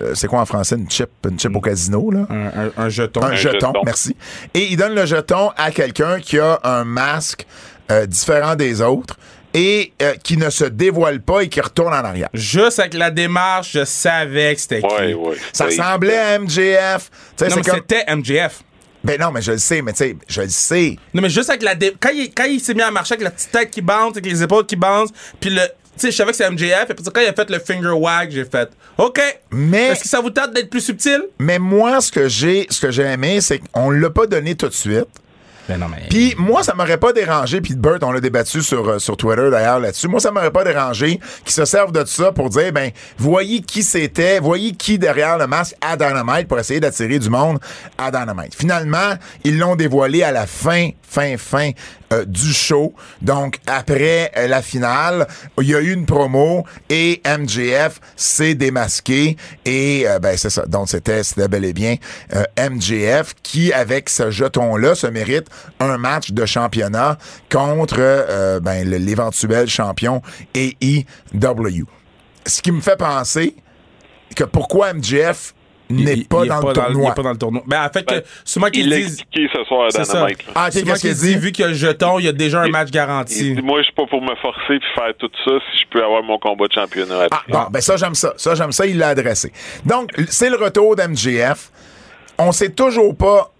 euh, 0.00 0.12
c'est 0.14 0.28
quoi 0.28 0.40
en 0.40 0.46
français? 0.46 0.76
Une 0.76 0.88
chip? 0.88 1.08
Une 1.28 1.38
chip 1.40 1.54
au 1.56 1.60
casino, 1.60 2.10
là? 2.12 2.26
un, 2.30 2.46
un- 2.68 2.72
un 2.76 2.88
jeton. 2.88 3.20
Un, 3.22 3.34
jeton, 3.34 3.52
jeton. 3.72 3.82
merci. 3.84 4.16
Et 4.54 4.66
il 4.70 4.76
donne 4.76 4.94
le 4.94 5.06
jeton 5.06 5.50
à 5.56 5.70
quelqu'un 5.72 6.20
qui 6.20 6.38
a 6.38 6.60
un 6.62 6.84
masque 6.84 7.46
euh, 7.90 8.06
différent 8.06 8.54
des 8.54 8.80
autres 8.80 9.16
et 9.54 9.92
euh, 10.02 10.12
qui 10.22 10.36
ne 10.36 10.50
se 10.50 10.64
dévoile 10.66 11.20
pas 11.20 11.40
et 11.40 11.48
qui 11.48 11.60
retourne 11.60 11.92
en 11.92 12.04
arrière. 12.04 12.28
Juste 12.34 12.78
avec 12.78 12.94
la 12.94 13.10
démarche, 13.10 13.72
je 13.72 13.84
savais 13.84 14.54
que 14.54 14.60
c'était 14.60 14.84
Ouais, 14.84 15.08
qui. 15.08 15.14
ouais. 15.14 15.36
Ça 15.52 15.64
ressemblait 15.64 16.18
à 16.18 16.38
MJF. 16.38 16.48
Tu 16.54 16.58
sais, 16.58 16.68
Non, 16.68 17.10
c'est 17.48 17.56
mais 17.56 17.62
comme... 17.62 17.74
c'était 17.88 18.14
MJF. 18.14 18.60
Ben 19.08 19.18
non, 19.18 19.30
mais 19.32 19.40
je 19.42 19.52
le 19.52 19.58
sais, 19.58 19.80
mais 19.82 19.92
tu 19.92 19.98
sais, 20.04 20.16
je 20.28 20.42
le 20.42 20.48
sais. 20.50 20.96
Non, 21.14 21.22
mais 21.22 21.30
juste 21.30 21.48
avec 21.48 21.62
la 21.62 21.74
dé- 21.74 21.94
quand 21.98 22.10
il, 22.12 22.30
quand 22.32 22.44
il 22.44 22.60
s'est 22.60 22.74
mis 22.74 22.82
à 22.82 22.90
marcher 22.90 23.14
avec 23.14 23.24
la 23.24 23.30
petite 23.30 23.50
tête 23.50 23.70
qui 23.70 23.80
bounce, 23.80 24.12
avec 24.12 24.26
les 24.26 24.42
épaules 24.42 24.66
qui 24.66 24.76
bouncent, 24.76 25.12
puis 25.40 25.50
le. 25.50 25.62
Tu 25.62 26.02
sais, 26.06 26.10
je 26.12 26.16
savais 26.16 26.30
que 26.30 26.36
c'est 26.36 26.48
MJF, 26.48 26.90
et 26.90 26.94
puis 26.94 27.04
quand 27.12 27.20
il 27.20 27.26
a 27.26 27.32
fait 27.32 27.50
le 27.50 27.58
finger 27.58 27.88
wag, 27.88 28.30
j'ai 28.30 28.44
fait 28.44 28.68
OK. 28.98 29.20
Mais- 29.50 29.88
Est-ce 29.88 30.02
que 30.04 30.08
ça 30.08 30.20
vous 30.20 30.30
tente 30.30 30.52
d'être 30.52 30.70
plus 30.70 30.80
subtil? 30.82 31.22
Mais 31.40 31.58
moi, 31.58 32.00
ce 32.00 32.12
que 32.12 32.28
j'ai, 32.28 32.66
ce 32.70 32.80
que 32.82 32.90
j'ai 32.92 33.02
aimé, 33.02 33.40
c'est 33.40 33.58
qu'on 33.72 33.90
l'a 33.90 34.10
pas 34.10 34.26
donné 34.26 34.54
tout 34.54 34.68
de 34.68 34.74
suite. 34.74 35.06
Ben 35.68 35.78
non, 35.78 35.86
mais- 35.88 36.06
Puis 36.08 36.34
moi, 36.38 36.62
ça 36.62 36.72
m'aurait 36.74 36.96
pas 36.96 37.12
dérangé, 37.12 37.60
puis 37.60 37.74
Bert, 37.74 37.98
on 38.02 38.10
l'a 38.10 38.20
débattu 38.20 38.62
sur, 38.62 38.88
euh, 38.88 38.98
sur 38.98 39.16
Twitter 39.18 39.50
d'ailleurs 39.50 39.78
là-dessus. 39.80 40.08
Moi, 40.08 40.18
ça 40.18 40.30
m'aurait 40.30 40.50
pas 40.50 40.64
dérangé 40.64 41.20
qu'ils 41.44 41.52
se 41.52 41.66
servent 41.66 41.92
de 41.92 42.04
ça 42.06 42.32
pour 42.32 42.48
dire, 42.48 42.72
ben, 42.72 42.90
voyez 43.18 43.60
qui 43.60 43.82
c'était, 43.82 44.40
voyez 44.40 44.72
qui 44.72 44.98
derrière 44.98 45.36
le 45.36 45.46
masque 45.46 45.74
à 45.82 45.96
Dynamite 45.96 46.48
pour 46.48 46.58
essayer 46.58 46.80
d'attirer 46.80 47.18
du 47.18 47.28
monde 47.28 47.58
à 47.98 48.10
Dynamite. 48.10 48.54
Finalement, 48.54 49.14
ils 49.44 49.58
l'ont 49.58 49.76
dévoilé 49.76 50.22
à 50.22 50.32
la 50.32 50.46
fin, 50.46 50.88
fin, 51.02 51.36
fin 51.36 51.70
euh, 52.12 52.24
du 52.24 52.54
show. 52.54 52.94
Donc, 53.20 53.58
après 53.66 54.32
euh, 54.36 54.48
la 54.48 54.62
finale, 54.62 55.26
il 55.60 55.68
y 55.68 55.74
a 55.74 55.80
eu 55.80 55.92
une 55.92 56.06
promo 56.06 56.64
et 56.88 57.20
MJF 57.26 58.00
s'est 58.16 58.54
démasqué 58.54 59.36
et 59.66 60.04
euh, 60.06 60.18
ben 60.18 60.34
c'est 60.36 60.48
ça. 60.48 60.64
Donc, 60.64 60.88
c'était 60.88 61.20
bel 61.48 61.66
et 61.66 61.74
bien 61.74 61.96
MJF 62.58 63.34
qui, 63.42 63.74
avec 63.74 64.08
ce 64.08 64.30
jeton-là, 64.30 64.94
se 64.94 65.06
mérite 65.06 65.48
un 65.80 65.98
match 65.98 66.30
de 66.30 66.46
championnat 66.46 67.18
contre 67.50 68.60
ben, 68.60 68.88
l'éventuel 68.88 69.68
champion 69.68 70.22
AEW. 70.54 71.84
Ce 72.46 72.62
qui 72.62 72.72
me 72.72 72.80
fait 72.80 72.96
penser 72.96 73.54
que 74.34 74.44
pourquoi 74.44 74.94
MJF 74.94 75.54
n'est 75.90 76.12
Il- 76.14 76.28
pas 76.28 76.40
il 76.42 76.46
est 76.46 76.48
dans 76.48 76.60
le 76.60 76.68
il 76.68 76.72
tournoi. 76.74 77.10
est 77.10 77.14
pas 77.14 77.22
dans 77.22 77.30
le 77.32 77.38
tournoi. 77.38 77.62
Ben, 77.66 77.84
en 77.84 77.88
fait, 77.90 78.06
Ben, 78.08 78.20
que, 78.20 78.26
souvent 78.44 78.66
Il 78.68 78.72
qu'ils 78.72 78.90
l'a 78.90 78.96
disent. 78.96 79.06
expliqué 79.20 79.48
ce 79.54 79.64
soir 79.64 79.86
à 79.86 79.90
C'est. 79.90 80.02
Dynamite. 80.02 80.38
Ah, 80.54 80.70
Souvent 80.70 80.84
qu'est-ce 80.84 81.00
qu'il 81.00 81.10
qu'ils 81.10 81.10
disent, 81.20 81.22
dit? 81.22 81.38
vu 81.38 81.52
qu'il 81.52 81.62
y 81.62 81.66
a 81.66 81.68
le 81.68 81.74
jeton, 81.74 82.18
il 82.18 82.24
y 82.26 82.28
a 82.28 82.32
déjà 82.32 82.60
un 82.62 82.66
Il- 82.66 82.72
match 82.72 82.88
Il 82.88 82.92
garanti. 82.94 83.54
dit, 83.54 83.62
moi, 83.62 83.78
je 83.80 83.84
suis 83.84 83.94
pas 83.94 84.06
pour 84.06 84.20
me 84.22 84.34
forcer 84.36 84.78
puis 84.78 84.88
faire 84.94 85.12
tout 85.18 85.30
ça 85.44 85.50
si 85.72 85.78
je 85.82 85.88
peux 85.90 86.04
avoir 86.04 86.22
mon 86.22 86.38
combat 86.38 86.66
de 86.66 86.72
championnat. 86.72 87.26
Ah, 87.30 87.42
bon, 87.48 87.64
ben 87.70 87.80
ça, 87.80 87.96
j'aime 87.96 88.14
ça. 88.14 88.34
Ça, 88.36 88.54
j'aime 88.54 88.72
ça, 88.72 88.86
il 88.86 88.98
l'a 88.98 89.08
adressé. 89.08 89.52
Donc, 89.86 90.10
c'est 90.28 90.50
le 90.50 90.56
retour 90.56 90.94
d'MGF. 90.96 91.70
On 92.38 92.52
sait 92.52 92.70
toujours 92.70 93.16
pas 93.16 93.52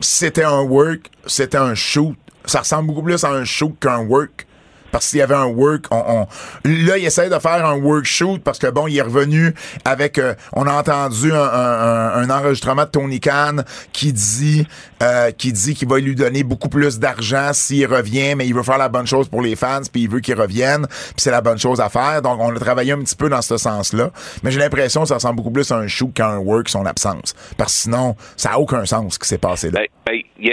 si 0.00 0.18
c'était 0.26 0.44
un 0.44 0.62
work, 0.62 1.10
c'était 1.26 1.58
un 1.58 1.74
shoot. 1.74 2.14
Ça 2.46 2.60
ressemble 2.60 2.86
beaucoup 2.88 3.02
plus 3.02 3.22
à 3.22 3.28
un 3.30 3.44
shoot 3.44 3.74
qu'un 3.80 3.98
work. 3.98 4.46
Parce 4.92 5.08
qu'il 5.08 5.18
y 5.18 5.22
avait 5.22 5.34
un 5.34 5.46
work, 5.46 5.84
on, 5.90 5.96
on- 5.96 6.26
là, 6.64 6.98
il 6.98 7.04
essaie 7.04 7.28
de 7.30 7.38
faire 7.38 7.64
un 7.66 7.76
work 7.76 8.04
shoot 8.04 8.42
parce 8.42 8.58
que 8.58 8.66
bon, 8.68 8.86
il 8.86 8.96
est 8.98 9.02
revenu 9.02 9.54
avec, 9.84 10.18
euh, 10.18 10.34
on 10.52 10.66
a 10.66 10.72
entendu 10.72 11.32
un, 11.32 11.36
un- 11.40 12.10
un 12.22 12.30
enregistrement 12.30 12.84
de 12.84 12.90
Tony 12.90 13.20
Khan 13.20 13.56
qui 13.92 14.12
dit, 14.12 14.66
euh, 15.02 15.30
qui 15.32 15.52
dit 15.52 15.74
qu'il 15.74 15.88
va 15.88 15.98
lui 15.98 16.14
donner 16.14 16.42
beaucoup 16.42 16.68
plus 16.68 16.98
d'argent 16.98 17.50
s'il 17.52 17.86
revient, 17.86 18.34
mais 18.34 18.46
il 18.46 18.54
veut 18.54 18.62
faire 18.62 18.78
la 18.78 18.88
bonne 18.88 19.06
chose 19.06 19.28
pour 19.28 19.42
les 19.42 19.56
fans, 19.56 19.80
puis 19.92 20.02
il 20.02 20.10
veut 20.10 20.20
qu'ils 20.20 20.38
reviennent, 20.40 20.86
puis 20.86 21.14
c'est 21.18 21.30
la 21.30 21.40
bonne 21.40 21.58
chose 21.58 21.80
à 21.80 21.88
faire. 21.88 22.22
Donc, 22.22 22.38
on 22.40 22.54
a 22.54 22.58
travaillé 22.58 22.92
un 22.92 22.98
petit 23.00 23.16
peu 23.16 23.28
dans 23.28 23.42
ce 23.42 23.56
sens-là, 23.56 24.10
mais 24.42 24.50
j'ai 24.50 24.58
l'impression 24.60 25.02
que 25.02 25.08
ça 25.08 25.14
ressemble 25.14 25.36
beaucoup 25.36 25.50
plus 25.50 25.70
à 25.72 25.76
un 25.76 25.86
shoot 25.86 26.12
qu'à 26.12 26.28
un 26.28 26.38
work 26.38 26.68
son 26.68 26.84
absence, 26.86 27.34
parce 27.56 27.72
que 27.74 27.78
sinon, 27.82 28.16
ça 28.36 28.52
a 28.52 28.58
aucun 28.58 28.84
sens 28.84 29.14
ce 29.14 29.18
qui 29.18 29.28
s'est 29.28 29.38
passé 29.38 29.70
là. 29.70 29.80
Ben, 30.06 30.20
ben, 30.36 30.50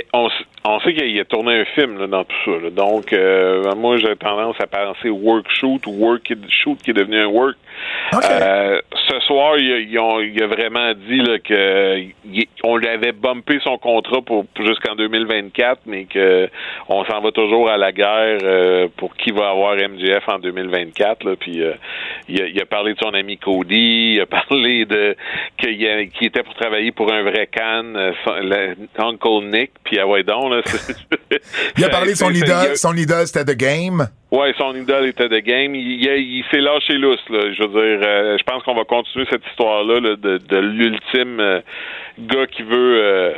on 0.70 0.80
sait 0.82 0.94
qu'il 0.94 1.20
a 1.20 1.26
tourné 1.26 1.62
un 1.62 1.66
film 1.66 2.08
dans 2.08 2.24
tout 2.24 2.36
ça. 2.46 2.70
Donc, 2.70 3.14
euh, 3.14 3.74
moi, 3.76 3.98
j'ai 3.98 4.16
tendance 4.16 4.56
à 4.60 4.68
penser 4.68 5.10
work 5.10 5.50
shoot 5.50 5.86
ou 5.88 5.92
work 5.92 6.34
shoot 6.50 6.78
qui 6.84 6.92
est 6.92 6.94
devenu 6.94 7.20
un 7.20 7.28
work. 7.28 7.58
Euh, 8.32 8.82
ce 9.10 9.20
soir, 9.22 9.58
il 9.58 9.72
a, 9.72 9.78
ils 9.80 10.00
ont- 10.00 10.20
il 10.20 10.42
a 10.42 10.48
vraiment 10.48 10.94
dit 10.94 11.18
là, 11.20 11.40
que 11.40 12.00
il- 12.26 12.48
on 12.64 12.78
lui 12.78 12.88
avait 12.88 13.12
bumpé 13.12 13.60
son 13.64 13.78
contrat 13.78 14.22
pour, 14.22 14.46
pour 14.48 14.66
jusqu'en 14.66 14.96
2024, 14.96 15.82
mais 15.86 16.06
que 16.06 16.50
on 16.90 17.04
s'en 17.06 17.22
va 17.22 17.32
toujours 17.32 17.70
à 17.70 17.78
la 17.78 17.92
guerre 17.92 18.40
euh, 18.44 18.88
pour 18.98 19.16
qui 19.16 19.32
va 19.32 19.50
avoir 19.50 19.76
MGF 19.76 20.24
en 20.28 20.40
2024. 20.40 21.24
Là, 21.26 21.36
puis 21.40 21.62
euh, 21.62 21.74
il, 22.30 22.42
a, 22.42 22.48
il 22.48 22.62
a 22.62 22.66
parlé 22.66 22.94
de 22.94 23.00
son 23.00 23.14
ami 23.14 23.38
Cody, 23.38 24.14
il 24.16 24.22
a 24.22 24.26
parlé 24.48 24.86
de 24.86 25.16
qu'il 25.58 26.28
était 26.28 26.44
pour 26.44 26.56
travailler 26.56 26.92
pour 26.92 27.12
un 27.12 27.24
vrai 27.24 27.48
can, 27.56 27.94
Uncle 28.98 29.44
Nick, 29.46 29.72
puis 29.84 30.00
ah 30.00 30.08
ouais 30.08 30.24
donc 30.24 30.52
là. 30.52 30.62
Il 31.78 31.84
a 31.86 31.90
parlé 31.90 32.12
de 32.14 32.18
son 32.18 32.32
idole, 32.32 32.76
son 32.76 32.94
idole 32.96 33.28
c'était 33.28 33.54
The 33.54 33.58
Game. 33.58 34.08
Ouais, 34.30 34.54
son 34.58 34.76
idole 34.76 35.08
était 35.08 35.30
de 35.30 35.40
game. 35.40 35.74
Il, 35.74 36.44
s'est 36.52 36.60
lâché 36.60 36.94
lousse, 36.94 37.24
là. 37.30 37.52
Je 37.54 37.64
veux 37.64 37.68
dire, 37.70 38.08
euh, 38.08 38.38
je 38.38 38.44
pense 38.44 38.62
qu'on 38.64 38.76
va 38.76 38.84
continuer 38.84 39.26
cette 39.30 39.46
histoire-là 39.48 40.02
là, 40.02 40.16
de, 40.18 40.38
de 40.38 40.58
l'ultime 40.58 41.40
euh, 41.40 41.62
gars 42.20 42.48
qui 42.48 42.64
veut 42.64 43.02
euh, 43.02 43.34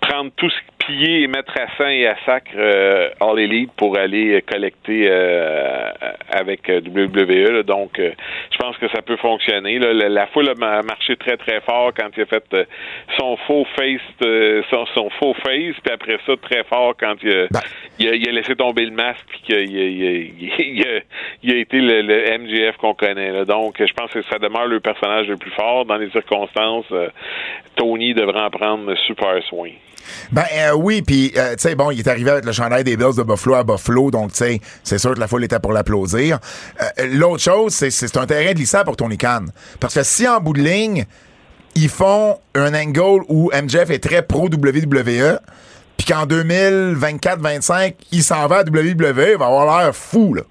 prendre 0.00 0.30
tout 0.36 0.48
ce 0.48 0.56
piller 0.86 1.22
et 1.22 1.26
mettre 1.26 1.52
à 1.60 1.66
sang 1.76 1.88
et 1.88 2.06
à 2.06 2.16
sacre 2.24 2.50
euh, 2.56 3.08
All 3.20 3.38
Elite 3.38 3.72
pour 3.76 3.98
aller 3.98 4.42
collecter 4.42 5.06
euh, 5.10 5.90
avec 6.30 6.68
euh, 6.70 6.80
WWE. 6.80 7.52
là. 7.52 7.62
Donc, 7.62 7.98
euh, 7.98 8.10
je 8.52 8.56
pense 8.58 8.76
que 8.78 8.88
ça 8.88 9.02
peut 9.02 9.16
fonctionner. 9.16 9.78
là. 9.78 9.92
La, 9.92 10.08
la 10.08 10.26
foule 10.28 10.48
a 10.50 10.54
ma- 10.54 10.82
marché 10.82 11.16
très 11.16 11.36
très 11.36 11.60
fort 11.62 11.92
quand 11.96 12.08
il 12.16 12.22
a 12.22 12.26
fait 12.26 12.44
son 13.18 13.36
faux 13.46 13.66
face, 13.76 14.00
son, 14.70 14.86
son 14.94 15.10
faux 15.18 15.34
face, 15.34 15.74
puis 15.82 15.92
après 15.92 16.18
ça 16.26 16.32
très 16.40 16.64
fort 16.64 16.94
quand 16.98 17.14
il 17.22 17.30
a, 17.30 17.46
Ben. 17.50 17.60
il 17.98 18.08
a, 18.08 18.14
il 18.14 18.28
a 18.28 18.32
laissé 18.32 18.54
tomber 18.54 18.84
le 18.84 18.92
masque, 18.92 19.24
puis 19.28 19.40
qu'il 19.42 19.56
a, 19.56 19.60
il 21.42 21.52
a, 21.52 21.56
été 21.56 21.78
le, 21.80 22.02
le 22.02 22.38
MJF 22.38 22.76
qu'on 22.76 22.94
connaît. 22.94 23.32
là. 23.32 23.44
Donc, 23.44 23.76
je 23.78 23.92
pense 23.92 24.10
que 24.12 24.22
ça 24.30 24.38
demeure 24.38 24.66
le 24.66 24.80
personnage 24.80 25.26
le 25.26 25.36
plus 25.36 25.50
fort 25.52 25.84
dans 25.84 25.96
les 25.96 26.10
circonstances. 26.10 26.86
Tony 27.76 28.14
devrait 28.14 28.40
en 28.40 28.50
prendre 28.50 28.94
super 29.06 29.42
soin. 29.48 29.70
Ben 30.30 30.42
euh, 30.56 30.75
oui, 30.76 31.02
puis 31.02 31.32
euh, 31.36 31.54
tu 31.56 31.62
sais 31.62 31.74
bon, 31.74 31.90
il 31.90 32.00
est 32.00 32.08
arrivé 32.08 32.30
avec 32.30 32.44
le 32.44 32.52
chandail 32.52 32.84
des 32.84 32.96
Bills 32.96 33.16
de 33.16 33.22
Buffalo 33.22 33.56
à 33.56 33.64
Buffalo, 33.64 34.10
donc 34.10 34.32
tu 34.32 34.38
sais, 34.38 34.60
c'est 34.84 34.98
sûr 34.98 35.14
que 35.14 35.20
la 35.20 35.28
foule 35.28 35.44
était 35.44 35.58
pour 35.58 35.72
l'applaudir. 35.72 36.38
Euh, 36.80 37.06
L'autre 37.12 37.42
chose, 37.42 37.72
c'est 37.74 38.16
un 38.16 38.26
terrain 38.26 38.52
glissant 38.52 38.84
pour 38.84 38.96
Tony 38.96 39.18
Khan, 39.18 39.46
parce 39.80 39.94
que 39.94 40.02
si 40.02 40.26
en 40.28 40.40
bout 40.40 40.52
de 40.52 40.62
ligne 40.62 41.06
ils 41.74 41.90
font 41.90 42.38
un 42.54 42.74
angle 42.74 43.22
où 43.28 43.50
MJF 43.52 43.90
est 43.90 44.02
très 44.02 44.22
pro 44.22 44.48
WWE, 44.48 45.38
puis 45.96 46.06
qu'en 46.06 46.26
2024-25 46.26 47.94
il 48.12 48.22
s'en 48.22 48.46
va 48.46 48.58
à 48.58 48.62
WWE, 48.62 49.32
il 49.32 49.36
va 49.38 49.46
avoir 49.46 49.82
l'air 49.82 49.94
fou 49.94 50.34
là. 50.34 50.42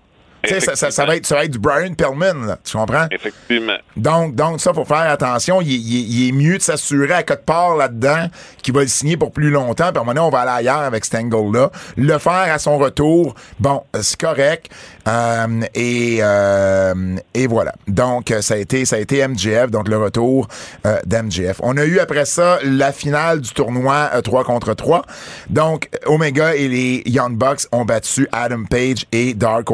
Tu 0.47 0.53
sais, 0.53 0.59
ça, 0.59 0.75
ça, 0.75 0.91
ça 0.91 1.05
va 1.05 1.15
être, 1.15 1.25
ça 1.25 1.35
va 1.35 1.43
être 1.45 1.51
du 1.51 1.59
Brian 1.59 1.93
Pillman, 1.93 2.45
là, 2.45 2.57
tu 2.63 2.77
comprends? 2.77 3.07
Effectivement. 3.11 3.77
Donc, 3.97 4.35
donc 4.35 4.61
ça, 4.61 4.73
faut 4.73 4.85
faire 4.85 5.09
attention. 5.09 5.61
Il, 5.61 5.71
est- 5.73 5.77
il 5.77 5.97
est- 5.97 6.03
il 6.07 6.29
est 6.29 6.31
mieux 6.31 6.57
de 6.57 6.61
s'assurer 6.63 7.13
à 7.13 7.23
quelque 7.23 7.45
part 7.45 7.75
là-dedans 7.75 8.27
qu'il 8.61 8.73
va 8.73 8.81
le 8.81 8.87
signer 8.87 9.17
pour 9.17 9.31
plus 9.31 9.49
longtemps. 9.49 9.89
Puis 9.91 9.97
à 9.97 10.01
un 10.01 10.03
moment 10.03 10.13
donné, 10.13 10.19
on 10.21 10.29
va 10.29 10.39
aller 10.41 10.67
ailleurs 10.67 10.79
avec 10.81 11.05
cet 11.05 11.15
angle-là. 11.15 11.71
Le 11.97 12.17
faire 12.17 12.31
à 12.53 12.59
son 12.59 12.77
retour, 12.77 13.35
bon, 13.59 13.83
euh, 13.95 13.99
c'est 14.01 14.19
correct. 14.19 14.69
Euh, 15.07 15.61
et, 15.75 16.17
euh, 16.21 17.15
et 17.33 17.47
voilà. 17.47 17.73
Donc, 17.87 18.31
euh, 18.31 18.41
ça 18.41 18.55
a 18.55 18.57
été, 18.57 18.85
ça 18.85 18.95
a 18.95 18.99
été 18.99 19.19
MGF, 19.27 19.69
donc 19.71 19.87
le 19.87 19.97
retour 19.97 20.47
euh, 20.85 20.97
d'MGF. 21.05 21.57
On 21.61 21.77
a 21.77 21.85
eu 21.85 21.99
après 21.99 22.25
ça 22.25 22.59
la 22.63 22.91
finale 22.91 23.41
du 23.41 23.51
tournoi 23.51 24.09
euh, 24.13 24.21
3 24.21 24.43
contre 24.43 24.73
3. 24.73 25.03
Donc, 25.49 25.89
Omega 26.05 26.55
et 26.55 26.67
les 26.67 27.03
Young 27.05 27.35
Bucks 27.37 27.61
ont 27.71 27.85
battu 27.85 28.27
Adam 28.31 28.63
Page 28.69 29.05
et 29.11 29.33
Dark. 29.33 29.55
Dark 29.55 29.65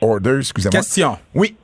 Order, 0.00 0.38
excusez-moi. 0.38 0.80
Question. 0.80 1.18
Oui. 1.34 1.56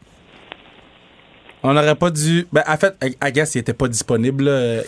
On 1.63 1.73
n'aurait 1.75 1.97
pas 1.97 2.11
dû. 2.11 2.47
Ben, 2.53 2.63
en 2.69 2.77
fait, 2.77 2.95
I 3.03 3.33
guess 3.33 3.55
il 3.55 3.59
était 3.59 3.75
pas 3.75 3.89
disponible, 3.89 4.45
là, 4.45 4.51
euh, 4.51 4.83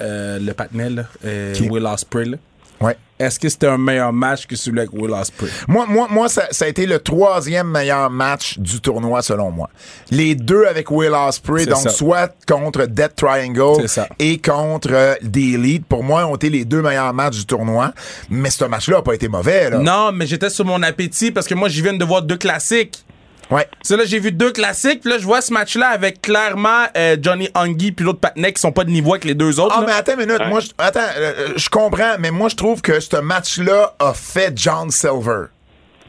euh, 0.00 0.38
le 0.38 0.52
Patnel, 0.52 1.06
euh, 1.24 1.52
Qui? 1.52 1.68
Will 1.68 1.84
Ospreay. 1.86 2.24
là. 2.24 2.36
Ouais. 2.80 2.96
Est-ce 3.18 3.40
que 3.40 3.48
c'était 3.48 3.66
un 3.66 3.78
meilleur 3.78 4.12
match 4.12 4.46
que 4.46 4.56
celui 4.56 4.80
avec 4.80 4.92
Will 4.92 5.10
Ospreay? 5.10 5.48
Moi, 5.68 5.86
moi, 5.88 6.06
moi 6.10 6.28
ça, 6.28 6.48
ça 6.50 6.66
a 6.66 6.68
été 6.68 6.84
le 6.84 6.98
troisième 6.98 7.70
meilleur 7.70 8.10
match 8.10 8.58
du 8.58 8.78
tournoi, 8.80 9.22
selon 9.22 9.50
moi. 9.50 9.70
Les 10.10 10.34
deux 10.34 10.66
avec 10.66 10.90
Will 10.90 11.14
Ospreay, 11.14 11.64
donc 11.64 11.80
ça. 11.80 11.88
soit 11.88 12.34
contre 12.46 12.84
Death 12.84 13.16
Triangle 13.16 13.86
et 14.18 14.36
contre 14.36 14.90
euh, 14.92 15.14
The 15.22 15.36
Elite, 15.36 15.86
pour 15.86 16.04
moi, 16.04 16.26
ont 16.26 16.36
été 16.36 16.50
les 16.50 16.66
deux 16.66 16.82
meilleurs 16.82 17.14
matchs 17.14 17.38
du 17.38 17.46
tournoi. 17.46 17.92
Mais 18.28 18.50
ce 18.50 18.66
match-là 18.66 18.98
a 18.98 19.02
pas 19.02 19.14
été 19.14 19.28
mauvais, 19.28 19.70
là. 19.70 19.78
Non, 19.78 20.12
mais 20.12 20.26
j'étais 20.26 20.50
sur 20.50 20.66
mon 20.66 20.82
appétit 20.82 21.30
parce 21.30 21.46
que 21.46 21.54
moi, 21.54 21.70
je 21.70 21.82
viens 21.82 21.94
de 21.94 22.04
voir 22.04 22.20
deux 22.20 22.36
classiques. 22.36 23.05
Ouais. 23.50 23.68
C'est 23.82 23.96
là, 23.96 24.04
j'ai 24.04 24.18
vu 24.18 24.32
deux 24.32 24.50
classiques, 24.50 25.02
puis 25.02 25.10
là, 25.10 25.18
je 25.18 25.24
vois 25.24 25.40
ce 25.40 25.52
match-là 25.52 25.88
avec 25.88 26.20
clairement 26.20 26.86
euh, 26.96 27.16
Johnny 27.20 27.48
Hungee 27.54 27.92
puis 27.92 28.04
l'autre 28.04 28.18
patinet 28.18 28.52
qui 28.52 28.60
sont 28.60 28.72
pas 28.72 28.82
de 28.84 28.90
niveau 28.90 29.12
avec 29.12 29.24
les 29.24 29.34
deux 29.34 29.60
autres. 29.60 29.74
Ah, 29.76 29.82
là. 29.82 29.86
mais 29.86 29.92
attends 29.92 30.14
une 30.20 30.26
minute. 30.26 30.42
Moi, 30.48 30.60
je, 30.60 30.68
attends, 30.78 31.00
euh, 31.16 31.32
euh, 31.38 31.52
je 31.56 31.68
comprends, 31.68 32.16
mais 32.18 32.32
moi, 32.32 32.48
je 32.48 32.56
trouve 32.56 32.82
que 32.82 32.98
ce 32.98 33.16
match-là 33.18 33.94
a 34.00 34.12
fait 34.14 34.52
John 34.56 34.90
Silver. 34.90 35.44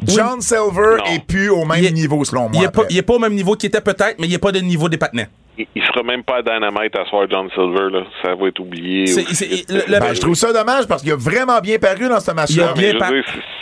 John 0.04 0.42
Silver 0.42 0.98
Non. 0.98 1.06
est 1.14 1.26
plus 1.26 1.50
au 1.50 1.66
même 1.66 1.84
est- 1.84 1.92
niveau, 1.92 2.24
selon 2.26 2.50
il, 2.54 2.58
moi. 2.60 2.66
est 2.66 2.72
pas, 2.72 2.84
il 2.90 2.98
est 2.98 3.02
pas 3.04 3.14
au 3.14 3.20
même 3.20 3.34
niveau 3.34 3.56
qu'il 3.56 3.68
était 3.68 3.82
peut-être, 3.82 4.16
mais 4.20 4.28
il 4.28 4.34
est 4.34 4.38
pas 4.40 4.52
de 4.52 4.60
niveau 4.60 4.90
des 4.90 4.98
patinets. 4.98 5.30
Il, 5.76 5.84
sera 5.84 6.04
même 6.04 6.24
pas 6.24 6.38
à 6.38 6.42
Dynamite 6.42 6.96
à 6.98 7.06
soir, 7.06 7.26
John 7.30 7.50
Silver. 7.56 7.90
Là. 7.92 8.04
Ça 8.24 8.36
va 8.36 8.48
être 8.48 8.60
oublié. 8.60 9.08
C'est- 9.08 9.22
aussi. 9.24 9.36
c'est- 9.36 9.70
le- 9.74 9.94
le- 9.94 10.00
Ben, 10.00 10.14
je 10.14 10.22
trouve 10.22 10.36
ça 10.36 10.54
dommage 10.54 10.88
parce 10.88 11.02
qu'il 11.02 11.12
a 11.12 11.16
vraiment 11.16 11.60
bien 11.60 11.78
paru 11.80 12.08
dans 12.10 12.20
ce 12.20 12.28
Il 12.28 12.32
a 12.32 12.34
match-là. 12.36 13.00
par- 13.00 13.12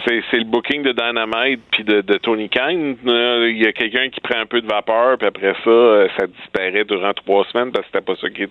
c'est, 0.07 0.21
c'est 0.29 0.37
le 0.37 0.43
booking 0.45 0.83
de 0.83 0.91
Dynamite 0.91 1.61
puis 1.71 1.83
de, 1.83 2.01
de 2.01 2.17
Tony 2.17 2.49
Khan. 2.49 2.95
Il 3.05 3.57
y 3.61 3.65
a 3.67 3.71
quelqu'un 3.71 4.09
qui 4.09 4.19
prend 4.21 4.39
un 4.39 4.45
peu 4.45 4.61
de 4.61 4.67
vapeur, 4.67 5.17
puis 5.17 5.27
après 5.27 5.53
ça, 5.63 5.69
euh, 5.69 6.07
ça 6.17 6.25
disparaît 6.27 6.83
durant 6.85 7.13
trois 7.13 7.45
semaines 7.51 7.71
parce 7.71 7.85
que 7.85 7.91
c'était 7.93 8.05
pas 8.05 8.15
ça 8.19 8.29
qui. 8.29 8.43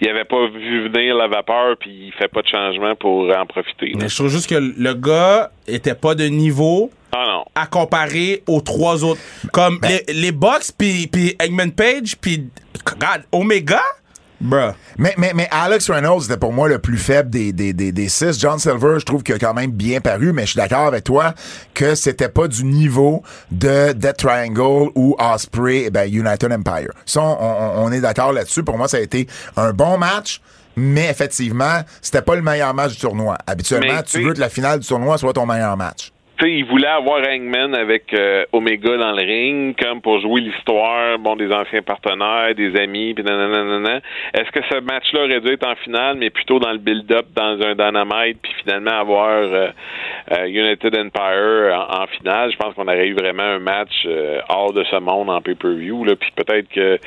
Il 0.00 0.08
avait 0.08 0.24
pas 0.24 0.46
vu 0.48 0.88
venir 0.88 1.14
la 1.16 1.28
vapeur, 1.28 1.76
puis 1.78 1.90
il 2.08 2.12
fait 2.12 2.28
pas 2.28 2.42
de 2.42 2.48
changement 2.48 2.94
pour 2.96 3.30
en 3.36 3.46
profiter. 3.46 3.92
Mais 4.00 4.08
je 4.08 4.14
trouve 4.16 4.28
juste 4.30 4.48
que 4.48 4.54
le 4.56 4.94
gars 4.94 5.50
était 5.68 5.94
pas 5.94 6.14
de 6.14 6.24
niveau 6.24 6.90
Ah 7.18 7.24
non. 7.28 7.44
à 7.54 7.66
comparer 7.66 8.42
aux 8.46 8.60
trois 8.60 9.02
autres. 9.04 9.20
Comme 9.52 9.78
les, 9.82 10.04
les 10.12 10.32
Bucks, 10.32 10.72
puis 10.76 11.06
puis 11.06 11.34
Eggman 11.40 11.70
Page, 11.70 12.16
puis 12.20 12.50
Omega, 13.32 13.80
Bruh. 14.38 14.72
Mais, 14.98 15.14
mais, 15.16 15.32
mais 15.34 15.48
Alex 15.50 15.88
Reynolds 15.90 16.24
était 16.26 16.36
pour 16.36 16.52
moi 16.52 16.68
le 16.68 16.78
plus 16.78 16.98
faible 16.98 17.30
des, 17.30 17.54
des, 17.54 17.72
des, 17.72 17.90
des 17.90 18.08
six. 18.10 18.38
John 18.38 18.58
Silver, 18.58 18.96
je 19.00 19.04
trouve 19.06 19.22
qu'il 19.22 19.34
a 19.34 19.38
quand 19.38 19.54
même 19.54 19.70
bien 19.70 20.02
paru, 20.02 20.34
mais 20.34 20.42
je 20.42 20.50
suis 20.50 20.58
d'accord 20.58 20.86
avec 20.88 21.04
toi 21.04 21.32
que 21.72 21.94
c'était 21.94 22.28
pas 22.28 22.46
du 22.46 22.64
niveau 22.64 23.22
de 23.50 23.92
Death 23.94 24.18
Triangle 24.18 24.90
ou 24.94 25.16
Osprey, 25.18 25.88
ben, 25.90 26.04
United 26.12 26.52
Empire. 26.52 26.90
Ça, 27.06 27.22
on, 27.22 27.38
on- 27.40 27.84
on 27.86 27.92
est 27.92 28.02
d'accord 28.02 28.34
là-dessus. 28.34 28.62
Pour 28.62 28.76
moi, 28.76 28.88
ça 28.88 28.98
a 28.98 29.00
été 29.00 29.26
un 29.56 29.72
bon 29.72 29.96
match. 29.96 30.42
Mais 30.78 31.08
effectivement, 31.08 31.80
c'était 32.02 32.20
pas 32.20 32.34
le 32.36 32.42
meilleur 32.42 32.74
match 32.74 32.92
du 32.92 32.98
tournoi. 32.98 33.38
Habituellement, 33.46 33.94
Mais, 33.94 34.02
tu 34.02 34.22
veux 34.22 34.34
que 34.34 34.40
la 34.40 34.50
finale 34.50 34.80
du 34.80 34.86
tournoi 34.86 35.16
soit 35.16 35.32
ton 35.32 35.46
meilleur 35.46 35.74
match. 35.78 36.12
Sais, 36.38 36.50
il 36.50 36.66
voulait 36.66 36.86
avoir 36.86 37.22
Hangman 37.26 37.74
avec 37.74 38.12
euh, 38.12 38.44
Omega 38.52 38.96
dans 38.98 39.12
le 39.12 39.22
ring, 39.22 39.74
comme 39.80 40.02
pour 40.02 40.20
jouer 40.20 40.42
l'histoire, 40.42 41.18
bon, 41.18 41.34
des 41.34 41.50
anciens 41.50 41.80
partenaires, 41.80 42.54
des 42.54 42.76
amis, 42.78 43.14
puis 43.14 43.24
nanana. 43.24 44.00
Est-ce 44.34 44.50
que 44.50 44.60
ce 44.70 44.80
match-là 44.80 45.24
aurait 45.24 45.40
dû 45.40 45.52
être 45.52 45.66
en 45.66 45.74
finale, 45.76 46.16
mais 46.18 46.28
plutôt 46.28 46.58
dans 46.58 46.72
le 46.72 46.78
build-up, 46.78 47.26
dans 47.34 47.58
un 47.62 47.74
dynamite, 47.74 48.38
puis 48.42 48.52
finalement 48.62 49.00
avoir 49.00 49.30
euh, 49.30 49.68
euh, 50.32 50.46
United 50.46 50.94
Empire 50.94 51.86
en, 51.88 52.06
finale? 52.18 52.52
Je 52.52 52.56
pense 52.58 52.74
qu'on 52.74 52.86
aurait 52.86 53.06
eu 53.06 53.14
vraiment 53.14 53.42
un 53.42 53.58
match 53.58 54.04
euh, 54.04 54.40
hors 54.50 54.74
de 54.74 54.84
ce 54.90 54.96
monde 54.96 55.30
en 55.30 55.40
pay-per-view, 55.40 56.04
là, 56.04 56.16
puis 56.16 56.30
peut-être 56.36 56.68
que 56.68 56.98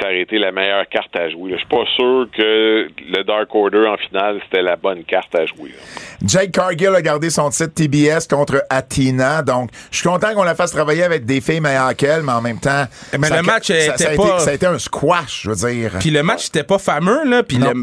ça 0.00 0.08
aurait 0.08 0.20
été 0.20 0.38
la 0.38 0.52
meilleure 0.52 0.88
carte 0.88 1.16
à 1.16 1.28
jouer. 1.28 1.52
Je 1.52 1.56
suis 1.56 1.66
pas 1.66 1.84
sûr 1.96 2.28
que 2.36 2.88
le 3.08 3.24
Dark 3.24 3.52
Order 3.52 3.88
en 3.88 3.96
finale, 3.96 4.40
c'était 4.44 4.62
la 4.62 4.76
bonne 4.76 5.02
carte 5.02 5.34
à 5.34 5.44
jouer. 5.44 5.70
là. 5.70 6.06
Jake 6.24 6.52
Cargill 6.52 6.94
a 6.94 7.02
gardé 7.02 7.30
son 7.30 7.50
titre 7.50 7.74
TBS 7.74 8.28
contre 8.28 8.62
Athena. 8.76 9.42
Donc, 9.42 9.70
je 9.90 9.96
suis 9.98 10.08
content 10.08 10.34
qu'on 10.34 10.44
la 10.44 10.54
fasse 10.54 10.70
travailler 10.70 11.02
avec 11.04 11.24
des 11.24 11.40
filles 11.40 11.60
meilleures 11.60 11.94
qu'elle, 11.96 12.22
mais 12.22 12.32
en 12.32 12.40
même 12.42 12.60
temps. 12.60 12.86
Eh 13.12 13.18
ben, 13.18 13.28
ça, 13.28 13.36
le 13.36 13.42
match 13.42 13.66
ça, 13.68 13.74
était 13.76 13.86
ça 14.04 14.10
a 14.10 14.14
pas- 14.14 14.28
été, 14.36 14.38
ça 14.44 14.50
a 14.50 14.52
été 14.54 14.66
un 14.66 14.78
squash, 14.78 15.42
je 15.44 15.50
veux 15.50 15.56
dire. 15.70 15.92
Puis 16.00 16.10
le 16.10 16.22
match 16.22 16.46
était 16.48 16.64
pas 16.64 16.78
fameux, 16.78 17.24
là. 17.24 17.42
Puis, 17.42 17.58
le- 17.58 17.74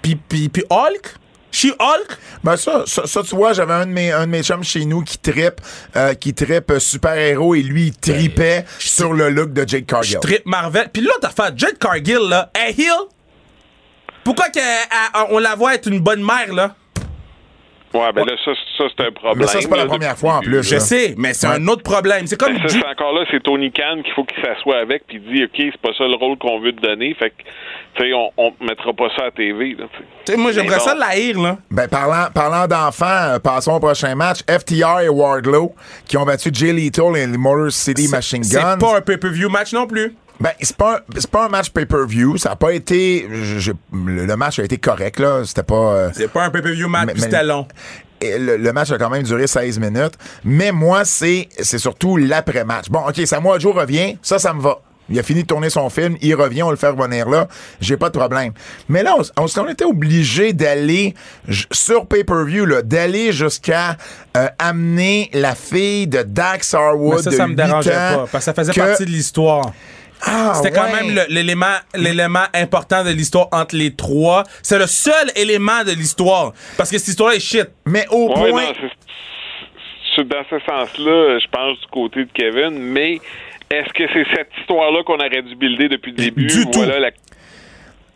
puis, 0.00 0.16
puis, 0.16 0.48
puis 0.48 0.64
Hulk? 0.70 1.14
She-Hulk? 1.52 2.16
Ben 2.44 2.56
ça, 2.56 2.84
ça, 2.86 3.08
ça, 3.08 3.24
tu 3.24 3.34
vois, 3.34 3.52
j'avais 3.54 3.72
un 3.72 3.84
de 3.84 3.90
mes 3.90 4.12
un 4.12 4.24
de 4.24 4.30
mes 4.30 4.40
chums 4.44 4.62
chez 4.62 4.84
nous 4.84 5.02
qui 5.02 5.18
trippe 5.18 5.60
euh, 5.96 6.14
qui 6.14 6.32
trippe 6.32 6.72
super 6.78 7.16
héros 7.18 7.56
et 7.56 7.62
lui 7.62 7.88
il 7.88 7.92
tripait 7.96 8.64
sur 8.78 9.12
le 9.12 9.30
look 9.30 9.52
de 9.52 9.66
Jake 9.66 9.80
Je 9.88 9.92
Cargill. 9.92 10.20
trip 10.20 10.46
Marvel. 10.46 10.88
Puis 10.92 11.02
l'autre 11.02 11.26
affaire, 11.26 11.50
Jade 11.56 11.76
Cargill, 11.76 12.20
là, 12.28 12.52
est 12.54 12.78
heel? 12.78 12.92
Pourquoi 14.22 14.48
que, 14.50 14.60
euh, 14.60 15.24
on 15.30 15.38
la 15.40 15.56
voit 15.56 15.74
être 15.74 15.88
une 15.88 15.98
bonne 15.98 16.22
mère, 16.22 16.52
là? 16.54 16.76
Ouais, 17.92 18.12
ben 18.14 18.24
là, 18.24 18.32
ça, 18.44 18.52
ça 18.78 18.84
c'est 18.96 19.04
un 19.06 19.10
problème. 19.10 19.38
Mais 19.38 19.46
ça, 19.46 19.60
c'est 19.60 19.68
pas 19.68 19.76
la 19.76 19.86
première 19.86 20.16
fois, 20.16 20.34
en 20.36 20.40
plus, 20.40 20.62
Je 20.62 20.74
là. 20.74 20.80
sais, 20.80 21.14
mais 21.18 21.34
c'est 21.34 21.48
Ouais. 21.48 21.54
un 21.56 21.66
autre 21.66 21.82
problème. 21.82 22.26
C'est 22.26 22.38
comme 22.38 22.52
Ben, 22.54 22.62
ça, 22.68 22.68
c'est 22.68 22.86
encore 22.86 23.12
là, 23.12 23.24
c'est 23.30 23.42
Tony 23.42 23.72
Khan 23.72 24.00
qu'il 24.04 24.12
faut 24.14 24.24
qu'il 24.24 24.40
s'assoie 24.44 24.76
avec 24.78 25.06
puis 25.08 25.18
dit 25.18 25.42
OK, 25.44 25.50
c'est 25.56 25.80
pas 25.80 25.90
ça 25.98 26.04
le 26.04 26.14
rôle 26.14 26.38
qu'on 26.38 26.60
veut 26.60 26.72
te 26.72 26.80
donner. 26.80 27.14
Fait 27.14 27.30
que 27.30 27.42
tu 27.96 28.02
sais, 28.04 28.12
on, 28.14 28.30
on 28.36 28.52
mettra 28.64 28.92
pas 28.92 29.08
ça 29.16 29.24
à 29.26 29.30
TV. 29.32 29.74
Là, 29.78 29.86
tu 30.26 30.32
sais. 30.32 30.36
Moi, 30.38 30.52
j'aimerais 30.52 30.78
ça 30.78 30.94
bon. 30.94 31.00
la 31.00 31.06
haïr, 31.06 31.40
là. 31.40 31.58
Ben, 31.70 31.88
parlant, 31.88 32.30
parlant 32.32 32.66
d'enfants, 32.68 33.06
euh, 33.34 33.38
passons 33.40 33.72
au 33.72 33.80
prochain 33.80 34.14
match. 34.14 34.38
FTR 34.48 35.00
et 35.00 35.08
Wardlow 35.08 35.74
qui 36.06 36.16
ont 36.16 36.24
battu 36.24 36.50
Jay 36.52 36.72
Lethal 36.72 37.16
et 37.16 37.26
les 37.26 37.36
Motor 37.38 37.72
City 37.72 38.06
Machine 38.08 38.44
C'est 38.44 38.60
Guns. 38.60 38.78
pas 38.78 38.98
un 38.98 39.00
pay-per-view 39.00 39.48
match 39.48 39.72
non 39.72 39.86
plus. 39.88 40.14
Ben, 40.40 40.50
c'est 40.60 40.76
pas, 40.76 41.00
pas 41.30 41.46
un 41.46 41.48
match 41.48 41.68
pay-per-view. 41.70 42.38
Ça 42.38 42.52
a 42.52 42.56
pas 42.56 42.72
été. 42.72 43.28
je- 43.58 43.72
le, 43.92 44.34
match 44.36 44.58
a 44.58 44.64
été 44.64 44.78
correct, 44.78 45.20
là. 45.20 45.42
C'était 45.44 45.62
pas. 45.62 45.74
euh, 45.94 46.10
C'est 46.14 46.28
pas 46.30 46.44
un 46.44 46.50
pay-per-view 46.50 46.88
match, 46.88 47.10
c'était 47.16 47.44
long. 47.44 47.66
Et 48.22 48.38
le, 48.38 48.56
le 48.56 48.72
match 48.72 48.90
a 48.90 48.98
quand 48.98 49.10
même 49.10 49.22
duré 49.22 49.46
16 49.46 49.78
minutes. 49.78 50.14
Mais 50.44 50.72
moi, 50.72 51.04
c'est 51.04 51.48
c'est 51.58 51.78
surtout 51.78 52.16
l'après-match. 52.16 52.88
Bon, 52.90 53.00
OK, 53.08 53.20
Samoa 53.26 53.58
Joe 53.58 53.74
revient. 53.74 54.16
Ça, 54.22 54.38
ça 54.38 54.52
me 54.54 54.60
va. 54.60 54.80
Il 55.12 55.18
a 55.18 55.22
fini 55.24 55.42
de 55.42 55.46
tourner 55.46 55.70
son 55.70 55.90
film. 55.90 56.16
Il 56.20 56.34
revient, 56.36 56.62
on 56.62 56.70
le 56.70 56.76
fait 56.76 56.86
revenir 56.88 57.28
là. 57.28 57.48
J'ai 57.80 57.96
pas 57.96 58.10
de 58.10 58.16
problème. 58.18 58.52
Mais 58.88 59.02
là, 59.02 59.16
on, 59.36 59.42
on, 59.42 59.46
on 59.60 59.68
était 59.68 59.84
obligé 59.84 60.52
d'aller 60.52 61.14
sur 61.72 62.06
pay-per-view, 62.06 62.64
là, 62.64 62.82
d'aller 62.82 63.32
jusqu'à 63.32 63.96
euh, 64.36 64.46
amener 64.58 65.28
la 65.32 65.54
fille 65.56 66.06
de 66.06 66.22
Dax 66.22 66.74
Harwood 66.74 67.16
Mais 67.16 67.22
ça, 67.22 67.30
de 67.30 67.34
ça 67.36 67.44
me 67.46 67.50
8 67.52 67.56
dérangeait 67.56 67.92
ans 67.92 67.96
pas, 67.96 68.26
parce 68.30 68.32
que 68.32 68.40
ça 68.44 68.54
faisait 68.54 68.72
que- 68.72 68.80
partie 68.80 69.04
de 69.04 69.10
l'histoire. 69.10 69.72
Ah, 70.22 70.52
C'était 70.54 70.70
quand 70.70 70.84
ouais. 70.84 71.02
même 71.02 71.24
l'élément 71.28 71.76
l'élément 71.94 72.44
important 72.54 73.02
de 73.04 73.10
l'histoire 73.10 73.48
entre 73.52 73.74
les 73.76 73.94
trois. 73.94 74.44
C'est 74.62 74.78
le 74.78 74.86
seul 74.86 75.30
élément 75.36 75.82
de 75.84 75.92
l'histoire. 75.92 76.52
Parce 76.76 76.90
que 76.90 76.98
cette 76.98 77.08
histoire 77.08 77.32
est 77.32 77.40
shit. 77.40 77.66
Mais 77.86 78.06
au 78.10 78.28
Ouais, 78.28 78.50
point... 78.50 78.62
non, 78.64 78.72
c'est- 78.80 80.16
c'est 80.16 80.28
dans 80.28 80.44
ce 80.50 80.58
sens-là, 80.58 81.38
je 81.38 81.46
pense 81.50 81.80
du 81.80 81.86
côté 81.86 82.24
de 82.24 82.30
Kevin, 82.34 82.70
mais 82.78 83.20
est-ce 83.70 83.92
que 83.92 84.04
c'est 84.12 84.26
cette 84.34 84.50
histoire-là 84.60 85.02
qu'on 85.04 85.14
aurait 85.18 85.42
dû 85.42 85.54
builder 85.54 85.88
depuis 85.88 86.10
le 86.10 86.16
début? 86.16 86.46
Du 86.46 86.66
tout. 86.70 86.82
La 86.82 87.10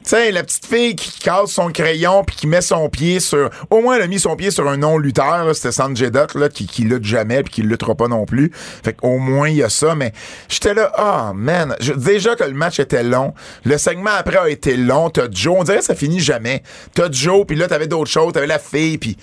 Tu 0.05 0.11
sais, 0.11 0.31
la 0.33 0.43
petite 0.43 0.67
fille 0.67 0.95
qui 0.95 1.19
casse 1.19 1.51
son 1.53 1.71
crayon 1.71 2.25
puis 2.25 2.37
qui 2.37 2.47
met 2.47 2.61
son 2.61 2.91
pied 2.91 3.21
sur. 3.21 3.49
Au 3.71 3.81
moins, 3.81 3.97
elle 3.97 4.03
a 4.03 4.07
mis 4.07 4.21
son 4.21 4.37
pied 4.37 4.51
sur 4.51 4.69
un 4.69 4.77
non-lutteur. 4.77 5.55
C'était 5.55 5.73
Sanjay 5.73 6.11
Dutt, 6.11 6.35
là, 6.35 6.51
qui, 6.51 6.67
qui 6.67 6.83
lutte 6.83 7.05
jamais 7.05 7.43
puis 7.43 7.55
qui 7.55 7.63
luttera 7.63 7.95
pas 7.95 8.07
non 8.07 8.27
plus. 8.27 8.51
Fait 8.55 8.93
qu'au 8.93 9.17
moins, 9.17 9.49
il 9.49 9.57
y 9.57 9.63
a 9.63 9.71
ça. 9.71 9.95
Mais 9.95 10.13
j'étais 10.51 10.75
là, 10.75 10.93
ah, 10.97 11.33
man. 11.35 11.75
Je- 11.81 11.95
déjà 11.95 12.37
que 12.37 12.45
le 12.45 12.53
match 12.53 12.79
était 12.81 13.03
long. 13.03 13.33
Le 13.65 13.79
segment 13.79 14.11
après 14.15 14.37
a 14.37 14.51
été 14.51 14.77
long. 14.77 15.09
T'as 15.09 15.29
Joe. 15.31 15.57
On 15.61 15.65
dirait 15.65 15.79
que 15.79 15.85
ça 15.85 15.95
finit 15.95 16.21
jamais. 16.21 16.63
T'as 16.93 17.11
Joe, 17.11 17.47
puis 17.47 17.57
là, 17.57 17.67
t'avais 17.67 17.87
d'autres 17.87 18.11
choses. 18.11 18.35
T'avais 18.35 18.47
la 18.47 18.59
fille, 18.59 18.99
puis. 18.99 19.17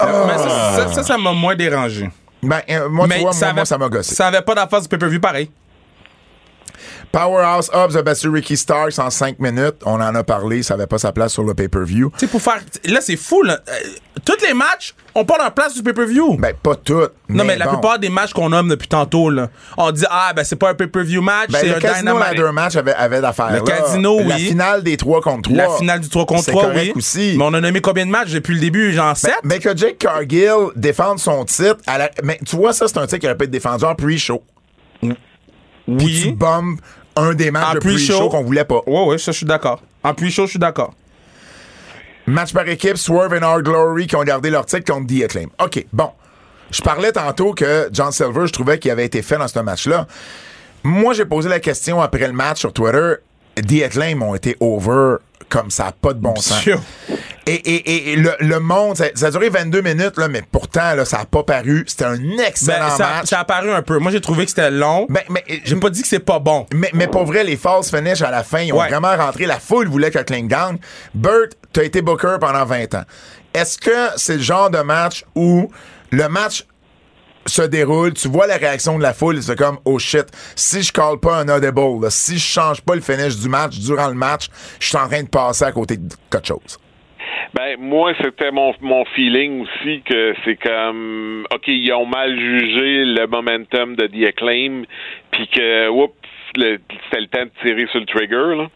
Mais 0.00 0.38
ça, 0.38 0.76
ça, 0.76 0.92
ça, 0.94 1.02
ça 1.02 1.18
m'a 1.18 1.32
moins 1.32 1.56
dérangé. 1.56 2.08
Ben, 2.44 2.60
euh, 2.70 2.88
moi, 2.88 3.06
tu 3.06 3.08
Mais 3.08 3.20
moi, 3.22 3.32
avait- 3.42 3.52
moi, 3.54 3.64
ça 3.64 3.76
m'a 3.76 3.88
gossé. 3.88 4.14
Ça 4.14 4.28
avait 4.28 4.42
pas 4.42 4.54
d'affaire 4.54 4.80
du 4.80 4.86
pay-per-view 4.86 5.18
pareil. 5.18 5.50
Powerhouse 7.12 7.70
Hobbs 7.72 7.96
a 7.96 8.02
battu 8.02 8.28
Ricky 8.28 8.56
Starks 8.56 8.98
en 8.98 9.10
5 9.10 9.38
minutes. 9.38 9.76
On 9.84 9.94
en 10.00 10.14
a 10.14 10.24
parlé. 10.24 10.62
Ça 10.62 10.74
avait 10.74 10.86
pas 10.86 10.98
sa 10.98 11.12
place 11.12 11.32
sur 11.32 11.42
le 11.42 11.54
pay-per-view. 11.54 12.12
Tu 12.18 12.26
pour 12.28 12.42
faire. 12.42 12.60
Là, 12.84 13.00
c'est 13.00 13.16
fou, 13.16 13.42
là. 13.42 13.58
Euh, 13.68 13.72
tous 14.24 14.36
les 14.46 14.52
matchs, 14.52 14.94
on 15.14 15.24
part 15.24 15.38
leur 15.38 15.52
place 15.54 15.74
du 15.74 15.82
pay-per-view. 15.82 16.36
Ben, 16.38 16.52
pas 16.54 16.74
toutes. 16.74 17.12
non, 17.28 17.44
mais 17.44 17.56
la 17.56 17.64
bon. 17.66 17.72
plupart 17.72 17.98
des 17.98 18.08
matchs 18.10 18.32
qu'on 18.32 18.50
nomme 18.50 18.68
depuis 18.68 18.88
tantôt, 18.88 19.30
là, 19.30 19.48
on 19.78 19.90
dit, 19.90 20.04
ah, 20.10 20.32
ben, 20.36 20.44
c'est 20.44 20.56
pas 20.56 20.70
un 20.70 20.74
pay-per-view 20.74 21.22
match, 21.22 21.50
Ben, 21.50 21.58
c'est 21.60 21.68
le 21.68 21.76
un 21.76 21.80
casino 21.80 22.18
ladder 22.18 22.50
match 22.52 22.76
avait, 22.76 22.92
avait 22.94 23.20
d'affaires. 23.20 23.50
Le 23.52 23.58
là. 23.58 23.62
casino, 23.62 24.18
La 24.20 24.34
oui. 24.36 24.46
finale 24.48 24.82
des 24.82 24.96
3 24.96 25.20
contre 25.22 25.50
3. 25.50 25.56
La 25.56 25.70
finale 25.70 26.00
du 26.00 26.08
3 26.08 26.26
contre 26.26 26.44
c'est 26.44 26.50
3, 26.50 26.62
correct 26.64 26.92
oui. 26.94 26.98
aussi. 26.98 27.34
Mais 27.38 27.44
on 27.44 27.54
a 27.54 27.60
nommé 27.60 27.80
combien 27.80 28.04
de 28.04 28.10
matchs 28.10 28.32
depuis 28.32 28.54
le 28.54 28.60
début? 28.60 28.92
Genre 28.92 29.16
7? 29.16 29.32
Mais 29.44 29.60
que 29.60 29.74
Jake 29.76 29.98
Cargill 29.98 30.68
défende 30.76 31.18
son 31.20 31.44
titre, 31.46 31.76
à 31.86 31.96
la- 31.98 32.10
mais 32.22 32.38
tu 32.46 32.56
vois, 32.56 32.72
ça, 32.72 32.86
c'est 32.86 32.98
un 32.98 33.06
titre 33.06 33.18
qui 33.20 33.26
aurait 33.26 33.36
pu 33.36 33.44
être 33.44 33.50
défendu 33.50 33.84
en 33.84 33.94
pre-show. 33.94 34.42
Puis 35.96 36.20
tu 36.20 36.28
oui. 36.28 36.32
bombes 36.32 36.78
un 37.16 37.34
des 37.34 37.50
matchs 37.50 37.70
En 37.70 37.74
de 37.74 37.78
pre-show 37.78 38.28
qu'on 38.28 38.42
voulait 38.42 38.64
pas. 38.64 38.80
Ouais, 38.86 39.06
ouais, 39.06 39.18
ça, 39.18 39.32
je 39.32 39.38
suis 39.38 39.46
d'accord. 39.46 39.82
En 40.04 40.14
pre-show, 40.14 40.44
je 40.44 40.50
suis 40.50 40.58
d'accord. 40.58 40.94
Match 42.26 42.52
par 42.52 42.68
équipe, 42.68 42.98
Swerve 42.98 43.34
et 43.34 43.42
Our 43.42 43.62
Glory 43.62 44.06
qui 44.06 44.14
ont 44.16 44.22
gardé 44.22 44.50
leur 44.50 44.66
titre 44.66 44.92
contre 44.92 45.06
The 45.06 45.24
Acclaim. 45.24 45.48
OK, 45.62 45.86
bon. 45.92 46.10
Je 46.70 46.82
parlais 46.82 47.10
tantôt 47.12 47.54
que 47.54 47.88
John 47.90 48.12
Silver, 48.12 48.46
je 48.46 48.52
trouvais 48.52 48.78
qu'il 48.78 48.90
avait 48.90 49.06
été 49.06 49.22
fait 49.22 49.38
dans 49.38 49.48
ce 49.48 49.58
match-là. 49.58 50.06
Moi, 50.82 51.14
j'ai 51.14 51.24
posé 51.24 51.48
la 51.48 51.60
question 51.60 52.02
après 52.02 52.26
le 52.26 52.34
match 52.34 52.58
sur 52.58 52.72
Twitter. 52.72 53.14
The 53.56 53.82
Acclaim 53.84 54.20
ont 54.20 54.34
été 54.34 54.56
over 54.60 55.16
comme 55.48 55.70
ça, 55.70 55.92
pas 55.98 56.12
de 56.12 56.20
bon 56.20 56.36
sens. 56.36 56.68
Et, 57.50 57.54
et, 57.54 58.12
et 58.12 58.16
le, 58.16 58.32
le 58.40 58.60
monde, 58.60 58.96
ça, 58.96 59.06
ça 59.14 59.26
a 59.26 59.30
duré 59.30 59.48
22 59.48 59.80
minutes, 59.80 60.18
là, 60.18 60.28
mais 60.28 60.42
pourtant, 60.42 60.94
là, 60.94 61.04
ça 61.04 61.18
n'a 61.18 61.24
pas 61.24 61.42
paru. 61.42 61.84
C'était 61.86 62.04
un 62.04 62.38
excellent 62.38 62.88
Ben, 62.88 62.96
ça, 62.96 63.08
match. 63.08 63.26
ça 63.28 63.38
a 63.38 63.40
apparu 63.40 63.70
un 63.72 63.82
peu. 63.82 63.98
Moi, 63.98 64.12
j'ai 64.12 64.20
trouvé 64.20 64.44
que 64.44 64.50
c'était 64.50 64.70
long. 64.70 65.06
Ben, 65.08 65.22
mais, 65.30 65.42
J'ai 65.64 65.76
pas 65.76 65.88
dit 65.90 66.02
que 66.02 66.08
c'est 66.08 66.18
pas 66.18 66.38
bon. 66.38 66.66
mais, 66.74 66.90
mais 66.92 67.06
pour 67.08 67.24
vrai, 67.24 67.44
les 67.44 67.56
false 67.56 67.90
finish 67.90 68.20
à 68.22 68.30
la 68.30 68.44
fin, 68.44 68.60
ils 68.60 68.72
ont 68.72 68.78
Ouais. 68.80 68.88
vraiment 68.88 69.16
rentré. 69.16 69.46
La 69.46 69.58
foule 69.58 69.88
voulait 69.88 70.10
que 70.10 70.18
Kling 70.18 70.46
gagne. 70.46 70.76
Burt, 71.14 71.52
t'as 71.72 71.84
été 71.84 72.02
booker 72.02 72.36
pendant 72.40 72.64
20 72.66 72.94
ans. 72.94 73.04
Est-ce 73.54 73.78
que 73.78 74.08
c'est 74.16 74.36
le 74.36 74.42
genre 74.42 74.68
de 74.68 74.78
match 74.80 75.24
où 75.34 75.70
le 76.10 76.28
match 76.28 76.66
se 77.46 77.62
déroule, 77.62 78.12
tu 78.12 78.28
vois 78.28 78.46
la 78.46 78.58
réaction 78.58 78.98
de 78.98 79.02
la 79.02 79.14
foule, 79.14 79.42
c'est 79.42 79.56
comme 79.56 79.78
oh 79.86 79.98
shit, 79.98 80.26
si 80.54 80.82
je 80.82 80.92
call 80.92 81.18
pas 81.18 81.36
un 81.36 81.48
audible, 81.48 82.02
là, 82.04 82.10
si 82.10 82.36
je 82.38 82.44
change 82.46 82.82
pas 82.82 82.94
le 82.94 83.00
finish 83.00 83.36
du 83.38 83.48
match 83.48 83.78
durant 83.78 84.08
le 84.08 84.14
match, 84.14 84.50
je 84.78 84.88
suis 84.88 84.98
en 84.98 85.08
train 85.08 85.22
de 85.22 85.28
passer 85.28 85.64
à 85.64 85.72
côté 85.72 85.96
de 85.96 86.14
quelque 86.30 86.46
chose. 86.46 86.78
Ben 87.54 87.76
moi 87.78 88.12
c'était 88.22 88.50
mon 88.50 88.74
mon 88.80 89.04
feeling 89.06 89.62
aussi 89.62 90.02
que 90.02 90.34
c'est 90.44 90.56
comme 90.56 91.46
ok 91.52 91.66
ils 91.68 91.92
ont 91.92 92.04
mal 92.06 92.38
jugé 92.38 93.04
le 93.06 93.26
momentum 93.26 93.96
de 93.96 94.06
The 94.06 94.28
Acclaim 94.28 94.82
puis 95.30 95.48
que 95.48 95.88
oups 95.88 96.14
c'était 96.54 97.20
le 97.20 97.26
temps 97.26 97.44
de 97.44 97.50
tirer 97.62 97.86
sur 97.88 98.00
le 98.00 98.06
trigger 98.06 98.56
là. 98.56 98.66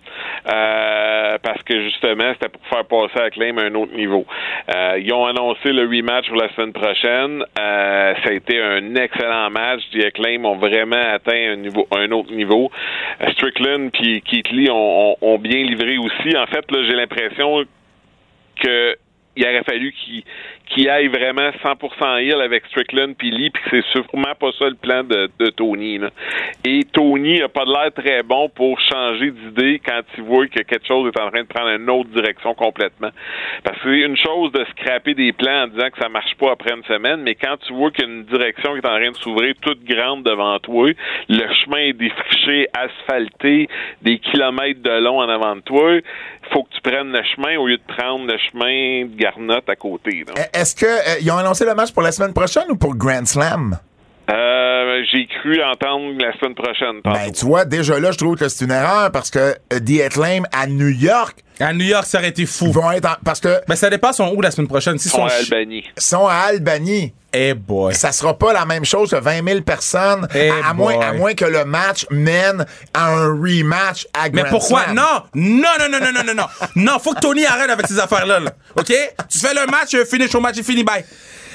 Euh, 0.53 1.39
parce 1.43 1.63
que 1.63 1.81
justement 1.83 2.33
c'était 2.35 2.51
pour 2.51 2.65
faire 2.67 2.85
passer 2.85 3.19
Acclaim 3.25 3.57
à 3.59 3.63
un 3.63 3.75
autre 3.75 3.95
niveau. 3.95 4.27
Euh, 4.75 4.99
ils 5.01 5.13
ont 5.13 5.25
annoncé 5.27 5.73
le 5.73 5.83
rematch 5.83 6.29
pour 6.29 6.37
la 6.37 6.49
semaine 6.55 6.73
prochaine. 6.73 7.43
Euh, 7.59 8.15
ça 8.23 8.29
a 8.29 8.33
été 8.33 8.61
un 8.61 8.95
excellent 8.95 9.49
match. 9.51 9.81
The 9.93 10.05
Acclaim 10.07 10.45
ont 10.45 10.57
vraiment 10.57 11.03
atteint 11.15 11.53
un 11.53 11.57
niveau 11.57 11.89
un 11.97 12.11
autre 12.13 12.33
niveau. 12.33 12.71
Euh, 13.23 13.31
Strickland 13.33 13.91
puis 13.91 14.21
Keith 14.23 14.51
Lee 14.51 14.71
ont, 14.71 15.13
ont- 15.13 15.17
ont 15.23 15.39
bien 15.39 15.63
livré 15.65 15.97
aussi. 15.99 16.37
En 16.37 16.47
fait 16.47 16.71
là 16.71 16.83
j'ai 16.89 16.95
l'impression 16.95 17.65
que 18.61 18.97
il 19.37 19.45
aurait 19.45 19.65
fallu 19.65 19.93
qu'il 19.93 20.25
qu'il 20.73 20.89
aille 20.89 21.09
vraiment 21.09 21.51
100% 21.63 22.23
heal 22.23 22.41
avec 22.41 22.65
Strickland 22.67 23.15
puis 23.17 23.31
Lee, 23.31 23.51
puis 23.51 23.63
c'est 23.71 23.85
sûrement 23.93 24.35
pas 24.39 24.51
ça 24.59 24.67
le 24.69 24.75
plan 24.75 25.05
de, 25.05 25.29
Tony. 25.57 25.99
Là. 25.99 26.11
Et 26.65 26.85
Tony 26.93 27.43
a 27.43 27.49
pas 27.49 27.65
l'air 27.65 27.93
très 27.95 28.23
bon 28.23 28.49
pour 28.49 28.79
changer 28.81 29.31
d'idée 29.31 29.81
quand 29.85 30.01
il 30.17 30.25
voit 30.25 30.47
que 30.47 30.63
quelque 30.63 30.87
chose 30.87 31.11
est 31.15 31.21
en 31.21 31.31
train 31.31 31.43
de 31.43 31.49
prendre 31.49 31.69
une 31.69 31.91
autre 31.91 32.11
direction 32.11 32.55
complètement. 32.55 33.11
Parce 33.65 33.79
que 33.79 33.91
c'est 33.91 34.07
une 34.07 34.17
chose 34.17 34.53
de 34.53 34.65
scraper 34.71 35.15
des 35.15 35.33
plans 35.33 35.65
en 35.65 35.67
disant 35.67 35.91
que 35.91 35.99
ça 36.01 36.09
marche 36.09 36.35
pas 36.37 36.53
après 36.53 36.75
une 36.75 36.85
semaine, 36.85 37.23
mais 37.23 37.35
quand 37.35 37.57
tu 37.67 37.73
vois 37.73 37.91
qu'il 37.91 38.05
y 38.05 38.09
a 38.09 38.11
une 38.11 38.25
direction 38.25 38.73
qui 38.73 38.79
est 38.79 38.87
en 38.87 38.99
train 38.99 39.11
de 39.11 39.17
s'ouvrir 39.17 39.55
toute 39.61 39.85
grande 39.85 40.23
devant 40.23 40.59
toi, 40.61 40.91
le 41.29 41.55
chemin 41.65 41.79
est 41.79 41.93
défriché, 41.93 42.69
asphalté, 42.73 43.69
des 44.01 44.19
kilomètres 44.19 44.83
de 44.83 45.03
long 45.03 45.19
en 45.19 45.29
avant 45.29 45.57
de 45.57 45.61
toi, 45.61 45.99
faut 46.53 46.65
que 46.65 46.75
tu 46.75 46.81
prennes 46.81 47.13
le 47.13 47.23
chemin 47.35 47.57
au 47.59 47.67
lieu 47.67 47.77
de 47.77 47.95
prendre 47.95 48.27
le 48.27 48.39
chemin 48.39 49.07
de 49.07 49.17
Garnotte 49.17 49.69
à 49.69 49.77
côté. 49.77 50.25
là. 50.27 50.35
Est-ce 50.63 50.77
que 50.77 50.87
euh, 50.87 51.19
ils 51.21 51.29
ont 51.33 51.37
annoncé 51.39 51.65
le 51.65 51.75
match 51.75 51.91
pour 51.91 52.03
la 52.05 52.13
semaine 52.13 52.33
prochaine 52.33 52.67
ou 52.71 52.77
pour 52.77 52.95
Grand 52.95 53.27
Slam? 53.27 53.77
Euh, 54.31 55.03
j'ai 55.11 55.27
cru 55.27 55.61
entendre 55.61 56.13
la 56.21 56.33
semaine 56.39 56.55
prochaine. 56.55 57.01
Ben, 57.03 57.33
tu 57.33 57.47
vois, 57.47 57.65
déjà 57.65 57.99
là, 57.99 58.13
je 58.13 58.19
trouve 58.19 58.37
que 58.37 58.49
c'est 58.49 58.65
une 58.65 58.71
erreur 58.71 59.11
parce 59.11 59.29
que 59.29 59.41
euh, 59.41 59.81
The 59.81 60.03
Acclaim 60.07 60.45
à 60.53 60.69
New 60.69 60.87
York 60.87 61.43
À 61.63 61.73
New 61.73 61.85
York, 61.85 62.05
ça 62.07 62.19
aurait 62.19 62.29
été 62.29 62.47
fou. 62.47 62.73
vont 62.73 62.91
être 62.93 63.07
en- 63.07 63.17
parce 63.25 63.41
que 63.41 63.61
Ben, 63.69 63.77
ça 63.77 63.89
dépend, 63.91 64.13
sont 64.13 64.33
où 64.35 64.41
la 64.41 64.51
semaine 64.51 64.69
prochaine? 64.69 64.99
Si 64.99 65.09
Ils 65.09 65.11
sont 65.11 65.19
sont 65.19 65.27
à 65.27 65.33
Albanie. 65.33 65.85
sont 65.97 66.27
à 66.27 66.35
Albany. 66.35 67.13
Eh 67.35 67.55
boy. 67.55 67.95
Ça 67.95 68.13
sera 68.13 68.37
pas 68.37 68.53
la 68.53 68.67
même 68.67 68.85
chose 68.85 69.11
que 69.11 69.17
20 69.17 69.43
000 69.47 69.63
personnes, 69.63 70.29
Eh 70.35 70.51
à, 70.51 70.69
à 70.71 70.75
moins, 70.75 70.95
boy. 70.97 71.05
à 71.05 71.13
moins 71.15 71.35
que 71.35 71.47
le 71.47 71.65
match 71.65 72.05
mène 72.11 72.67
à 72.93 73.09
un 73.09 73.29
rematch 73.29 74.07
à 74.13 74.29
Grand 74.29 74.43
Mais 74.45 74.51
pourquoi? 74.51 74.83
Slam. 74.85 74.97
Non! 74.97 75.23
Non, 75.35 75.69
non, 75.79 75.89
non, 75.91 75.99
non, 76.01 76.13
non, 76.13 76.25
non, 76.25 76.35
non. 76.35 76.47
Non, 76.77 76.99
faut 76.99 77.15
que 77.15 77.21
Tony 77.21 77.47
arrête 77.47 77.71
avec 77.71 77.87
ces 77.87 77.99
affaires-là, 77.99 78.41
là. 78.41 78.53
OK? 78.77 78.93
Tu 79.31 79.39
fais 79.39 79.55
le 79.55 79.67
match, 79.71 79.95
euh, 79.95 80.05
finish 80.05 80.35
au 80.35 80.41
match, 80.41 80.59
et 80.59 80.63
fini, 80.63 80.85
bye. 80.85 81.05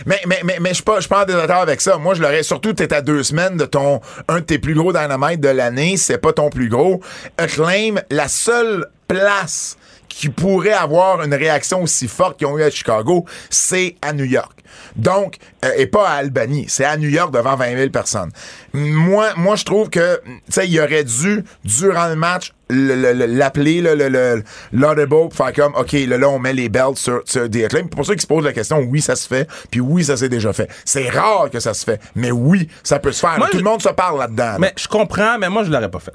Mais, 0.06 0.20
mais, 0.28 0.42
mais, 0.44 0.58
mais 0.60 0.70
je 0.70 0.76
suis 0.76 0.84
pas, 0.84 0.96
je 0.96 1.02
suis 1.02 1.10
pas 1.10 1.24
en 1.24 1.26
désaccord 1.26 1.58
avec 1.62 1.80
ça. 1.82 1.98
Moi, 1.98 2.14
je 2.16 2.22
l'aurais, 2.22 2.44
surtout, 2.44 2.74
t'es 2.74 2.92
à 2.94 3.02
deux 3.02 3.22
semaines 3.24 3.58
de 3.58 3.66
ton, 3.66 4.00
un 4.28 4.36
de 4.36 4.46
tes 4.46 4.58
plus 4.60 4.74
gros 4.76 4.92
dynamite 4.94 5.40
de 5.42 5.50
l'année, 5.50 5.98
c'est 5.98 6.18
pas 6.20 6.34
ton 6.34 6.50
plus 6.50 6.70
gros. 6.70 7.02
Acclaim, 7.38 7.96
la 8.10 8.28
seule 8.28 8.86
place 9.08 9.78
qui 10.18 10.30
pourrait 10.30 10.72
avoir 10.74 11.22
une 11.22 11.34
réaction 11.36 11.84
aussi 11.84 12.08
forte 12.08 12.38
qu'ils 12.40 12.48
ont 12.48 12.58
eu 12.58 12.64
à 12.64 12.72
Chicago, 12.72 13.24
c'est 13.52 13.96
à 14.02 14.14
New 14.14 14.26
York. 14.26 14.52
Donc, 14.96 15.36
euh, 15.64 15.70
et 15.78 15.86
pas 15.86 16.10
à 16.10 16.14
Albany, 16.14 16.66
c'est 16.68 16.86
à 16.86 16.98
New 16.98 17.08
York 17.10 17.32
devant 17.32 17.56
20 17.56 17.76
000 17.78 17.90
personnes. 17.92 18.32
Moi, 18.74 19.28
moi, 19.38 19.56
je 19.56 19.64
trouve 19.64 19.92
que, 19.92 20.20
tu 20.26 20.32
sais, 20.50 20.68
il 20.68 20.80
aurait 20.80 21.04
dû, 21.04 21.44
durant 21.64 22.08
le 22.08 22.16
match, 22.16 22.52
le- 22.70 22.96
le- 22.96 23.14
le- 23.14 23.26
l'appeler, 23.28 23.80
le, 23.80 23.94
le, 23.94 24.10
le, 24.10 24.44
l'audible, 24.74 25.08
pour 25.08 25.34
faire 25.36 25.54
comme, 25.54 25.76
OK, 25.76 25.92
là, 25.94 26.18
là, 26.18 26.30
on 26.30 26.40
met 26.40 26.54
les 26.54 26.68
belts 26.70 26.98
sur, 26.98 27.22
sur 27.26 27.48
The 27.48 27.66
Acclaim. 27.66 27.86
Pour 27.88 28.04
ceux 28.04 28.16
qui 28.16 28.22
se 28.24 28.28
posent 28.28 28.44
la 28.44 28.54
question, 28.54 28.80
oui, 28.80 29.02
ça 29.02 29.16
se 29.16 29.28
fait, 29.28 29.48
puis 29.70 29.82
oui, 29.82 30.04
ça 30.04 30.18
s'est 30.18 30.30
déjà 30.30 30.52
fait. 30.52 30.68
C'est 30.84 31.10
rare 31.10 31.52
que 31.52 31.60
ça 31.60 31.76
se 31.76 31.86
fait, 31.86 32.02
mais 32.16 32.32
oui, 32.32 32.68
ça 32.84 32.98
peut 32.98 33.12
se 33.12 33.20
faire. 33.20 33.38
Moi, 33.38 33.50
Tout 33.52 33.58
le 33.58 33.64
monde 33.64 33.84
se 33.84 33.90
parle 33.90 34.18
là-dedans. 34.20 34.44
là. 34.54 34.58
Mais 34.60 34.74
je 34.78 34.88
comprends, 34.88 35.38
mais 35.38 35.50
moi, 35.50 35.64
je 35.64 35.70
l'aurais 35.70 35.92
pas 35.92 36.00
fait. 36.00 36.14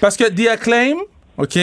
Parce 0.00 0.16
que 0.16 0.24
The 0.24 0.48
Acclaim, 0.48 0.96
OK, 1.38 1.56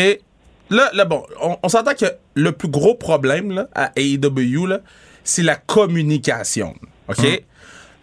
là, 0.70 0.90
là 0.94 1.06
bon, 1.06 1.24
on, 1.42 1.58
on 1.62 1.70
s'entend 1.70 1.94
que 1.94 2.06
le 2.36 2.52
plus 2.52 2.70
gros 2.70 2.96
problème 2.96 3.52
là, 3.52 3.68
à 3.76 3.92
AEW, 3.96 4.66
là, 4.68 4.80
c'est 5.24 5.44
la 5.44 5.56
communication. 5.56 6.76
OK? 7.08 7.44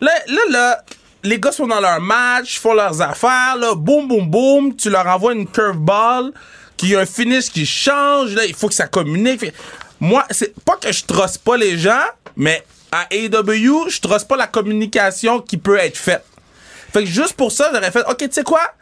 Là, 0.01 0.12
là, 0.29 0.41
là, 0.51 0.85
les 1.23 1.41
gars 1.41 1.53
sont 1.53 1.67
dans 1.67 1.81
leur 1.81 2.01
match, 2.01 2.61
font 2.61 2.75
leurs 2.75 3.01
affaires, 3.03 3.57
là, 3.57 3.75
boum, 3.75 4.09
boum, 4.09 4.31
boum, 4.31 4.77
tu 4.77 4.91
leur 4.91 5.07
envoies 5.07 5.35
une 5.35 5.47
curveball 5.47 6.33
qui 6.77 6.95
a 6.95 7.01
un 7.01 7.07
finish 7.07 7.51
qui 7.51 7.64
change, 7.64 8.35
là, 8.35 8.45
il 8.45 8.55
faut 8.55 8.69
que 8.69 8.75
ça 8.75 8.87
communique. 8.87 9.53
Moi, 9.99 10.25
c'est 10.31 10.55
pas 10.64 10.77
que 10.77 10.93
je 10.93 11.05
trosse 11.05 11.39
pas 11.39 11.57
les 11.57 11.79
gens, 11.79 12.05
mais 12.37 12.64
à 12.93 13.07
AEW, 13.11 13.89
je 13.89 14.01
trosse 14.01 14.25
pas 14.25 14.37
la 14.37 14.47
communication 14.47 15.41
qui 15.41 15.57
peut 15.57 15.79
être 15.79 15.97
faite. 15.97 16.25
Fait 16.93 17.05
que 17.05 17.11
juste 17.11 17.33
pour 17.33 17.51
ça, 17.51 17.71
j'aurais 17.73 17.91
fait, 17.91 18.05
OK, 18.09 18.19
tu 18.19 18.29
sais 18.31 18.43
quoi? 18.43 18.73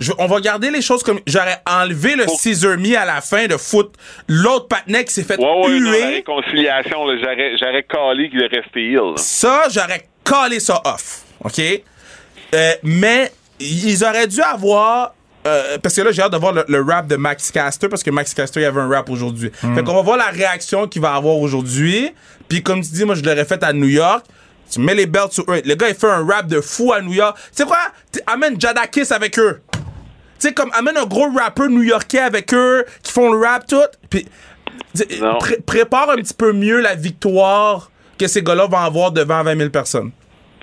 Je- 0.00 0.12
on 0.18 0.26
va 0.26 0.40
garder 0.40 0.70
les 0.70 0.82
choses 0.82 1.02
comme. 1.02 1.20
J'aurais 1.26 1.60
enlevé 1.68 2.16
le 2.16 2.24
Faut- 2.24 2.36
scissor 2.36 2.76
me 2.78 2.96
à 2.96 3.04
la 3.04 3.20
fin 3.20 3.46
de 3.46 3.56
foot. 3.56 3.94
L'autre 4.28 4.66
patinet 4.68 5.04
qui 5.04 5.12
s'est 5.14 5.22
fait 5.22 5.38
Ouais, 5.38 5.44
ouais, 5.44 5.80
non, 5.80 5.90
la 5.90 5.98
huer. 5.98 6.14
réconciliation, 6.16 7.04
là, 7.06 7.16
j'aurais, 7.20 7.56
j'aurais 7.58 7.82
calé 7.84 8.30
qu'il 8.30 8.42
est 8.42 8.46
resté 8.48 8.80
heal. 8.90 8.96
là. 8.96 9.12
Ça, 9.16 9.64
j'aurais 9.70 10.08
collé 10.24 10.60
ça 10.60 10.80
off. 10.84 11.22
OK? 11.44 11.60
Euh, 12.54 12.72
mais 12.82 13.32
ils 13.60 14.02
auraient 14.04 14.26
dû 14.26 14.40
avoir. 14.40 15.14
euh, 15.46 15.76
parce 15.82 15.94
que 15.96 16.02
là, 16.02 16.12
j'ai 16.12 16.22
hâte 16.22 16.32
de 16.32 16.36
voir 16.38 16.52
le, 16.52 16.64
le 16.68 16.82
rap 16.82 17.06
de 17.08 17.16
Max 17.16 17.50
Caster, 17.50 17.88
parce 17.88 18.02
que 18.02 18.10
Max 18.10 18.32
Caster, 18.32 18.60
il 18.60 18.62
y 18.62 18.66
avait 18.66 18.80
un 18.80 18.88
rap 18.88 19.10
aujourd'hui. 19.10 19.50
Fait 19.52 19.82
qu'on 19.82 19.94
va 19.94 20.02
voir 20.02 20.16
la 20.16 20.26
réaction 20.30 20.86
qu'il 20.86 21.02
va 21.02 21.14
avoir 21.14 21.36
aujourd'hui. 21.36 22.10
Puis 22.48 22.62
comme 22.62 22.80
tu 22.82 22.90
dis, 22.92 23.04
moi, 23.04 23.14
je 23.16 23.22
l'aurais 23.22 23.44
fait 23.44 23.62
à 23.62 23.72
New 23.72 23.88
York. 23.88 24.24
Tu 24.70 24.80
mets 24.80 24.94
les 24.94 25.04
belts 25.06 25.32
sur 25.32 25.44
eux. 25.50 25.60
Le 25.64 25.74
gars, 25.74 25.88
il 25.88 25.94
fait 25.94 26.06
un 26.08 26.24
rap 26.26 26.46
de 26.46 26.60
fou 26.60 26.92
à 26.92 27.00
New 27.02 27.12
York. 27.12 27.36
Tu 27.36 27.62
sais 27.62 27.64
quoi? 27.64 27.76
Amène 28.26 28.58
Jadakis 28.60 29.12
avec 29.12 29.38
eux. 29.38 29.60
Tu 30.42 30.48
sais, 30.48 30.54
comme 30.54 30.70
amène 30.74 30.96
un 30.96 31.06
gros 31.06 31.30
rappeur 31.30 31.68
new-yorkais 31.68 32.18
avec 32.18 32.52
eux, 32.52 32.84
qui 33.04 33.12
font 33.12 33.32
le 33.32 33.38
rap 33.46 33.64
tout. 33.64 33.76
Puis 34.10 34.26
pré- 35.38 35.58
prépare 35.64 36.10
un 36.10 36.16
petit 36.16 36.34
peu 36.34 36.52
mieux 36.52 36.80
la 36.80 36.96
victoire 36.96 37.90
que 38.18 38.26
ces 38.26 38.42
gars-là 38.42 38.66
vont 38.66 38.76
avoir 38.78 39.12
devant 39.12 39.44
20 39.44 39.56
000 39.56 39.70
personnes. 39.70 40.10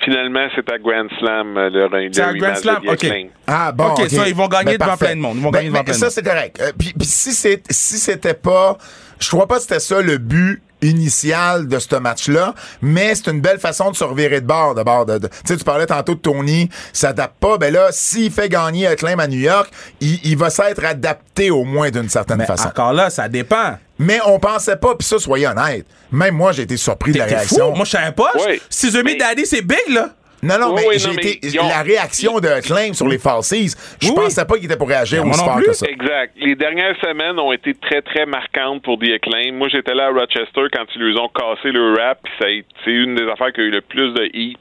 Finalement, 0.03 0.47
c'est 0.53 0.69
à 0.69 0.77
Grand 0.77 1.07
Slam, 1.19 1.57
euh, 1.57 1.69
le, 1.69 2.09
C'est 2.11 2.21
à 2.21 2.33
Grand 2.33 2.51
de 2.51 2.55
Slam? 2.57 2.81
OK. 2.87 3.07
Ah 3.47 3.71
bon, 3.71 3.85
OK, 3.91 4.09
ça, 4.09 4.27
ils 4.27 4.35
vont 4.35 4.47
gagner 4.47 4.73
devant 4.77 4.85
parfait. 4.87 5.05
plein 5.07 5.15
de 5.15 5.21
monde. 5.21 5.37
Ils 5.37 5.43
vont 5.43 5.49
Ben, 5.51 5.59
gagner 5.59 5.69
devant 5.69 5.83
plein 5.83 5.93
de 5.93 5.97
ça, 5.97 6.09
c'est 6.09 6.23
correct. 6.23 6.59
Euh, 6.61 6.71
puis, 6.77 6.93
puis 6.97 7.07
si 7.07 7.31
c'est 7.31 7.61
si 7.69 7.97
c'était 7.97 8.33
pas, 8.33 8.77
je 9.17 9.29
crois 9.29 9.47
pas 9.47 9.55
que 9.55 9.61
c'était 9.61 9.79
ça 9.79 10.01
le 10.01 10.17
but 10.17 10.61
initial 10.81 11.67
de 11.67 11.79
ce 11.79 11.95
match-là, 11.95 12.53
mais 12.81 13.15
c'est 13.15 13.27
une 13.31 13.41
belle 13.41 13.59
façon 13.59 13.91
de 13.91 13.95
se 13.95 14.03
revirer 14.03 14.41
de 14.41 14.45
bord. 14.45 14.75
De 14.75 14.83
bord 14.83 15.05
de, 15.05 15.17
de- 15.17 15.27
tu 15.27 15.33
sais, 15.45 15.57
tu 15.57 15.63
parlais 15.63 15.85
tantôt 15.85 16.15
de 16.15 16.19
Tony, 16.19 16.69
s'adapte 16.93 17.35
pas. 17.39 17.57
Ben 17.57 17.73
là, 17.73 17.87
s'il 17.91 18.31
fait 18.31 18.49
gagner 18.49 18.87
Acclaim 18.87 19.19
à 19.19 19.27
New 19.27 19.39
York, 19.39 19.69
il, 20.01 20.19
il 20.23 20.37
va 20.37 20.49
s'être 20.49 20.83
adapté 20.83 21.51
au 21.51 21.63
moins 21.63 21.89
d'une 21.89 22.09
certaine 22.09 22.37
Mais 22.37 22.45
façon. 22.45 22.67
encore 22.69 22.93
là, 22.93 23.09
ça 23.09 23.27
dépend. 23.29 23.77
Mais 24.01 24.19
on 24.25 24.39
pensait 24.39 24.77
pas, 24.77 24.95
puis 24.95 25.05
ça, 25.05 25.19
soyez 25.19 25.47
honnête. 25.47 25.85
Même 26.11 26.35
moi, 26.35 26.53
j'ai 26.53 26.61
été 26.63 26.77
surpris 26.77 27.11
de 27.11 27.17
la 27.17 27.25
réaction. 27.25 27.71
fou? 27.71 27.75
Moi, 27.75 27.85
je 27.85 27.91
savais 27.91 28.13
pas. 28.13 28.31
Oui. 28.47 28.61
Si 28.69 28.91
The 28.91 29.03
Daddy, 29.19 29.45
c'est 29.45 29.61
big, 29.61 29.77
là. 29.89 30.09
Non, 30.41 30.57
non, 30.59 30.67
Oui, 30.73 30.81
mais 30.83 30.87
oui, 30.89 30.99
j'ai 30.99 31.07
non, 31.09 31.13
mais 31.15 31.21
été. 31.31 31.39
ils 31.47 31.59
ont- 31.59 31.67
La 31.67 31.81
réaction 31.81 32.39
de 32.39 32.47
Acclaim 32.47 32.93
sur 32.93 33.07
les 33.07 33.17
Falsies, 33.17 33.75
je 34.01 34.09
Oui, 34.09 34.15
pensais 34.15 34.45
pas 34.45 34.55
qu'il 34.55 34.65
était 34.65 34.77
pour 34.77 34.87
réagir 34.87 35.25
aussi 35.25 35.43
fort 35.43 35.59
que 35.61 35.73
ça. 35.73 35.85
Exact. 35.87 36.33
Les 36.37 36.55
dernières 36.55 36.95
semaines 37.01 37.37
ont 37.39 37.51
été 37.51 37.73
très, 37.73 38.01
très 38.01 38.25
marquantes 38.25 38.81
pour 38.83 38.97
The 38.99 39.11
Acclaim. 39.15 39.51
Moi, 39.53 39.67
j'étais 39.69 39.93
là 39.93 40.05
à 40.07 40.09
Rochester 40.11 40.63
quand 40.73 40.85
ils 40.95 41.01
lui 41.01 41.17
ont 41.17 41.29
cassé 41.29 41.71
le 41.71 41.93
rap, 41.95 42.19
puis 42.23 42.33
ça 42.39 42.45
a 42.45 42.49
été- 42.49 42.65
c'est 42.85 42.91
une 42.91 43.15
des 43.15 43.27
affaires 43.29 43.51
qui 43.51 43.61
a 43.61 43.63
eu 43.65 43.71
le 43.71 43.81
plus 43.81 44.13
de 44.13 44.29
heat 44.33 44.59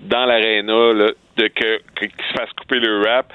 dans 0.00 0.24
l'aréna, 0.26 0.92
là, 0.92 1.10
de 1.36 1.46
que, 1.48 1.78
que- 1.94 2.06
qu'il 2.06 2.10
se 2.28 2.32
fasse 2.38 2.50
couper 2.58 2.78
le 2.80 3.00
rap. 3.06 3.32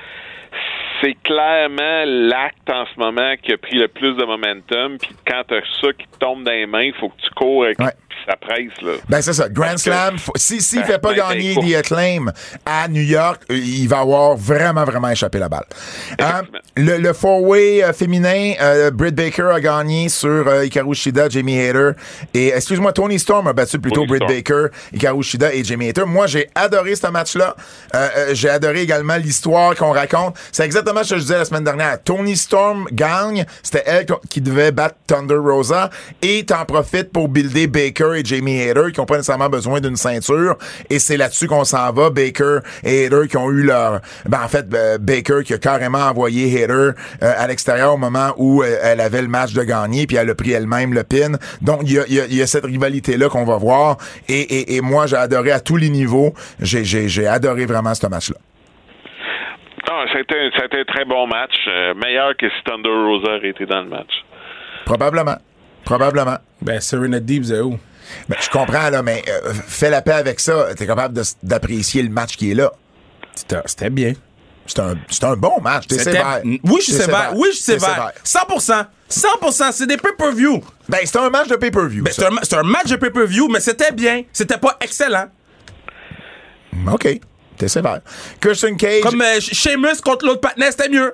C'est 1.01 1.15
clairement 1.23 2.03
l'acte 2.05 2.69
en 2.69 2.85
ce 2.85 2.97
moment 2.99 3.33
qui 3.41 3.51
a 3.51 3.57
pris 3.57 3.77
le 3.77 3.87
plus 3.89 4.13
de 4.15 4.23
momentum, 4.23 4.97
puis 4.97 5.09
quand 5.27 5.41
t'as 5.47 5.59
ça 5.81 5.87
qui 5.91 6.07
te 6.07 6.17
tombe 6.19 6.43
dans 6.43 6.51
les 6.51 6.65
mains, 6.65 6.83
il 6.83 6.93
faut 6.93 7.09
que 7.09 7.21
tu 7.21 7.29
cours 7.31 7.65
avec, 7.65 7.79
Ouais. 7.79 7.91
Puis 8.25 8.31
ça 8.31 8.35
presse, 8.37 8.81
là. 8.81 8.93
Ben 9.09 9.21
c'est 9.21 9.33
ça. 9.33 9.49
Grand 9.49 9.67
Parce 9.69 9.83
Slam, 9.83 10.17
faut- 10.17 10.31
si 10.35 10.61
s'il 10.61 10.79
Ben, 10.81 10.85
fait 10.87 10.99
pas 10.99 11.13
ben, 11.13 11.17
gagner 11.29 11.55
ben, 11.55 11.69
The 11.69 11.75
Acclaim 11.75 12.25
à 12.65 12.87
New 12.87 13.01
York, 13.01 13.41
euh, 13.51 13.55
il 13.57 13.87
va 13.87 13.99
avoir 13.99 14.35
vraiment, 14.35 14.83
vraiment 14.83 15.09
échappé 15.09 15.39
la 15.39 15.49
balle. 15.49 15.65
Hein, 16.19 16.41
le 16.77 16.97
le 16.97 17.13
four-way 17.13 17.83
euh, 17.83 17.93
féminin, 17.93 18.53
euh, 18.61 18.91
Britt 18.91 19.15
Baker 19.15 19.49
a 19.53 19.59
gagné 19.59 20.09
sur 20.09 20.47
euh, 20.47 20.65
Hikaru 20.65 20.95
Shida, 20.95 21.29
Jamie 21.29 21.59
Hader. 21.59 21.91
Et, 22.33 22.47
excuse-moi, 22.49 22.93
Tony 22.93 23.19
Storm 23.19 23.47
a 23.47 23.53
battu 23.53 23.79
plutôt 23.79 24.05
Britt. 24.05 24.23
Baker, 24.27 24.67
Hikaru 24.93 25.23
Shida 25.23 25.53
et 25.53 25.63
Jamie 25.63 25.89
Hader. 25.89 26.05
Moi, 26.05 26.27
j'ai 26.27 26.49
adoré 26.55 26.95
ce 26.95 27.07
match-là. 27.07 27.55
J'ai 28.33 28.49
adoré 28.49 28.81
également 28.81 29.15
l'histoire 29.17 29.75
qu'on 29.75 29.91
raconte. 29.91 30.35
C'est 30.51 30.63
exactement 30.65 31.03
ce 31.03 31.11
que 31.11 31.15
je 31.17 31.21
disais 31.21 31.37
la 31.37 31.45
semaine 31.45 31.63
dernière. 31.63 32.01
Tony 32.03 32.35
Storm 32.35 32.87
gagne. 32.91 33.45
C'était 33.63 33.83
elle 33.85 34.05
qui 34.29 34.41
devait 34.41 34.71
battre 34.71 34.95
Thunder 35.07 35.35
Rosa. 35.35 35.89
Et 36.21 36.43
t'en 36.45 36.65
profites 36.65 37.11
pour 37.11 37.27
builder 37.29 37.67
Baker 37.67 38.14
et 38.17 38.23
Jamie 38.25 38.61
Hader 38.61 38.91
qui 38.93 38.99
ont 38.99 39.05
pas 39.05 39.15
nécessairement 39.17 39.49
besoin 39.49 39.79
d'une 39.79 39.95
ceinture. 39.95 40.57
Et 40.89 40.99
c'est 40.99 41.17
là-dessus 41.17 41.47
qu'on 41.47 41.63
s'en 41.63 41.91
va. 41.91 42.09
Baker 42.09 42.59
et 42.83 43.05
Hader 43.05 43.27
qui 43.29 43.37
ont 43.37 43.49
eu 43.51 43.63
leur... 43.63 44.01
Ben, 44.25 44.39
en 44.43 44.47
fait, 44.47 44.65
euh, 44.73 44.97
Baker 44.99 45.41
qui 45.45 45.53
a 45.53 45.57
carrément 45.57 45.99
envoyé 46.09 46.63
Hader 46.63 46.73
euh, 46.73 46.91
à 47.21 47.47
l'extérieur 47.47 47.93
au 47.93 47.97
moment 47.97 48.33
où 48.37 48.63
euh, 48.63 48.77
elle 48.83 48.99
avait 49.01 49.21
le 49.21 49.27
match 49.27 49.53
de 49.53 49.63
gagner, 49.63 50.07
puis 50.07 50.17
elle 50.17 50.29
a 50.29 50.35
pris 50.35 50.51
elle-même 50.51 50.93
le 50.93 51.03
pin. 51.03 51.33
Donc, 51.61 51.81
il 51.83 51.93
y 51.93 51.99
a, 51.99 52.03
il 52.07 52.13
y 52.15 52.19
a- 52.21 52.25
il 52.25 52.35
y 52.35 52.41
a 52.41 52.47
cette 52.47 52.65
rivalité-là 52.65 53.29
qu'on 53.29 53.45
va 53.45 53.57
voir. 53.57 53.97
Et, 54.27 54.39
et, 54.41 54.75
et 54.75 54.81
moi, 54.81 55.05
j'ai 55.07 55.15
adoré 55.15 55.51
à 55.51 55.59
tous 55.59 55.77
les 55.77 55.89
niveaux. 55.89 56.33
J'ai, 56.59 57.27
adoré 57.27 57.65
vraiment 57.65 57.93
ce 57.93 58.07
match-là. 58.07 58.37
Ah, 59.89 60.03
c'était 60.13 60.35
un, 60.35 60.49
c'était 60.59 60.79
un 60.81 60.83
très 60.85 61.05
bon 61.05 61.27
match, 61.27 61.53
euh, 61.67 61.93
meilleur 61.93 62.35
que 62.37 62.47
si 62.49 62.63
Thunder 62.65 62.89
Rosa 62.89 63.35
aurait 63.37 63.49
été 63.49 63.65
dans 63.65 63.81
le 63.81 63.89
match. 63.89 64.11
Probablement. 64.85 65.37
Probablement. 65.83 66.37
Ben, 66.61 66.79
Serena 66.79 67.19
Deep, 67.19 67.45
c'est 67.45 67.59
où? 67.61 67.77
Ben, 68.29 68.37
je 68.41 68.49
comprends, 68.49 68.89
là, 68.89 69.01
mais 69.01 69.23
euh, 69.27 69.53
fais 69.67 69.89
la 69.89 70.01
paix 70.01 70.13
avec 70.13 70.39
ça. 70.39 70.67
T'es 70.75 70.87
capable 70.87 71.19
d'apprécier 71.43 72.03
le 72.03 72.09
match 72.09 72.37
qui 72.37 72.51
est 72.51 72.55
là. 72.55 72.71
C'était 73.65 73.89
bien. 73.89 74.13
C'est 74.67 74.79
un, 74.79 74.95
un 75.23 75.35
bon 75.35 75.61
match. 75.61 75.87
T'es 75.87 75.99
sévère. 75.99 76.41
Oui, 76.43 76.77
je 76.79 76.83
suis 76.85 76.93
sévère. 76.93 77.33
Oui, 77.35 77.49
je 77.51 77.55
suis 77.57 77.63
sévère. 77.63 78.11
100%. 78.23 78.85
100%, 79.11 79.71
c'est 79.71 79.85
des 79.85 79.97
pay-per-view. 79.97 80.63
Ben, 80.89 80.99
c'était 81.03 81.19
un 81.19 81.29
match 81.29 81.47
de 81.47 81.55
pay-per-view. 81.55 82.03
Ben, 82.03 82.11
c'est 82.11 82.25
un, 82.55 82.59
un 82.59 82.63
match 82.63 82.87
de 82.87 82.95
pay-per-view, 82.95 83.47
mais 83.47 83.59
c'était 83.59 83.91
bien. 83.91 84.23
C'était 84.33 84.57
pas 84.57 84.77
excellent. 84.81 85.27
OK. 86.91 87.19
T'es 87.57 87.67
sévère. 87.67 88.01
Christian 88.41 88.75
Cage. 88.75 89.01
Comme 89.01 89.21
euh, 89.21 89.39
Sheamus 89.39 90.01
contre 90.03 90.25
l'autre 90.25 90.41
partenaire, 90.41 90.71
c'était 90.71 90.89
mieux. 90.89 91.13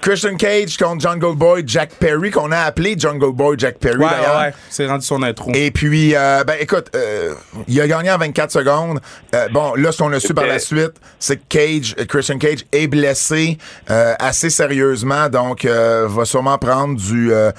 Christian 0.00 0.36
Cage 0.36 0.76
contre 0.76 1.00
Jungle 1.00 1.34
Boy 1.36 1.62
Jack 1.66 1.90
Perry, 1.98 2.30
qu'on 2.30 2.52
a 2.52 2.58
appelé 2.60 2.94
Jungle 2.98 3.32
Boy 3.32 3.56
Jack 3.58 3.78
Perry 3.78 3.98
Ouais, 3.98 4.06
d'ailleurs. 4.10 4.38
ouais, 4.38 4.46
ouais. 4.46 4.54
C'est 4.70 4.86
rendu 4.86 5.04
son 5.04 5.22
intro. 5.22 5.50
Et 5.54 5.70
puis, 5.70 6.14
euh, 6.14 6.44
ben 6.44 6.54
écoute, 6.60 6.86
euh, 6.94 7.34
il 7.66 7.80
a 7.80 7.86
gagné 7.88 8.10
en 8.10 8.18
24 8.18 8.50
secondes. 8.52 9.00
Euh, 9.34 9.48
bon, 9.50 9.74
là, 9.74 9.92
ce 9.92 9.98
qu'on 9.98 10.12
a 10.12 10.20
su 10.20 10.34
par 10.34 10.46
la 10.46 10.58
suite, 10.58 10.92
c'est 11.18 11.36
que 11.36 11.42
Cage, 11.48 11.94
Christian 12.08 12.38
Cage 12.38 12.64
est 12.72 12.86
blessé 12.86 13.58
euh, 13.90 14.14
assez 14.18 14.50
sérieusement, 14.50 15.28
donc 15.28 15.64
euh, 15.64 16.06
va 16.08 16.24
sûrement 16.24 16.58
prendre 16.58 16.96
du 16.96 17.32
euh, 17.32 17.50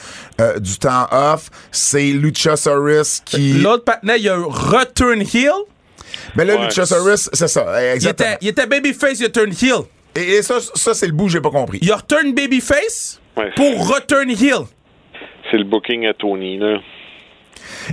euh, 0.42 0.60
du 0.60 0.78
temps 0.78 1.08
off. 1.12 1.50
C'est 1.72 2.12
Luchasaurus 2.12 3.22
qui... 3.26 3.54
L'autre 3.54 3.84
partenaire, 3.84 4.18
il 4.18 4.24
y 4.24 4.30
a 4.30 4.36
un 4.36 4.44
return 4.46 5.22
heel? 5.22 5.52
Ben 6.36 6.46
là, 6.48 6.56
Ouais. 6.56 6.66
Luchasaurus, 6.66 7.30
c'est 7.34 7.48
ça, 7.48 7.66
Il 7.82 7.96
exactement. 7.96 8.30
était, 8.30 8.38
il 8.42 8.48
était 8.50 8.66
babyface, 8.68 9.20
il 9.20 9.26
return 9.26 9.52
heel. 9.52 9.84
Et, 10.20 10.32
et 10.38 10.42
ça, 10.44 10.56
ça 10.76 10.94
c'est 10.94 11.08
le 11.08 11.14
bout 11.14 11.26
que 11.26 11.32
j'ai 11.32 11.42
pas 11.42 11.50
compris. 11.52 11.80
Il 11.82 11.92
return 11.94 12.34
babyface 12.34 13.20
Ouais. 13.38 13.52
pour 13.56 13.88
return 13.96 14.30
heel. 14.30 14.66
C'est 15.50 15.58
le 15.58 15.64
booking 15.64 16.06
à 16.08 16.14
Tony, 16.14 16.58
là. 16.58 16.80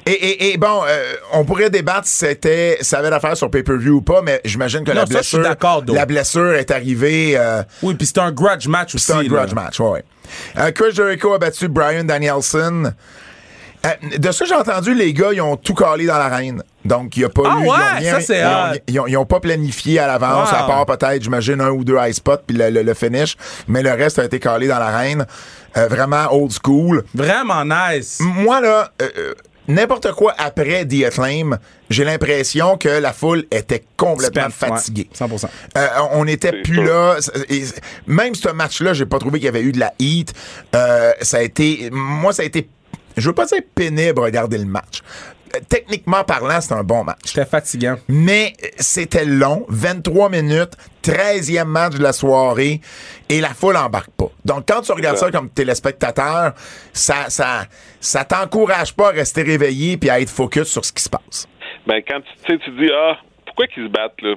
Et, 0.06 0.10
et, 0.12 0.52
et 0.52 0.56
bon, 0.58 0.82
euh, 0.86 1.14
on 1.32 1.44
pourrait 1.44 1.70
débattre 1.70 2.06
si 2.06 2.16
c'était, 2.16 2.78
ça 2.80 2.98
avait 2.98 3.10
d'affaire 3.10 3.36
sur 3.36 3.50
pay-per-view 3.50 3.96
ou 3.96 4.02
pas, 4.02 4.22
mais 4.22 4.40
j'imagine 4.44 4.84
que 4.84 4.90
Non, 4.90 4.96
la 5.00 5.04
blessure, 5.06 5.40
la 5.40 6.06
blessure 6.06 6.54
est 6.54 6.70
arrivée. 6.70 7.36
euh, 7.36 7.62
Oui, 7.82 7.94
puis 7.94 8.06
c'était 8.06 8.20
un 8.20 8.32
grudge 8.32 8.66
match 8.68 8.94
aussi. 8.94 9.06
C'est 9.06 9.12
un 9.12 9.22
là. 9.22 9.28
grudge 9.28 9.54
match, 9.54 9.78
ouais. 9.80 9.88
ouais. 9.90 10.04
Euh, 10.58 10.70
Chris 10.72 10.92
Jericho 10.92 11.32
a 11.32 11.38
battu 11.38 11.68
Brian 11.68 12.04
Danielson. 12.04 12.92
Euh, 13.86 14.18
de 14.18 14.30
ce 14.32 14.40
que 14.40 14.46
j'ai 14.48 14.54
entendu, 14.54 14.94
les 14.94 15.12
gars, 15.12 15.30
ils 15.32 15.40
ont 15.40 15.56
tout 15.56 15.74
calé 15.74 16.06
dans 16.06 16.18
l'arène. 16.18 16.62
Donc, 16.84 17.16
il 17.16 17.20
n'y 17.20 17.24
a 17.26 17.28
pas 17.28 17.42
Ah 17.44 17.56
eu. 17.58 17.62
ils 17.64 17.68
ont 17.68 17.72
ouais, 17.72 17.98
rien- 17.98 18.12
ça, 18.12 18.20
c'est 18.20 18.40
ils 18.40 18.46
ont- 18.46 18.80
ils, 18.88 19.00
ont, 19.00 19.06
ils 19.06 19.16
ont 19.16 19.26
pas 19.26 19.40
planifié 19.40 19.98
à 19.98 20.06
l'avance, 20.06 20.50
Wow. 20.50 20.56
à 20.58 20.66
part 20.66 20.86
peut-être, 20.86 21.22
j'imagine, 21.22 21.60
un 21.60 21.70
ou 21.70 21.84
deux 21.84 21.96
high 21.98 22.12
spots, 22.12 22.38
puis 22.46 22.56
le, 22.56 22.70
le- 22.70 22.82
le 22.82 22.94
finish. 22.94 23.36
Mais 23.68 23.82
le 23.82 23.92
reste 23.92 24.18
a 24.18 24.24
été 24.24 24.38
calé 24.40 24.66
dans 24.68 24.78
l'arène. 24.78 25.26
Euh, 25.76 25.88
vraiment 25.88 26.26
old 26.32 26.52
school. 26.52 27.04
Vraiment 27.14 27.64
nice. 27.64 28.18
Moi, 28.20 28.60
là, 28.62 28.90
euh, 29.02 29.08
euh, 29.18 29.34
n'importe 29.68 30.10
quoi 30.12 30.32
après 30.38 30.86
The 30.86 31.04
Acclaim, 31.06 31.58
j'ai 31.90 32.04
l'impression 32.04 32.78
que 32.78 32.88
la 32.88 33.12
foule 33.12 33.44
était 33.50 33.84
complètement 33.96 34.48
Spent, 34.48 34.66
ouais, 34.70 34.76
fatiguée. 34.78 35.10
100%. 35.12 35.48
Euh, 35.76 35.86
on 36.12 36.24
n'était 36.24 36.62
plus 36.62 36.82
là. 36.82 37.16
Et 37.50 37.64
même 38.06 38.34
ce 38.34 38.48
match-là, 38.48 38.94
j'ai 38.94 39.04
pas 39.06 39.18
trouvé 39.18 39.38
qu'il 39.38 39.46
y 39.46 39.48
avait 39.48 39.60
eu 39.62 39.72
de 39.72 39.80
la 39.80 39.92
heat. 39.98 40.32
Euh, 40.74 41.12
ça 41.20 41.38
a 41.38 41.42
été, 41.42 41.90
moi, 41.92 42.32
ça 42.32 42.42
a 42.42 42.46
été, 42.46 42.68
je 43.16 43.28
veux 43.28 43.34
pas 43.34 43.46
dire 43.46 43.62
pénible 43.74 44.20
regarder 44.20 44.58
le 44.58 44.64
match. 44.64 45.00
Euh, 45.54 45.60
Techniquement 45.68 46.24
parlant, 46.24 46.60
c'est 46.60 46.74
un 46.74 46.82
bon 46.82 47.04
match. 47.04 47.20
C'était 47.24 47.44
fatigant. 47.44 47.96
Mais 48.08 48.52
euh, 48.62 48.68
c'était 48.78 49.24
long, 49.24 49.64
23 49.68 50.28
minutes, 50.28 50.72
13e 51.02 51.64
match 51.64 51.94
de 51.94 52.02
la 52.02 52.12
soirée, 52.12 52.80
et 53.28 53.40
la 53.40 53.50
foule 53.50 53.76
embarque 53.76 54.10
pas. 54.10 54.30
Donc, 54.44 54.64
quand 54.68 54.80
tu 54.82 54.92
regardes 54.92 55.18
ça 55.18 55.30
comme 55.30 55.50
téléspectateur, 55.50 56.52
ça, 56.92 57.28
ça, 57.28 57.66
ça 58.00 58.24
t'encourage 58.24 58.94
pas 58.94 59.08
à 59.08 59.12
rester 59.12 59.42
réveillé 59.42 59.96
puis 59.96 60.10
à 60.10 60.20
être 60.20 60.30
focus 60.30 60.68
sur 60.68 60.84
ce 60.84 60.92
qui 60.92 61.02
se 61.02 61.08
passe. 61.08 61.46
Ben, 61.86 62.02
quand 62.06 62.20
tu 62.20 62.32
tu 62.44 62.52
sais, 62.52 62.58
tu 62.64 62.70
dis, 62.72 62.90
ah, 62.92 63.16
pourquoi 63.46 63.66
qu'ils 63.68 63.84
se 63.84 63.88
battent, 63.88 64.20
là? 64.22 64.34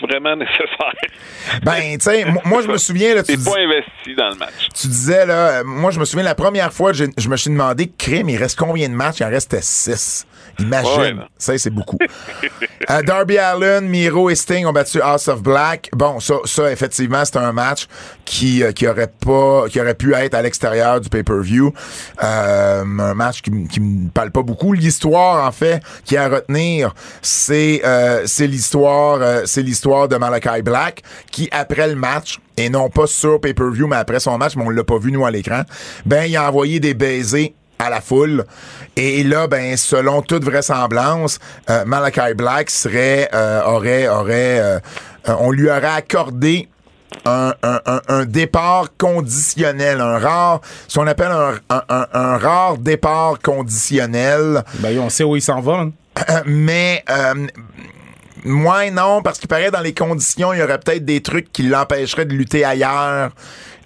C'est 0.00 0.06
vraiment 0.10 0.36
nécessaire. 0.36 1.60
Ben, 1.62 1.96
tu 1.98 2.00
sais, 2.00 2.24
mo- 2.24 2.40
moi, 2.44 2.62
je 2.62 2.68
me 2.68 2.76
souviens, 2.78 3.14
là, 3.14 3.22
tu 3.22 3.36
dis- 3.36 3.44
pas 3.44 3.58
investi 3.58 4.14
dans 4.16 4.28
le 4.30 4.36
match. 4.36 4.68
tu 4.74 4.86
disais, 4.86 5.26
là, 5.26 5.62
moi, 5.64 5.90
je 5.90 5.98
me 6.00 6.04
souviens, 6.04 6.24
la 6.24 6.34
première 6.34 6.72
fois, 6.72 6.92
je, 6.92 7.04
je 7.16 7.28
me 7.28 7.36
suis 7.36 7.50
demandé, 7.50 7.90
crime, 7.96 8.28
il 8.28 8.36
reste 8.36 8.58
combien 8.58 8.88
de 8.88 8.94
matchs? 8.94 9.20
Il 9.20 9.24
en 9.24 9.30
restait 9.30 9.60
six. 9.62 10.26
Imagine. 10.58 11.18
Ouais, 11.18 11.26
ça, 11.38 11.56
c'est 11.58 11.70
beaucoup. 11.70 11.98
Euh, 12.90 13.02
Darby 13.02 13.36
Allen, 13.36 13.86
Miro 13.86 14.30
et 14.30 14.34
Sting 14.34 14.64
ont 14.64 14.72
battu 14.72 15.02
House 15.02 15.28
of 15.28 15.42
Black. 15.42 15.90
Bon, 15.94 16.20
ça, 16.20 16.36
ça 16.46 16.72
effectivement, 16.72 17.22
c'est 17.22 17.36
un 17.36 17.52
match 17.52 17.86
qui, 18.24 18.62
euh, 18.62 18.72
qui 18.72 18.86
aurait 18.86 19.12
pas, 19.20 19.68
qui 19.68 19.78
aurait 19.78 19.94
pu 19.94 20.14
être 20.14 20.32
à 20.32 20.40
l'extérieur 20.40 20.98
du 20.98 21.10
pay-per-view. 21.10 21.70
Euh, 22.22 22.82
un 22.82 23.14
match 23.14 23.42
qui, 23.42 23.50
qui 23.68 23.80
me 23.80 24.08
parle 24.08 24.30
pas 24.30 24.42
beaucoup. 24.42 24.72
L'histoire, 24.72 25.46
en 25.46 25.52
fait, 25.52 25.82
qui 26.04 26.14
est 26.14 26.18
à 26.18 26.28
retenir, 26.28 26.94
c'est, 27.20 27.82
euh, 27.84 28.22
c'est 28.24 28.46
l'histoire, 28.46 29.18
euh, 29.20 29.42
c'est 29.44 29.62
l'histoire 29.62 30.08
de 30.08 30.16
Malachi 30.16 30.62
Black, 30.62 31.02
qui, 31.30 31.48
après 31.52 31.88
le 31.88 31.94
match, 31.94 32.38
et 32.56 32.70
non 32.70 32.88
pas 32.88 33.06
sur 33.06 33.40
pay-per-view, 33.40 33.86
mais 33.86 33.96
après 33.96 34.20
son 34.20 34.38
match, 34.38 34.56
mais 34.56 34.64
on 34.64 34.70
l'a 34.70 34.84
pas 34.84 34.98
vu, 34.98 35.12
nous, 35.12 35.26
à 35.26 35.30
l'écran, 35.30 35.62
ben, 36.06 36.24
il 36.24 36.36
a 36.36 36.48
envoyé 36.48 36.80
des 36.80 36.94
baisers 36.94 37.54
à 37.78 37.90
la 37.90 38.00
foule. 38.00 38.44
Et 39.00 39.22
là, 39.22 39.46
ben, 39.46 39.76
selon 39.76 40.22
toute 40.22 40.42
vraisemblance, 40.44 41.38
euh, 41.70 41.84
Malachi 41.84 42.34
Black 42.34 42.68
serait, 42.68 43.28
euh, 43.32 43.62
aurait, 43.64 44.08
aurait, 44.08 44.58
euh, 44.60 44.78
on 45.38 45.52
lui 45.52 45.70
aurait 45.70 45.86
accordé 45.86 46.68
un, 47.24 47.54
un- 47.62 47.80
un- 47.86 48.00
un 48.08 48.24
départ 48.24 48.88
conditionnel, 48.98 50.00
un 50.00 50.18
rare, 50.18 50.60
ce 50.88 50.98
qu'on 50.98 51.06
appelle 51.06 51.30
un, 51.30 52.36
rare 52.38 52.76
départ 52.78 53.38
conditionnel. 53.40 54.64
Ben, 54.80 54.98
on 54.98 55.08
sait 55.10 55.22
où 55.24 55.36
il 55.36 55.42
s'en 55.42 55.60
va. 55.60 55.74
hein. 55.74 55.92
Mais 56.46 57.04
moi 58.44 58.90
non, 58.90 59.22
parce 59.22 59.38
qu'il 59.38 59.48
paraît 59.48 59.70
dans 59.70 59.80
les 59.80 59.94
conditions, 59.94 60.52
il 60.52 60.58
y 60.60 60.62
aurait 60.62 60.78
peut-être 60.78 61.04
des 61.04 61.20
trucs 61.22 61.52
qui 61.52 61.62
l'empêcheraient 61.64 62.24
de 62.24 62.34
lutter 62.34 62.64
ailleurs. 62.64 63.30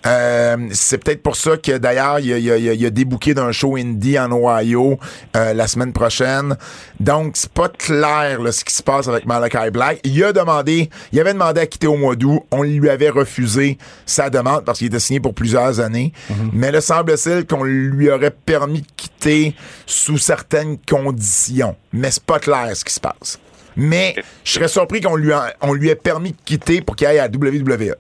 Euh, 0.05 0.57
c'est 0.73 0.99
peut-être 0.99 1.23
pour 1.23 1.37
ça 1.37 1.57
que 1.57 1.79
d'ailleurs 1.79 2.19
il 2.19 2.27
y 2.27 2.33
a, 2.33 2.39
y 2.39 2.51
a- 2.51 2.75
y 2.75 2.87
a- 2.87 2.91
débouqué 2.91 3.35
d'un 3.35 3.53
show 3.53 3.77
indie 3.77 4.19
en 4.19 4.33
Ohio 4.33 4.99
euh, 5.37 5.55
la 5.55 5.67
semaine 5.69 5.93
prochaine. 5.93 6.57
Donc 6.99 7.37
c'est 7.37 7.53
pas 7.53 7.69
clair 7.69 8.41
là, 8.41 8.51
ce 8.53 8.65
qui 8.65 8.75
se 8.75 8.83
passe 8.83 9.07
avec 9.09 9.27
Malachi 9.27 9.71
Black. 9.73 10.01
Il 10.05 10.23
a 10.25 10.33
demandé, 10.33 10.91
il 11.13 11.21
avait 11.21 11.33
demandé 11.33 11.61
à 11.61 11.67
quitter 11.67 11.87
au 11.87 11.97
mois 11.97 12.17
d'août. 12.17 12.43
On 12.51 12.63
lui 12.63 12.89
avait 12.91 13.11
refusé 13.11 13.79
sa 14.05 14.29
demande 14.29 14.65
parce 14.65 14.79
qu'il 14.79 14.89
était 14.89 14.99
signé 14.99 15.21
pour 15.21 15.35
plusieurs 15.35 15.79
années. 15.81 16.13
Mais 16.53 16.73
là 16.73 16.81
semble-t-il 16.81 17.47
qu'on 17.47 17.63
lui 17.65 18.11
aurait 18.11 18.31
permis 18.33 18.81
de 18.83 18.87
quitter 18.97 19.55
sous 19.87 20.19
certaines 20.19 20.79
conditions. 20.79 21.77
Mais 21.93 22.11
c'est 22.11 22.25
pas 22.25 22.39
clair 22.41 22.71
ce 22.77 22.85
qui 22.85 22.93
se 22.93 23.01
passe. 23.01 23.39
Mais 23.77 24.15
je 24.45 24.53
serais 24.53 24.69
surpris 24.69 25.01
qu'on 25.01 25.17
lui, 25.17 25.33
a- 25.33 25.55
on 25.63 25.73
lui 25.73 25.89
ait 25.89 25.95
permis 25.95 26.33
de 26.33 26.37
quitter 26.45 26.81
pour 26.83 26.95
qu'il 26.97 27.07
aille 27.07 27.19
à 27.21 27.29
WWE. 27.29 27.95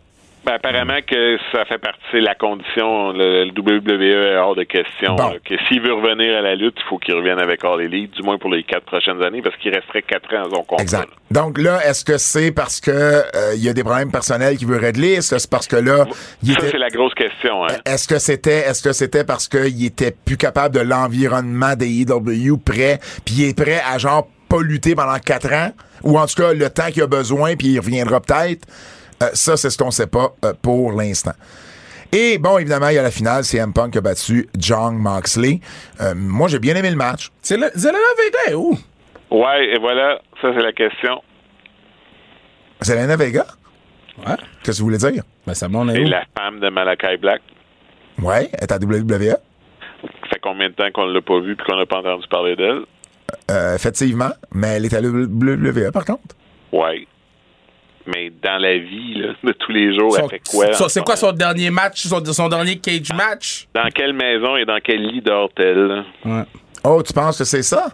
Ben, 0.45 0.55
apparemment 0.55 0.99
que 1.07 1.37
ça 1.53 1.65
fait 1.67 1.79
partie, 1.79 2.01
c'est 2.11 2.21
la 2.21 2.35
condition. 2.35 3.13
Le, 3.13 3.49
WWE 3.57 4.03
est 4.03 4.37
hors 4.37 4.57
de 4.57 4.65
question. 4.65 5.15
Bon. 5.15 5.31
là, 5.31 5.37
que 5.45 5.55
s'il 5.69 5.81
veut 5.81 5.93
revenir 5.95 6.37
à 6.37 6.41
la 6.41 6.57
lutte, 6.57 6.75
il 6.79 6.89
faut 6.89 6.99
qu'il 6.99 7.15
revienne 7.15 7.39
avec 7.39 7.65
All 7.65 7.81
Elite, 7.81 8.11
du 8.17 8.23
moins 8.23 8.39
pour 8.39 8.51
les 8.51 8.65
quatre 8.65 8.85
prochaines 8.85 9.23
années, 9.23 9.41
parce 9.41 9.55
qu'il 9.59 9.73
resterait 9.73 10.03
quatre 10.03 10.35
ans 10.35 10.41
à 10.47 10.51
son 10.51 10.63
contrat. 10.65 10.83
Exact. 10.83 11.09
là. 11.09 11.17
Donc 11.43 11.59
là, 11.59 11.79
est-ce 11.87 12.05
que 12.05 12.19
c'est 12.19 12.51
parce 12.51 12.81
que 12.81 12.91
euh, 12.91 13.55
il 13.55 13.63
y 13.63 13.69
a 13.69 13.73
des 13.73 13.85
problèmes 13.85 14.11
personnels 14.11 14.57
qu'il 14.57 14.67
veut 14.67 14.79
régler? 14.79 15.13
Est-ce 15.13 15.31
que 15.35 15.39
c'est 15.39 15.51
parce 15.51 15.69
que 15.69 15.77
là, 15.77 16.07
il 16.43 16.53
Ça, 16.53 16.59
était- 16.59 16.71
c'est 16.73 16.79
la 16.79 16.91
grosse 16.91 17.15
question. 17.15 17.65
Hein? 17.65 17.77
Est-ce 17.87 18.09
que 18.09 18.19
c'était 18.19 18.69
est-ce 18.69 18.83
que 18.83 18.93
c'était 18.93 19.25
parce 19.25 19.47
qu'il 19.49 19.85
était 19.87 20.11
plus 20.25 20.37
capable 20.37 20.75
de 20.75 20.81
l'environnement 20.81 21.77
des 21.77 22.03
EW 22.03 22.57
prêt, 22.57 22.99
puis 23.25 23.35
il 23.39 23.49
est 23.51 23.57
prêt 23.57 23.81
à 23.89 23.99
genre 23.99 24.27
pas 24.49 24.61
lutter 24.61 24.95
pendant 24.97 25.19
quatre 25.19 25.53
ans, 25.53 25.71
ou 26.03 26.19
en 26.19 26.27
tout 26.27 26.35
cas 26.35 26.53
le 26.53 26.69
temps 26.69 26.91
qu'il 26.91 27.03
a 27.03 27.07
besoin, 27.07 27.55
puis 27.55 27.69
il 27.69 27.79
reviendra 27.79 28.21
peut-être? 28.21 28.67
Euh, 29.23 29.31
ça, 29.35 29.57
c'est 29.57 29.71
ce 29.71 29.79
qu'on 29.79 29.91
sait 29.91 30.07
pas 30.07 30.35
euh, 30.45 30.53
pour 30.61 30.93
l'instant. 30.93 31.33
Et 32.13 32.37
bon, 32.39 32.59
évidemment, 32.59 32.89
il 32.89 32.97
y 32.97 32.99
a 32.99 33.03
la 33.03 33.11
finale, 33.11 33.43
c'est 33.45 33.57
M 33.59 33.73
Punk 33.73 33.93
qui 33.93 33.99
a 33.99 34.01
battu 34.03 34.49
John 34.59 34.97
Moxley. 34.97 35.61
Euh, 36.01 36.13
moi, 36.15 36.49
j'ai 36.49 36.59
bien 36.59 36.75
aimé 36.77 36.91
le 36.91 36.97
match. 36.97 37.31
C'est 37.41 37.57
le- 37.57 37.71
Zelena 37.75 37.99
Vega 38.19 38.51
est 38.51 38.55
où? 38.55 38.77
Ouais, 39.31 39.67
et 39.75 39.79
voilà, 39.79 40.21
ça 40.43 40.49
c'est 40.55 40.63
la 40.63 40.73
question. 40.75 41.23
C'est 42.83 42.97
Lena 42.97 43.17
Vega? 43.17 43.47
Ouais. 44.19 44.35
Qu'est-ce 44.63 44.79
que 44.79 44.83
vous 44.83 44.89
voulez 44.89 44.99
dire? 44.99 45.23
Ben, 45.47 45.55
ça 45.55 45.69
m'en 45.69 45.89
est 45.89 46.05
la 46.05 46.25
femme 46.37 46.61
de 46.61 46.69
Malachi 46.69 47.17
Black. 47.19 47.41
Ouais, 48.21 48.51
elle 48.53 48.65
est 48.65 48.73
à 48.73 48.77
WWE. 48.77 49.37
Ça 50.03 50.29
fait 50.29 50.41
combien 50.43 50.69
de 50.69 50.75
temps 50.75 50.91
qu'on 50.93 51.07
l'a 51.07 51.23
pas 51.23 51.41
vue 51.41 51.57
puis 51.57 51.65
qu'on 51.65 51.77
n'a 51.79 51.87
pas 51.87 51.99
entendu 52.01 52.27
parler 52.29 52.57
d'elle? 52.57 52.81
Euh, 53.51 53.75
effectivement, 53.77 54.31
mais 54.53 54.69
elle 54.77 54.85
est 54.85 54.95
à 54.95 55.01
WWE 55.01 55.91
par 55.93 56.05
contre. 56.05 56.35
Ouais. 56.73 57.07
Mais 58.07 58.31
dans 58.43 58.59
la 58.59 58.79
vie 58.79 59.15
là, 59.15 59.29
de 59.43 59.53
tous 59.53 59.73
les 59.73 59.97
jours, 59.97 60.15
Son- 60.17 60.25
elle 60.25 60.31
fait 60.31 60.43
quoi? 60.51 60.73
C'est 60.73 60.89
ce 60.89 61.01
quoi 61.01 61.17
son 61.17 61.33
dernier 61.33 61.71
match, 61.71 62.03
son, 62.07 62.25
son 62.25 62.49
dernier 62.49 62.77
cage 62.79 63.13
match? 63.15 63.67
Dans 63.75 63.89
quelle 63.95 64.13
maison 64.13 64.57
et 64.57 64.65
dans 64.65 64.79
quel 64.83 65.03
lit 65.07 65.21
dort-elle? 65.21 66.05
Ouais. 66.25 66.43
Oh, 66.85 67.03
tu 67.03 67.13
penses 67.13 67.39
que 67.39 67.45
c'est 67.45 67.63
ça? 67.63 67.89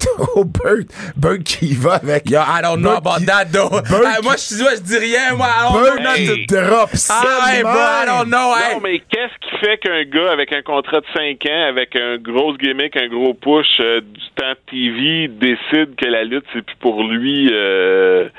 oh, 0.34 0.44
Bert, 0.44 0.86
Bert 1.14 1.40
qui 1.44 1.66
y 1.66 1.74
va 1.74 1.96
avec. 1.96 2.30
Yo, 2.30 2.38
I 2.40 2.62
don't 2.62 2.78
know 2.80 2.88
Bert 2.88 2.96
about 3.06 3.18
qui- 3.18 3.26
that, 3.26 3.44
though. 3.52 3.68
Bert 3.68 4.20
moi, 4.22 4.34
je 4.36 4.54
je 4.56 4.80
dis 4.80 4.96
rien, 4.96 5.34
moi. 5.36 5.46
I 5.46 5.72
don't 5.74 5.82
Bert 5.82 5.98
know. 5.98 6.34
Hey. 6.34 6.46
drop 6.46 6.90
ça. 6.94 7.20
Ah, 7.22 7.52
hey, 7.54 7.62
bro, 7.62 7.70
I 7.72 8.06
don't 8.06 8.28
know, 8.30 8.54
hey. 8.56 8.74
Non, 8.76 8.80
mais 8.82 8.98
qu'est-ce 9.00 9.34
qui 9.46 9.56
fait 9.58 9.76
qu'un 9.76 10.02
gars 10.04 10.32
avec 10.32 10.54
un 10.54 10.62
contrat 10.62 11.00
de 11.00 11.06
5 11.14 11.44
ans, 11.44 11.68
avec 11.68 11.94
un 11.96 12.16
gros 12.16 12.56
gimmick, 12.56 12.96
un 12.96 13.08
gros 13.08 13.34
push, 13.34 13.66
euh, 13.80 14.00
du 14.00 14.20
temps 14.36 14.52
de 14.52 14.70
TV, 14.70 15.28
décide 15.28 15.94
que 15.96 16.06
la 16.06 16.24
lutte, 16.24 16.46
c'est 16.54 16.62
plus 16.62 16.76
pour 16.80 17.04
lui 17.04 17.50
euh, 17.52 18.30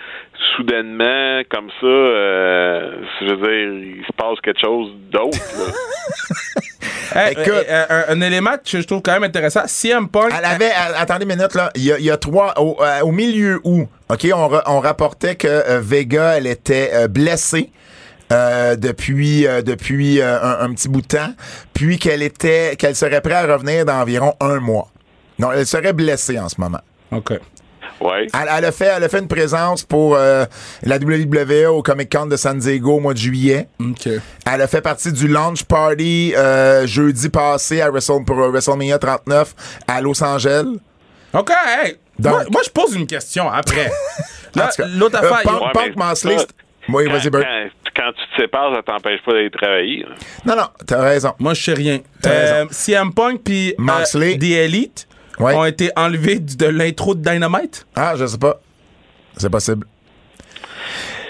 soudainement, 0.55 1.41
comme 1.49 1.69
ça, 1.80 1.85
euh, 1.88 2.91
je 3.22 3.26
veux 3.26 3.38
dire, 3.38 3.95
il 3.97 4.05
se 4.05 4.13
passe 4.13 4.39
quelque 4.43 4.59
chose 4.61 4.91
d'autre. 5.11 5.38
là. 5.57 5.73
Hey, 7.13 7.34
Écoute, 7.34 7.49
euh, 7.49 7.63
euh, 7.68 8.03
un, 8.07 8.15
un 8.18 8.22
élément 8.22 8.51
que 8.51 8.80
je 8.80 8.88
trouve 8.88 9.01
quand 9.01 9.11
même 9.11 9.26
intéressant, 9.26 9.63
CM 9.68 10.07
Punk. 10.07 10.31
Elle 10.38 10.45
avait, 10.45 10.68
elle- 10.69 10.95
attendez 10.95 11.26
une 11.26 11.35
minute, 11.35 11.53
là. 11.55 11.69
Il 11.76 11.84
y 11.84 11.91
a, 11.91 11.99
il 11.99 12.05
y 12.05 12.09
a 12.09 12.15
trois, 12.15 12.53
au, 12.57 12.77
euh, 12.81 13.01
au 13.01 13.11
milieu 13.11 13.59
où, 13.65 13.81
OK, 14.09 14.27
on, 14.34 14.47
ra- 14.47 14.63
on 14.68 14.80
rapportait 14.80 15.35
que 15.35 15.45
euh, 15.45 15.81
Vega, 15.81 16.38
elle 16.38 16.47
était 16.47 16.91
euh, 16.93 17.07
blessée. 17.09 17.69
euh, 18.31 18.77
depuis 18.77 19.45
euh, 19.45 19.61
depuis 19.61 20.22
euh, 20.22 20.41
un, 20.41 20.61
un 20.65 20.73
petit 20.73 20.88
bout 20.88 21.01
de 21.01 21.07
temps, 21.07 21.34
puis 21.73 21.99
qu'elle 21.99 22.23
était 22.23 22.77
qu'elle 22.77 22.95
serait 22.95 23.19
prête 23.19 23.34
à 23.35 23.53
revenir 23.53 23.84
dans 23.84 23.95
environ 24.01 24.34
un 24.39 24.61
mois. 24.61 24.88
Non, 25.38 25.51
elle 25.51 25.65
serait 25.65 25.91
blessée 25.91 26.39
en 26.39 26.47
ce 26.47 26.61
moment. 26.61 26.80
OK. 27.11 27.34
Ouais. 28.01 28.27
Elle, 28.33 28.49
elle 28.57 28.65
a 28.65 28.71
fait 28.71 28.85
elle 28.97 29.03
a 29.03 29.09
fait 29.09 29.19
une 29.19 29.27
présence 29.27 29.83
pour 29.83 30.15
euh, 30.15 30.45
la 30.83 30.97
WWE 30.97 31.67
au 31.69 31.81
Comic 31.83 32.11
Con 32.11 32.25
de 32.25 32.35
San 32.35 32.57
Diego 32.57 32.95
au 32.95 32.99
mois 32.99 33.13
de 33.13 33.19
juillet. 33.19 33.67
OK. 33.79 34.07
Elle 34.51 34.61
a 34.61 34.67
fait 34.67 34.81
partie 34.81 35.11
du 35.11 35.27
launch 35.27 35.63
party 35.63 36.33
euh, 36.35 36.87
jeudi 36.87 37.29
passé 37.29 37.81
à 37.81 37.89
Wrestle- 37.89 38.25
pour 38.25 38.35
WrestleMania 38.37 38.97
39 38.97 39.53
à 39.87 40.01
Los 40.01 40.23
Angeles. 40.23 40.65
OK, 41.33 41.49
hey. 41.83 41.95
Donc- 42.19 42.33
moi, 42.33 42.43
moi, 42.51 42.61
je 42.65 42.69
pose 42.69 42.95
une 42.95 43.07
question 43.07 43.49
après. 43.49 43.91
L'autre 44.55 45.15
euh, 45.15 45.27
affaire. 45.31 45.41
Punk- 45.43 45.61
Ouais, 45.61 45.71
Punk 45.73 45.95
Oui, 46.89 47.05
Quand, 47.05 47.11
vas-y, 47.13 47.29
Bert. 47.29 47.41
quand, 47.95 48.03
quand 48.03 48.11
tu 48.13 48.35
te 48.35 48.41
sépares, 48.41 48.73
ça 48.75 48.81
t'empêche 48.83 49.21
pas 49.25 49.31
d'aller 49.33 49.49
travailler. 49.51 50.05
Non, 50.45 50.55
non, 50.55 50.67
t'as 50.85 51.01
raison. 51.01 51.33
Moi, 51.39 51.53
je 51.53 51.63
sais 51.63 51.73
rien. 51.73 51.99
T'as 52.21 52.29
Euh, 52.31 52.53
raison. 52.63 52.67
CM 52.71 53.13
Punk 53.13 53.41
puis 53.43 53.75
euh. 53.79 54.37
The 54.37 54.43
Elite? 54.43 55.07
Ouais. 55.41 55.55
ont 55.55 55.65
été 55.65 55.91
enlevés 55.95 56.39
de 56.39 56.65
l'intro 56.68 57.15
de 57.15 57.22
Dynamite? 57.22 57.85
Ah, 57.95 58.13
je 58.18 58.26
sais 58.26 58.38
pas. 58.38 58.59
C'est 59.38 59.49
possible. 59.49 59.85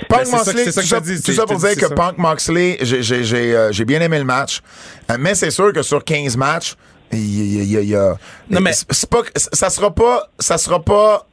Ben, 0.10 0.18
Punk 0.18 0.26
ça 0.28 0.38
Moxley, 0.38 0.64
c'est 0.66 0.72
ça 0.72 0.82
tout 0.82 0.88
ça, 0.88 1.00
dis, 1.00 1.22
tout 1.22 1.32
ça 1.32 1.46
pour 1.46 1.58
dire 1.58 1.76
que 1.76 1.88
ça. 1.88 1.96
Punk 1.96 2.18
Moxley, 2.18 2.78
j'ai- 2.82 3.56
euh, 3.56 3.72
j'ai 3.72 3.86
bien 3.86 4.02
aimé 4.02 4.18
le 4.18 4.26
match. 4.26 4.62
Euh, 5.10 5.16
mais 5.20 5.36
c'est 5.36 5.52
sûr 5.52 5.72
que 5.72 5.82
sur 5.82 6.04
15 6.04 6.36
matchs, 6.36 6.76
il 7.14 7.64
y, 7.64 7.96
a- 7.96 8.16
Non, 8.50 8.60
mais- 8.60 8.72
pas, 9.10 9.22
ça 9.36 9.70
sera 9.70 9.94
pas, 9.94 10.30
ça 10.40 10.58
sera 10.58 10.84
pas 10.84 11.26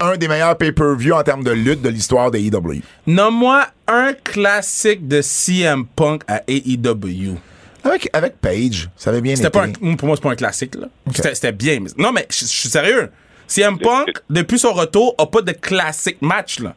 un 0.00 0.16
des 0.16 0.26
meilleurs 0.26 0.56
pay-per-view 0.56 1.14
en 1.14 1.22
termes 1.22 1.44
de 1.44 1.52
lutte 1.52 1.82
de 1.82 1.88
l'histoire 1.90 2.30
de 2.32 2.38
EW. 2.38 2.82
Nomme-moi 3.06 3.66
un 3.86 4.14
classique 4.14 5.06
de 5.06 5.20
CM 5.22 5.86
Punk 5.86 6.22
à 6.26 6.42
AEW. 6.48 7.36
Avec, 7.84 8.08
avec 8.12 8.40
Paige, 8.40 8.88
ça 8.96 9.10
avait 9.10 9.20
bien 9.20 9.32
été. 9.32 9.42
C'était 9.42 9.50
pas 9.50 9.64
un- 9.64 9.94
pour 9.96 10.06
moi, 10.06 10.16
c'est 10.16 10.22
pas 10.22 10.30
un 10.30 10.36
classique. 10.36 10.74
là. 10.76 10.88
C'était 11.14 11.34
c'était 11.34 11.52
bien. 11.52 11.80
mais- 11.80 11.90
Non, 11.98 12.12
mais 12.12 12.26
je 12.30 12.40
je 12.40 12.44
suis 12.46 12.68
sérieux. 12.68 13.10
CM 13.46 13.78
Punk, 13.78 14.08
depuis 14.30 14.58
son 14.58 14.72
retour, 14.72 15.14
a 15.18 15.26
pas 15.26 15.42
de 15.42 15.52
classique 15.52 16.22
match. 16.22 16.60
Là. 16.60 16.74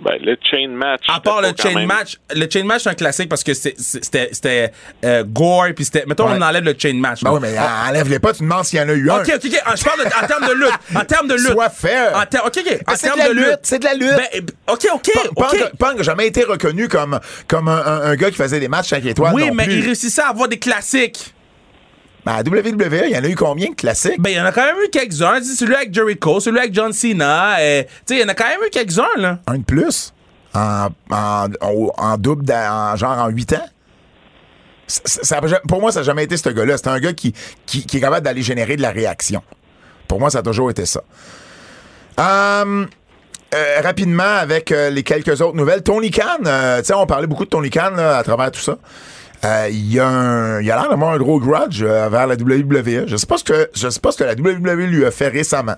Ben, 0.00 0.14
le 0.20 0.36
chain 0.42 0.68
match. 0.70 1.02
À 1.08 1.20
part 1.20 1.40
le 1.40 1.48
chain 1.56 1.72
même- 1.74 1.86
match. 1.86 2.16
Le 2.34 2.46
chain 2.50 2.64
match, 2.64 2.82
c'est 2.82 2.90
un 2.90 2.94
classique 2.94 3.28
parce 3.28 3.44
que 3.44 3.54
c'était 3.54 4.28
c'était, 4.32 4.72
euh, 5.04 5.22
gore. 5.24 5.66
Puis 5.74 5.84
c'était. 5.84 6.04
Mettons, 6.06 6.26
Ouais. 6.28 6.36
on 6.38 6.42
enlève 6.42 6.64
le 6.64 6.74
chain 6.76 6.94
match. 6.94 7.22
Ben 7.22 7.30
oui, 7.32 7.38
mais 7.40 7.54
enlève-les 7.88 8.18
pas, 8.18 8.32
tu 8.32 8.42
demandes 8.42 8.64
s'il 8.64 8.80
y 8.80 8.82
en 8.82 8.88
a 8.88 8.92
eu 8.92 9.08
un. 9.10 9.20
Ok, 9.20 9.30
ok, 9.36 9.40
ok. 9.44 9.62
Ah, 9.64 9.74
Je 9.76 9.84
parle 9.84 10.00
de- 10.00 10.06
en 10.06 10.26
termes 10.26 10.48
de 10.48 10.52
lutte. 10.54 10.78
En 10.96 11.04
termes 11.04 11.28
de 11.28 11.34
lutte. 11.34 11.52
Sois 11.52 11.70
fair. 11.70 12.16
En 12.16 12.26
ter- 12.26 12.44
ok, 12.44 12.52
ok. 12.58 12.78
En 12.88 12.96
C'est 12.96 13.06
de 13.08 13.12
termes 13.14 13.18
la 13.18 13.28
de 13.28 13.32
lutte, 13.34 13.46
lutte. 13.46 13.58
c'est 13.62 13.78
de 13.78 13.84
la 13.84 13.94
lutte. 13.94 14.16
Ben, 14.16 14.40
euh, 14.68 14.72
ok, 14.72 14.86
ok, 14.94 15.70
Punk, 15.78 15.96
n'a 15.98 16.02
jamais 16.02 16.26
été 16.26 16.42
reconnu 16.44 16.88
comme, 16.88 17.20
comme 17.46 17.68
un, 17.68 17.76
un- 17.86 18.02
un 18.02 18.16
gars 18.16 18.30
qui 18.30 18.36
faisait 18.36 18.60
des 18.60 18.68
matchs 18.68 18.88
5 18.88 19.04
étoiles. 19.06 19.32
Oui, 19.34 19.46
non 19.48 19.54
mais 19.54 19.64
plus. 19.64 19.74
il 19.74 19.84
réussissait 19.84 20.22
à 20.22 20.28
avoir 20.28 20.48
des 20.48 20.58
classiques. 20.58 21.33
Ben, 22.24 22.32
à 22.32 22.40
WWE, 22.40 23.04
il 23.06 23.10
y 23.10 23.18
en 23.18 23.24
a 23.24 23.28
eu 23.28 23.34
combien 23.34 23.68
de 23.70 23.74
classiques? 23.74 24.18
Ben, 24.20 24.30
il 24.30 24.36
y 24.36 24.40
en 24.40 24.44
a 24.46 24.52
quand 24.52 24.64
même 24.64 24.76
eu 24.84 24.88
quelques-uns. 24.90 25.42
Celui 25.42 25.74
avec 25.74 25.92
Jericho, 25.92 26.40
celui 26.40 26.58
avec 26.58 26.72
John 26.74 26.92
Cena. 26.92 27.58
euh, 27.58 27.82
tu 27.82 27.88
sais, 28.06 28.14
il 28.16 28.20
y 28.20 28.24
en 28.24 28.28
a 28.28 28.34
quand 28.34 28.48
même 28.48 28.60
eu 28.66 28.70
quelques-uns, 28.70 29.16
là. 29.18 29.38
Un 29.46 29.58
de 29.58 29.64
plus? 29.64 30.12
En, 30.54 30.88
en, 31.10 32.16
double, 32.18 32.50
en, 32.52 32.96
genre 32.96 33.18
en 33.18 33.28
8 33.28 33.52
ans? 33.54 33.66
Ça- 34.86 35.40
pour 35.68 35.80
moi, 35.80 35.92
ça 35.92 36.00
n'a 36.00 36.04
jamais 36.04 36.24
été 36.24 36.36
ce 36.36 36.48
gars-là. 36.48 36.76
C'est 36.76 36.88
un 36.88 37.00
gars 37.00 37.12
qui, 37.12 37.34
qui, 37.66 37.84
qui 37.86 37.96
est 37.96 38.00
capable 38.00 38.24
d'aller 38.24 38.42
générer 38.42 38.76
de 38.76 38.82
la 38.82 38.90
réaction. 38.90 39.42
Pour 40.08 40.20
moi, 40.20 40.30
ça 40.30 40.38
a 40.38 40.42
toujours 40.42 40.70
été 40.70 40.86
ça. 40.86 41.02
Hum, 42.16 42.86
euh, 43.54 43.80
rapidement, 43.82 44.22
avec 44.22 44.72
euh, 44.72 44.90
les 44.90 45.02
quelques 45.02 45.40
autres 45.40 45.56
nouvelles. 45.56 45.82
Tony 45.82 46.10
Khan, 46.10 46.22
euh, 46.44 46.78
tu 46.80 46.86
sais, 46.86 46.94
on 46.94 47.06
parlait 47.06 47.26
beaucoup 47.26 47.44
de 47.44 47.50
Tony 47.50 47.70
Khan 47.70 47.90
là, 47.96 48.18
à 48.18 48.22
travers 48.22 48.50
tout 48.50 48.60
ça. 48.60 48.78
Euh, 49.44 49.68
Il 49.70 49.76
il 49.76 49.92
y 49.92 50.00
a 50.00 50.60
l'air 50.60 50.88
d'avoir 50.88 51.12
un 51.12 51.18
gros 51.18 51.38
grudge 51.38 51.82
euh, 51.82 52.08
vers 52.08 52.26
la 52.26 52.34
WWE. 52.34 53.06
Je 53.06 53.16
sais 53.16 53.26
pas 53.26 53.38
ce 53.38 53.44
que 53.44 53.70
je 53.74 53.88
sais 53.88 54.00
pas 54.00 54.12
ce 54.12 54.18
que 54.18 54.24
la 54.24 54.34
WWE 54.34 54.86
lui 54.86 55.04
a 55.04 55.10
fait 55.10 55.28
récemment. 55.28 55.76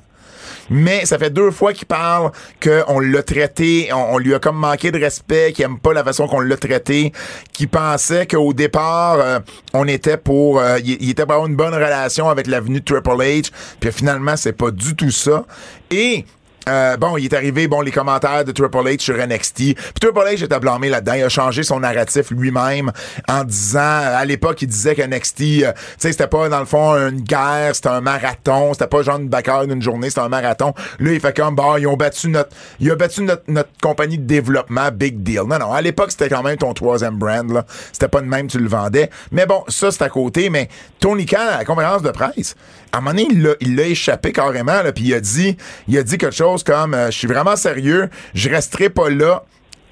Mais 0.70 1.06
ça 1.06 1.18
fait 1.18 1.30
deux 1.30 1.50
fois 1.50 1.72
qu'il 1.72 1.86
parle 1.86 2.32
qu'on 2.62 2.98
l'a 2.98 3.22
traité, 3.22 3.90
on, 3.92 4.18
lui 4.18 4.34
a 4.34 4.38
comme 4.38 4.56
manqué 4.56 4.90
de 4.90 4.98
respect, 4.98 5.52
qu'il 5.52 5.64
aime 5.64 5.78
pas 5.78 5.92
la 5.92 6.02
façon 6.02 6.26
qu'on 6.26 6.40
l'a 6.40 6.56
traité, 6.56 7.12
qu'il 7.52 7.68
pensait 7.68 8.26
qu'au 8.26 8.52
départ, 8.52 9.18
euh, 9.20 9.38
on 9.74 9.86
était 9.86 10.16
pour... 10.16 10.58
euh, 10.58 10.78
il, 10.84 11.10
était 11.10 11.24
pour 11.24 11.34
avoir 11.34 11.48
une 11.48 11.56
bonne 11.56 11.74
relation 11.74 12.28
avec 12.28 12.46
l'avenue 12.46 12.82
Triple 12.82 13.10
H, 13.10 13.50
puis 13.78 13.92
finalement, 13.92 14.36
c'est 14.36 14.52
pas 14.52 14.70
du 14.70 14.94
tout 14.96 15.10
ça. 15.10 15.44
Et... 15.90 16.24
euh, 16.68 16.96
bon, 16.96 17.16
il 17.16 17.26
est 17.26 17.34
arrivé, 17.34 17.68
bon, 17.68 17.80
les 17.80 17.92
commentaires 17.92 18.44
de 18.44 18.50
Triple 18.52 18.78
H 18.78 19.00
sur 19.00 19.16
NXT. 19.16 19.54
Puis 19.54 19.74
Triple 20.00 20.18
H 20.26 20.44
était 20.44 20.58
blâmé 20.58 20.88
là-dedans. 20.88 21.14
Il 21.14 21.22
a 21.22 21.28
changé 21.28 21.62
son 21.62 21.80
narratif 21.80 22.30
lui-même 22.30 22.90
en 23.28 23.44
disant, 23.44 23.78
à 23.80 24.24
l'époque, 24.24 24.62
il 24.62 24.68
disait 24.68 24.94
que 24.94 25.02
NXT, 25.02 25.40
euh, 25.40 25.72
tu 25.72 25.80
sais, 25.98 26.12
c'était 26.12 26.26
pas, 26.26 26.48
dans 26.48 26.58
le 26.60 26.66
fond, 26.66 26.92
une 26.94 27.20
guerre, 27.20 27.74
c'était 27.74 27.88
un 27.90 28.00
marathon. 28.00 28.72
C'était 28.72 28.88
pas 28.88 29.02
genre 29.02 29.18
une 29.18 29.28
bagarre 29.28 29.66
d'une 29.66 29.80
journée, 29.82 30.08
c'était 30.08 30.22
un 30.22 30.28
marathon. 30.28 30.74
Là, 30.98 31.12
il 31.12 31.20
fait 31.20 31.36
comme, 31.36 31.54
bon, 31.54 31.76
ils 31.76 31.86
ont 31.86 31.96
battu 31.96 32.28
notre, 32.28 32.50
il 32.80 32.90
a 32.90 32.96
battu 32.96 33.22
notre, 33.22 33.44
notre 33.48 33.70
compagnie 33.80 34.18
de 34.18 34.26
développement, 34.26 34.88
big 34.92 35.22
deal. 35.22 35.42
Non, 35.46 35.58
non, 35.58 35.72
à 35.72 35.80
l'époque, 35.80 36.10
c'était 36.10 36.28
quand 36.28 36.42
même 36.42 36.56
ton 36.56 36.74
troisième 36.74 37.16
brand, 37.16 37.48
là. 37.52 37.64
C'était 37.92 38.08
pas 38.08 38.20
de 38.20 38.26
même, 38.26 38.48
tu 38.48 38.58
le 38.58 38.68
vendais. 38.68 39.10
Mais 39.30 39.46
bon, 39.46 39.62
ça, 39.68 39.90
c'est 39.92 40.02
à 40.02 40.08
côté. 40.08 40.50
Mais 40.50 40.68
Tony 40.98 41.26
Khan, 41.26 41.38
à 41.54 41.58
la 41.58 41.64
conférence 41.64 42.02
de 42.02 42.10
presse, 42.10 42.56
à 42.92 42.98
un 42.98 43.00
moment 43.00 43.10
donné, 43.10 43.28
il 43.30 43.42
l'a- 43.42 43.54
il 43.60 43.76
l'a 43.76 43.84
échappé 43.86 44.32
carrément, 44.32 44.82
là, 44.82 44.92
puis 44.92 45.04
il 45.04 45.14
a 45.14 45.20
dit, 45.20 45.56
il 45.86 45.98
a 45.98 46.02
dit 46.02 46.18
quelque 46.18 46.34
chose 46.34 46.55
comme, 46.64 46.94
euh, 46.94 47.06
je 47.10 47.18
suis 47.18 47.28
vraiment 47.28 47.56
sérieux, 47.56 48.08
je 48.34 48.48
resterai 48.50 48.88
pas 48.90 49.08
là 49.10 49.44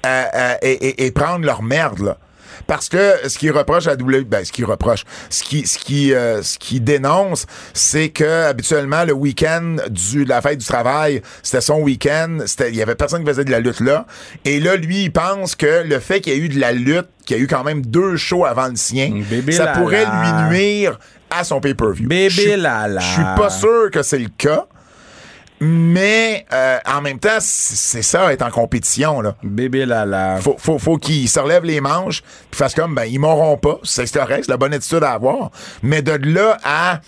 euh, 0.05 0.23
euh, 0.35 0.53
et, 0.61 0.71
et- 0.73 1.05
et 1.05 1.11
prendre 1.11 1.45
leur 1.45 1.63
merde, 1.63 1.99
là. 1.99 2.17
Parce 2.67 2.87
que 2.89 3.15
ce 3.27 3.37
qu'il 3.37 3.51
reproche 3.51 3.85
à 3.85 3.95
W, 3.95 4.23
ben, 4.23 4.43
ce 4.45 4.51
qu'il 4.51 4.65
reproche, 4.65 5.03
ce 5.29 5.43
qui, 5.43 5.67
ce 5.67 5.77
qui, 5.77 6.13
euh, 6.13 6.41
ce 6.41 6.57
qui 6.57 6.79
dénonce, 6.79 7.45
c'est 7.73 8.09
que 8.09 8.45
habituellement 8.45 9.03
le 9.03 9.13
week-end 9.13 9.75
du 9.89 10.23
de 10.23 10.29
la 10.29 10.41
fête 10.41 10.59
du 10.59 10.65
travail, 10.65 11.21
c'était 11.43 11.61
son 11.61 11.79
week-end, 11.81 12.37
c'était, 12.45 12.69
il 12.69 12.75
y 12.75 12.81
avait 12.81 12.95
personne 12.95 13.21
qui 13.23 13.27
faisait 13.27 13.43
de 13.43 13.51
la 13.51 13.59
lutte 13.59 13.81
là. 13.81 14.05
Et 14.45 14.59
là, 14.59 14.77
lui, 14.77 15.03
il 15.03 15.11
pense 15.11 15.55
que 15.55 15.83
le 15.85 15.99
fait 15.99 16.21
qu'il 16.21 16.33
y 16.33 16.37
ait 16.37 16.39
eu 16.39 16.49
de 16.49 16.59
la 16.59 16.71
lutte, 16.71 17.07
qu'il 17.25 17.37
y 17.37 17.39
a 17.39 17.43
eu 17.43 17.47
quand 17.47 17.63
même 17.63 17.81
deux 17.85 18.15
shows 18.15 18.45
avant 18.45 18.67
le 18.69 18.77
sien, 18.77 19.11
Bébé 19.29 19.51
ça 19.51 19.67
pourrait 19.67 20.05
lui 20.05 20.49
nuire 20.49 20.97
à 21.29 21.43
son 21.43 21.59
pay-per-view. 21.59 22.07
Bébé 22.07 22.29
Je 22.29 22.41
suis- 22.41 22.55
lala. 22.55 22.99
Je 23.01 23.05
suis 23.05 23.23
pas 23.35 23.49
sûr 23.49 23.91
que 23.91 24.01
c'est 24.01 24.19
le 24.19 24.29
cas. 24.37 24.65
Mais 25.61 26.45
euh, 26.51 26.77
en 26.85 27.01
même 27.01 27.19
temps, 27.19 27.37
c'est 27.39 28.01
ça, 28.01 28.31
être 28.33 28.41
en 28.41 28.51
compétition. 28.51 29.21
Là. 29.21 29.35
Bébé 29.43 29.85
Lala. 29.85 30.37
Faut, 30.37 30.55
faut, 30.57 30.77
faut 30.79 30.97
qu'ils 30.97 31.29
se 31.29 31.39
relèvent 31.39 31.63
les 31.65 31.79
manches 31.81 32.21
puis 32.51 32.57
fassent 32.57 32.75
comme, 32.75 32.93
ben, 32.93 33.05
ils 33.05 33.19
m'auront 33.19 33.57
pas. 33.57 33.77
C'est 33.83 34.11
correct, 34.13 34.43
c'est 34.45 34.51
la 34.51 34.57
bonne 34.57 34.73
attitude 34.73 35.03
à 35.03 35.11
avoir. 35.13 35.51
Mais 35.81 36.01
de 36.01 36.11
là 36.33 36.57
à, 36.63 36.99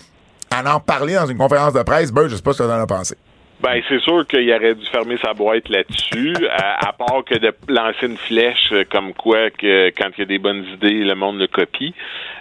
à 0.50 0.74
en 0.74 0.80
parler 0.80 1.14
dans 1.14 1.26
une 1.26 1.36
conférence 1.38 1.74
de 1.74 1.82
presse, 1.82 2.10
ben, 2.10 2.26
je 2.28 2.36
sais 2.36 2.42
pas 2.42 2.52
ce 2.54 2.62
que 2.62 2.68
t'en 2.68 2.80
as 2.80 2.86
pensé. 2.86 3.16
Ben, 3.60 3.82
c'est 3.88 4.00
sûr 4.00 4.24
qu'il 4.26 4.50
aurait 4.54 4.74
dû 4.76 4.86
fermer 4.86 5.18
sa 5.20 5.34
boîte 5.34 5.68
là-dessus, 5.68 6.34
à, 6.50 6.88
à 6.88 6.92
part 6.92 7.24
que 7.26 7.34
de 7.36 7.52
lancer 7.68 8.06
une 8.06 8.16
flèche 8.16 8.68
euh, 8.72 8.84
comme 8.90 9.12
quoi 9.14 9.50
que 9.50 9.88
quand 9.90 10.08
il 10.16 10.20
y 10.20 10.22
a 10.22 10.26
des 10.26 10.38
bonnes 10.38 10.64
idées, 10.74 11.04
le 11.04 11.14
monde 11.16 11.38
le 11.38 11.48
copie. 11.48 11.92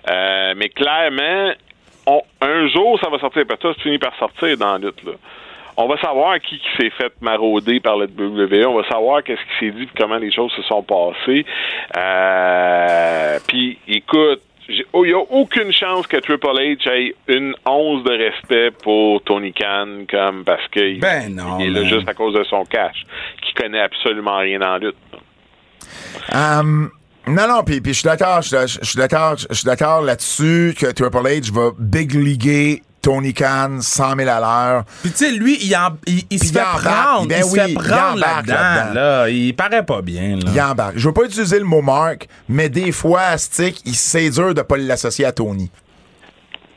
Euh, 0.10 0.54
mais 0.56 0.70
clairement, 0.70 1.52
on- 2.06 2.22
un 2.40 2.68
jour, 2.70 2.98
ça 3.04 3.10
va 3.10 3.20
sortir. 3.20 3.44
Parce 3.48 3.60
que 3.60 3.68
ça, 3.68 3.74
c'est 3.78 3.84
fini 3.84 3.98
par 3.98 4.16
sortir 4.18 4.56
dans 4.58 4.74
la 4.74 4.78
lutte. 4.78 5.04
Là. 5.04 5.14
On 5.80 5.88
va 5.88 5.98
savoir 6.00 6.40
qui, 6.40 6.58
qui 6.58 6.68
s'est 6.78 6.90
fait 6.90 7.14
marauder 7.22 7.80
par 7.80 7.98
le 7.98 8.08
WWE. 8.08 8.66
On 8.68 8.82
va 8.82 8.88
savoir 8.90 9.24
qu'est-ce 9.24 9.42
qui 9.42 9.66
s'est 9.66 9.72
dit 9.72 9.84
et 9.84 9.90
comment 9.96 10.18
les 10.18 10.32
choses 10.32 10.52
se 10.56 10.64
sont 10.64 10.82
passées. 10.82 11.46
Euh, 11.96 13.40
puis, 13.48 13.78
écoute, 13.88 14.42
oh, 14.94 15.06
il 15.06 15.10
n'y 15.10 15.14
a 15.14 15.20
aucune 15.20 15.72
chance 15.72 16.08
que 16.08 16.18
Triple 16.18 16.48
H 16.48 16.90
ait 16.90 17.16
une 17.28 17.54
once 17.66 18.04
de 18.04 18.12
respect 18.12 18.72
pour 18.72 19.22
Tony 19.22 19.54
Khan 19.54 20.06
comme 20.10 20.44
parce 20.44 20.68
que 20.70 21.00
Ben 21.00 21.36
non, 21.36 21.60
il 21.60 21.68
est 21.68 21.70
là 21.70 21.84
juste 21.88 22.10
à 22.10 22.16
cause 22.16 22.34
de 22.34 22.44
son 22.46 22.64
cash, 22.66 23.04
qui 23.44 23.54
connaît 23.54 23.82
absolument 23.82 24.38
rien 24.38 24.58
la 24.58 24.80
lutte. 24.80 24.96
Hum, 26.34 26.90
non, 27.28 27.48
non, 27.48 27.64
puis 27.64 27.82
je 27.86 27.92
suis 27.92 28.04
d'accord, 28.04 28.42
je 28.42 28.66
suis 28.82 28.98
d'accord, 28.98 29.36
je 29.38 29.54
suis 29.54 29.66
d'accord 29.66 30.02
là-dessus 30.02 30.74
que 30.76 30.88
Triple 30.88 31.18
H 31.18 31.52
va 31.54 31.72
big 31.78 32.14
liguer 32.14 32.82
Tony 33.02 33.34
Khan 33.34 33.78
100 33.82 34.16
000 34.18 34.30
à 34.30 34.40
l'heure. 34.40 34.84
Puis 35.02 35.12
tu 35.12 35.18
sais, 35.18 35.32
lui, 35.32 35.58
il, 35.62 35.76
en- 35.76 35.96
il, 36.06 36.24
il 36.30 36.44
se 36.44 36.52
fait 36.52 36.60
embarque. 36.60 36.84
prendre. 36.84 37.28
Ben 37.28 37.38
il 37.40 37.44
se 37.46 37.56
fait 37.56 37.70
il 37.70 37.74
prendre 37.76 38.18
là-dedans. 38.20 38.94
Là, 38.94 39.30
Il 39.30 39.56
paraît 39.56 39.86
pas 39.86 40.02
bien. 40.02 40.36
Là. 40.38 40.52
Il 40.54 40.62
embarque. 40.62 40.98
Je 40.98 41.08
veux 41.08 41.14
pas 41.14 41.24
utiliser 41.24 41.60
le 41.60 41.66
mot 41.66 41.82
Mark, 41.82 42.28
mais 42.50 42.70
des 42.70 42.92
fois, 42.92 43.38
Stick, 43.38 43.82
il- 43.86 43.96
c'est 43.96 44.30
dur 44.30 44.54
de 44.54 44.62
pas 44.62 44.78
l'associer 44.78 45.26
à 45.26 45.32
Tony. 45.32 45.70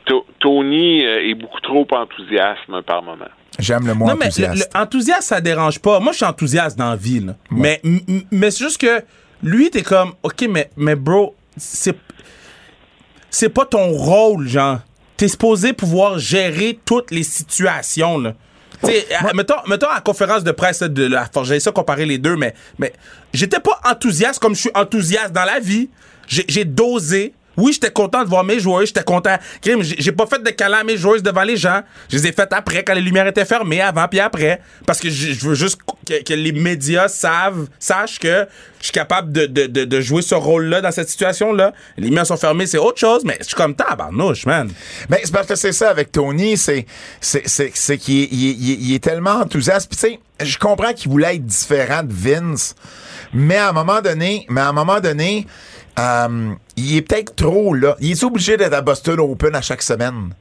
To- 0.05 0.25
Tony 0.39 1.05
euh, 1.05 1.29
est 1.29 1.35
beaucoup 1.35 1.59
trop 1.61 1.85
enthousiaste 1.91 2.61
par 2.87 3.03
moment. 3.03 3.25
J'aime 3.59 3.85
le 3.85 3.93
mot 3.93 4.05
Non, 4.07 4.13
mais 4.13 4.25
le, 4.25 4.27
enthousiaste. 4.27 4.69
le 4.73 4.79
enthousiaste, 4.79 5.23
ça 5.23 5.41
dérange 5.41 5.79
pas. 5.79 5.99
Moi, 5.99 6.11
je 6.13 6.17
suis 6.17 6.25
enthousiaste 6.25 6.77
dans 6.77 6.89
la 6.91 6.95
vie. 6.95 7.19
là. 7.19 7.33
Mais, 7.51 7.81
mais 8.31 8.49
c'est 8.49 8.63
juste 8.63 8.79
que 8.79 9.03
lui, 9.43 9.69
t'es 9.69 9.81
comme, 9.81 10.13
OK, 10.23 10.45
mais, 10.49 10.69
mais 10.77 10.95
bro, 10.95 11.35
c'est. 11.57 11.95
c'est 13.29 13.49
pas 13.49 13.65
ton 13.65 13.89
rôle, 13.91 14.47
genre. 14.47 14.79
T'es 15.21 15.27
supposé 15.27 15.73
pouvoir 15.73 16.17
gérer 16.17 16.79
toutes 16.83 17.11
les 17.11 17.21
situations, 17.21 18.17
là. 18.17 18.33
Euh, 18.85 18.89
mettons, 19.35 19.53
mettons 19.67 19.85
à 19.85 19.93
la 19.93 20.01
conférence 20.01 20.43
de 20.43 20.51
presse 20.51 20.79
de 20.79 21.05
la 21.05 21.27
Forge, 21.31 21.59
ça 21.59 21.71
comparer 21.71 22.07
les 22.07 22.17
deux, 22.17 22.35
mais, 22.35 22.55
mais 22.79 22.91
j'étais 23.31 23.59
pas 23.59 23.79
enthousiaste 23.87 24.39
comme 24.39 24.55
je 24.55 24.61
suis 24.61 24.71
enthousiaste 24.73 25.31
dans 25.31 25.43
la 25.43 25.59
vie. 25.59 25.89
J'ai 26.27 26.65
dosé. 26.65 27.35
Oui, 27.57 27.73
j'étais 27.73 27.91
content 27.91 28.23
de 28.23 28.29
voir 28.29 28.43
mes 28.43 28.59
joueurs, 28.59 28.85
j'étais 28.85 29.03
content. 29.03 29.35
J'ai 29.63 30.11
pas 30.11 30.25
fait 30.25 30.41
de 30.41 30.49
câlin 30.51 30.79
à 30.79 30.83
mes 30.83 30.97
joueuses 30.97 31.21
devant 31.21 31.43
les 31.43 31.57
gens. 31.57 31.81
Je 32.09 32.17
les 32.17 32.27
ai 32.27 32.31
faites 32.31 32.53
après, 32.53 32.83
quand 32.83 32.93
les 32.93 33.01
lumières 33.01 33.27
étaient 33.27 33.45
fermées, 33.45 33.81
avant 33.81 34.07
puis 34.07 34.19
après. 34.19 34.61
Parce 34.85 34.99
que 34.99 35.09
je 35.09 35.33
veux 35.47 35.55
juste 35.55 35.77
que, 36.07 36.33
les 36.33 36.51
médias 36.53 37.07
savent, 37.09 37.67
sachent 37.79 38.19
que 38.19 38.47
je 38.79 38.85
suis 38.85 38.93
capable 38.93 39.31
de, 39.31 39.45
de, 39.45 39.67
de, 39.67 39.85
de 39.85 40.01
jouer 40.01 40.21
ce 40.21 40.33
rôle-là 40.35 40.81
dans 40.81 40.91
cette 40.91 41.09
situation-là. 41.09 41.73
Les 41.97 42.05
lumières 42.07 42.25
sont 42.25 42.37
fermées, 42.37 42.65
c'est 42.65 42.77
autre 42.77 42.99
chose, 42.99 43.21
mais 43.25 43.37
je 43.41 43.45
suis 43.47 43.55
comme 43.55 43.75
tabarnouche, 43.75 44.45
man. 44.45 44.71
Ben, 45.09 45.19
c'est 45.23 45.31
parce 45.33 45.47
que 45.47 45.55
c'est 45.55 45.71
ça 45.73 45.89
avec 45.89 46.11
Tony, 46.11 46.57
c'est, 46.57 46.85
qu'il 47.99 48.21
est, 48.23 48.29
il 48.31 48.49
est- 48.49 48.55
il 48.57 48.71
est- 48.71 48.77
il 48.79 48.93
est 48.95 49.03
tellement 49.03 49.31
enthousiaste. 49.41 49.89
Puis, 49.89 49.99
tu 49.99 50.19
sais, 50.41 50.45
je 50.45 50.57
comprends 50.57 50.93
qu'il 50.93 51.11
voulait 51.11 51.35
être 51.35 51.45
différent 51.45 52.01
de 52.03 52.11
Vince, 52.13 52.75
mais 53.33 53.57
à 53.57 53.69
un 53.69 53.73
moment 53.73 54.01
donné, 54.01 54.45
mais 54.49 54.61
à 54.61 54.69
un 54.69 54.73
moment 54.73 54.99
donné, 54.99 55.45
euh, 55.99 56.53
il 56.77 56.95
est 56.97 57.01
peut-être 57.01 57.35
trop 57.35 57.73
là. 57.73 57.95
Il 57.99 58.11
est 58.11 58.23
obligé 58.23 58.57
d'être 58.57 58.73
à 58.73 58.81
Boston 58.81 59.19
Open 59.19 59.55
à 59.55 59.61
chaque 59.61 59.81
semaine. 59.81 60.33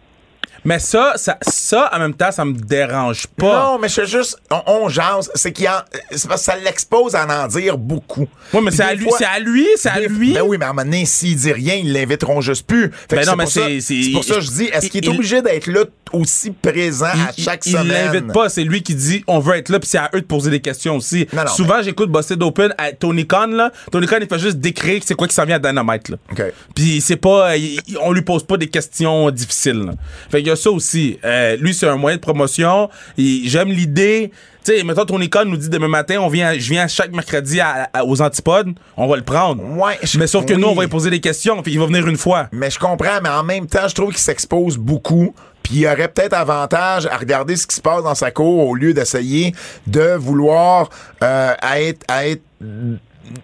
Mais 0.65 0.79
ça, 0.79 1.13
ça, 1.17 1.39
ça, 1.43 1.91
en 1.93 1.99
même 1.99 2.15
temps, 2.15 2.31
ça 2.33 2.45
me 2.45 2.53
dérange 2.53 3.27
pas. 3.29 3.65
Non, 3.73 3.79
mais 3.79 3.89
je 3.89 4.05
juste, 4.05 4.37
on, 4.51 4.63
on 4.85 4.89
jase. 4.89 5.31
C'est 5.35 5.53
qu'il 5.53 5.69
en, 5.69 5.81
c'est 6.11 6.29
parce 6.29 6.41
que 6.43 6.45
ça 6.53 6.57
l'expose 6.57 7.15
à 7.15 7.27
en 7.27 7.47
dire 7.49 7.79
beaucoup. 7.79 8.29
Ouais, 8.53 8.61
mais 8.61 8.71
c'est 8.71 8.83
à 8.83 8.95
lui, 8.95 9.05
fois- 9.09 9.19
c'est 9.19 9.25
à 9.25 9.39
lui, 9.39 9.67
c'est 9.77 9.89
à 9.89 10.01
lui. 10.01 10.33
Ben 10.35 10.43
oui, 10.43 10.57
mais 10.59 10.65
à 10.67 10.69
un 10.69 10.73
moment 10.73 10.85
donné, 10.85 11.05
s'il 11.07 11.37
dit 11.37 11.53
rien, 11.53 11.75
ils 11.77 11.93
l'inviteront 11.93 12.41
juste 12.41 12.67
plus. 12.67 12.91
Fait 13.09 13.17
Ben 13.17 13.21
que 13.23 13.27
non, 13.27 13.33
c'est 13.33 13.37
mais 13.37 13.47
c'est- 13.47 13.81
c'est- 13.81 14.03
c'est 14.05 14.11
pour 14.13 14.25
ça 14.25 14.35
que 14.37 14.41
je 14.41 14.51
dis, 14.51 14.65
est-ce 14.65 14.89
qu'il 14.89 15.05
est 15.05 15.09
il- 15.09 15.15
obligé 15.15 15.41
d'être 15.43 15.67
là 15.67 15.85
aussi 16.13 16.51
présent 16.51 17.07
à 17.07 17.31
il, 17.37 17.43
chaque 17.45 17.65
il 17.67 17.73
semaine? 17.73 17.89
l'invite 17.89 18.33
pas, 18.33 18.49
c'est 18.49 18.65
lui 18.65 18.83
qui 18.83 18.95
dit 18.97 19.23
on 19.29 19.39
veut 19.39 19.55
être 19.57 19.69
là, 19.69 19.79
puis 19.79 19.89
c'est 19.89 19.99
à 19.99 20.11
eux 20.15 20.21
de 20.21 20.27
poser 20.27 20.51
des 20.51 20.61
questions 20.61 20.97
aussi. 20.97 21.27
Non, 21.33 21.45
non, 21.45 21.51
Souvent, 21.51 21.83
j'écoute 21.83 22.11
Busted 22.11 22.43
Open 22.43 22.75
à 22.79 22.93
Tony 22.93 23.27
Khan 23.27 23.47
là. 23.47 23.71
Tony 23.93 24.07
Khan 24.07 24.17
il 24.21 24.27
fait 24.29 24.39
juste 24.39 24.59
décrire 24.59 25.01
c'est 25.05 25.15
quoi 25.15 25.29
qui 25.29 25.35
s'en 25.35 25.45
vient 25.45 25.57
à 25.57 25.59
Dynamite 25.59 26.09
là. 26.09 26.17
OK. 26.33 26.43
Puis 26.75 27.01
c'est 27.01 27.17
pas, 27.17 27.57
il- 27.57 27.81
il- 27.87 27.99
on 27.99 28.13
lui 28.13 28.23
pose 28.23 28.43
pas 28.43 28.57
des 28.57 28.67
questions 28.69 29.31
difficiles. 29.31 29.85
là. 29.85 29.93
Fait 30.31 30.43
qu'il 30.43 30.50
y 30.51 30.53
a 30.53 30.57
ça 30.57 30.71
aussi. 30.71 31.19
Euh, 31.25 31.57
lui 31.57 31.73
c'est 31.75 31.87
un 31.89 31.97
moyen 31.97 32.17
de 32.17 32.21
promotion. 32.23 32.89
J'aime 33.19 33.69
l'idée. 33.69 34.31
Tu 34.63 34.77
sais, 34.77 34.85
mettons 34.85 35.07
Tony 35.07 35.31
Khan 35.31 35.47
nous 35.47 35.57
dit 35.57 35.71
demain 35.71 35.89
matin, 35.89 36.19
on 36.21 36.29
vient, 36.29 36.53
je 36.53 36.69
viens 36.71 36.87
chaque 36.87 37.13
mercredi 37.13 37.61
à- 37.61 37.89
à- 37.95 38.05
aux 38.05 38.21
antipodes, 38.21 38.75
on 38.95 39.07
va 39.09 39.17
le 39.17 39.23
prendre. 39.23 39.63
Ouais, 39.65 39.99
je- 40.03 40.19
Mais 40.19 40.27
sauf 40.27 40.45
que 40.45 40.53
oui. 40.53 40.61
nous 40.61 40.69
on 40.69 40.75
va 40.75 40.83
lui 40.83 40.91
poser 40.91 41.09
des 41.09 41.21
questions, 41.21 41.63
puis 41.63 41.73
il 41.73 41.79
va 41.81 41.87
venir 41.87 42.07
une 42.07 42.19
fois. 42.19 42.49
Mais 42.53 42.71
je 42.71 42.79
comprends, 42.79 43.21
mais 43.23 43.31
en 43.31 43.43
même 43.43 43.67
temps, 43.67 43.89
je 43.89 43.95
trouve 43.95 44.09
qu'il 44.11 44.19
s'expose 44.19 44.77
beaucoup. 44.77 45.35
Puis 45.63 45.77
il 45.77 45.81
y 45.81 45.87
aurait 45.87 46.09
peut-être 46.09 46.35
avantage 46.35 47.07
à 47.07 47.17
regarder 47.17 47.57
ce 47.57 47.67
qui 47.67 47.77
se 47.77 47.81
passe 47.81 48.03
dans 48.03 48.15
sa 48.15 48.31
cour 48.31 48.69
au 48.69 48.75
lieu 48.75 48.93
d'essayer 48.93 49.55
de 49.87 50.15
vouloir 50.17 50.91
euh, 51.23 51.55
à 51.61 51.81
être, 51.81 52.03
à 52.09 52.27
être 52.27 52.43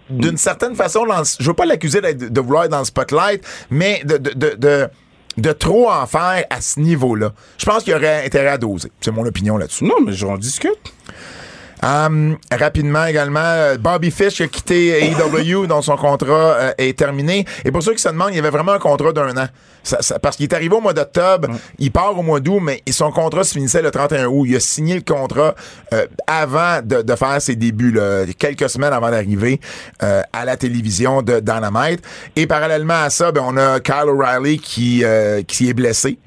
d'une 0.09 0.37
certaine 0.37 0.75
façon, 0.75 1.05
dans 1.05 1.19
le- 1.19 1.25
je 1.39 1.47
veux 1.47 1.53
pas 1.53 1.65
l'accuser 1.65 2.01
de 2.01 2.41
vouloir 2.41 2.65
être 2.65 2.71
dans 2.71 2.79
le 2.79 2.85
spotlight, 2.85 3.43
mais 3.69 4.01
de, 4.05 4.17
de, 4.17 4.31
de, 4.33 4.55
de, 4.57 4.87
de 5.37 5.51
trop 5.51 5.89
en 5.89 6.05
faire 6.07 6.45
à 6.49 6.61
ce 6.61 6.79
niveau-là. 6.79 7.33
Je 7.57 7.65
pense 7.65 7.83
qu'il 7.83 7.93
y 7.93 7.95
aurait 7.95 8.25
intérêt 8.25 8.49
à 8.49 8.57
doser. 8.57 8.91
C'est 9.01 9.11
mon 9.11 9.25
opinion 9.25 9.57
là-dessus. 9.57 9.85
Non, 9.85 10.01
mais 10.03 10.13
j'en 10.13 10.37
discute. 10.37 10.93
Hum, 11.83 12.37
rapidement 12.51 13.05
également, 13.05 13.39
euh, 13.43 13.77
Bobby 13.77 14.09
Fish 14.09 14.41
a 14.41 14.47
quitté 14.47 15.05
AEW 15.11 15.67
dont 15.67 15.81
son 15.83 15.95
contrat 15.95 16.55
euh, 16.55 16.71
est 16.79 16.97
terminé. 16.97 17.45
Et 17.65 17.71
pour 17.71 17.83
ceux 17.83 17.93
qui 17.93 18.01
se 18.01 18.09
demandent, 18.09 18.29
il 18.31 18.35
y 18.37 18.39
avait 18.39 18.49
vraiment 18.49 18.71
un 18.71 18.79
contrat 18.79 19.13
d'un 19.13 19.37
an. 19.37 19.47
Ça- 19.83 20.01
ça- 20.01 20.17
parce 20.19 20.35
qu'il 20.37 20.45
est 20.45 20.53
arrivé 20.53 20.75
au 20.75 20.81
mois 20.81 20.93
d'octobre, 20.93 21.49
il 21.77 21.91
part 21.91 22.17
au 22.17 22.23
mois 22.23 22.39
d'août, 22.39 22.59
mais 22.61 22.81
son 22.89 23.11
contrat 23.11 23.43
se 23.43 23.53
finissait 23.53 23.81
le 23.83 23.91
31 23.91 24.25
août. 24.25 24.45
Il 24.47 24.55
a 24.55 24.59
signé 24.59 24.95
le 24.95 25.01
contrat 25.01 25.53
euh, 25.93 26.07
avant 26.25 26.81
de, 26.83 27.03
de 27.03 27.15
faire 27.15 27.39
ses 27.41 27.55
débuts, 27.55 27.91
là, 27.91 28.25
quelques 28.39 28.69
semaines 28.69 28.91
avant 28.93 29.11
d'arriver 29.11 29.61
euh, 30.01 30.21
à 30.33 30.45
la 30.45 30.57
télévision 30.57 31.21
de 31.21 31.39
Dynamite. 31.39 32.01
Et 32.35 32.47
parallèlement 32.47 33.03
à 33.03 33.09
ça, 33.11 33.31
ben, 33.31 33.43
on 33.45 33.55
a 33.55 33.79
Kyle 33.79 34.09
O'Reilly 34.09 34.57
qui, 34.57 35.03
euh, 35.03 35.43
qui 35.43 35.69
est 35.69 35.73
blessé. 35.73 36.17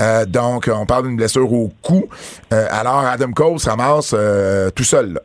Euh, 0.00 0.24
donc, 0.26 0.70
on 0.72 0.84
parle 0.86 1.06
d'une 1.08 1.16
blessure 1.16 1.50
au 1.52 1.72
cou. 1.82 2.08
Euh, 2.52 2.66
alors, 2.70 2.98
Adam 3.00 3.32
Cole 3.32 3.58
se 3.58 3.68
ramasse 3.70 4.14
euh, 4.16 4.70
tout 4.70 4.84
seul. 4.84 5.14
là. 5.14 5.20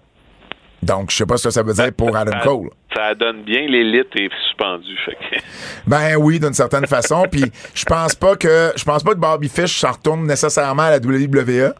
Donc, 0.82 1.12
je 1.12 1.18
sais 1.18 1.26
pas 1.28 1.38
ce 1.38 1.44
que 1.46 1.50
ça 1.54 1.62
veut 1.62 1.74
dire 1.74 1.92
pour 1.94 2.16
Adam 2.18 2.32
Cole. 2.44 2.70
Ça 2.96 3.14
donne 3.14 3.44
bien, 3.44 3.68
l'élite 3.68 4.08
est 4.16 4.30
suspendue. 4.48 4.98
Fait 5.06 5.14
que- 5.16 5.42
Ben 5.88 6.16
oui, 6.18 6.40
d'une 6.40 6.54
certaine 6.54 6.88
façon. 6.88 7.26
Puis, 7.32 7.52
je 7.76 7.86
pense 7.86 8.16
pas 8.16 8.36
que 8.36 8.72
je 8.76 8.84
pense 8.84 9.04
pas 9.04 9.12
que 9.12 9.20
Bobby 9.20 9.48
Fish 9.48 9.80
s'en 9.80 9.92
retourne 9.92 10.26
nécessairement 10.26 10.84
à 10.84 10.92
la 10.92 10.98
WWE. 11.00 11.74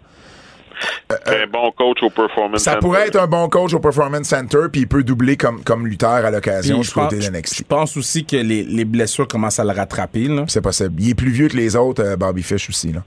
C'est 1.26 1.44
un 1.44 1.48
bon 1.48 1.72
coach 1.72 1.98
au 2.04 2.10
Performance 2.10 2.62
Euh, 2.62 2.64
Ça 2.64 2.72
Center. 2.74 2.80
pourrait 2.86 3.08
être 3.08 3.20
un 3.20 3.28
bon 3.28 3.48
coach 3.50 3.74
au 3.74 3.80
Performance 3.80 4.28
Center, 4.28 4.64
puis 4.72 4.82
il 4.82 4.88
peut 4.88 5.04
doubler 5.04 5.38
comme, 5.38 5.64
comme 5.64 5.86
lutteur 5.88 6.10
à 6.26 6.32
l'occasion 6.32 6.80
du 6.80 6.84
je 6.84 6.92
pense, 6.92 7.10
côté 7.10 7.20
de 7.20 7.30
NXT. 7.38 7.58
je 7.60 7.64
pense 7.64 7.98
aussi 7.98 8.26
que 8.26 8.38
les, 8.38 8.64
les 8.64 8.86
blessures 8.86 9.28
commencent 9.28 9.60
à 9.60 9.64
le 9.64 9.72
rattraper. 9.72 10.28
C'est 10.48 10.62
possible. 10.62 10.96
Il 11.00 11.10
est 11.10 11.16
plus 11.16 11.32
vieux 11.32 11.48
que 11.50 11.58
les 11.58 11.76
autres, 11.76 12.04
euh, 12.04 12.16
Bobby 12.16 12.44
Fish 12.44 12.70
aussi. 12.70 12.92
Là. 12.92 13.04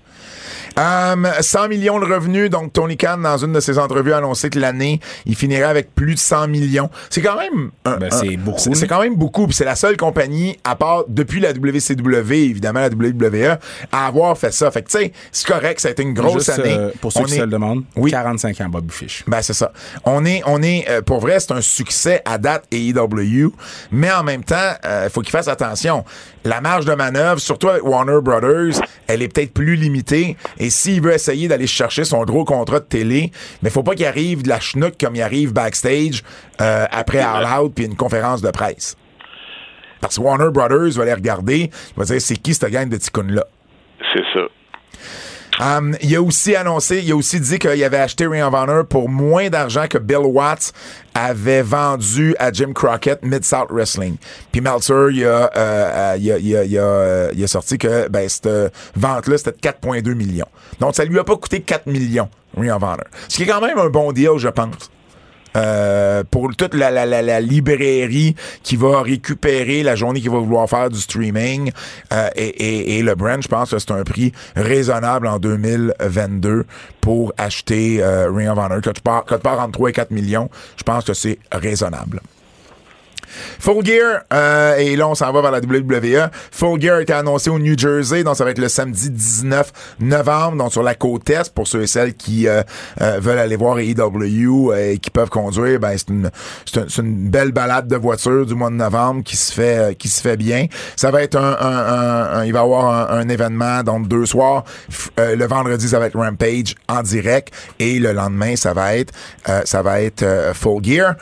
Um, 0.76 1.28
100 1.40 1.68
millions 1.68 2.01
de 2.01 2.05
revenus. 2.05 2.51
Donc, 2.51 2.72
Tony 2.72 2.96
Khan, 2.96 3.18
dans 3.18 3.36
une 3.38 3.52
de 3.52 3.60
ses 3.60 3.78
entrevues, 3.78 4.12
a 4.12 4.18
annoncé 4.18 4.51
que 4.51 4.59
l'année, 4.59 5.01
il 5.24 5.36
finirait 5.36 5.62
avec 5.68 5.94
plus 5.94 6.14
de 6.14 6.18
100 6.18 6.48
millions. 6.48 6.90
C'est 7.10 7.22
quand 7.22 7.36
même... 7.38 7.70
un- 7.84 7.96
Ben, 7.96 8.10
c'est 8.10 8.36
beaucoup, 8.36 8.74
C'est 8.74 8.88
quand 8.88 9.01
même 9.01 9.14
beaucoup. 9.16 9.46
Puis 9.46 9.55
c'est 9.55 9.64
la 9.64 9.76
seule 9.76 9.96
compagnie, 9.96 10.59
à 10.64 10.74
part 10.76 11.05
depuis 11.09 11.38
la 11.40 11.52
WCW, 11.52 12.32
évidemment 12.51 12.80
la 12.80 12.88
WWE, 12.88 13.59
à 13.92 14.06
avoir 14.06 14.36
fait 14.36 14.52
ça. 14.52 14.70
Fait 14.70 14.82
que, 14.82 14.88
tu 14.90 14.98
sais, 14.98 15.12
c'est 15.30 15.46
correct. 15.46 15.80
Ça 15.80 15.88
a 15.88 15.90
été 15.92 16.02
une 16.02 16.14
grosse 16.14 16.44
Juste, 16.46 16.59
année. 16.59 16.74
euh, 16.76 16.90
pour 17.01 17.12
ceux 17.12 17.20
On 17.20 17.24
qui 17.24 17.34
est- 17.34 17.36
se 17.38 17.42
le 17.42 17.46
demandent, 17.51 17.84
Oui. 17.96 18.10
45 18.10 18.60
ans, 18.60 18.68
Bobby 18.68 18.92
Fish. 18.92 19.24
Ben, 19.26 19.42
c'est 19.42 19.55
ça. 19.55 19.72
On 20.05 20.24
est, 20.24 20.42
on 20.46 20.62
est, 20.62 20.86
euh, 20.88 21.02
pour 21.02 21.20
vrai, 21.20 21.38
c'est 21.40 21.52
un 21.52 21.60
succès 21.60 22.20
à 22.24 22.38
date 22.38 22.64
AEW, 22.72 23.52
mais 23.92 24.10
en 24.12 24.22
même 24.24 24.42
temps, 24.44 24.72
il 24.84 25.10
faut 25.10 25.20
qu'il 25.20 25.30
fasse 25.30 25.48
attention. 25.48 26.05
La 26.44 26.60
marge 26.60 26.84
de 26.84 26.94
manœuvre, 26.94 27.40
surtout 27.40 27.68
avec 27.68 27.84
Warner 27.84 28.18
Brothers, 28.22 28.80
elle 29.06 29.22
est 29.22 29.28
peut-être 29.28 29.52
plus 29.55 29.76
limitée. 29.76 30.36
Et 30.59 30.64
s'il 30.70 31.01
veut 31.01 31.12
essayer 31.12 31.49
d'aller 31.49 31.66
chercher 31.66 32.05
son 32.05 32.24
gros 32.24 32.45
contrat 32.45 32.81
de 32.81 32.85
télé, 32.85 33.31
mais 33.62 33.70
faut 33.70 33.82
pas 33.82 33.95
qu'il 33.95 34.07
arrive 34.07 34.43
de 34.43 34.49
la 34.49 34.61
chenoute 34.61 34.95
comme 35.01 35.16
il 35.16 35.23
arrive 35.23 35.53
backstage 35.53 36.23
euh, 36.61 36.86
après 36.91 37.20
All 37.20 37.47
Out 37.61 37.73
puis 37.74 37.85
une 37.85 37.97
conférence 37.97 38.43
de 38.43 38.51
presse. 38.51 38.97
Parce 40.01 40.16
que 40.16 40.23
Warner 40.23 40.51
Brothers 40.51 40.93
va 40.97 41.05
les 41.05 41.15
regarder, 41.15 41.70
il 41.70 41.97
va 41.97 42.05
dire 42.05 42.20
c'est 42.20 42.36
qui 42.36 42.55
cette 42.55 42.70
gang 42.70 42.89
de 42.89 42.97
ticounes 42.97 43.32
là. 43.32 43.45
C'est 44.12 44.24
ça. 44.35 44.47
Um, 45.60 45.97
il 46.02 46.16
a 46.16 46.22
aussi 46.22 46.56
annoncé, 46.56 47.01
il 47.05 47.12
a 47.12 47.16
aussi 47.16 47.39
dit 47.39 47.59
qu'il 47.59 47.85
avait 47.85 47.98
acheté 47.98 48.26
Ring 48.26 48.43
of 48.43 48.55
Honor 48.55 48.85
pour 48.86 49.09
moins 49.09 49.48
d'argent 49.51 49.86
que 49.89 49.98
Bill 49.98 50.24
Watts 50.24 50.72
avait 51.14 51.62
vendu 51.62 52.35
à 52.40 52.52
Jim 52.52 52.72
Crockett 52.74 53.22
Mid-South 53.22 53.68
Wrestling. 53.70 54.16
Puis 54.51 54.60
Meltzer, 54.60 55.10
il 55.12 55.24
a, 55.24 55.28
euh, 55.28 55.51
euh, 55.56 56.16
il 56.18 56.32
a, 56.32 56.39
il 56.39 56.56
a, 56.56 56.64
il 56.64 56.78
a, 56.78 56.82
euh, 56.82 57.31
il 57.35 57.44
a 57.44 57.47
sorti 57.47 57.78
que 57.78 58.09
ben, 58.09 58.28
cette 58.28 58.48
vente-là, 58.97 59.39
c'était 59.39 59.52
de 59.52 59.59
4,2 59.59 60.14
millions. 60.14 60.48
Donc, 60.81 60.97
ça 60.97 61.05
lui 61.05 61.18
a 61.18 61.24
pas 61.24 61.36
coûté 61.36 61.60
4 61.60 61.86
millions, 61.86 62.28
Ring 62.56 62.72
of 62.72 62.82
Honor. 62.82 63.05
Ce 63.28 63.36
qui 63.36 63.44
est 63.44 63.47
quand 63.47 63.60
même 63.60 63.78
un 63.78 63.90
bon 63.90 64.10
deal, 64.10 64.39
je 64.39 64.48
pense. 64.48 64.90
Euh, 65.56 66.24
pour 66.31 66.55
toute 66.56 66.74
la, 66.74 66.90
la, 66.90 67.06
la, 67.06 67.22
la 67.22 67.40
librairie 67.40 68.35
qui 68.62 68.76
va 68.76 69.02
récupérer 69.02 69.82
la 69.82 69.94
journée 69.94 70.20
qui 70.20 70.28
va 70.28 70.39
vouloir 70.39 70.68
faire 70.68 70.90
du 70.90 70.98
streaming 70.98 71.70
euh, 72.12 72.28
et, 72.35 72.48
et, 72.48 72.98
et 72.98 73.02
le 73.02 73.14
brand, 73.14 73.40
je 73.43 73.48
pense 73.48 73.70
que 73.70 73.78
c'est 73.78 73.93
un 73.93 74.02
prix 74.02 74.32
raisonnable 74.56 75.26
en 75.26 75.39
2022 75.39 76.64
pour 77.01 77.32
acheter 77.39 78.02
euh, 78.02 78.31
Ring 78.31 78.48
of 78.48 78.59
Honor. 78.59 78.81
Quand 78.82 78.93
tu, 78.93 79.02
pars, 79.02 79.24
quand 79.24 79.36
tu 79.36 79.43
pars 79.43 79.60
entre 79.60 79.72
3 79.72 79.90
et 79.90 79.93
4 79.93 80.10
millions, 80.10 80.51
je 80.76 80.82
pense 80.82 81.05
que 81.05 81.14
c'est 81.14 81.39
raisonnable. 81.52 82.20
Full 83.59 83.85
Gear, 83.85 84.20
euh, 84.32 84.77
et 84.77 84.97
là 84.97 85.09
on 85.09 85.15
s'en 85.15 85.32
va 85.32 85.40
vers 85.43 85.51
la 85.51 85.61
WWE. 85.61 86.31
Full 86.52 86.81
Gear 86.81 86.97
a 86.98 87.02
été 87.02 87.12
annoncé 87.12 87.51
au 87.51 87.59
New 87.59 87.77
Jersey, 87.78 88.24
donc 88.24 88.36
ça 88.36 88.44
va 88.44 88.51
être 88.51 88.59
le 88.59 88.69
samedi 88.69 89.11
19 89.11 89.73
novembre, 90.01 90.56
donc 90.59 90.73
sur 90.73 90.82
la 90.82 90.94
côte 90.94 91.28
est, 91.31 91.52
pour 91.52 91.66
ceux 91.66 91.82
et 91.82 91.86
celles 91.86 92.15
qui 92.15 92.47
euh, 92.48 92.62
euh, 93.01 93.19
veulent 93.20 93.39
aller 93.39 93.56
voir 93.56 93.78
AEW 93.78 94.70
euh, 94.73 94.93
et 94.93 94.98
qui 94.98 95.11
peuvent 95.11 95.31
conduire, 95.31 95.78
ben 95.81 95.97
c'est 95.97 96.09
une, 96.11 96.31
une, 96.77 97.05
une 97.05 97.31
belle 97.31 97.52
balade 97.52 97.89
de 97.89 97.97
voiture 97.97 98.47
du 98.47 98.55
mois 98.55 98.70
de 98.70 98.77
novembre 98.77 99.23
qui 99.24 99.36
se 99.36 99.52
fait 99.52 99.78
euh, 99.78 99.93
qui 99.94 100.09
se 100.09 100.20
fait 100.20 100.36
bien. 100.36 100.66
Ça 100.97 101.11
va 101.11 101.23
être 101.23 101.36
un, 101.36 101.56
un- 101.61 101.86
un- 101.86 102.39
un- 102.40 102.44
il 102.44 102.52
va 102.52 102.61
y 102.61 102.62
avoir 102.62 103.11
un, 103.12 103.28
événement 103.28 103.82
donc 103.82 104.09
deux 104.09 104.27
soirs. 104.27 104.65
Le 105.19 105.44
vendredi 105.47 105.89
ça 105.89 105.98
va 105.98 106.06
être 106.06 106.16
Rampage 106.19 106.74
en 106.89 107.02
direct 107.02 107.52
et 107.78 107.98
le 107.98 108.12
lendemain 108.12 108.55
ça 108.56 108.73
va 108.73 108.97
être 108.97 109.12
ça 109.65 109.82
va 109.82 110.01
être 110.02 110.24
Full 110.55 110.85
Gear. 110.85 111.15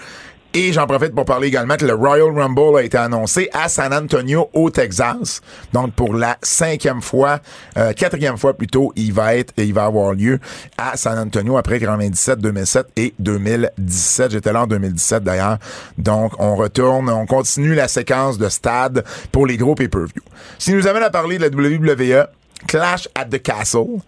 Et 0.54 0.70
j'en 0.72 0.86
profite 0.86 1.14
pour 1.14 1.24
parler 1.24 1.48
également 1.48 1.76
que 1.76 1.86
le 1.86 1.94
Royal 1.94 2.28
Rumble 2.30 2.76
a 2.76 2.82
été 2.82 2.98
annoncé 2.98 3.48
à 3.54 3.70
San 3.70 3.92
Antonio, 3.94 4.50
au 4.52 4.68
Texas. 4.68 5.40
Donc, 5.72 5.94
pour 5.94 6.14
la 6.14 6.36
cinquième 6.42 7.00
fois, 7.00 7.40
euh, 7.78 7.94
quatrième 7.94 8.36
fois 8.36 8.52
plutôt, 8.52 8.92
il 8.94 9.14
va 9.14 9.34
être, 9.34 9.54
il 9.56 9.72
va 9.72 9.86
avoir 9.86 10.12
lieu 10.12 10.38
à 10.76 10.98
San 10.98 11.18
Antonio 11.18 11.56
après 11.56 11.80
97, 11.80 12.38
2007 12.38 12.86
et 12.96 13.14
2017. 13.18 14.32
J'étais 14.32 14.52
là 14.52 14.64
en 14.64 14.66
2017 14.66 15.24
d'ailleurs. 15.24 15.56
Donc, 15.96 16.34
on 16.38 16.54
retourne, 16.54 17.08
on 17.08 17.24
continue 17.24 17.74
la 17.74 17.88
séquence 17.88 18.36
de 18.36 18.50
stade 18.50 19.04
pour 19.30 19.46
les 19.46 19.56
gros 19.56 19.74
pay-per-view. 19.74 20.22
Si 20.58 20.74
nous 20.74 20.86
amène 20.86 21.02
à 21.02 21.10
parler 21.10 21.38
de 21.38 21.44
la 21.44 21.48
WWE, 21.48 22.26
Clash 22.66 23.08
at 23.14 23.24
the 23.24 23.42
Castle, 23.42 24.00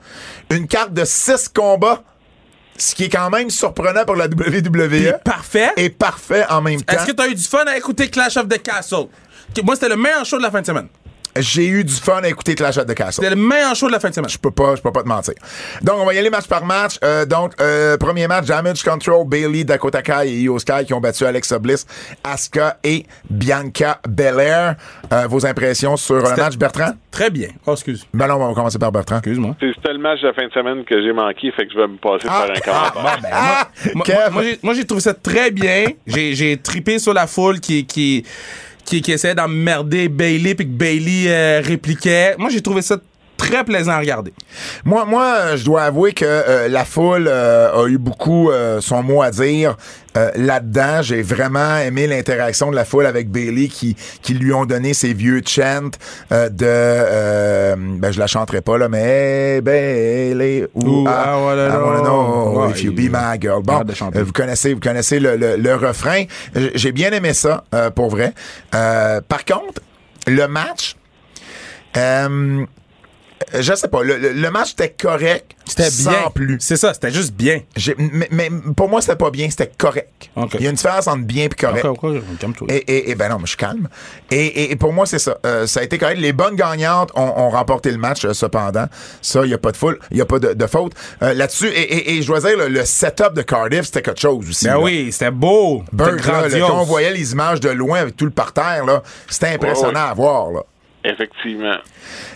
une 0.50 0.66
carte 0.66 0.92
de 0.92 1.04
six 1.06 1.48
combats 1.48 2.02
ce 2.76 2.94
qui 2.94 3.04
est 3.04 3.08
quand 3.08 3.30
même 3.30 3.50
surprenant 3.50 4.04
pour 4.04 4.16
la 4.16 4.26
WWE. 4.26 4.88
Puis 4.88 5.06
parfait. 5.24 5.70
Et 5.76 5.90
parfait 5.90 6.44
en 6.48 6.60
même 6.60 6.82
temps. 6.82 6.94
Est-ce 6.94 7.06
que 7.06 7.12
t'as 7.12 7.28
eu 7.28 7.34
du 7.34 7.44
fun 7.44 7.64
à 7.66 7.76
écouter 7.76 8.08
Clash 8.08 8.36
of 8.36 8.48
the 8.48 8.60
Castle? 8.62 9.06
Moi, 9.62 9.74
c'était 9.74 9.88
le 9.88 9.96
meilleur 9.96 10.24
show 10.24 10.38
de 10.38 10.42
la 10.42 10.50
fin 10.50 10.60
de 10.60 10.66
semaine. 10.66 10.88
J'ai 11.36 11.66
eu 11.68 11.84
du 11.84 11.92
fun 11.94 12.20
à 12.22 12.28
écouter 12.28 12.54
Clash 12.54 12.76
of 12.78 12.86
the 12.86 12.94
Castle. 12.94 13.22
C'était 13.24 13.34
le 13.34 13.40
meilleur 13.40 13.74
show 13.74 13.86
de 13.88 13.92
la 13.92 14.00
fin 14.00 14.08
de 14.10 14.14
semaine. 14.14 14.30
Je 14.30 14.38
peux 14.38 14.50
pas, 14.50 14.76
je 14.76 14.82
peux 14.82 14.92
pas 14.92 15.02
te 15.02 15.08
mentir. 15.08 15.34
Donc, 15.82 15.96
on 15.98 16.04
va 16.06 16.14
y 16.14 16.18
aller 16.18 16.30
match 16.30 16.46
par 16.46 16.64
match. 16.64 16.98
Euh, 17.02 17.24
donc, 17.26 17.52
euh, 17.60 17.96
premier 17.96 18.28
match, 18.28 18.46
Damage 18.46 18.82
Control, 18.82 19.26
Bailey, 19.26 19.64
Dakota 19.64 20.02
Kai 20.02 20.28
et 20.28 20.40
Io 20.42 20.58
Sky 20.58 20.84
qui 20.86 20.94
ont 20.94 21.00
battu 21.00 21.24
Alexa 21.26 21.58
Bliss, 21.58 21.86
Asuka 22.22 22.78
et 22.84 23.04
Bianca 23.28 24.00
Belair. 24.08 24.76
Euh, 25.12 25.26
vos 25.26 25.44
impressions 25.46 25.96
sur 25.96 26.16
le 26.16 26.36
match, 26.36 26.56
Bertrand? 26.56 26.92
Très 27.10 27.30
bien. 27.30 27.48
Oh, 27.66 27.72
excuse. 27.72 28.06
Ben 28.12 28.26
non, 28.26 28.34
on 28.36 28.48
va 28.48 28.54
commencer 28.54 28.78
par 28.78 28.90
Bertrand. 28.92 29.18
Excuse-moi. 29.18 29.56
C'était 29.60 29.92
le 29.92 29.98
match 29.98 30.20
de 30.20 30.28
la 30.28 30.32
fin 30.34 30.46
de 30.46 30.52
semaine 30.52 30.84
que 30.84 31.00
j'ai 31.02 31.12
manqué, 31.12 31.52
fait 31.52 31.66
que 31.66 31.72
je 31.72 31.78
vais 31.78 31.86
me 31.86 31.96
passer 31.98 32.26
Ah. 32.28 32.46
par 32.64 32.86
un 32.86 32.90
commentaire. 32.90 33.20
ben, 33.22 33.28
Ah, 33.32 33.68
Moi, 33.94 34.04
moi- 34.08 34.30
moi, 34.30 34.42
j'ai- 34.42 34.58
moi, 34.62 34.74
j'ai 34.74 34.84
trouvé 34.84 35.00
ça 35.00 35.14
très 35.14 35.50
bien. 35.50 35.84
J'ai, 36.06 36.34
j'ai 36.34 36.56
tripé 36.56 36.98
sur 36.98 37.12
la 37.14 37.26
foule 37.26 37.60
qui, 37.60 37.86
qui, 37.86 38.24
qui, 38.84 39.02
qui 39.02 39.12
essayait 39.12 39.34
d'emmerder 39.34 40.08
Bailey 40.08 40.54
puis 40.54 40.66
que 40.66 40.72
Bailey 40.72 41.24
euh, 41.28 41.60
répliquait. 41.64 42.36
Moi, 42.38 42.50
j'ai 42.50 42.60
trouvé 42.60 42.82
ça 42.82 42.98
très 43.48 43.64
plaisant 43.64 43.92
à 43.92 43.98
regarder. 43.98 44.32
Moi, 44.84 45.04
moi, 45.04 45.34
euh, 45.38 45.56
je 45.56 45.64
dois 45.64 45.82
avouer 45.82 46.12
que 46.12 46.24
euh, 46.24 46.68
la 46.68 46.84
foule 46.84 47.26
euh, 47.28 47.82
a 47.84 47.86
eu 47.88 47.98
beaucoup 47.98 48.50
euh, 48.50 48.80
son 48.80 49.02
mot 49.02 49.22
à 49.22 49.30
dire 49.30 49.76
euh, 50.16 50.30
là-dedans. 50.36 51.02
J'ai 51.02 51.22
vraiment 51.22 51.76
aimé 51.78 52.06
l'interaction 52.06 52.70
de 52.70 52.76
la 52.76 52.84
foule 52.84 53.06
avec 53.06 53.30
Bailey 53.30 53.68
qui, 53.68 53.96
qui 54.22 54.34
lui 54.34 54.52
ont 54.52 54.64
donné 54.64 54.94
ses 54.94 55.12
vieux 55.12 55.42
chants 55.46 55.90
euh, 56.32 56.48
de... 56.48 56.64
euh, 56.66 57.74
ben, 57.76 58.12
je 58.12 58.18
la 58.18 58.26
chanterai 58.26 58.60
pas, 58.60 58.78
là, 58.78 58.88
mais 58.88 59.02
hey, 59.56 59.60
Bailey, 59.60 60.66
ooh, 60.74 61.02
Ooh, 61.02 61.04
ah, 61.08 61.34
I 61.36 61.42
wanna 61.42 61.66
I 61.68 61.76
wanna 61.82 62.02
know 62.02 62.52
know. 62.54 62.68
if 62.70 62.82
you 62.82 62.92
be 62.92 63.10
my 63.10 63.38
girl. 63.40 63.60
Bon, 63.62 63.82
vous 64.14 64.32
connaissez, 64.32 64.72
vous 64.74 64.80
connaissez 64.80 65.18
le, 65.20 65.36
le- 65.36 65.56
le 65.56 65.74
refrain. 65.74 66.24
J'ai 66.74 66.92
bien 66.92 67.10
aimé 67.12 67.34
ça, 67.34 67.64
euh, 67.74 67.90
pour 67.90 68.08
vrai. 68.08 68.32
Euh, 68.74 69.20
par 69.28 69.44
contre, 69.44 69.82
le 70.26 70.46
match... 70.46 70.96
Euh, 71.96 72.64
je 73.52 73.74
sais 73.74 73.88
pas, 73.88 74.02
le, 74.02 74.16
le- 74.16 74.32
le 74.32 74.50
match 74.50 74.72
était 74.72 74.90
correct. 74.90 75.52
C'était 75.66 75.90
sans 75.90 76.10
bien. 76.10 76.30
plus. 76.34 76.56
C'est 76.60 76.76
ça, 76.76 76.92
c'était 76.94 77.10
juste 77.10 77.32
bien. 77.34 77.60
J'ai- 77.76 77.94
Mais, 77.98 78.28
mais 78.30 78.50
pour 78.76 78.88
moi, 78.88 79.00
c'était 79.00 79.16
pas 79.16 79.30
bien, 79.30 79.48
c'était 79.50 79.70
correct. 79.76 80.30
Il 80.54 80.60
y 80.62 80.66
a 80.66 80.70
une 80.70 80.76
différence 80.76 81.06
entre 81.06 81.22
bien 81.24 81.44
et 81.44 81.48
correct. 81.48 81.86
Et, 82.68 82.74
et, 82.76 83.10
et 83.10 83.14
ben 83.14 83.28
non, 83.30 83.36
mais 83.36 83.44
je 83.44 83.48
suis 83.50 83.56
calme. 83.56 83.88
Et, 84.30 84.44
et, 84.46 84.70
et 84.72 84.76
pour 84.76 84.92
moi, 84.92 85.06
c'est 85.06 85.18
ça. 85.18 85.38
Euh, 85.46 85.66
ça 85.66 85.80
a 85.80 85.82
été 85.82 85.98
correct. 85.98 86.18
Les 86.18 86.32
bonnes 86.32 86.54
gagnantes 86.56 87.10
ont, 87.14 87.22
ont 87.38 87.50
remporté 87.50 87.90
le 87.90 87.98
match, 87.98 88.24
euh, 88.24 88.34
cependant. 88.34 88.86
Ça, 89.22 89.40
il 89.44 89.48
n'y 89.48 89.54
a 89.54 89.58
pas 89.58 89.72
de 89.72 89.76
foule, 89.76 89.98
il 90.10 90.16
n'y 90.16 90.20
a 90.20 90.26
pas 90.26 90.38
de, 90.38 90.52
de 90.52 90.66
faute 90.66 90.92
euh, 91.22 91.34
là-dessus. 91.34 91.68
Et, 91.68 91.80
et, 91.82 92.16
et 92.16 92.22
je 92.22 92.26
dois 92.26 92.40
dire, 92.40 92.56
le, 92.56 92.68
le 92.68 92.84
setup 92.84 93.32
de 93.34 93.42
Cardiff, 93.42 93.82
c'était 93.86 94.02
quelque 94.02 94.20
chose 94.20 94.48
aussi. 94.48 94.66
Ben 94.66 94.72
là. 94.74 94.80
oui, 94.80 95.10
c'était 95.12 95.30
beau. 95.30 95.82
Bird, 95.92 96.18
C'était 96.18 96.30
là, 96.32 96.48
là, 96.48 96.66
quand 96.68 96.80
on 96.80 96.84
voyait 96.84 97.12
les 97.12 97.32
images 97.32 97.60
de 97.60 97.70
loin 97.70 98.00
avec 98.00 98.16
tout 98.16 98.24
le 98.26 98.30
parterre, 98.30 98.84
là, 98.84 99.02
c'était 99.28 99.48
impressionnant 99.48 99.92
ouais. 100.04 100.10
à 100.10 100.14
voir. 100.14 100.50
Là. 100.52 100.60
Effectivement. 101.06 101.76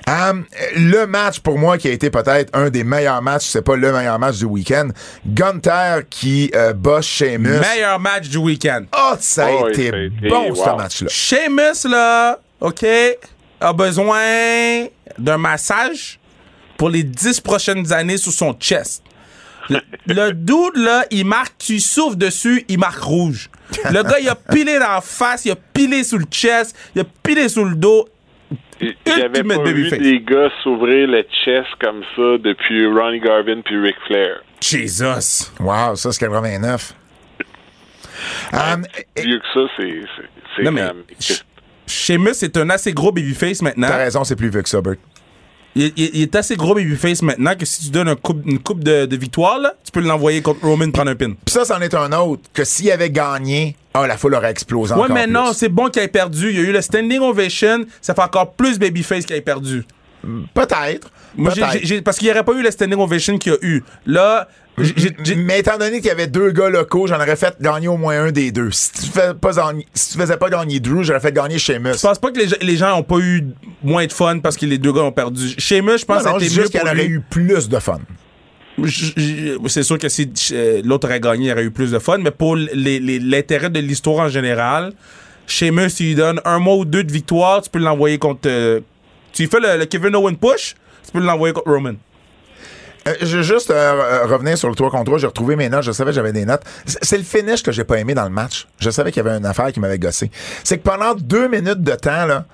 Um, 0.06 0.44
le 0.76 1.06
match 1.06 1.40
pour 1.40 1.58
moi 1.58 1.78
qui 1.78 1.88
a 1.88 1.90
été 1.90 2.10
peut-être 2.10 2.50
un 2.54 2.68
des 2.68 2.84
meilleurs 2.84 3.22
matchs, 3.22 3.46
c'est 3.46 3.62
pas 3.62 3.76
le 3.76 3.92
meilleur 3.92 4.18
match 4.18 4.36
du 4.38 4.44
week-end. 4.44 4.88
Gunter 5.26 6.00
qui 6.10 6.50
euh, 6.54 6.74
bat 6.74 7.00
Sheamus. 7.00 7.60
Meilleur 7.60 7.98
match 7.98 8.28
du 8.28 8.36
week-end. 8.36 8.84
Oh, 8.96 9.14
ça 9.18 9.46
a 9.46 9.50
Oh, 9.52 9.68
été 9.68 9.88
ça 9.90 9.96
a 9.96 10.00
été- 10.00 10.28
bon 10.28 10.54
ce 10.54 10.76
match-là. 10.76 11.08
Sheamus, 11.08 11.88
là, 11.90 12.38
OK, 12.60 12.84
a 13.60 13.72
besoin 13.72 14.86
d'un 15.18 15.38
massage 15.38 16.18
pour 16.76 16.90
les 16.90 17.02
10 17.04 17.40
prochaines 17.40 17.90
années 17.92 18.18
sur 18.18 18.32
son 18.32 18.52
chest. 18.52 19.02
Le, 19.70 19.80
le 20.06 20.32
dude, 20.32 20.76
là, 20.76 21.06
il 21.10 21.24
marque, 21.24 21.54
tu 21.58 21.80
souffles 21.80 22.16
dessus, 22.18 22.64
il 22.68 22.78
marque 22.78 23.00
rouge. 23.02 23.48
Le 23.90 24.02
gars, 24.02 24.18
il 24.20 24.28
a 24.28 24.34
pilé 24.52 24.74
dans 24.78 24.92
la 24.92 25.00
face, 25.00 25.46
il 25.46 25.52
a 25.52 25.56
pilé 25.56 26.04
sur 26.04 26.18
le 26.18 26.26
chest, 26.30 26.76
il 26.94 27.00
a 27.00 27.04
pilé 27.22 27.48
sur 27.48 27.64
le 27.64 27.74
dos. 27.74 28.06
J'avais 29.06 29.42
pas 29.42 29.62
vu 29.62 29.90
des 29.90 30.20
gars 30.20 30.50
s'ouvrir 30.62 31.08
le 31.08 31.22
chest 31.44 31.68
comme 31.80 32.02
ça 32.16 32.38
depuis 32.38 32.86
Ronnie 32.86 33.20
Garvin 33.20 33.60
puis 33.64 33.76
Ric 33.78 33.96
Flair. 34.06 34.40
Jesus. 34.60 35.50
Wow, 35.60 35.96
ça 35.96 36.12
c'est 36.12 36.20
89. 36.20 36.94
Um, 38.52 38.84
et- 39.16 39.22
Vieux 39.22 39.38
que 39.38 39.46
ça, 39.54 39.60
c'est 39.76 40.62
Non, 40.62 40.72
mais 40.72 40.82
est 42.42 42.56
un 42.56 42.70
assez 42.70 42.92
gros 42.92 43.12
babyface 43.12 43.62
maintenant. 43.62 43.88
T'as 43.88 43.96
raison, 43.98 44.24
c'est 44.24 44.36
plus 44.36 44.50
vieux 44.50 44.62
que 44.62 44.68
ça, 44.68 44.80
Bert. 44.80 44.96
Il, 45.78 45.92
il- 45.96 46.10
il 46.14 46.22
est 46.22 46.34
assez 46.36 46.56
gros 46.56 46.74
babyface 46.74 47.22
maintenant 47.22 47.54
que 47.54 47.64
si 47.64 47.84
tu 47.84 47.90
donnes 47.90 48.08
un 48.08 48.16
une 48.46 48.58
coupe 48.58 48.82
de, 48.82 49.06
de 49.06 49.16
victoire, 49.16 49.58
là, 49.60 49.74
tu 49.84 49.92
peux 49.92 50.00
l'envoyer 50.00 50.42
contre 50.42 50.64
Roman 50.66 50.90
prendre 50.90 51.10
un 51.10 51.14
pin. 51.14 51.30
Puis 51.44 51.52
ça, 51.54 51.64
c'en 51.64 51.80
est 51.80 51.94
un 51.94 52.10
autre, 52.12 52.42
que 52.52 52.64
s'il 52.64 52.90
avait 52.90 53.10
gagné, 53.10 53.76
ah, 53.94 54.06
la 54.06 54.16
foule 54.16 54.34
aurait 54.34 54.50
explosé 54.50 54.94
Ouais, 54.94 55.00
encore 55.02 55.14
mais 55.14 55.26
non, 55.26 55.52
c'est 55.54 55.68
bon 55.68 55.88
qu'il 55.88 56.02
ait 56.02 56.08
perdu. 56.08 56.50
Il 56.50 56.56
y 56.56 56.58
a 56.58 56.62
eu 56.62 56.72
le 56.72 56.80
standing 56.80 57.20
ovation. 57.20 57.84
Ça 58.00 58.14
fait 58.14 58.22
encore 58.22 58.52
plus 58.52 58.78
babyface 58.78 59.24
qu'il 59.24 59.36
ait 59.36 59.40
perdu. 59.40 59.84
Peut-être. 60.54 61.10
Moi, 61.36 61.52
j'ai- 61.54 61.60
peut-être. 61.60 61.72
j'ai- 61.80 61.86
j'ai- 61.86 62.02
parce 62.02 62.18
qu'il 62.18 62.26
n'y 62.26 62.32
aurait 62.32 62.44
pas 62.44 62.52
eu 62.54 62.62
le 62.62 62.70
standing 62.70 62.98
ovation 62.98 63.38
qu'il 63.38 63.52
y 63.52 63.54
a 63.54 63.58
eu. 63.62 63.82
Là, 64.06 64.48
j'ai- 64.78 65.34
Mais 65.36 65.60
étant 65.60 65.76
donné 65.76 65.98
qu'il 65.98 66.06
y 66.08 66.10
avait 66.10 66.26
deux 66.26 66.50
gars 66.52 66.68
locaux, 66.70 67.06
j'en 67.06 67.16
aurais 67.16 67.36
fait 67.36 67.56
gagner 67.60 67.88
au 67.88 67.96
moins 67.96 68.24
un 68.26 68.30
des 68.32 68.50
deux. 68.52 68.70
Si 68.70 68.92
tu, 68.92 69.02
fais 69.06 69.34
pas 69.34 69.52
si 69.94 70.12
tu 70.12 70.18
faisais 70.18 70.36
pas 70.36 70.48
gagner 70.50 70.80
Drew, 70.80 71.02
j'aurais 71.02 71.20
fait 71.20 71.32
gagner 71.32 71.58
Sheamus. 71.58 71.94
je 71.94 72.00
pense 72.00 72.18
pas 72.18 72.30
que 72.30 72.38
les, 72.38 72.48
gens- 72.48 72.56
les 72.60 72.76
gens 72.76 72.96
ont 72.98 73.02
pas 73.02 73.18
eu 73.18 73.44
moins 73.82 74.06
de 74.06 74.12
fun 74.12 74.38
parce 74.38 74.56
que 74.56 74.66
les 74.66 74.78
deux 74.78 74.92
gars 74.92 75.02
ont 75.02 75.12
perdu? 75.12 75.48
Sheamus, 75.58 75.98
je 75.98 76.04
pense 76.04 76.24
Non, 76.24 76.32
non, 76.32 76.38
que 76.38 76.44
c'était 76.44 76.60
mieux 76.60 76.68
qu'il 76.68 76.80
aurait 76.80 77.06
eu 77.06 77.20
plus 77.20 77.68
de 77.68 77.78
fun. 77.78 77.98
C'est 79.66 79.82
sûr 79.82 79.98
que 79.98 80.08
si 80.08 80.30
euh, 80.52 80.82
l'autre 80.84 81.08
aurait 81.08 81.20
gagné, 81.20 81.46
il 81.48 81.52
aurait 81.52 81.64
eu 81.64 81.70
plus 81.70 81.90
de 81.90 81.98
fun. 81.98 82.18
Mais 82.18 82.30
pour 82.30 82.54
les- 82.56 83.00
les- 83.00 83.18
l'intérêt 83.18 83.70
de 83.70 83.80
l'histoire 83.80 84.26
en 84.26 84.28
général, 84.28 84.92
Sheamus, 85.46 85.90
s'il 85.90 86.06
lui 86.08 86.14
donne 86.14 86.40
un 86.44 86.58
mois 86.58 86.76
ou 86.76 86.84
deux 86.84 87.02
de 87.02 87.10
victoire, 87.12 87.62
tu 87.62 87.70
peux 87.70 87.78
l'envoyer 87.78 88.18
contre. 88.18 88.48
Tu 89.32 89.46
fais 89.46 89.60
le, 89.60 89.84
Kevin 89.84 90.16
Owen 90.16 90.36
push, 90.36 90.74
tu 91.04 91.12
peux 91.12 91.20
l'envoyer 91.20 91.52
contre 91.54 91.70
Roman. 91.70 91.94
Euh, 93.08 93.14
je 93.22 93.38
veux 93.38 93.42
juste 93.42 93.70
euh, 93.70 93.74
euh, 93.74 94.26
revenir 94.26 94.58
sur 94.58 94.68
le 94.68 94.74
3 94.74 94.90
contre 94.90 95.04
3. 95.04 95.18
J'ai 95.18 95.26
retrouvé 95.26 95.56
mes 95.56 95.68
notes. 95.68 95.82
Je 95.82 95.92
savais 95.92 96.10
que 96.10 96.14
j'avais 96.14 96.32
des 96.32 96.44
notes. 96.44 96.62
C'est 96.84 97.16
le 97.16 97.24
finish 97.24 97.62
que 97.62 97.72
j'ai 97.72 97.84
pas 97.84 97.98
aimé 97.98 98.14
dans 98.14 98.24
le 98.24 98.30
match. 98.30 98.66
Je 98.78 98.90
savais 98.90 99.12
qu'il 99.12 99.24
y 99.24 99.26
avait 99.26 99.38
une 99.38 99.46
affaire 99.46 99.72
qui 99.72 99.80
m'avait 99.80 99.98
gossé. 99.98 100.30
C'est 100.64 100.78
que 100.78 100.82
pendant 100.82 101.14
deux 101.14 101.48
minutes 101.48 101.82
de 101.82 101.94
temps, 101.94 102.26
là, 102.26 102.44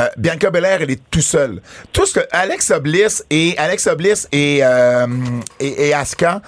euh, 0.00 0.08
Bianca 0.16 0.50
Belair, 0.50 0.82
elle 0.82 0.90
est 0.90 1.00
tout 1.10 1.20
seule. 1.20 1.60
Tout 1.92 2.04
ce 2.06 2.14
que 2.20 2.26
Alexa 2.32 2.80
Bliss 2.80 3.24
et 3.30 3.56
Alexa 3.58 3.94
Bliss 3.94 4.28
et, 4.32 4.58
euh, 4.62 5.06
et, 5.60 5.88
et 5.88 5.94
Asuka, 5.94 6.42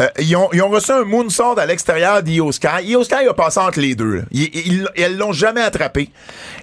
euh, 0.00 0.06
ils, 0.20 0.36
ont, 0.36 0.48
ils 0.52 0.62
ont 0.62 0.68
reçu 0.68 0.92
un 0.92 1.04
moonsault 1.04 1.58
à 1.58 1.66
l'extérieur 1.66 2.22
d'Io 2.22 2.52
Sky. 2.52 2.84
Io 2.84 3.02
Sky 3.04 3.26
a 3.28 3.34
passé 3.34 3.58
entre 3.60 3.80
les 3.80 3.94
deux. 3.94 4.24
Ils, 4.30 4.50
ils, 4.54 4.88
ils 4.96 5.16
l'ont 5.16 5.32
jamais 5.32 5.60
attrapé. 5.60 6.10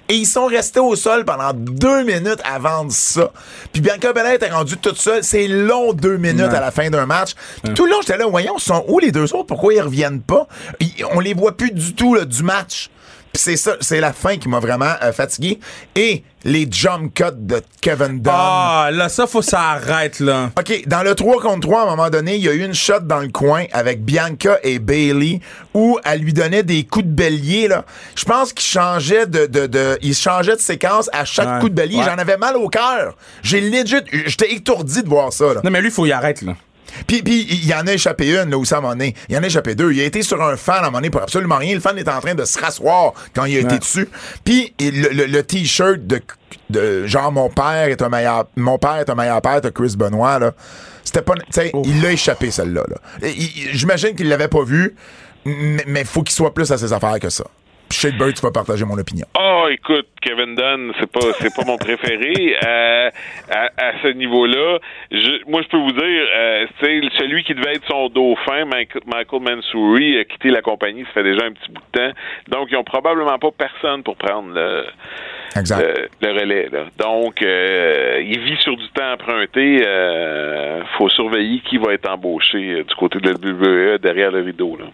Et 0.08 0.14
ils 0.14 0.26
sont 0.26 0.46
restés 0.46 0.80
au 0.80 0.96
sol 0.96 1.24
pendant 1.24 1.52
deux 1.54 2.02
minutes 2.04 2.40
avant 2.44 2.88
ça. 2.90 3.30
Puis 3.72 3.80
Bianca 3.82 4.12
Belair 4.12 4.32
était 4.32 4.50
rendue 4.50 4.76
toute 4.76 4.96
seule. 4.98 5.22
C'est 5.22 5.46
long 5.48 5.92
deux 5.92 6.16
minutes 6.16 6.32
Ouais. 6.42 6.56
à 6.56 6.60
la 6.60 6.70
fin 6.70 6.88
d'un 6.90 7.06
match. 7.06 7.32
Tout 7.74 7.84
le 7.84 7.92
long, 7.92 7.98
j'étais 8.00 8.16
là, 8.18 8.26
voyons, 8.26 8.58
sont 8.58 8.84
où 8.88 8.98
les 8.98 9.12
deux 9.12 9.32
autres? 9.34 9.46
Pourquoi 9.46 9.74
ils 9.74 9.80
reviennent 9.80 10.20
pas? 10.22 10.48
Ils- 10.80 11.04
on 11.12 11.20
les 11.20 11.34
voit 11.34 11.56
plus 11.56 11.70
du 11.70 11.94
tout 11.94 12.14
là, 12.14 12.24
du 12.24 12.42
match. 12.42 12.90
C'est 13.34 13.56
ça, 13.56 13.76
c'est 13.80 14.00
la 14.00 14.12
fin 14.12 14.36
qui 14.36 14.48
m'a 14.48 14.60
vraiment 14.60 14.92
euh, 15.02 15.10
fatigué. 15.12 15.58
Et 15.96 16.22
les 16.44 16.66
jump 16.70 17.14
cuts 17.14 17.24
de 17.34 17.62
Kevin 17.80 18.20
Dunn. 18.20 18.34
Ah, 18.36 18.90
là, 18.92 19.08
ça, 19.08 19.26
faut 19.26 19.40
que 19.40 19.46
ça 19.46 19.60
arrête, 19.60 20.20
là. 20.20 20.50
OK, 20.58 20.82
dans 20.86 21.02
le 21.02 21.14
3 21.14 21.40
contre 21.40 21.60
3, 21.60 21.80
à 21.80 21.82
un 21.84 21.86
moment 21.96 22.10
donné, 22.10 22.34
il 22.36 22.42
y 22.42 22.48
a 22.48 22.52
eu 22.52 22.62
une 22.64 22.74
shot 22.74 23.00
dans 23.00 23.20
le 23.20 23.28
coin 23.28 23.64
avec 23.72 24.04
Bianca 24.04 24.58
et 24.62 24.78
Bailey 24.78 25.40
où 25.72 25.98
elle 26.04 26.20
lui 26.20 26.32
donnait 26.34 26.62
des 26.62 26.84
coups 26.84 27.06
de 27.06 27.10
bélier. 27.12 27.68
Là. 27.68 27.84
Je 28.16 28.24
pense 28.24 28.52
qu'il 28.52 28.66
changeait 28.66 29.26
de, 29.26 29.46
de, 29.46 29.66
de, 29.66 29.98
il 30.02 30.14
changeait 30.14 30.56
de 30.56 30.60
séquence 30.60 31.08
à 31.12 31.24
chaque 31.24 31.48
Ouais, 31.48 31.60
coup 31.60 31.68
de 31.70 31.74
bélier. 31.74 31.98
ouais. 31.98 32.04
J'en 32.04 32.18
avais 32.18 32.36
mal 32.36 32.56
au 32.56 32.68
cœur. 32.68 33.16
J'ai 33.42 33.60
legit, 33.60 33.96
j'étais 34.26 34.52
étourdi 34.52 35.02
de 35.02 35.08
voir 35.08 35.32
ça. 35.32 35.54
Là. 35.54 35.60
Non, 35.64 35.70
mais 35.70 35.80
lui, 35.80 35.90
faut 35.90 36.04
y 36.06 36.12
arrêter, 36.12 36.44
là. 36.44 36.54
Puis, 37.06 37.22
puis 37.22 37.46
il 37.50 37.66
y 37.66 37.74
en 37.74 37.86
a 37.86 37.92
échappé 37.92 38.28
une, 38.30 38.50
là, 38.50 38.56
à 38.56 38.76
un 38.76 38.80
moment 38.80 38.92
donné. 38.92 39.14
Il 39.28 39.34
y 39.34 39.38
en 39.38 39.42
a 39.42 39.46
échappé 39.46 39.74
deux. 39.74 39.92
Il 39.92 40.00
a 40.00 40.04
été 40.04 40.22
sur 40.22 40.42
un 40.42 40.56
fan, 40.56 40.76
à 40.76 40.78
un 40.80 40.84
moment 40.86 40.98
donné, 40.98 41.10
pour 41.10 41.22
absolument 41.22 41.56
rien. 41.56 41.74
Le 41.74 41.80
fan 41.80 41.96
était 41.98 42.10
en 42.10 42.20
train 42.20 42.34
de 42.34 42.44
se 42.44 42.58
rasseoir 42.58 43.12
quand 43.34 43.44
il 43.44 43.56
a 43.56 43.60
été 43.60 43.78
dessus. 43.78 44.08
Puis, 44.44 44.74
le, 44.80 45.08
le- 45.12 45.26
le 45.26 45.42
T-shirt 45.42 46.06
de, 46.06 46.20
de 46.70 47.06
genre, 47.06 47.32
mon 47.32 47.48
père 47.48 47.88
est 47.88 48.02
un 48.02 48.08
meilleur, 48.08 48.46
mon 48.56 48.78
père 48.78 48.96
est 48.96 49.10
un 49.10 49.14
meilleur 49.14 49.40
père 49.42 49.60
de 49.60 49.68
Chris 49.70 49.94
Benoit, 49.96 50.38
là. 50.38 50.52
C'était 51.04 51.22
pas, 51.22 51.34
tu 51.34 51.42
sais, 51.50 51.72
il 51.84 52.00
l'a 52.00 52.12
échappé, 52.12 52.50
celle-là, 52.50 52.84
là. 52.88 53.28
J'imagine 53.72 54.14
qu'il 54.14 54.28
l'avait 54.28 54.48
pas 54.48 54.62
vu. 54.64 54.94
Mais, 55.44 55.82
mais 55.88 56.04
faut 56.04 56.22
qu'il 56.22 56.34
soit 56.34 56.54
plus 56.54 56.70
à 56.70 56.78
ses 56.78 56.92
affaires 56.92 57.18
que 57.18 57.28
ça. 57.28 57.44
Shade 57.92 58.16
Bird, 58.18 58.34
tu 58.34 58.42
vas 58.42 58.50
partager 58.50 58.84
mon 58.84 58.98
opinion. 58.98 59.26
Oh, 59.38 59.66
écoute, 59.70 60.06
Kevin 60.20 60.54
Dunn, 60.54 60.92
c'est 60.98 61.10
pas, 61.10 61.20
c'est 61.38 61.54
pas 61.54 61.64
mon 61.66 61.76
préféré 61.76 62.56
euh, 62.66 63.10
à, 63.50 63.64
à 63.76 63.92
ce 64.02 64.08
niveau-là. 64.08 64.78
Je- 65.10 65.48
moi, 65.50 65.62
je 65.62 65.68
peux 65.68 65.76
vous 65.78 65.92
dire, 65.92 66.26
euh, 66.36 66.66
tu 66.80 66.86
sais, 66.86 67.00
celui 67.18 67.44
qui 67.44 67.54
devait 67.54 67.74
être 67.74 67.86
son 67.88 68.08
dauphin, 68.08 68.64
Michael 68.64 69.40
Mansouri, 69.40 70.18
a 70.18 70.24
quitté 70.24 70.50
la 70.50 70.62
compagnie, 70.62 71.04
ça 71.04 71.10
fait 71.14 71.22
déjà 71.24 71.44
un 71.44 71.52
petit 71.52 71.70
bout 71.70 71.82
de 71.92 71.98
temps. 71.98 72.12
Donc, 72.48 72.68
ils 72.70 72.76
ont 72.76 72.84
probablement 72.84 73.38
pas 73.38 73.50
personne 73.56 74.02
pour 74.02 74.16
prendre 74.16 74.52
le, 74.54 74.84
Exact. 75.56 75.80
le, 76.20 76.28
le 76.28 76.40
relais. 76.40 76.68
Là. 76.72 76.84
Donc, 76.98 77.42
euh, 77.42 78.22
il 78.24 78.40
vit 78.40 78.56
sur 78.60 78.76
du 78.76 78.88
temps 78.90 79.12
emprunté. 79.12 79.82
Euh, 79.86 80.82
faut 80.98 81.08
surveiller 81.10 81.60
qui 81.68 81.78
va 81.78 81.92
être 81.94 82.08
embauché 82.10 82.58
euh, 82.58 82.84
du 82.84 82.94
côté 82.94 83.18
de 83.20 83.28
la 83.28 83.34
WWE 83.34 83.98
derrière 83.98 84.30
le 84.30 84.40
rideau. 84.42 84.76
Là. 84.78 84.86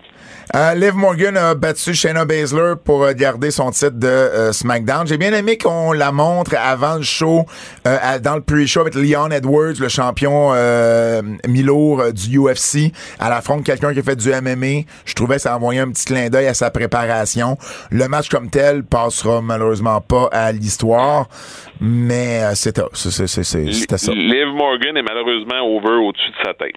Euh, 0.56 0.74
Liv 0.74 0.94
Morgan 0.94 1.36
a 1.36 1.54
battu 1.54 1.92
Shayna 1.94 2.24
Baszler 2.24 2.72
pour 2.82 3.04
euh, 3.04 3.12
garder 3.12 3.50
son 3.50 3.70
titre 3.70 3.90
de 3.98 4.06
euh, 4.06 4.52
SmackDown. 4.52 5.06
J'ai 5.06 5.18
bien 5.18 5.32
aimé 5.34 5.58
qu'on 5.58 5.92
la 5.92 6.10
montre 6.10 6.54
avant 6.58 6.96
le 6.96 7.02
show, 7.02 7.44
euh, 7.86 7.98
à- 8.00 8.18
dans 8.18 8.34
le 8.34 8.40
pre-show 8.40 8.80
avec 8.80 8.94
Leon 8.94 9.30
Edwards, 9.30 9.74
le 9.78 9.88
champion 9.88 10.52
euh, 10.54 11.20
mi-lourd 11.46 12.12
du 12.14 12.38
UFC, 12.38 12.92
à 13.18 13.28
la 13.28 13.42
front 13.42 13.58
de 13.58 13.62
quelqu'un 13.62 13.92
qui 13.92 13.98
a 13.98 14.02
fait 14.02 14.16
du 14.16 14.30
MMA. 14.30 14.84
Je 15.04 15.12
trouvais 15.14 15.36
que 15.36 15.42
ça 15.42 15.54
envoyait 15.54 15.80
un 15.80 15.90
petit 15.90 16.06
clin 16.06 16.30
d'œil 16.30 16.46
à 16.46 16.54
sa 16.54 16.70
préparation. 16.70 17.58
Le 17.90 18.08
match 18.08 18.30
comme 18.30 18.48
tel 18.48 18.84
passera 18.84 19.42
malheureusement 19.42 20.00
pas 20.00 20.30
à 20.32 20.50
l'histoire, 20.52 21.28
mais 21.78 22.54
c'était 22.54 22.82
ça. 23.98 24.12
Liv 24.12 24.46
Morgan 24.54 24.96
est 24.96 25.02
malheureusement 25.02 25.60
over 25.76 26.06
au-dessus 26.06 26.30
de 26.30 26.36
sa 26.42 26.54
tête. 26.54 26.74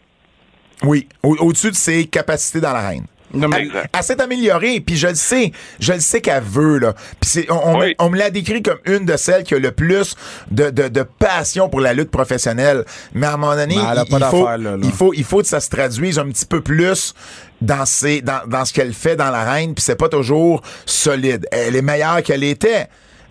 Oui, 0.83 1.07
au- 1.23 1.37
au-dessus 1.37 1.69
de 1.71 1.75
ses 1.75 2.05
capacités 2.05 2.59
dans 2.59 2.73
l'arène. 2.73 3.05
Non, 3.33 3.47
mais-. 3.47 3.67
Elle 3.97 4.03
s'est 4.03 4.21
améliorée, 4.21 4.79
puis 4.79 4.97
je 4.97 5.07
le 5.07 5.15
sais, 5.15 5.51
je 5.79 5.93
le 5.93 5.99
sais 5.99 6.21
qu'elle 6.21 6.43
veut 6.43 6.79
là. 6.79 6.93
Puis 7.19 7.29
c'est- 7.29 7.51
on, 7.51 7.69
on, 7.75 7.79
Oui. 7.79 7.87
me- 7.89 7.93
on 7.99 8.09
me 8.09 8.17
l'a 8.17 8.29
décrit 8.29 8.61
comme 8.61 8.79
une 8.85 9.05
de 9.05 9.15
celles 9.17 9.43
qui 9.43 9.53
a 9.55 9.59
le 9.59 9.71
plus 9.71 10.15
de, 10.49 10.69
de, 10.69 10.87
de 10.87 11.03
passion 11.03 11.69
pour 11.69 11.79
la 11.81 11.93
lutte 11.93 12.11
professionnelle. 12.11 12.85
Mais 13.13 13.27
à 13.27 13.33
un 13.33 13.37
moment 13.37 13.55
donné, 13.55 13.75
il, 13.75 14.05
faut, 14.09 14.19
d'affaires, 14.19 14.57
là, 14.57 14.71
là. 14.71 14.77
il 14.83 14.91
faut, 14.91 15.13
il 15.13 15.23
faut 15.23 15.39
que 15.41 15.47
ça 15.47 15.59
se 15.59 15.69
traduise 15.69 16.19
un 16.19 16.27
petit 16.29 16.45
peu 16.45 16.61
plus 16.61 17.13
dans 17.61 17.85
ses, 17.85 18.21
dans, 18.21 18.41
dans 18.47 18.65
ce 18.65 18.73
qu'elle 18.73 18.93
fait 18.93 19.15
dans 19.15 19.29
l'arène. 19.29 19.73
Puis 19.73 19.83
c'est 19.83 19.95
pas 19.95 20.09
toujours 20.09 20.61
solide. 20.85 21.47
Elle 21.51 21.75
est 21.75 21.81
meilleure 21.81 22.21
qu'elle 22.23 22.43
était. 22.43 22.87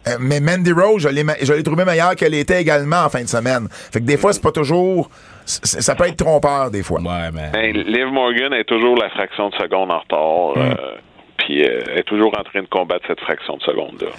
Euh, 0.08 0.16
Mais 0.18 0.40
Mandy 0.40 0.72
Rose, 0.72 1.02
je 1.02 1.08
l'ai, 1.08 1.24
je 1.42 1.52
l'ai 1.52 1.62
trouvé 1.62 1.84
meilleure 1.84 2.16
qu'elle 2.16 2.32
était 2.32 2.60
également 2.60 3.04
en 3.04 3.10
fin 3.10 3.22
de 3.22 3.28
semaine. 3.28 3.68
Fait 3.92 4.00
que 4.00 4.06
des 4.06 4.16
fois, 4.16 4.32
c'est 4.32 4.40
pas 4.40 4.52
toujours. 4.52 5.10
Ça 5.46 5.94
peut 5.94 6.06
être 6.06 6.16
trompeur, 6.16 6.70
des 6.70 6.82
fois. 6.82 7.00
Ouais, 7.00 7.30
mais. 7.32 7.50
Ben, 7.52 7.72
Liv 7.72 8.06
Morgan 8.12 8.52
est 8.52 8.64
toujours 8.64 8.96
la 8.96 9.10
fraction 9.10 9.48
de 9.48 9.54
seconde 9.54 9.90
en 9.90 9.98
retard. 9.98 10.56
Mm. 10.56 10.70
euh, 10.70 10.96
puis 11.38 11.64
euh, 11.64 11.96
est 11.96 12.02
toujours 12.02 12.38
en 12.38 12.44
train 12.44 12.60
de 12.62 12.66
combattre 12.66 13.04
cette 13.06 13.20
fraction 13.20 13.56
de 13.56 13.62
seconde-là. 13.62 14.10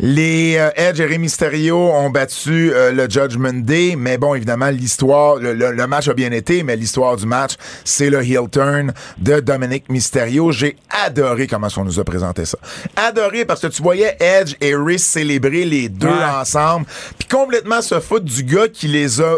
Les 0.00 0.56
euh, 0.58 0.70
Edge 0.76 1.00
et 1.00 1.06
Rey 1.06 1.18
Mysterio 1.18 1.76
ont 1.76 2.10
battu 2.10 2.72
euh, 2.72 2.90
le 2.92 3.08
Judgment 3.08 3.52
Day, 3.62 3.94
mais 3.96 4.18
bon, 4.18 4.34
évidemment, 4.34 4.68
l'histoire, 4.70 5.36
le, 5.36 5.52
le- 5.54 5.70
le 5.72 5.86
match 5.86 6.08
a 6.08 6.14
bien 6.14 6.32
été, 6.32 6.62
mais 6.64 6.74
l'histoire 6.76 7.16
du 7.16 7.26
match, 7.26 7.52
c'est 7.84 8.10
le 8.10 8.22
heel 8.22 8.48
turn 8.50 8.92
de 9.18 9.40
Dominic 9.40 9.88
Mysterio. 9.88 10.50
J'ai 10.52 10.76
adoré 11.06 11.46
comment 11.46 11.68
on 11.76 11.84
nous 11.84 12.00
a 12.00 12.04
présenté 12.04 12.44
ça. 12.44 12.58
Adoré 12.96 13.44
parce 13.44 13.60
que 13.60 13.68
tu 13.68 13.82
voyais 13.82 14.16
Edge 14.20 14.54
et 14.60 14.74
Rey 14.74 14.98
célébrer 14.98 15.64
les 15.64 15.88
deux 15.88 16.08
Ouais. 16.08 16.24
ensemble, 16.40 16.86
puis 17.18 17.28
complètement 17.28 17.80
se 17.82 17.98
foutre 18.00 18.24
du 18.24 18.42
gars 18.44 18.68
qui 18.68 18.88
les 18.88 19.20
a, 19.20 19.36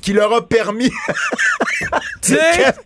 qui 0.00 0.12
leur 0.12 0.32
a 0.32 0.46
permis. 0.46 0.90
tu 2.22 2.36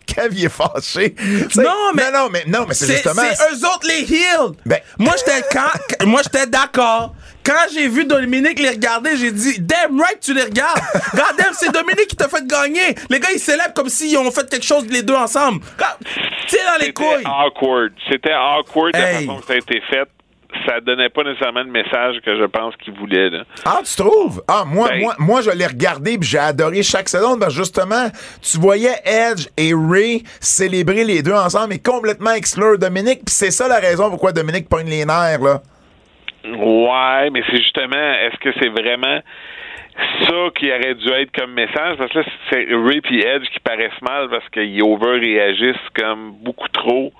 Kev, 0.05 0.43
est 0.43 0.49
fâché. 0.49 1.15
Non, 1.55 1.63
mais- 1.93 2.11
non, 2.11 2.23
non, 2.23 2.29
mais 2.31 2.43
non, 2.47 2.65
mais 2.67 2.73
c'est 2.73 2.87
justement. 2.87 3.21
c'est 3.21 3.43
eux 3.53 3.65
autres 3.65 3.87
les 3.87 4.01
heels. 4.13 4.53
Ben- 4.65 4.79
moi, 4.97 5.13
j'étais 5.17 5.43
quand, 5.51 6.05
moi, 6.07 6.21
j'étais 6.23 6.47
d'accord. 6.47 6.96
Quand 7.43 7.53
j'ai 7.73 7.87
vu 7.87 8.05
Dominique 8.05 8.59
les 8.59 8.69
regarder, 8.69 9.15
j'ai 9.17 9.31
dit, 9.31 9.59
damn 9.59 9.99
right, 10.01 10.19
tu 10.19 10.33
les 10.33 10.43
regardes. 10.43 10.79
God 11.13 11.37
damn, 11.37 11.53
c'est 11.53 11.71
Dominique 11.71 12.07
qui 12.07 12.15
t'a 12.15 12.27
fait 12.27 12.45
gagner. 12.45 12.95
Les 13.09 13.19
gars, 13.19 13.29
ils 13.33 13.39
célèbrent 13.39 13.73
comme 13.73 13.89
s'ils 13.89 14.17
ont 14.17 14.29
fait 14.31 14.49
quelque 14.49 14.65
chose 14.65 14.85
les 14.89 15.01
deux 15.03 15.15
ensemble. 15.15 15.61
Tiens 16.47 16.59
dans 16.65 16.79
les 16.79 16.87
C'était 16.87 16.93
couilles. 16.93 17.23
awkward. 17.25 17.91
C'était 18.11 18.33
awkward 18.33 18.93
de 18.93 18.99
la 18.99 19.07
façon 19.07 19.35
que 19.39 19.45
ça 19.45 19.53
a 19.53 19.57
été 19.57 19.81
fait. 19.89 20.07
Ça 20.65 20.79
donnait 20.81 21.09
pas 21.09 21.23
nécessairement 21.23 21.61
le 21.61 21.71
message 21.71 22.15
que 22.25 22.37
je 22.37 22.45
pense 22.45 22.73
qu'il 22.77 22.93
voulait. 22.93 23.29
Là. 23.29 23.43
Ah, 23.65 23.81
tu 23.83 23.95
trouves? 23.95 24.41
Ah, 24.47 24.63
moi, 24.65 24.87
Ben- 24.89 25.01
moi, 25.01 25.15
moi, 25.19 25.41
je 25.41 25.51
l'ai 25.51 25.67
regardé 25.67 26.17
puis 26.17 26.27
j'ai 26.27 26.39
adoré 26.39 26.83
chaque 26.83 27.09
seconde. 27.09 27.41
parce 27.41 27.53
justement, 27.53 28.07
tu 28.41 28.57
voyais 28.57 28.95
Edge 29.05 29.47
et 29.57 29.73
Ray 29.73 30.23
célébrer 30.39 31.03
les 31.03 31.21
deux 31.21 31.33
ensemble 31.33 31.73
et 31.73 31.79
complètement 31.79 32.31
exclure 32.31 32.77
Dominique. 32.79 33.23
Puis 33.25 33.35
c'est 33.35 33.51
ça 33.51 33.67
la 33.67 33.75
raison 33.79 34.09
pourquoi 34.09 34.31
Dominique 34.31 34.67
pogne 34.69 34.89
les 34.89 35.05
nerfs, 35.05 35.41
là. 35.41 35.61
Ouais, 36.55 37.29
mais 37.31 37.41
c'est 37.49 37.57
justement, 37.57 37.95
est-ce 37.95 38.37
que 38.37 38.49
c'est 38.59 38.69
vraiment 38.69 39.19
ça 40.27 40.49
qui 40.55 40.71
aurait 40.71 40.95
dû 40.95 41.09
être 41.09 41.31
comme 41.35 41.53
message? 41.53 41.97
Parce 41.97 42.11
que 42.11 42.19
là, 42.19 42.25
c'est 42.49 42.67
Ray 42.71 43.01
et 43.11 43.27
Edge 43.27 43.47
qui 43.51 43.59
paraissent 43.59 44.01
mal 44.01 44.29
parce 44.29 44.47
qu'ils 44.49 44.81
over-réagissent 44.81 45.75
comme 45.95 46.33
beaucoup 46.41 46.67
trop 46.69 47.11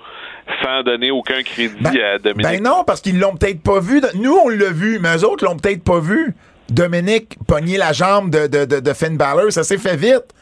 sans 0.64 0.84
donner 0.84 1.12
aucun 1.12 1.42
crédit 1.44 2.02
à 2.02 2.18
Dominique. 2.20 2.62
ben 2.62 2.64
non, 2.64 2.84
parce 2.86 3.02
qu'ils 3.02 3.20
l'ont 3.20 3.36
peut-être 3.36 3.62
pas 3.62 3.80
vu. 3.80 4.02
Nous, 4.16 4.34
on 4.34 4.50
l'a 4.50 4.72
vu, 4.72 5.00
mais 5.00 5.18
eux 5.18 5.26
autres 5.26 5.44
l'ont 5.46 5.58
peut-être 5.58 5.84
pas 5.84 6.00
vu. 6.00 6.34
Dominique 6.70 7.38
pogner 7.48 7.78
la 7.78 7.94
jambe 7.94 8.30
de, 8.30 8.48
de, 8.48 8.66
de, 8.66 8.80
de 8.80 8.94
Finn 8.94 9.18
Balor, 9.18 9.52
ça 9.52 9.64
s'est 9.64 9.78
fait 9.78 9.96
vite. 9.96 10.34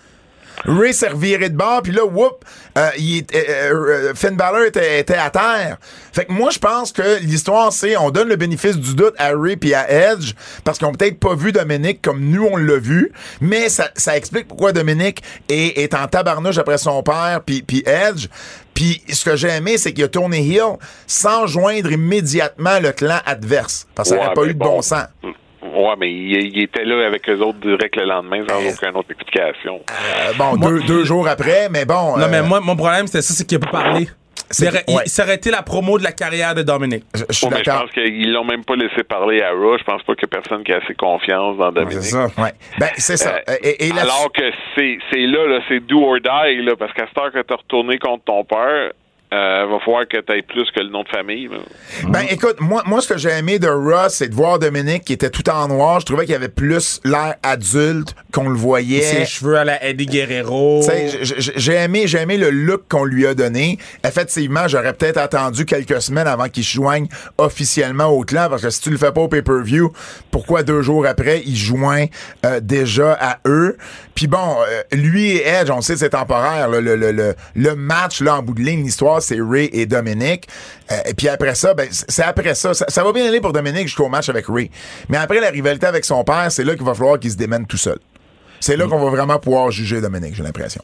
Ray 0.66 0.94
s'est 0.94 1.10
reviré 1.10 1.50
de 1.50 1.56
bord, 1.58 1.82
puis 1.84 1.92
là, 1.92 2.06
whoop, 2.06 2.44
euh, 2.78 2.90
il 2.98 3.24
euh, 3.34 3.40
euh, 3.40 4.14
Finn 4.16 4.36
Balor 4.36 4.64
était, 4.66 5.00
était 5.00 5.16
à 5.16 5.30
terre. 5.30 5.78
Fait 6.12 6.26
que 6.26 6.32
moi, 6.32 6.50
je 6.52 6.60
pense 6.60 6.92
que 6.92 7.20
l'histoire, 7.22 7.72
c'est 7.72 7.96
on 7.98 8.10
donne 8.10 8.28
le 8.30 8.36
bénéfice 8.36 8.76
du 8.78 8.96
doute 8.96 9.14
à 9.18 9.32
Ray 9.36 9.56
puis 9.58 9.74
à 9.74 9.90
Edge, 10.12 10.34
parce 10.64 10.78
qu'ils 10.78 10.88
ont 10.88 10.94
peut-être 10.94 11.20
pas 11.20 11.36
vu 11.36 11.52
Dominique 11.52 12.02
comme 12.02 12.20
nous, 12.22 12.46
on 12.52 12.58
l'a 12.58 12.78
vu, 12.78 13.12
mais 13.42 13.70
ça, 13.70 13.90
ça 13.96 14.18
explique 14.18 14.48
pourquoi 14.48 14.72
Dominique 14.74 15.22
est, 15.50 15.78
est 15.82 15.94
en 15.94 16.08
tabarnouche 16.08 16.58
après 16.58 16.78
son 16.78 17.04
père 17.04 17.42
puis, 17.46 17.62
puis 17.62 17.84
Edge. 17.86 18.28
Puis 18.74 19.02
ce 19.10 19.24
que 19.24 19.36
j'ai 19.38 19.50
aimé, 19.50 19.78
c'est 19.78 19.94
qu'il 19.94 20.04
a 20.04 20.10
tourné 20.10 20.40
heel 20.46 20.78
sans 21.08 21.48
joindre 21.48 21.92
immédiatement 21.92 22.80
le 22.82 22.92
clan 22.92 23.20
adverse, 23.26 23.88
parce 23.96 24.10
que 24.10 24.16
ça 24.16 24.20
Ouais, 24.20 24.24
n'aurait 24.26 24.36
pas 24.36 24.46
eu 24.46 24.54
de 24.54 24.60
bon. 24.60 24.66
bon 24.78 24.82
sens. 24.82 25.06
Ouais, 25.74 25.94
mais 26.00 26.12
il, 26.12 26.56
il 26.56 26.64
était 26.64 26.84
là 26.86 27.06
avec 27.08 27.28
eux 27.30 27.40
autres 27.40 27.60
direct 27.60 27.96
le 27.96 28.06
lendemain 28.06 28.44
sans 28.48 28.56
Euh, 28.62 28.70
aucune 28.72 28.98
autre 28.98 29.12
explication. 29.12 29.82
Euh, 29.90 30.34
bon, 30.38 30.56
deux, 30.58 30.82
deux 30.84 31.04
jours 31.04 31.28
après, 31.28 31.70
mais 31.70 31.86
bon. 31.86 32.18
Non, 32.18 32.24
euh, 32.26 32.28
mais 32.30 32.42
moi, 32.42 32.60
mon 32.62 32.76
problème, 32.76 33.08
c'était 33.08 33.22
ça, 33.22 33.34
c'est 33.34 33.46
qu'il 33.46 33.58
a 33.58 33.60
pas 33.60 33.72
parlé. 33.84 34.08
C'est- 34.52 34.72
ouais. 34.72 34.84
il- 35.06 35.10
Ça 35.10 35.24
aurait 35.24 35.36
été 35.36 35.50
la 35.50 35.64
promo 35.64 35.98
de 35.98 36.04
la 36.04 36.12
carrière 36.12 36.54
de 36.54 36.62
Dominique. 36.62 37.04
je, 37.16 37.24
je 37.30 37.46
mais 37.48 37.64
je 37.64 37.72
pense 37.72 37.92
qu'ils 37.92 38.32
l'ont 38.32 38.44
même 38.44 38.64
pas 38.64 38.76
laissé 38.76 39.04
parler 39.04 39.42
à 39.42 39.50
Raw. 39.52 39.78
Je 39.80 39.84
pense 39.84 40.04
pas 40.04 40.14
a 40.14 40.28
personne 40.28 40.64
qui 40.64 40.72
a 40.72 40.78
assez 40.78 40.94
confiance 40.94 41.58
dans 41.58 41.72
Dominique. 41.72 42.04
C'est 42.04 42.12
ça. 42.12 42.28
Ouais. 42.38 42.52
Ben, 42.78 42.90
c'est 42.98 43.18
ça. 43.18 43.38
Euh, 43.50 43.56
et, 43.64 43.88
et 43.88 43.90
là- 43.92 44.04
alors 44.04 44.30
que 44.32 44.44
c'est 44.76 45.00
c'est 45.12 45.26
là, 45.26 45.48
là 45.48 45.60
c'est 45.68 45.80
do 45.80 46.00
or 46.04 46.18
die, 46.20 46.62
là, 46.64 46.76
parce 46.78 46.94
qu'à 46.94 47.08
cette 47.08 47.18
heure 47.18 47.32
que 47.32 47.42
t'as 47.42 47.56
retourné 47.56 47.98
contre 47.98 48.24
ton 48.26 48.44
père, 48.44 48.92
euh, 49.36 49.66
va 49.70 49.80
falloir 49.84 50.08
que 50.08 50.20
t'aies 50.22 50.42
plus 50.42 50.66
que 50.76 50.80
le 50.82 50.90
nom 50.90 51.04
de 51.04 51.10
famille. 51.10 51.48
là. 51.50 51.58
Ben 52.08 52.24
écoute, 52.30 52.56
moi, 52.60 52.84
moi 52.86 53.02
ce 53.02 53.10
que 53.14 53.18
j'ai 53.18 53.32
aimé 53.32 53.60
de 53.60 53.68
Ross, 53.68 54.14
c'est 54.16 54.30
de 54.30 54.36
voir 54.36 54.60
Dominique 54.60 55.04
qui 55.04 55.14
était 55.14 55.30
tout 55.30 55.48
en 55.50 55.68
noir. 55.68 56.00
Je 56.00 56.06
trouvais 56.06 56.26
qu'il 56.26 56.36
avait 56.36 56.48
plus 56.50 57.00
l'air 57.04 57.36
adulte 57.44 58.16
qu'on 58.32 58.50
le 58.50 58.56
voyait. 58.58 59.02
Ses 59.02 59.26
cheveux 59.26 59.58
à 59.58 59.64
la 59.66 59.84
Eddie 59.84 60.06
Guerrero. 60.06 60.82
Tu 60.86 61.34
j'ai 61.56 61.74
aimé, 61.74 62.08
j'ai 62.08 62.20
aimé 62.20 62.38
le 62.38 62.50
look 62.50 62.84
qu'on 62.90 63.04
lui 63.04 63.28
a 63.28 63.34
donné. 63.34 63.78
Effectivement, 64.06 64.68
j'aurais 64.68 64.94
peut-être 64.94 65.18
attendu 65.18 65.66
quelques 65.66 66.02
semaines 66.02 66.28
avant 66.28 66.48
qu'il 66.48 66.64
se 66.64 66.74
joigne 66.74 67.08
officiellement 67.38 68.06
au 68.08 68.22
clan, 68.24 68.48
parce 68.50 68.62
que 68.62 68.70
si 68.70 68.82
tu 68.82 68.90
le 68.90 68.98
fais 68.98 69.12
pas 69.12 69.22
au 69.22 69.28
pay-per-view, 69.28 69.92
pourquoi 70.32 70.64
deux 70.64 70.82
jours 70.82 71.06
après 71.06 71.42
il 71.46 71.56
joint 71.56 72.06
euh, 72.46 72.60
déjà 72.62 73.14
à 73.20 73.40
eux? 73.48 73.78
Puis 74.14 74.28
bon, 74.28 74.56
euh, 74.70 74.82
lui 74.94 75.32
et 75.32 75.48
Edge, 75.48 75.70
on 75.70 75.82
sait 75.82 75.98
c'est 75.98 76.10
temporaire. 76.12 76.70
là. 76.70 76.80
le, 76.80 76.96
le, 76.96 77.12
le, 77.12 77.36
le 77.56 77.76
match 77.76 78.22
là 78.22 78.38
en 78.38 78.42
bout 78.42 78.54
de 78.54 78.62
ligne, 78.62 78.84
l'histoire 78.84 79.22
c'est 79.26 79.40
Ray 79.42 79.70
et 79.74 79.86
Dominique. 79.86 80.48
Euh, 80.92 80.96
et 81.06 81.14
puis 81.14 81.28
après 81.30 81.56
ça, 81.56 81.74
ben 81.74 81.88
c'est 81.92 82.24
après 82.24 82.56
ça, 82.56 82.74
ça, 82.74 82.86
ça 82.88 83.04
va 83.04 83.12
bien 83.12 83.26
aller 83.28 83.42
pour 83.42 83.52
Dominique 83.54 83.88
jusqu'au 83.88 84.08
match 84.10 84.30
avec 84.30 84.46
Ray. 84.48 84.70
Mais 85.10 85.18
après 85.18 85.40
la 85.40 85.50
rivalité 85.50 85.86
avec 85.88 86.06
son 86.06 86.24
père, 86.24 86.52
c'est 86.52 86.64
là 86.64 86.76
qu'il 86.76 86.86
va 86.86 86.94
falloir 86.94 87.20
qu'il 87.20 87.32
se 87.32 87.38
démène 87.38 87.66
tout 87.66 87.78
seul. 87.78 87.98
C'est 88.60 88.78
là 88.78 88.88
qu'on 88.88 89.04
va 89.04 89.10
vraiment 89.10 89.38
pouvoir 89.40 89.70
juger 89.72 90.00
Dominique, 90.02 90.36
j'ai 90.36 90.44
l'impression. 90.44 90.82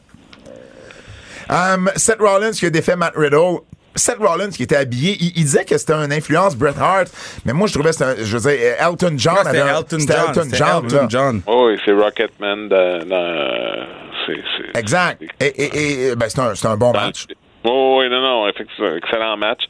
Um, 1.50 1.90
Seth 1.96 2.18
Rollins 2.20 2.52
qui 2.52 2.66
a 2.66 2.70
défait 2.70 2.96
Matt 2.96 3.14
Riddle. 3.16 3.58
Seth 3.94 4.16
Rollins 4.20 4.48
qui 4.50 4.62
était 4.62 4.76
habillé, 4.76 5.16
il, 5.20 5.32
il 5.36 5.44
disait 5.44 5.66
que 5.66 5.76
c'était 5.76 5.92
une 5.92 6.12
influence 6.14 6.56
Bret 6.56 6.72
Hart, 6.80 7.08
mais 7.44 7.52
moi 7.52 7.66
je 7.66 7.74
trouvais 7.74 7.90
que 7.90 7.96
c'était, 7.96 8.24
je 8.24 8.38
veux 8.38 8.50
dire, 8.50 8.58
Elton 8.78 9.12
John. 9.16 9.34
C'était 9.36 9.48
avait 9.48 9.60
un- 9.60 9.76
Elton. 9.78 9.98
Elton 9.98 10.42
C'était 10.44 10.56
John, 10.56 10.84
Elton. 10.86 11.06
John. 11.10 11.42
Oh, 11.46 11.68
oui, 11.70 11.78
c'est 11.84 11.92
Rocketman 11.92 12.68
dans. 12.68 13.04
dans 13.06 13.86
c'est, 14.26 14.36
c'est- 14.56 14.78
Exact. 14.78 15.22
Et, 15.40 15.44
et, 15.46 16.06
et 16.08 16.16
ben, 16.16 16.26
c'est 16.30 16.38
un, 16.38 16.54
c'est 16.54 16.68
un 16.68 16.76
bon 16.76 16.92
match. 16.92 17.26
Oh, 17.64 17.98
oui, 18.00 18.08
non, 18.08 18.20
non, 18.20 18.48
effectivement, 18.48 18.96
excellent 18.96 19.36
match. 19.36 19.62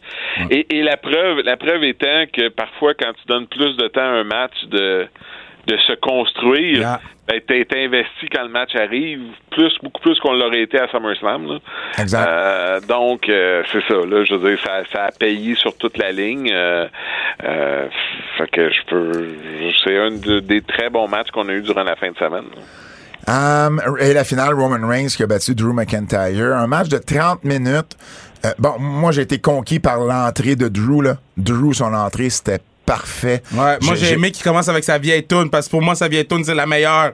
Et, 0.51 0.66
et 0.78 0.82
la 0.82 0.97
preuve, 0.97 1.40
la 1.44 1.56
preuve 1.56 1.85
étant 1.85 2.24
que 2.32 2.48
parfois, 2.48 2.94
quand 2.94 3.12
tu 3.12 3.27
donnes 3.27 3.47
plus 3.47 3.77
de 3.77 3.89
temps 3.89 4.01
à 4.01 4.05
un 4.20 4.24
match 4.24 4.64
de 4.70 5.06
de 5.64 5.77
se 5.86 5.93
construire, 5.93 6.81
Yeah. 6.81 7.01
ben, 7.28 7.40
t'es 7.47 7.64
investi 7.85 8.28
quand 8.32 8.43
le 8.43 8.48
match 8.48 8.74
arrive, 8.74 9.20
plus 9.52 9.73
beaucoup 9.81 10.01
plus 10.01 10.19
qu'on 10.19 10.32
l'aurait 10.32 10.62
été 10.62 10.77
à 10.81 10.89
SummerSlam. 10.89 11.47
Là. 11.47 11.59
Exact. 12.01 12.28
Euh, 12.28 12.81
donc, 12.81 13.28
euh, 13.28 13.62
c'est 13.70 13.81
ça. 13.86 13.94
Là, 13.94 14.24
je 14.24 14.35
veux 14.35 14.51
dire, 14.51 14.59
ça, 14.64 14.82
ça 14.93 15.05
a 15.05 15.10
payé 15.12 15.55
sur 15.55 15.77
toute 15.78 15.98
la 15.98 16.10
ligne. 16.10 16.51
Euh, 16.52 16.89
euh, 17.44 17.86
fait 18.39 18.51
que 18.51 18.70
je 18.70 18.81
peux. 18.89 19.28
C'est 19.85 19.97
un 19.98 20.10
de- 20.10 20.40
des 20.40 20.62
très 20.62 20.90
bons 20.90 21.06
matchs 21.06 21.31
qu'on 21.31 21.48
a 21.48 21.52
eu 21.52 21.62
durant 21.62 21.85
la 21.85 21.94
fin 21.94 22.10
de 22.10 22.16
semaine. 22.16 22.47
là. 22.56 22.62
Um, 23.28 23.81
et 24.01 24.12
la 24.12 24.24
finale, 24.24 24.55
Roman 24.55 24.86
Reigns 24.86 25.09
qui 25.09 25.23
a 25.23 25.27
battu 25.27 25.55
Drew 25.55 25.73
McIntyre. 25.73 26.57
Un 26.57 26.66
match 26.66 26.89
de 26.89 26.99
30 26.99 27.44
minutes. 27.44 27.97
Euh, 28.44 28.53
bon, 28.59 28.74
moi, 28.78 29.12
j'ai 29.12 29.23
été 29.23 29.39
conquis 29.39 29.78
par 29.78 30.01
l'entrée 30.01 30.57
de 30.57 30.69
Drew. 30.69 31.03
Là. 31.03 31.19
Drew, 31.36 31.73
son 31.73 31.94
entrée, 31.94 32.31
c'était 32.31 32.61
parfait. 32.85 33.43
Ouais, 33.53 33.78
moi 33.82 33.94
j'ai 33.94 34.12
aimé 34.12 34.32
qu'il 34.32 34.43
commence 34.43 34.69
avec 34.69 34.85
sa 34.85 34.99
vieille 34.99 35.24
tune 35.27 35.51
parce 35.51 35.66
que 35.66 35.70
pour 35.70 35.82
moi 35.82 35.94
sa 35.94 36.09
vieille 36.09 36.27
tune 36.27 36.44
c'est 36.44 36.55
la 36.55 36.66
meilleure. 36.66 37.12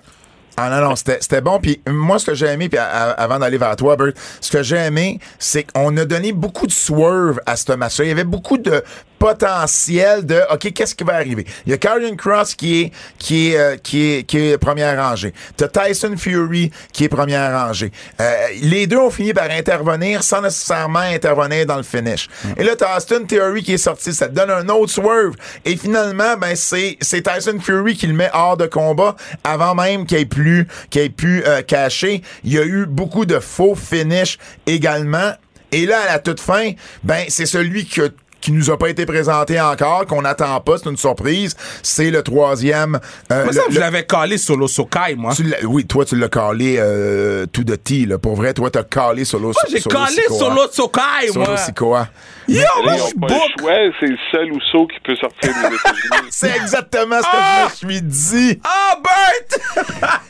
Ah 0.60 0.70
non, 0.70 0.88
non, 0.88 0.96
c'était 0.96 1.40
bon. 1.40 1.60
Puis 1.60 1.80
moi, 1.88 2.18
ce 2.18 2.26
que 2.26 2.34
j'ai 2.34 2.46
aimé, 2.46 2.68
puis 2.68 2.80
avant 2.80 3.38
d'aller 3.38 3.58
vers 3.58 3.76
toi, 3.76 3.94
Bert, 3.94 4.12
ce 4.40 4.50
que 4.50 4.60
j'ai 4.64 4.76
aimé, 4.76 5.20
c'est 5.38 5.62
qu'on 5.62 5.96
a 5.96 6.04
donné 6.04 6.32
beaucoup 6.32 6.66
de 6.66 6.72
swerve 6.72 7.40
à 7.46 7.54
ce 7.54 7.72
match-là. 7.72 8.06
Il 8.06 8.08
y 8.08 8.10
avait 8.10 8.24
beaucoup 8.24 8.58
de 8.58 8.82
potentiel 9.18 10.24
de 10.24 10.40
OK, 10.52 10.72
qu'est-ce 10.72 10.94
qui 10.94 11.04
va 11.04 11.14
arriver? 11.14 11.46
Il 11.66 11.70
y 11.70 11.72
a 11.72 11.78
Karrion 11.78 12.16
Cross 12.16 12.54
qui 12.54 12.82
est 12.82 12.92
qui 13.18 13.52
est, 13.52 13.58
euh, 13.58 13.76
qui 13.76 14.12
est 14.12 14.22
qui 14.24 14.38
est 14.38 14.58
première 14.58 14.96
rangée. 14.96 15.32
T'as 15.56 15.68
Tyson 15.68 16.16
Fury 16.16 16.70
qui 16.92 17.04
est 17.04 17.08
première 17.08 17.52
rangée. 17.52 17.90
Euh, 18.20 18.34
les 18.62 18.86
deux 18.86 18.98
ont 18.98 19.10
fini 19.10 19.32
par 19.32 19.50
intervenir 19.50 20.22
sans 20.22 20.40
nécessairement 20.40 21.00
intervenir 21.00 21.66
dans 21.66 21.76
le 21.76 21.82
finish. 21.82 22.28
Et 22.56 22.64
là, 22.64 22.76
t'as 22.76 22.96
Austin 22.96 23.24
Theory 23.24 23.62
qui 23.62 23.74
est 23.74 23.78
sorti. 23.78 24.12
Ça 24.12 24.28
te 24.28 24.34
donne 24.34 24.50
un 24.50 24.68
autre 24.68 24.92
swerve. 24.92 25.34
Et 25.64 25.76
finalement, 25.76 26.36
ben 26.36 26.54
c'est 26.54 26.96
c'est 27.00 27.22
Tyson 27.22 27.58
Fury 27.60 27.96
qui 27.96 28.06
le 28.06 28.14
met 28.14 28.30
hors 28.32 28.56
de 28.56 28.66
combat 28.66 29.16
avant 29.44 29.74
même 29.74 30.06
qu'il 30.06 30.18
ait 30.18 30.24
plus 30.24 30.66
qu'il 30.90 31.02
ait 31.02 31.08
pu 31.08 31.42
euh, 31.46 31.62
cacher. 31.62 32.22
Il 32.44 32.52
y 32.52 32.58
a 32.58 32.64
eu 32.64 32.86
beaucoup 32.86 33.26
de 33.26 33.38
faux 33.38 33.74
finish 33.74 34.38
également. 34.66 35.32
Et 35.72 35.86
là, 35.86 36.00
à 36.00 36.12
la 36.12 36.18
toute 36.18 36.40
fin, 36.40 36.72
ben 37.04 37.24
c'est 37.28 37.46
celui 37.46 37.86
que 37.86 38.12
qui 38.40 38.52
nous 38.52 38.70
a 38.70 38.78
pas 38.78 38.88
été 38.88 39.04
présenté 39.06 39.60
encore, 39.60 40.06
qu'on 40.06 40.22
n'attend 40.22 40.60
pas, 40.60 40.78
c'est 40.78 40.88
une 40.88 40.96
surprise. 40.96 41.56
C'est 41.82 42.10
le 42.10 42.22
troisième. 42.22 43.00
euh, 43.32 43.44
Moi 43.44 43.46
le- 43.46 43.52
ça 43.52 43.62
le- 43.68 43.74
je 43.74 43.80
l'avais 43.80 44.06
calé 44.06 44.38
sur 44.38 44.56
l'Osokai 44.56 45.16
moi. 45.16 45.34
tu 45.34 45.44
oui, 45.64 45.86
toi, 45.86 46.04
tu 46.04 46.14
l'as 46.16 46.28
calé 46.28 46.76
euh, 46.78 47.46
tout 47.46 47.64
de 47.64 47.74
T, 47.74 48.06
là. 48.06 48.18
Pour 48.18 48.36
vrai, 48.36 48.54
toi, 48.54 48.70
t'as 48.70 48.84
calé 48.84 49.24
sur 49.24 49.40
l'os. 49.40 49.56
Moi 49.56 49.64
j'ai 49.68 49.80
calé 49.82 50.22
sur 50.36 50.50
l'Osokai 50.54 51.32
moi. 51.34 51.56
Sikoa. 51.56 52.08
Yo, 52.46 52.62
moi 52.82 52.94
je 52.96 53.02
suis 53.02 53.14
book. 53.14 53.30
choix. 53.58 53.72
C'est 54.00 54.06
le 54.06 54.16
seul 54.30 54.52
Ousso 54.52 54.86
qui 54.86 55.00
peut 55.04 55.16
sortir 55.16 55.52
des 55.52 55.74
États-Unis. 55.76 56.28
C'est 56.30 56.56
exactement 56.56 57.16
ce 57.18 57.22
que 57.22 57.28
Ah! 57.32 57.68
je 57.80 57.86
me 57.86 57.92
suis 57.92 58.02
dit. 58.02 58.60
Ah 58.64 58.96
Bert! 59.02 59.84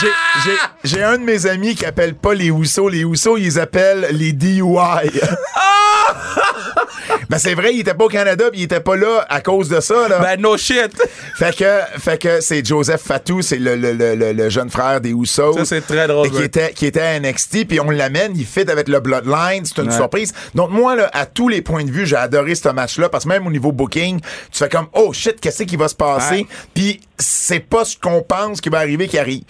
J'ai- 0.00 0.06
j'ai- 0.44 0.58
J'ai 0.84 1.02
un 1.02 1.18
de 1.18 1.24
mes 1.24 1.46
amis 1.46 1.74
qui 1.74 1.84
appelle 1.84 2.14
pas 2.14 2.32
les 2.34 2.50
Housseaux. 2.50 2.88
Les 2.88 3.04
Housseaux, 3.04 3.36
ils 3.36 3.58
appellent 3.58 4.08
les 4.12 4.32
DUI. 4.32 4.62
ben, 7.28 7.38
c'est 7.38 7.54
vrai, 7.56 7.74
il 7.74 7.80
était 7.80 7.94
pas 7.94 8.04
au 8.04 8.08
Canada, 8.08 8.44
puis 8.52 8.60
il 8.60 8.64
était 8.64 8.80
pas 8.80 8.94
là 8.96 9.26
à 9.28 9.40
cause 9.40 9.68
de 9.68 9.80
ça, 9.80 10.08
là. 10.08 10.20
ben 10.20 10.40
no 10.40 10.56
shit. 10.56 10.92
Fait 11.36 11.54
que, 11.54 12.00
fait 12.00 12.16
que 12.18 12.40
c'est 12.40 12.64
Joseph 12.64 13.02
Fatou, 13.02 13.42
c'est 13.42 13.58
le, 13.58 13.76
le, 13.76 13.92
le, 13.92 14.14
le- 14.14 14.32
le 14.32 14.48
jeune 14.48 14.70
frère 14.70 15.00
des 15.02 15.12
Housseaux. 15.12 15.52
Ça, 15.58 15.64
c'est 15.66 15.82
très 15.82 16.06
drôle, 16.06 16.26
Et 16.26 16.30
qui 16.30 16.36
ouais. 16.36 16.44
était, 16.46 16.72
qui 16.72 16.86
était 16.86 17.00
à 17.02 17.20
NXT, 17.20 17.66
puis 17.68 17.78
on 17.80 17.90
l'amène, 17.90 18.32
il 18.36 18.46
fit 18.46 18.60
avec 18.70 18.88
le 18.88 19.00
Bloodline, 19.00 19.64
c'est 19.66 19.78
une 19.82 19.88
Ouais. 19.90 19.94
surprise. 19.96 20.32
Donc 20.54 20.70
moi, 20.70 20.94
là, 20.96 21.10
à 21.12 21.26
tous 21.26 21.48
les 21.48 21.60
points 21.60 21.84
de 21.84 21.90
vue, 21.90 22.06
j'ai 22.06 22.16
adoré 22.16 22.54
ce 22.54 22.68
match-là, 22.70 23.08
parce 23.10 23.24
que 23.24 23.28
même 23.28 23.46
au 23.46 23.50
niveau 23.50 23.70
booking, 23.72 24.20
tu 24.20 24.58
fais 24.58 24.68
comme, 24.70 24.86
oh 24.94 25.12
shit, 25.12 25.38
qu'est-ce 25.40 25.64
qui 25.64 25.76
va 25.76 25.88
se 25.88 25.94
passer? 25.94 26.46
Puis 26.72 27.00
c'est 27.18 27.60
pas 27.60 27.84
ce 27.84 27.96
qu'on 27.98 28.22
pense 28.22 28.60
qui 28.62 28.68
va 28.70 28.78
arriver 28.78 29.08
qui 29.08 29.18
arrive. 29.18 29.42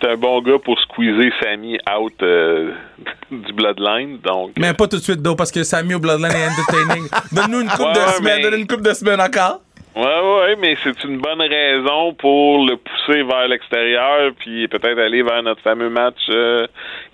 C'est 0.00 0.08
un 0.10 0.16
bon 0.16 0.40
gars 0.42 0.58
pour 0.64 0.78
squeezer 0.80 1.30
Sammy 1.42 1.78
out 1.98 2.12
euh, 2.22 2.72
du 3.30 3.52
Bloodline. 3.52 4.18
Donc, 4.18 4.52
Mais 4.56 4.72
pas 4.74 4.86
tout 4.86 4.96
de 4.98 5.02
suite, 5.02 5.20
d'eau, 5.22 5.34
parce 5.34 5.50
que 5.50 5.62
Sammy 5.64 5.94
au 5.94 5.98
Bloodline 5.98 6.30
est 6.32 6.48
entertaining. 6.48 7.08
Donne-nous 7.32 7.60
une 7.62 7.68
coupe 7.68 7.80
Ouais, 7.86 7.92
de 7.94 7.98
ouais, 7.98 8.12
semaines, 8.12 8.36
mais- 8.36 8.42
donne 8.50 8.60
une 8.60 8.66
coupe 8.66 8.82
de 8.82 8.92
semaines 8.92 9.20
encore. 9.20 9.60
Ouais, 9.96 10.04
ouais, 10.04 10.56
mais 10.60 10.76
c'est 10.84 11.02
une 11.02 11.18
bonne 11.18 11.40
raison 11.40 12.14
pour 12.14 12.64
le 12.64 12.76
pousser 12.76 13.24
vers 13.24 13.48
l'extérieur, 13.48 14.30
puis 14.38 14.68
peut-être 14.68 14.96
aller 15.00 15.22
vers 15.24 15.42
notre 15.42 15.60
fameux 15.62 15.90
match 15.90 16.14
euh, 16.28 16.68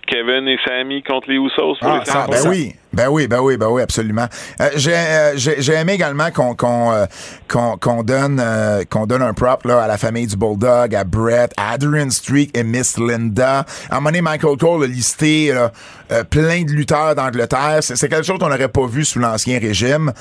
Kevin 0.07 0.47
et 0.49 0.59
Sammy 0.67 1.03
contre 1.03 1.31
les 1.31 1.37
Usos 1.37 1.77
pour 1.81 1.89
Ah, 1.89 2.01
les 2.01 2.05
ça, 2.05 2.27
100%. 2.27 2.31
ben 2.45 2.51
oui, 2.51 2.73
ben 2.95 3.09
oui, 3.09 3.27
ben 3.27 3.41
oui, 3.41 3.57
ben 3.57 3.69
oui, 3.69 3.83
absolument. 3.83 4.27
Euh, 4.61 4.71
j'ai, 4.77 4.95
euh, 4.95 5.81
aimé 5.81 5.95
également 5.95 6.31
qu'on 6.31 6.93
euh, 6.93 8.03
donne 8.05 8.41
euh, 8.41 8.85
qu'on 8.89 9.07
donne 9.07 9.23
un 9.23 9.35
prop 9.35 9.65
là 9.65 9.83
à 9.83 9.87
la 9.87 9.99
famille 9.99 10.27
du 10.27 10.37
Bulldog, 10.37 10.95
à 10.95 11.05
Brett, 11.05 11.53
à 11.57 11.73
Adrian 11.73 12.11
Streak 12.11 12.57
et 12.57 12.63
Miss 12.63 12.99
Linda. 12.99 13.67
À 13.91 13.97
un 13.97 13.97
moment 13.97 14.11
donné, 14.11 14.23
Michael 14.23 14.57
Cole 14.57 14.85
a 14.85 14.87
listé 14.87 15.53
là, 15.53 15.73
euh, 16.13 16.25
plein 16.25 16.63
de 16.63 16.71
lutteurs 16.71 17.15
d'Angleterre. 17.15 17.79
C'est, 17.81 17.97
c'est 17.97 18.09
quelque 18.09 18.27
chose 18.27 18.39
qu'on 18.39 18.49
n'aurait 18.49 18.69
pas 18.69 18.87
vu 18.87 19.05
sous 19.05 19.19
l'ancien 19.19 19.59
régime. 19.59 20.13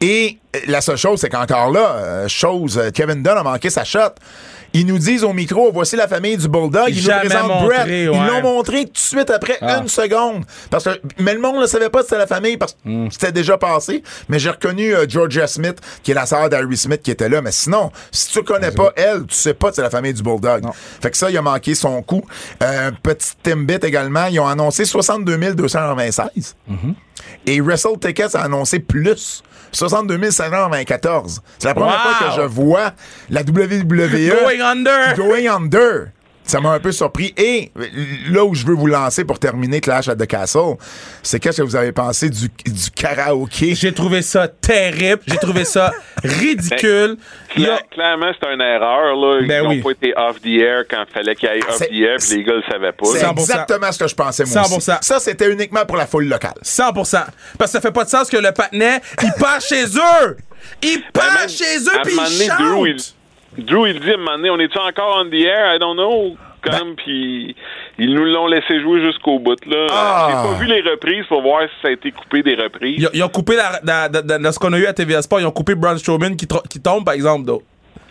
Et 0.00 0.38
euh, 0.54 0.60
la 0.66 0.80
seule 0.80 0.96
chose, 0.96 1.20
c'est 1.20 1.28
qu'encore 1.28 1.70
là, 1.70 2.26
chose, 2.28 2.80
Kevin 2.94 3.22
Dunn 3.22 3.38
a 3.38 3.42
manqué 3.42 3.70
sa 3.70 3.84
shot. 3.84 4.14
Ils 4.78 4.86
nous 4.86 4.98
disent 4.98 5.24
au 5.24 5.32
micro, 5.32 5.72
voici 5.72 5.96
la 5.96 6.06
famille 6.06 6.36
du 6.36 6.48
Bulldog. 6.48 6.88
Ils 6.88 7.02
nous 7.02 7.08
présentent 7.10 7.48
montré, 7.48 7.66
Brett. 7.66 7.86
Ils 7.88 8.06
l'ont 8.26 8.42
montré 8.42 8.84
tout 8.84 8.92
de 8.92 8.98
suite 8.98 9.30
après 9.30 9.56
Ah. 9.62 9.78
une 9.80 9.88
seconde. 9.88 10.44
Parce 10.70 10.84
que, 10.84 10.90
mais 11.18 11.32
le 11.34 11.40
monde 11.40 11.60
ne 11.60 11.66
savait 11.66 11.88
pas 11.88 12.00
que 12.00 12.04
c'était 12.04 12.18
la 12.18 12.26
famille 12.26 12.56
parce 12.58 12.72
que 12.74 12.78
Hmm. 12.88 13.08
c'était 13.10 13.32
déjà 13.32 13.56
passé. 13.56 14.02
Mais 14.28 14.38
j'ai 14.38 14.50
reconnu 14.50 14.94
euh, 14.94 15.06
Georgia 15.08 15.46
Smith, 15.46 15.78
qui 16.02 16.10
est 16.10 16.14
la 16.14 16.26
sœur 16.26 16.48
d'Harry 16.50 16.76
Smith, 16.76 17.00
qui 17.02 17.10
était 17.10 17.28
là. 17.28 17.40
Mais 17.40 17.52
sinon, 17.52 17.90
si 18.12 18.28
tu 18.30 18.42
connais 18.42 18.70
pas 18.70 18.92
elle, 18.96 19.24
tu 19.26 19.34
sais 19.34 19.54
pas 19.54 19.70
que 19.70 19.76
c'est 19.76 19.82
la 19.82 19.90
famille 19.90 20.12
du 20.14 20.22
Bulldog. 20.22 20.62
Fait 21.00 21.10
que 21.10 21.16
ça, 21.16 21.30
il 21.30 21.36
a 21.38 21.42
manqué 21.42 21.74
son 21.74 22.02
coup. 22.02 22.22
Euh, 22.62 22.90
petit 23.02 23.32
Timbit 23.42 23.78
également, 23.82 24.26
ils 24.26 24.38
ont 24.40 24.46
annoncé 24.46 24.84
62 24.84 25.36
296. 25.54 26.54
Mm-hmm. 26.70 26.94
Et 27.46 27.60
Wrestle 27.60 27.98
Tickets 28.00 28.34
a 28.34 28.42
annoncé 28.42 28.78
plus. 28.80 29.42
62 29.72 30.30
594. 30.30 31.42
C'est 31.58 31.68
la 31.68 31.74
première 31.74 31.94
Wow! 31.96 32.14
fois 32.14 32.28
que 32.28 32.34
je 32.42 32.46
vois 32.46 32.92
la 33.28 33.42
WWE 33.42 33.86
Going 33.86 34.60
under! 34.62 35.14
Going 35.16 35.48
Under. 35.48 36.12
Ça 36.46 36.60
m'a 36.60 36.70
un 36.72 36.78
peu 36.80 36.92
surpris. 36.92 37.34
Et 37.36 37.72
là 38.30 38.44
où 38.44 38.54
je 38.54 38.64
veux 38.64 38.74
vous 38.74 38.86
lancer 38.86 39.24
pour 39.24 39.38
terminer 39.38 39.80
Clash 39.80 40.08
at 40.08 40.16
the 40.16 40.26
Castle, 40.26 40.76
c'est 41.22 41.40
qu'est-ce 41.40 41.58
que 41.58 41.66
vous 41.66 41.76
avez 41.76 41.92
pensé 41.92 42.30
du, 42.30 42.48
du 42.48 42.90
karaoké? 42.94 43.74
J'ai 43.74 43.92
trouvé 43.92 44.22
ça 44.22 44.46
terrible. 44.48 45.22
J'ai 45.26 45.38
trouvé 45.38 45.64
ça 45.64 45.92
ridicule. 46.22 47.16
Cla- 47.54 47.80
Clairement, 47.90 48.30
c'est 48.40 48.52
une 48.52 48.60
erreur. 48.60 49.16
Là. 49.16 49.38
Ils 49.40 49.48
Ben 49.48 49.62
n'ont 49.64 49.70
oui. 49.70 49.82
pas 49.82 49.90
été 49.90 50.12
off 50.16 50.40
the 50.40 50.46
air 50.60 50.84
quand 50.88 51.04
il 51.08 51.12
fallait 51.12 51.34
qu'il 51.34 51.48
y 51.48 51.52
ait 51.52 51.64
off 51.68 51.76
C'est- 51.78 51.88
the 51.88 51.92
air, 51.92 52.16
puis 52.18 52.36
les 52.36 52.44
gars 52.44 52.52
ne 52.52 52.56
le 52.58 52.62
savaient 52.70 52.92
pas. 52.92 53.06
C'est 53.06 53.18
100%. 53.24 53.30
exactement 53.40 53.92
ce 53.92 53.98
que 53.98 54.08
je 54.08 54.14
pensais, 54.14 54.44
moi 54.44 54.62
100%. 54.62 54.76
aussi. 54.76 54.90
Ça, 55.00 55.18
c'était 55.18 55.50
uniquement 55.50 55.84
pour 55.86 55.96
la 55.96 56.06
foule 56.06 56.26
locale. 56.28 56.54
100%. 56.62 57.24
Parce 57.58 57.70
que 57.72 57.78
ça 57.78 57.80
fait 57.80 57.92
pas 57.92 58.04
de 58.04 58.10
sens 58.10 58.28
que 58.30 58.36
le 58.36 58.52
patinet, 58.52 59.00
il 59.22 59.32
part 59.38 59.60
chez 59.60 59.84
eux! 59.84 60.36
Il 60.82 60.98
Ben, 61.14 61.20
part 61.20 61.48
chez 61.48 61.78
eux 61.78 62.00
puis 62.04 62.14
il 62.14 62.46
chante! 62.46 63.15
Drew, 63.58 63.86
il 63.88 64.00
dit 64.00 64.10
à 64.10 64.14
un 64.14 64.16
moment 64.18 64.36
donné, 64.36 64.50
on 64.50 64.58
est-tu 64.58 64.78
encore 64.78 65.22
on 65.24 65.30
the 65.30 65.34
air? 65.34 65.74
I 65.74 65.78
don't 65.78 65.94
know. 65.96 66.36
Comme, 66.62 66.96
puis 66.96 67.54
ils 67.96 68.12
nous 68.12 68.24
l'ont 68.24 68.48
laissé 68.48 68.80
jouer 68.80 69.00
jusqu'au 69.00 69.38
bout. 69.38 69.56
Là. 69.66 69.86
Ah. 69.90 70.26
J'ai 70.28 70.48
pas 70.50 70.54
vu 70.58 70.66
les 70.66 70.80
reprises 70.90 71.24
pour 71.28 71.40
voir 71.42 71.62
si 71.62 71.74
ça 71.80 71.88
a 71.88 71.90
été 71.92 72.10
coupé 72.10 72.42
des 72.42 72.56
reprises. 72.56 72.96
Ils, 72.98 73.06
ont- 73.06 73.10
ils 73.14 73.22
ont 73.22 73.28
coupé 73.28 73.54
la, 73.54 73.78
la- 73.84 74.08
la- 74.08 74.20
la- 74.22 74.38
la- 74.38 74.52
ce 74.52 74.58
qu'on 74.58 74.72
a 74.72 74.78
eu 74.78 74.86
à 74.86 74.92
TVA 74.92 75.22
Sport, 75.22 75.38
ils 75.40 75.46
ont 75.46 75.52
coupé 75.52 75.76
Braun 75.76 75.96
Strowman 75.96 76.34
qui, 76.34 76.46
tombe, 76.48 77.04
par 77.04 77.14
exemple. 77.14 77.44
though. 77.46 77.62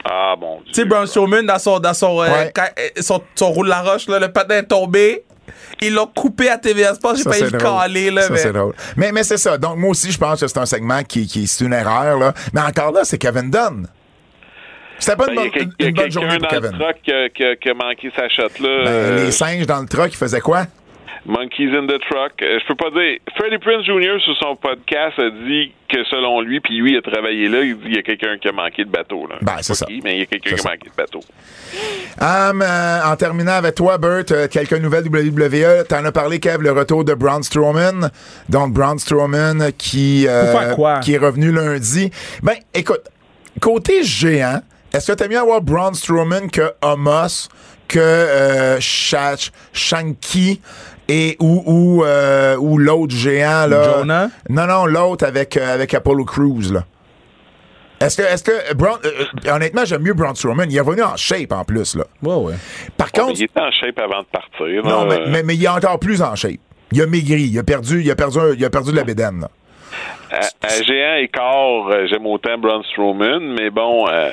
Ah, 0.05 0.35
bon 0.39 0.59
Dieu. 0.63 0.71
Tu 0.73 0.81
sais, 0.81 0.85
Braun 0.85 1.05
Strowman, 1.05 1.43
dans 1.45 1.59
son, 1.59 1.79
dans 1.79 1.93
son, 1.93 2.21
euh, 2.21 2.27
Ouais. 2.27 2.53
euh, 2.57 3.01
son, 3.01 3.21
son 3.35 3.51
roule 3.51 3.67
la 3.67 3.81
roche, 3.81 4.07
là, 4.07 4.19
le 4.19 4.31
patin 4.31 4.55
est 4.59 4.63
tombé. 4.67 5.23
Ils 5.81 5.93
l'ont 5.93 6.07
coupé 6.07 6.49
à 6.49 6.57
TVA 6.57 6.93
Sport, 6.95 7.15
j'ai 7.17 7.23
failli 7.23 7.39
c'est 7.49 7.51
le 7.51 7.57
caler, 7.57 8.09
là. 8.11 8.21
Ça, 8.21 8.29
mais- 8.33 8.37
c'est 8.39 8.53
drôle. 8.53 8.73
Mais, 8.95 9.11
mais 9.11 9.23
c'est 9.23 9.37
ça. 9.37 9.57
Donc, 9.57 9.75
moi 9.77 9.89
aussi, 9.89 10.11
je 10.11 10.17
pense 10.17 10.39
que 10.39 10.47
c'est 10.47 10.57
un 10.59 10.65
segment 10.65 11.03
qui, 11.03 11.27
qui 11.27 11.45
c'est 11.45 11.65
une 11.65 11.73
erreur, 11.73 12.17
là. 12.17 12.33
Mais 12.53 12.61
encore 12.61 12.93
là, 12.93 13.01
c'est 13.03 13.17
Kevin 13.17 13.51
Dunn. 13.51 13.87
C'était 14.99 15.17
pas 15.17 15.25
Ben, 15.27 15.33
une 15.33 15.39
Il 15.39 15.43
y 15.43 15.47
a, 15.47 15.49
bonne, 15.49 15.51
quel- 15.51 15.69
il 15.79 15.83
y 15.83 15.85
a 15.85 15.89
une 15.89 15.95
bonne 15.95 16.11
journée 16.11 16.29
quelqu'un 16.29 16.47
pour 16.47 16.61
dans 16.61 16.67
le 16.87 16.93
Kevin. 17.03 17.33
truck 17.33 17.59
qui 17.61 17.69
a, 17.69 17.73
manqué 17.73 18.11
sa 18.15 18.29
shot. 18.29 18.43
Là. 18.43 18.49
Ben, 18.59 18.87
Euh, 18.87 19.25
les 19.25 19.31
singes 19.31 19.65
dans 19.67 19.81
le 19.81 19.87
truck, 19.87 20.09
ils 20.13 20.17
faisaient 20.17 20.41
quoi? 20.41 20.65
Monkeys 21.27 21.75
in 21.75 21.87
the 21.87 21.99
truck. 22.07 22.33
Euh, 22.43 22.59
je 22.61 22.67
peux 22.67 22.75
pas 22.75 22.91
dire. 22.91 23.17
Freddie 23.35 23.57
Prince 23.57 23.83
Jr. 23.83 24.21
sur 24.23 24.37
son 24.37 24.55
podcast 24.55 25.17
a 25.17 25.31
dit 25.31 25.71
que 25.89 26.03
selon 26.03 26.39
lui, 26.41 26.59
puis 26.59 26.77
lui 26.77 26.91
il 26.91 26.97
a 26.97 27.01
travaillé 27.01 27.49
là, 27.49 27.61
il 27.61 27.75
dit 27.77 27.81
qu'il 27.85 27.95
y 27.95 27.97
a 27.97 28.03
quelqu'un 28.03 28.37
qui 28.37 28.47
a 28.47 28.51
manqué 28.51 28.85
de 28.85 28.91
bateau. 28.91 29.25
Là. 29.27 29.37
Ben, 29.41 29.55
c'est 29.61 29.73
ça. 29.73 29.87
qui, 29.87 30.01
mais 30.03 30.13
il 30.17 30.19
y 30.19 30.21
a 30.21 30.25
quelqu'un 30.27 30.51
C'est 30.51 30.61
qui 30.61 30.67
a 30.67 30.71
manqué 30.71 30.87
de 30.87 30.95
bateau. 30.95 31.19
Euh, 32.21 32.99
en 33.11 33.15
terminant 33.15 33.53
avec 33.53 33.73
toi, 33.75 33.97
Bert, 33.97 34.23
euh, 34.31 34.47
quelques 34.47 34.73
nouvelles 34.73 35.05
WWE. 35.07 35.83
T'en 35.89 36.05
as 36.05 36.11
parlé, 36.11 36.39
Kev, 36.39 36.61
le 36.61 36.71
retour 36.71 37.03
de 37.03 37.13
Braun 37.15 37.41
Strowman. 37.41 38.09
Donc, 38.49 38.73
Braun 38.73 38.97
Strowman 38.99 39.71
qui, 39.77 40.27
euh, 40.27 40.51
Pour 40.51 40.59
faire 40.61 40.75
quoi? 40.75 40.99
qui 40.99 41.13
est 41.15 41.17
revenu 41.17 41.51
lundi. 41.51 42.11
Ben, 42.43 42.53
écoute, 42.73 43.01
côté 43.59 44.03
géant, 44.03 44.61
est-ce 44.95 45.11
que 45.11 45.17
t'aimes 45.17 45.31
mieux 45.31 45.39
avoir 45.39 45.61
Braun 45.61 45.93
Strowman 45.93 46.49
que 46.49 46.71
Homos, 46.81 47.49
que 47.87 47.99
euh, 47.99 48.77
Shach- 48.79 49.51
Shanky 49.73 50.61
et 51.07 51.35
ou 51.39 51.63
ou, 51.65 52.03
euh, 52.05 52.55
ou 52.57 52.77
l'autre 52.77 53.13
géant 53.15 53.67
là? 53.67 53.99
Jonah? 53.99 54.29
non 54.49 54.65
non 54.67 54.85
l'autre 54.85 55.25
avec 55.25 55.55
euh, 55.57 55.73
avec 55.75 55.93
Apollo 55.93 56.25
Crews 56.25 56.71
là 56.73 56.83
Est-ce 58.01 58.17
que, 58.17 58.23
est-ce 58.23 58.43
que 58.43 58.73
Braun, 58.73 58.97
euh, 59.05 59.51
honnêtement, 59.53 59.85
j'aime 59.85 60.01
mieux 60.01 60.13
Braun 60.13 60.35
Strowman. 60.35 60.65
Il 60.69 60.75
est 60.75 60.81
revenu 60.81 61.01
en 61.03 61.15
shape 61.15 61.51
en 61.53 61.63
plus, 61.63 61.95
là. 61.95 62.03
Ouais, 62.23 62.35
ouais. 62.35 62.53
Par 62.97 63.07
Mais 63.15 63.21
contre, 63.21 63.39
il 63.39 63.43
était 63.45 63.59
en 63.61 63.71
shape 63.71 63.97
avant 63.99 64.21
de 64.21 64.27
partir. 64.27 64.83
non, 64.83 65.05
mais, 65.05 65.15
Euh, 65.21 65.25
mais, 65.29 65.43
mais 65.43 65.55
il 65.55 65.63
est 65.63 65.67
encore 65.69 65.97
plus 65.99 66.21
en 66.21 66.35
shape. 66.35 66.59
Il 66.91 67.01
a 67.01 67.07
maigri, 67.07 67.43
il 67.43 67.57
a 67.57 67.63
perdu, 67.63 68.01
il 68.01 68.11
a 68.11 68.15
perdu, 68.15 68.37
un- 68.39 68.53
il 68.53 68.65
a 68.65 68.69
perdu 68.69 68.91
de 68.91 68.95
la 68.97 69.03
bédaine, 69.05 69.39
là. 69.41 69.49
À, 70.31 70.39
à 70.65 70.81
géant 70.83 71.15
écart, 71.21 71.87
euh, 71.89 72.07
j'aime 72.09 72.25
autant 72.25 72.57
Braun 72.57 72.81
Strowman, 72.91 73.39
mais 73.57 73.69
bon... 73.69 74.07
euh, 74.09 74.31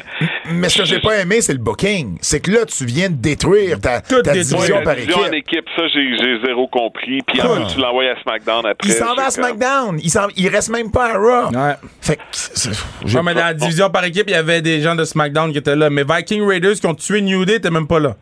Mais 0.50 0.68
ce 0.68 0.78
que 0.78 0.84
j'ai 0.84 1.00
pas 1.00 1.16
aimé, 1.18 1.40
c'est 1.40 1.52
le 1.52 1.58
booking. 1.58 2.18
C'est 2.20 2.40
que 2.40 2.50
là, 2.50 2.64
tu 2.64 2.84
viens 2.86 3.10
de 3.10 3.16
détruire 3.16 3.80
ta, 3.80 4.00
ta 4.00 4.22
division 4.32 4.58
Ouais, 4.76 4.82
par 4.82 4.94
la 4.94 5.00
division 5.00 5.20
en 5.22 5.26
équipe. 5.32 5.58
équipe, 5.58 5.66
ça, 5.76 5.82
j'ai 5.88 6.40
zéro 6.44 6.66
compris. 6.68 7.20
Puis 7.26 7.40
en 7.42 7.56
plus, 7.56 7.74
tu 7.74 7.80
l'envoies 7.80 8.04
à 8.10 8.20
SmackDown 8.22 8.66
après. 8.66 8.88
Il 8.88 8.94
s'en 8.94 9.14
va 9.14 9.26
à 9.26 9.30
SmackDown. 9.30 10.00
Il, 10.36 10.48
reste 10.48 10.70
même 10.70 10.90
pas 10.90 11.12
à 11.14 11.18
Raw. 11.18 11.50
Ouais. 11.54 11.74
Fait 12.00 12.16
que, 12.16 13.14
Ouais, 13.16 13.22
mais 13.22 13.34
dans 13.34 13.40
la 13.44 13.54
division 13.54 13.90
par 13.90 14.04
équipe, 14.04 14.24
il 14.28 14.32
y 14.32 14.36
avait 14.36 14.62
des 14.62 14.80
gens 14.80 14.94
de 14.94 15.04
SmackDown 15.04 15.52
qui 15.52 15.58
étaient 15.58 15.76
là. 15.76 15.90
Mais 15.90 16.04
Viking 16.08 16.42
Raiders 16.46 16.74
qui 16.74 16.86
ont 16.86 16.94
tué 16.94 17.20
New 17.20 17.44
Day 17.44 17.56
étaient 17.56 17.70
même 17.70 17.86
pas 17.86 18.00
là. 18.00 18.16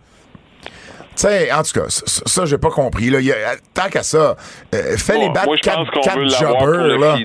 Tu 1.21 1.27
sais, 1.27 1.53
en 1.53 1.63
tout 1.63 1.79
cas, 1.79 1.85
ça, 1.89 2.03
ça, 2.25 2.47
j'ai 2.47 2.57
pas 2.57 2.71
compris. 2.71 3.11
Là. 3.11 3.21
Il 3.21 3.27
y 3.27 3.33
a- 3.33 3.57
tant 3.75 3.89
qu'à 3.91 4.03
ça, 4.03 4.37
euh, 4.75 4.97
fais 4.97 5.19
les 5.19 5.29
battre 5.29 5.47
moi, 5.47 5.57
je 5.63 5.69
pense 5.71 5.89
4, 5.91 6.15
qu'on 6.15 6.21
veut 6.21 6.25
l'avoir 6.27 6.59
pour 6.59 6.67
jobbers, 6.75 6.99
là. 6.99 7.17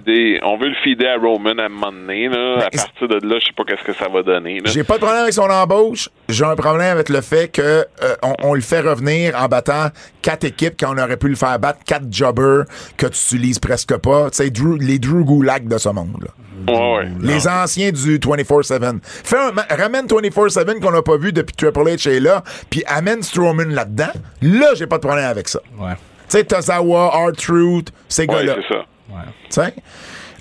On 0.43 0.57
veut 0.57 0.67
le 0.67 0.75
feeder 0.83 1.07
à 1.11 1.17
Roman 1.17 1.57
à 1.57 1.65
un 1.65 1.69
moment 1.69 1.91
donné. 1.93 2.27
Là. 2.27 2.57
À 2.65 2.69
partir 2.69 3.07
de 3.07 3.25
là, 3.25 3.37
je 3.39 3.45
sais 3.45 3.53
pas 3.55 3.63
qu'est-ce 3.63 3.83
que 3.83 3.93
ça 3.93 4.09
va 4.09 4.21
donner. 4.21 4.59
J'ai 4.65 4.83
pas 4.83 4.95
de 4.95 4.99
problème 4.99 5.21
avec 5.21 5.33
son 5.33 5.49
embauche. 5.49 6.09
J'ai 6.27 6.43
un 6.43 6.55
problème 6.57 6.91
avec 6.91 7.07
le 7.07 7.21
fait 7.21 7.47
que 7.47 7.61
euh, 7.61 7.85
on, 8.21 8.33
on 8.43 8.53
le 8.53 8.61
fait 8.61 8.81
revenir 8.81 9.33
en 9.41 9.47
battant 9.47 9.87
quatre 10.21 10.43
équipes 10.43 10.73
quand 10.79 10.93
on 10.93 10.97
aurait 11.01 11.17
pu 11.17 11.29
le 11.29 11.35
faire 11.35 11.57
battre 11.59 11.79
quatre 11.85 12.07
jobbers 12.11 12.65
que 12.97 13.05
tu 13.07 13.35
utilises 13.35 13.59
presque 13.59 13.95
pas. 13.97 14.29
Tu 14.31 14.37
sais, 14.43 14.49
Drew- 14.49 14.77
les 14.81 14.99
Drew 14.99 15.23
Gulak 15.23 15.67
de 15.69 15.77
ce 15.77 15.89
monde. 15.89 16.17
là. 16.21 16.31
Ouais, 16.67 16.73
ouais. 16.97 17.07
Les 17.21 17.47
anciens 17.47 17.91
du 17.91 18.17
24-7. 18.19 18.99
Fais 19.03 19.37
un 19.37 19.51
ma- 19.51 19.65
ramène 19.69 20.05
24-7 20.07 20.79
qu'on 20.79 20.91
n'a 20.91 21.01
pas 21.01 21.17
vu 21.17 21.31
depuis 21.33 21.55
que 21.55 21.65
Triple 21.67 21.89
H 21.89 22.09
est 22.09 22.19
là, 22.19 22.43
puis 22.69 22.83
amène 22.87 23.21
Strowman 23.23 23.69
là-dedans. 23.73 24.11
Là, 24.41 24.67
j'ai 24.75 24.87
pas 24.87 24.97
de 24.97 25.01
problème 25.05 25.25
avec 25.25 25.47
ça. 25.47 25.59
Ouais. 25.79 25.93
Tu 26.29 26.37
sais, 26.39 26.43
Tozawa, 26.43 27.09
R-Truth, 27.27 27.91
ces 28.07 28.23
Ouais, 28.23 28.27
gars-là. 28.27 28.55
c'est 28.67 28.73
ça. 28.73 28.79
Ouais. 29.09 29.23
Tu 29.49 29.51
sais? 29.51 29.73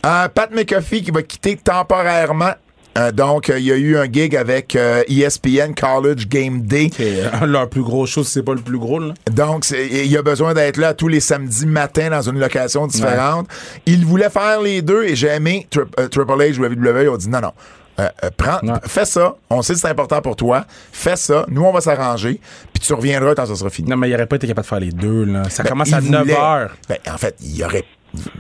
Euh, 0.07 0.29
Pat 0.29 0.51
McAfee 0.51 1.03
qui 1.03 1.11
va 1.11 1.23
quitter 1.23 1.57
temporairement. 1.57 2.53
Euh, 2.97 3.11
donc, 3.11 3.51
euh, 3.51 3.59
il 3.59 3.65
y 3.65 3.73
a 3.73 3.77
eu 3.77 3.97
un 3.97 4.05
gig 4.11 4.37
avec 4.37 4.77
euh, 4.77 5.03
ESPN 5.09 5.75
College 5.75 6.29
Game 6.29 6.63
Day. 6.63 6.91
C'est 6.97 7.25
euh, 7.43 7.47
leur 7.47 7.69
plus 7.69 7.83
gros 7.83 8.07
show, 8.07 8.23
c'est 8.23 8.43
pas 8.45 8.55
le 8.55 8.61
plus 8.61 8.79
gros, 8.79 9.01
là. 9.01 9.15
Donc, 9.33 9.67
il 9.71 10.17
a 10.17 10.23
besoin 10.23 10.55
d'être 10.55 10.77
là 10.77 10.95
tous 10.95 11.09
les 11.09 11.21
samedis 11.21 11.67
matins 11.67 12.11
dans 12.11 12.23
une 12.23 12.39
location 12.39 12.87
différente. 12.87 13.49
Il 13.87 14.05
voulait 14.07 14.31
faire 14.31 14.61
les 14.61 14.81
deux 14.83 15.03
et 15.05 15.17
j'ai 15.17 15.29
aimé 15.29 15.67
Tri- 15.71 15.83
Triple 16.11 16.33
H 16.33 16.59
ou 16.59 16.65
WWE. 16.65 17.03
Ils 17.03 17.09
ont 17.09 17.17
dit 17.17 17.29
non, 17.29 17.41
non. 17.41 17.53
Euh, 18.01 18.09
euh, 18.25 18.31
prends, 18.37 18.59
Ouais. 18.65 18.79
Fais 18.87 19.05
ça. 19.05 19.37
On 19.51 19.63
sait 19.63 19.75
que 19.75 19.79
c'est 19.79 19.89
important 19.89 20.21
pour 20.21 20.35
toi. 20.35 20.65
Fais 20.93 21.15
ça. 21.17 21.45
Nous, 21.49 21.63
on 21.63 21.73
va 21.73 21.81
s'arranger. 21.81 22.41
Puis 22.73 22.83
tu 22.85 22.93
reviendras 22.93 23.35
quand 23.37 23.47
ça 23.47 23.55
sera 23.55 23.71
fini. 23.71 23.89
Non, 23.89 23.97
mais 23.97 24.09
il 24.11 24.15
aurait 24.15 24.27
pas 24.27 24.35
été 24.37 24.49
capable 24.49 24.65
de 24.65 24.69
faire 24.69 24.81
les 24.81 24.91
deux, 24.91 25.25
là. 25.25 25.49
Ça 25.49 25.63
Ben, 25.63 25.69
commence 25.71 25.93
à 25.93 26.01
9 26.01 26.23
voulait- 26.23 26.35
heures. 26.37 26.77
Ben, 26.89 26.99
en 27.13 27.19
fait, 27.19 27.37
il 27.41 27.57
y 27.57 27.65
aurait. 27.65 27.85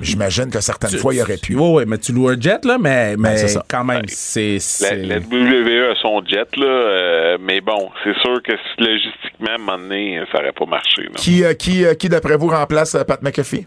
J'imagine 0.01 0.51
que 0.51 0.61
certaines 0.61 0.99
fois, 0.99 1.15
il 1.15 1.21
aurait 1.23 1.37
pu. 1.37 1.57
Ouais, 1.57 1.85
mais 1.87 1.99
tu 1.99 2.13
loues 2.13 2.29
un 2.29 2.41
jet, 2.41 2.65
là, 2.65 2.77
mais, 2.79 3.17
mais 3.17 3.37
c'est 3.37 3.49
ça. 3.49 3.65
quand 3.69 3.85
même, 3.85 4.03
c'est. 4.07 4.59
La, 4.81 4.95
la 4.97 5.19
WWE 5.19 5.91
a 5.91 5.95
son 6.01 6.23
jet, 6.27 6.49
là, 6.57 6.67
euh, 6.67 7.39
mais 7.41 7.61
bon, 7.61 7.91
c'est 8.05 8.15
sûr 8.21 8.43
que 8.43 8.53
si- 8.53 8.83
logistiquement, 8.85 9.51
à 9.51 9.55
un 9.55 9.59
moment 9.59 9.79
donné, 9.79 10.21
ça 10.33 10.39
aurait 10.39 10.53
pas 10.53 10.67
marché. 10.67 11.03
là. 11.03 11.11
Qui, 11.17 11.45
euh, 11.45 11.55
qui, 11.55 11.85
euh, 11.85 11.95
qui 11.95 12.09
d'après 12.09 12.37
vous, 12.37 12.49
remplace 12.49 12.95
euh, 12.95 13.05
Pat 13.05 13.21
McAfee? 13.23 13.67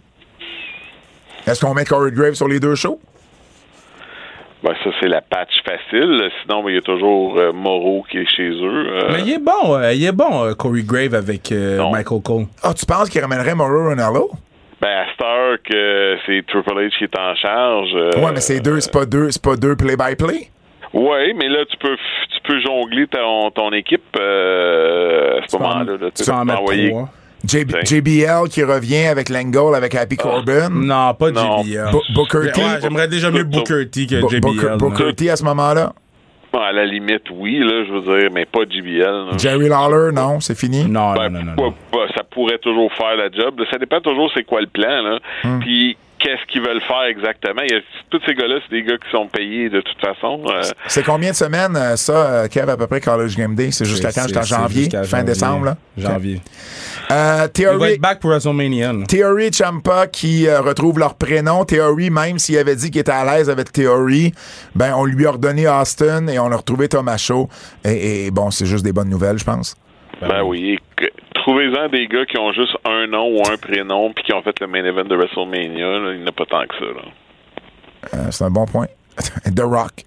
Est-ce 1.46 1.62
qu'on 1.66 1.74
met 1.74 1.86
Corey 1.86 2.12
Graves 2.12 2.34
sur 2.34 2.48
les 2.48 2.60
deux 2.60 2.76
shows? 2.76 3.00
Ben, 4.64 4.74
ça, 4.84 4.90
c'est 5.00 5.08
la 5.08 5.22
patch 5.22 5.54
facile. 5.64 6.30
Sinon, 6.42 6.64
ben, 6.64 6.70
il 6.72 6.76
y 6.76 6.80
a 6.80 6.82
toujours 6.82 7.38
euh, 7.38 7.52
Moreau 7.54 8.04
qui 8.10 8.18
est 8.18 8.26
chez 8.36 8.50
eux. 8.50 8.88
euh, 8.92 9.10
Mais 9.14 9.22
il 9.22 9.34
est 9.34 9.40
bon, 9.40 9.76
euh, 9.76 9.94
il 9.94 10.04
est 10.04 10.12
bon, 10.12 10.46
euh, 10.46 10.54
Corey 10.56 10.82
Grave 10.84 11.14
avec 11.14 11.52
euh. 11.52 11.90
Michael 11.92 12.22
Cole. 12.22 12.46
Ah, 12.64 12.74
tu 12.74 12.86
penses 12.86 13.10
qu'il 13.10 13.22
ramènerait 13.22 13.54
Mauro 13.56 13.90
Ronaldo? 13.90 14.32
Ben, 14.82 14.90
à 14.90 15.06
cette 15.12 15.22
heure 15.26 15.58
que 15.68 16.18
c'est 16.26 16.46
Triple 16.48 16.70
H 16.80 16.98
qui 16.98 17.04
est 17.06 17.18
en 17.20 17.36
charge. 17.36 17.90
euh, 17.96 18.12
ouais, 18.22 18.32
mais 18.34 18.42
c'est 18.42 18.60
deux, 18.60 18.80
c'est 18.80 18.92
pas 18.94 19.06
deux, 19.06 19.32
c'est 19.32 19.42
pas 19.42 19.56
deux 19.56 19.76
play-by-play. 19.76 20.50
Ouais, 20.94 21.34
mais 21.36 21.50
là, 21.50 21.66
tu 21.70 21.78
peux, 21.78 21.96
tu 21.96 22.40
peux 22.48 22.60
jongler 22.62 23.08
ton, 23.08 23.50
ton 23.52 23.72
équipe 23.74 24.04
euh, 24.20 25.40
à 25.42 25.48
ce 25.48 25.58
moment-là. 25.58 25.84
là. 26.00 26.10
Tu 26.16 26.24
peux 26.24 26.32
en 26.32 26.40
peux 26.42 26.46
mettre 26.46 26.62
envoyer. 26.62 26.90
trois. 26.90 27.10
JB. 27.46 27.72
JBL 27.86 28.50
qui 28.50 28.64
revient 28.64 29.06
avec 29.06 29.30
Langle, 29.30 29.76
avec 29.76 29.94
Happy 29.96 30.18
Corbin. 30.18 30.70
Non, 30.70 31.14
pas 31.14 31.32
Non. 31.32 31.64
JBL. 31.64 31.92
Bo- 31.92 32.04
Booker 32.14 32.52
T. 32.54 32.62
Ouais, 32.62 32.68
J'aimerais 32.82 33.08
déjà 33.08 33.30
mieux 33.32 33.44
Booker 33.44 33.88
T 33.90 34.08
que 34.08 34.28
JBL. 34.28 34.78
Booker 34.78 35.14
T 35.16 35.30
à 35.30 35.36
ce 35.36 35.44
moment-là. 35.44 35.94
À 36.62 36.72
la 36.72 36.86
limite, 36.86 37.24
oui, 37.32 37.60
là, 37.60 37.84
je 37.86 37.92
veux 37.94 38.20
dire, 38.20 38.30
mais 38.34 38.46
pas 38.46 38.62
JBL. 38.70 39.00
là. 39.02 39.38
Jerry 39.38 39.70
Lawler, 39.70 40.12
non, 40.14 40.40
c'est 40.40 40.58
fini? 40.58 40.86
Non, 40.86 41.14
Ben, 41.14 41.30
non, 41.30 41.40
non, 41.44 41.74
ça 42.16 42.24
pourrait 42.24 42.58
toujours 42.60 42.92
faire 42.94 43.16
la 43.16 43.30
job. 43.32 43.62
Ça 43.72 43.78
dépend 43.78 44.02
toujours 44.02 44.32
c'est 44.34 44.44
quoi 44.44 44.62
le 44.62 44.68
plan. 44.68 45.02
Là. 45.02 45.20
Hmm. 45.44 45.60
Puis 45.60 45.98
qu'est-ce 46.28 46.46
qu'ils 46.52 46.62
veulent 46.62 46.82
faire 46.82 47.04
exactement. 47.04 47.62
Il 47.64 47.72
y 47.74 47.78
a, 47.78 47.82
tous 48.10 48.20
ces 48.26 48.34
gars-là, 48.36 48.56
c'est 48.64 48.76
des 48.76 48.84
gars 48.84 48.98
qui 48.98 49.10
sont 49.12 49.28
payés 49.28 49.70
de 49.70 49.80
toute 49.82 50.00
façon. 50.02 50.44
Euh, 50.50 50.62
C'est 50.88 51.04
combien 51.06 51.32
de 51.32 51.36
semaines, 51.36 51.76
euh, 51.78 51.96
ça, 51.96 52.14
euh, 52.14 52.48
Kev, 52.48 52.70
à 52.70 52.76
peu 52.78 52.88
près, 52.88 53.00
College 53.00 53.36
Game 53.38 53.56
Day? 53.56 53.72
C'est 53.72 53.86
jusqu'à 53.86 54.12
quand? 54.12 54.26
C'est 54.28 54.44
janvier? 54.46 54.90
fin 54.90 55.04
janvier. 55.04 55.24
décembre, 55.24 55.66
là? 55.66 55.78
Janvier. 55.98 56.42
Euh, 57.12 57.48
Il 57.58 57.66
va 57.66 57.72
Theory, 57.72 57.92
être 57.94 58.02
back 58.02 58.20
pour 58.20 58.32
WrestleMania. 58.32 58.92
là. 58.94 59.06
Theory 59.08 59.46
et 59.46 59.52
Champa 59.54 60.08
qui 60.08 60.48
euh, 60.48 60.60
retrouvent 60.62 61.00
leur 61.00 61.16
prénom. 61.16 61.64
Theory, 61.64 62.10
même 62.10 62.38
s'il 62.40 62.58
avait 62.58 62.76
dit 62.76 62.92
qu'il 62.92 63.00
était 63.02 63.12
à 63.12 63.24
l'aise 63.24 63.50
avec 63.50 63.72
Theory, 63.72 64.34
ben, 64.76 64.94
on 64.96 65.06
lui 65.06 65.26
a 65.26 65.32
redonné 65.32 65.68
Austin 65.68 66.28
et 66.28 66.40
on 66.40 66.52
a 66.52 66.56
retrouvé 66.58 66.90
Thomas 66.90 67.18
Shaw. 67.18 67.48
Et, 67.86 68.26
et 68.26 68.32
bon, 68.32 68.52
c'est 68.52 68.66
juste 68.66 68.84
des 68.84 68.92
bonnes 68.94 69.10
nouvelles, 69.10 69.38
je 69.38 69.46
pense. 69.46 69.76
ben 70.22 70.44
oui. 70.44 70.78
Trouvez-en 71.48 71.88
des 71.88 72.08
gars 72.08 72.26
qui 72.26 72.38
ont 72.38 72.52
juste 72.52 72.76
un 72.84 73.08
nom 73.08 73.30
ou 73.38 73.42
un 73.50 73.56
prénom 73.56 74.12
puis 74.14 74.26
qui 74.26 74.34
ont 74.34 74.42
fait 74.42 74.60
le 74.60 74.68
main 74.68 74.84
event 74.84 75.06
de 75.06 75.16
WrestleMania. 75.16 75.88
là. 76.00 76.12
Il 76.12 76.18
n'y 76.18 76.24
en 76.24 76.28
a 76.28 76.32
pas 76.34 76.46
tant 76.46 76.64
que 76.68 76.76
ça. 76.76 76.84
Là. 76.94 77.02
Euh, 78.16 78.28
c'est 78.32 78.44
un 78.44 78.50
bon 78.50 78.66
point. 78.66 78.88
The 79.56 79.62
Rock, 79.62 80.04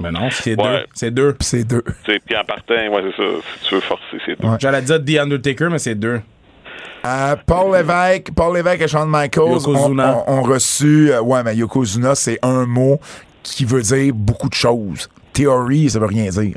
Mais 0.00 0.10
non, 0.10 0.28
c'est 0.30 0.60
Ouais. 0.60 0.78
deux. 0.80 0.86
C'est 0.92 1.10
deux. 1.12 1.32
Pis 1.34 1.46
c'est 1.46 1.62
deux. 1.64 1.84
Puis 2.04 2.18
en 2.36 2.44
partant, 2.44 2.74
ouais, 2.74 3.02
c'est 3.16 3.22
ça. 3.22 3.28
Si 3.62 3.68
tu 3.68 3.74
veux 3.76 3.80
forcer, 3.82 4.04
c'est 4.26 4.36
tout. 4.36 4.46
Ouais. 4.48 4.56
J'allais 4.58 4.82
dire 4.82 4.98
The 5.04 5.18
Undertaker, 5.22 5.68
mais 5.70 5.78
c'est 5.78 5.94
deux. 5.94 6.20
Euh, 7.06 7.36
Paul 7.46 7.72
Lévesque, 7.76 8.32
Paul 8.34 8.56
Lévesque 8.56 8.82
et 8.82 8.88
Shawn 8.88 9.08
Michaels 9.08 9.44
ont, 9.44 9.52
Yokozuna. 9.58 10.24
ont- 10.26 10.32
ont 10.38 10.42
reçu. 10.42 11.12
euh, 11.12 11.20
ouais, 11.22 11.42
mais 11.44 11.54
Yokozuna, 11.54 12.14
c'est 12.16 12.38
un 12.42 12.66
mot 12.66 12.98
qui 13.44 13.64
veut 13.64 13.80
dire 13.82 14.12
beaucoup 14.12 14.48
de 14.48 14.54
choses. 14.54 15.08
Theory, 15.32 15.88
ça 15.88 16.00
veut 16.00 16.06
rien 16.06 16.28
dire. 16.30 16.56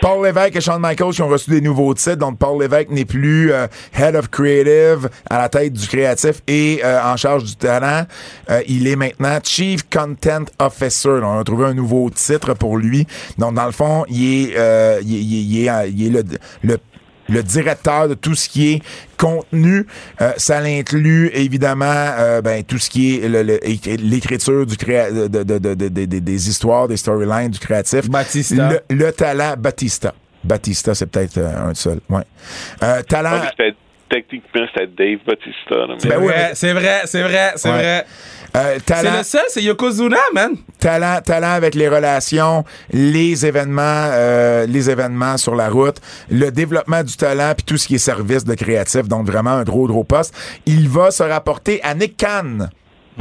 Paul 0.00 0.24
Lévesque 0.24 0.56
et 0.56 0.60
Shawn 0.62 0.80
Michaels 0.80 1.12
qui 1.12 1.22
ont 1.22 1.28
reçu 1.28 1.50
des 1.50 1.60
nouveaux 1.60 1.92
titres. 1.92 2.16
Donc, 2.16 2.38
Paul 2.38 2.60
Lévesque 2.60 2.88
n'est 2.88 3.04
plus 3.04 3.52
euh, 3.52 3.66
Head 3.94 4.16
of 4.16 4.28
Creative 4.28 5.10
à 5.28 5.38
la 5.38 5.48
tête 5.50 5.74
du 5.74 5.86
créatif 5.86 6.40
et 6.46 6.80
euh, 6.82 7.02
en 7.02 7.18
charge 7.18 7.44
du 7.44 7.54
talent. 7.54 8.06
Euh, 8.48 8.62
il 8.66 8.86
est 8.86 8.96
maintenant 8.96 9.38
Chief 9.42 9.82
Content 9.90 10.46
Officer. 10.58 11.20
On 11.22 11.38
a 11.38 11.44
trouvé 11.44 11.66
un 11.66 11.74
nouveau 11.74 12.08
titre 12.08 12.54
pour 12.54 12.78
lui. 12.78 13.06
Donc, 13.36 13.54
dans 13.54 13.66
le 13.66 13.72
fond, 13.72 14.06
il 14.08 14.52
est, 14.54 15.02
il 15.04 16.24
le 16.62 16.78
le 17.30 17.42
directeur 17.42 18.08
de 18.08 18.14
tout 18.14 18.34
ce 18.34 18.48
qui 18.48 18.72
est 18.74 18.82
contenu. 19.16 19.86
Euh, 20.20 20.32
ça 20.36 20.60
l'inclut 20.60 21.30
évidemment 21.34 21.84
euh, 21.86 22.40
ben, 22.42 22.62
tout 22.64 22.78
ce 22.78 22.90
qui 22.90 23.16
est 23.16 23.28
l'écriture 23.98 24.66
du 24.66 24.76
créa 24.76 25.10
de, 25.10 25.28
de- 25.28 25.42
de- 25.42 25.58
de- 25.58 25.74
de- 25.74 25.88
de- 26.06 26.18
des 26.18 26.48
histoires, 26.48 26.88
des 26.88 26.96
storylines, 26.96 27.50
du 27.50 27.58
créatif. 27.58 28.08
Batista. 28.10 28.70
Le, 28.88 28.96
le 28.96 29.12
talent, 29.12 29.54
Batista. 29.58 30.14
Batista, 30.42 30.94
c'est 30.94 31.06
peut-être 31.06 31.36
euh, 31.38 31.68
un 31.70 31.74
seul. 31.74 32.00
Ouais. 32.08 32.22
Euh, 32.82 33.02
talent. 33.02 33.42
Techniquement, 34.10 34.66
c'était 34.74 34.86
Dave 34.88 35.18
Batista. 35.26 35.74
là, 35.74 35.86
mais- 35.88 35.94
C'est 35.98 36.08
Ben 36.08 36.20
mais- 36.20 36.50
c'est 36.54 36.72
vrai, 36.72 37.00
c'est 37.04 37.22
vrai, 37.22 37.52
c'est 37.54 37.68
Ouais. 37.70 37.74
vrai. 37.76 38.04
euh, 38.56 38.78
C'est 38.84 39.02
le 39.18 39.22
seul, 39.22 39.42
c'est 39.48 39.62
Yokozuna, 39.62 40.18
man. 40.34 40.56
talent, 40.80 41.20
talent 41.24 41.52
avec 41.52 41.74
les 41.76 41.88
relations, 41.88 42.64
les 42.92 43.46
événements, 43.46 43.82
euh, 44.10 44.66
les 44.66 44.90
événements 44.90 45.36
sur 45.36 45.54
la 45.54 45.68
route, 45.68 45.98
le 46.28 46.50
développement 46.50 47.04
du 47.04 47.16
talent, 47.16 47.52
puis 47.56 47.64
tout 47.64 47.76
ce 47.76 47.86
qui 47.86 47.94
est 47.94 47.98
service 47.98 48.44
de 48.44 48.54
créatif. 48.54 49.06
Donc 49.06 49.26
vraiment 49.26 49.50
un 49.50 49.62
gros 49.62 49.86
gros 49.86 50.02
poste. 50.04 50.34
Il 50.66 50.88
va 50.88 51.12
se 51.12 51.22
rapporter 51.22 51.80
à 51.84 51.94
Nick 51.94 52.16
Khan 52.16 52.66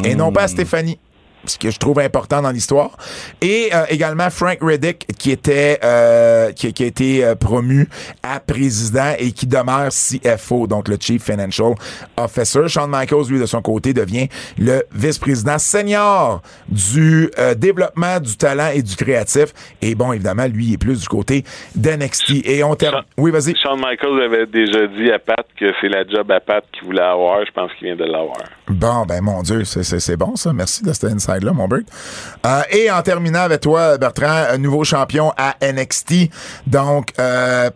et 0.04 0.16
non 0.16 0.32
pas 0.32 0.44
à 0.44 0.48
Stéphanie. 0.48 0.98
Ce 1.46 1.58
que 1.58 1.72
je 1.72 1.78
trouve 1.80 2.00
important 2.00 2.42
dans 2.42 2.52
l'histoire. 2.52 2.98
Et 3.42 3.70
euh, 3.74 3.86
également 3.90 4.30
Frank 4.30 4.58
Reddick, 4.62 5.08
qui 5.18 5.32
était 5.32 5.80
euh, 5.84 6.52
qui, 6.52 6.74
qui 6.74 6.84
a 6.84 6.88
été 6.88 7.24
euh, 7.24 7.36
promu 7.36 7.88
à 8.24 8.40
président 8.40 9.14
et 9.18 9.32
qui 9.32 9.48
demeure 9.48 9.90
CFO, 9.90 10.68
donc 10.68 10.88
le 10.90 10.98
Chief 11.00 11.24
Financial 11.24 11.74
Officer. 12.18 12.68
Shawn 12.68 12.90
Michaels, 12.90 13.28
lui, 13.30 13.40
de 13.40 13.46
son 13.46 13.62
côté, 13.62 13.94
devient 13.94 14.28
le 14.58 14.84
vice-président 14.94 15.58
senior 15.58 16.42
du 16.68 17.30
euh, 17.40 17.56
développement 17.56 18.20
du 18.20 18.36
talent 18.36 18.70
et 18.74 18.82
du 18.82 18.96
créatif. 18.96 19.54
Et 19.82 19.96
bon, 19.96 20.12
évidemment, 20.12 20.46
lui, 20.48 20.66
il 20.68 20.74
est 20.74 20.78
plus 20.78 21.00
du 21.02 21.08
côté 21.08 21.44
d'NXT. 21.76 22.46
Et 22.46 22.64
on 22.64 22.76
termine. 22.76 23.04
Oui, 23.18 23.32
vas-y. 23.32 23.56
Shawn 23.56 23.80
Michaels 23.80 24.22
avait 24.22 24.46
déjà 24.46 24.88
dit 24.88 25.10
à 25.12 25.20
Pat 25.20 25.46
que 25.60 25.66
c'est 25.80 25.90
la 25.90 26.06
job 26.08 26.30
à 26.32 26.40
Pat 26.40 26.64
qu'il 26.74 26.84
voulait 26.86 27.02
avoir. 27.02 27.46
Je 27.46 27.52
pense 27.52 27.72
qu'il 27.78 27.88
vient 27.88 27.96
de 27.96 28.04
l'avoir. 28.12 28.38
Bon, 28.68 29.06
ben 29.08 29.22
mon 29.22 29.42
Dieu, 29.42 29.64
c'est- 29.64 30.16
bon 30.18 30.36
ça. 30.36 30.54
Merci 30.54 30.84
de 30.84 30.92
cet 30.94 31.06
insight 31.06 31.29
inside-là, 31.30 31.54
mon. 31.54 31.70
Euh, 31.70 32.62
et 32.72 32.90
en 32.92 33.02
terminant 33.02 33.42
avec 33.42 33.62
toi, 33.62 33.98
Bertrand, 33.98 34.58
nouveau 34.58 34.84
champion 34.84 35.32
à 35.38 35.56
NXT. 35.62 36.30
Donc, 36.68 37.14
euh, 37.20 37.70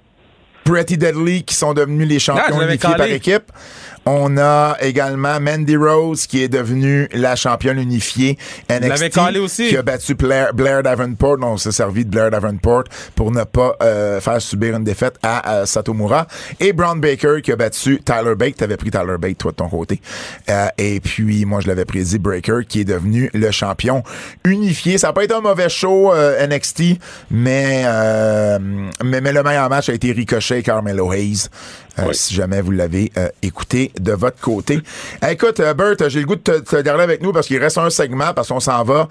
Pretty 0.63 0.97
Deadly 0.97 1.43
qui 1.43 1.55
sont 1.55 1.73
devenus 1.73 2.07
les 2.07 2.19
champions 2.19 2.43
Ah, 2.47 2.51
l'avais 2.59 2.73
unifiés 2.73 2.95
par 2.95 3.07
équipe. 3.07 3.51
On 4.05 4.37
a 4.37 4.75
également 4.81 5.39
Mandy 5.39 5.77
Rose 5.77 6.27
qui 6.27 6.43
est 6.43 6.49
devenue 6.49 7.07
la 7.13 7.35
championne 7.35 7.79
unifiée 7.79 8.37
NXT. 8.69 9.17
aussi. 9.39 9.69
Qui 9.69 9.77
a 9.77 9.81
battu 9.81 10.15
Blair, 10.15 10.53
Blair 10.53 10.83
Davenport. 10.83 11.37
On 11.41 11.57
s'est 11.57 11.71
servi 11.71 12.05
de 12.05 12.09
Blair 12.09 12.31
Davenport 12.31 12.83
pour 13.15 13.31
ne 13.31 13.43
pas 13.43 13.75
euh, 13.81 14.19
faire 14.19 14.41
subir 14.41 14.75
une 14.75 14.83
défaite 14.83 15.15
à, 15.23 15.53
euh, 15.53 15.65
Satomura. 15.65 16.27
Et 16.59 16.73
Brown 16.73 16.99
Baker 16.99 17.41
qui 17.41 17.51
a 17.51 17.55
battu 17.55 18.01
Tyler 18.03 18.35
Bate. 18.35 18.57
T'avais 18.57 18.77
pris 18.77 18.91
Tyler 18.91 19.17
Bate, 19.19 19.37
toi, 19.37 19.51
de 19.51 19.57
ton 19.57 19.69
côté. 19.69 20.01
Euh, 20.49 20.67
et 20.77 20.99
puis, 20.99 21.45
moi, 21.45 21.61
je 21.61 21.67
l'avais 21.67 21.85
prédit 21.85 22.19
Breaker 22.19 22.61
qui 22.67 22.81
est 22.81 22.85
devenu 22.85 23.29
le 23.33 23.51
champion 23.51 24.03
unifié. 24.43 24.97
Ça 24.97 25.07
n'a 25.07 25.13
pas 25.13 25.23
été 25.23 25.33
un 25.33 25.41
mauvais 25.41 25.69
show 25.69 26.13
euh, 26.13 26.45
NXT, 26.45 26.99
mais, 27.31 27.83
euh, 27.85 28.59
mais, 29.03 29.21
mais 29.21 29.31
le 29.31 29.43
meilleur 29.43 29.69
match 29.69 29.89
a 29.89 29.93
été 29.93 30.11
Ricochet 30.11 30.59
et 30.59 30.63
Carmelo 30.63 31.11
Hayes. 31.13 31.49
Euh, 31.99 32.03
Oui. 32.07 32.15
Si 32.15 32.33
jamais 32.33 32.61
vous 32.61 32.71
l'avez 32.71 33.11
euh, 33.17 33.29
écouté 33.41 33.91
de 33.99 34.13
votre 34.13 34.39
côté. 34.39 34.79
Euh, 35.23 35.27
écoute, 35.29 35.61
Bert, 35.77 35.95
j'ai 36.09 36.19
le 36.19 36.25
goût 36.25 36.35
de 36.35 36.41
te, 36.41 36.51
te 36.59 36.81
garder 36.81 37.03
avec 37.03 37.21
nous 37.21 37.31
parce 37.31 37.47
qu'il 37.47 37.57
reste 37.59 37.77
un 37.77 37.89
segment 37.89 38.33
parce 38.33 38.47
qu'on 38.47 38.59
s'en 38.59 38.83
va 38.83 39.07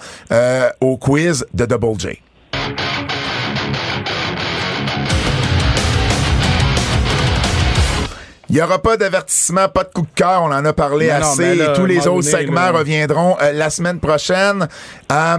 au 0.80 0.96
quiz 0.96 1.44
de 1.54 1.64
Double 1.66 1.98
J. 2.00 2.18
Il 8.48 8.56
n'y 8.56 8.60
aura 8.62 8.78
pas 8.80 8.98
d'avertissement, 8.98 9.66
pas 9.70 9.82
de 9.84 9.88
coup 9.88 10.02
de 10.02 10.14
cœur, 10.14 10.42
on 10.42 10.52
en 10.52 10.62
a 10.62 10.72
parlé 10.74 11.06
Non, 11.08 11.14
assez. 11.14 11.54
là, 11.54 11.72
Tous 11.74 11.86
les 11.86 12.06
autres 12.06 12.28
segments 12.28 12.70
reviendront 12.70 13.34
euh, 13.40 13.52
la 13.52 13.70
semaine 13.70 13.98
prochaine. 13.98 14.68
Euh, 15.10 15.38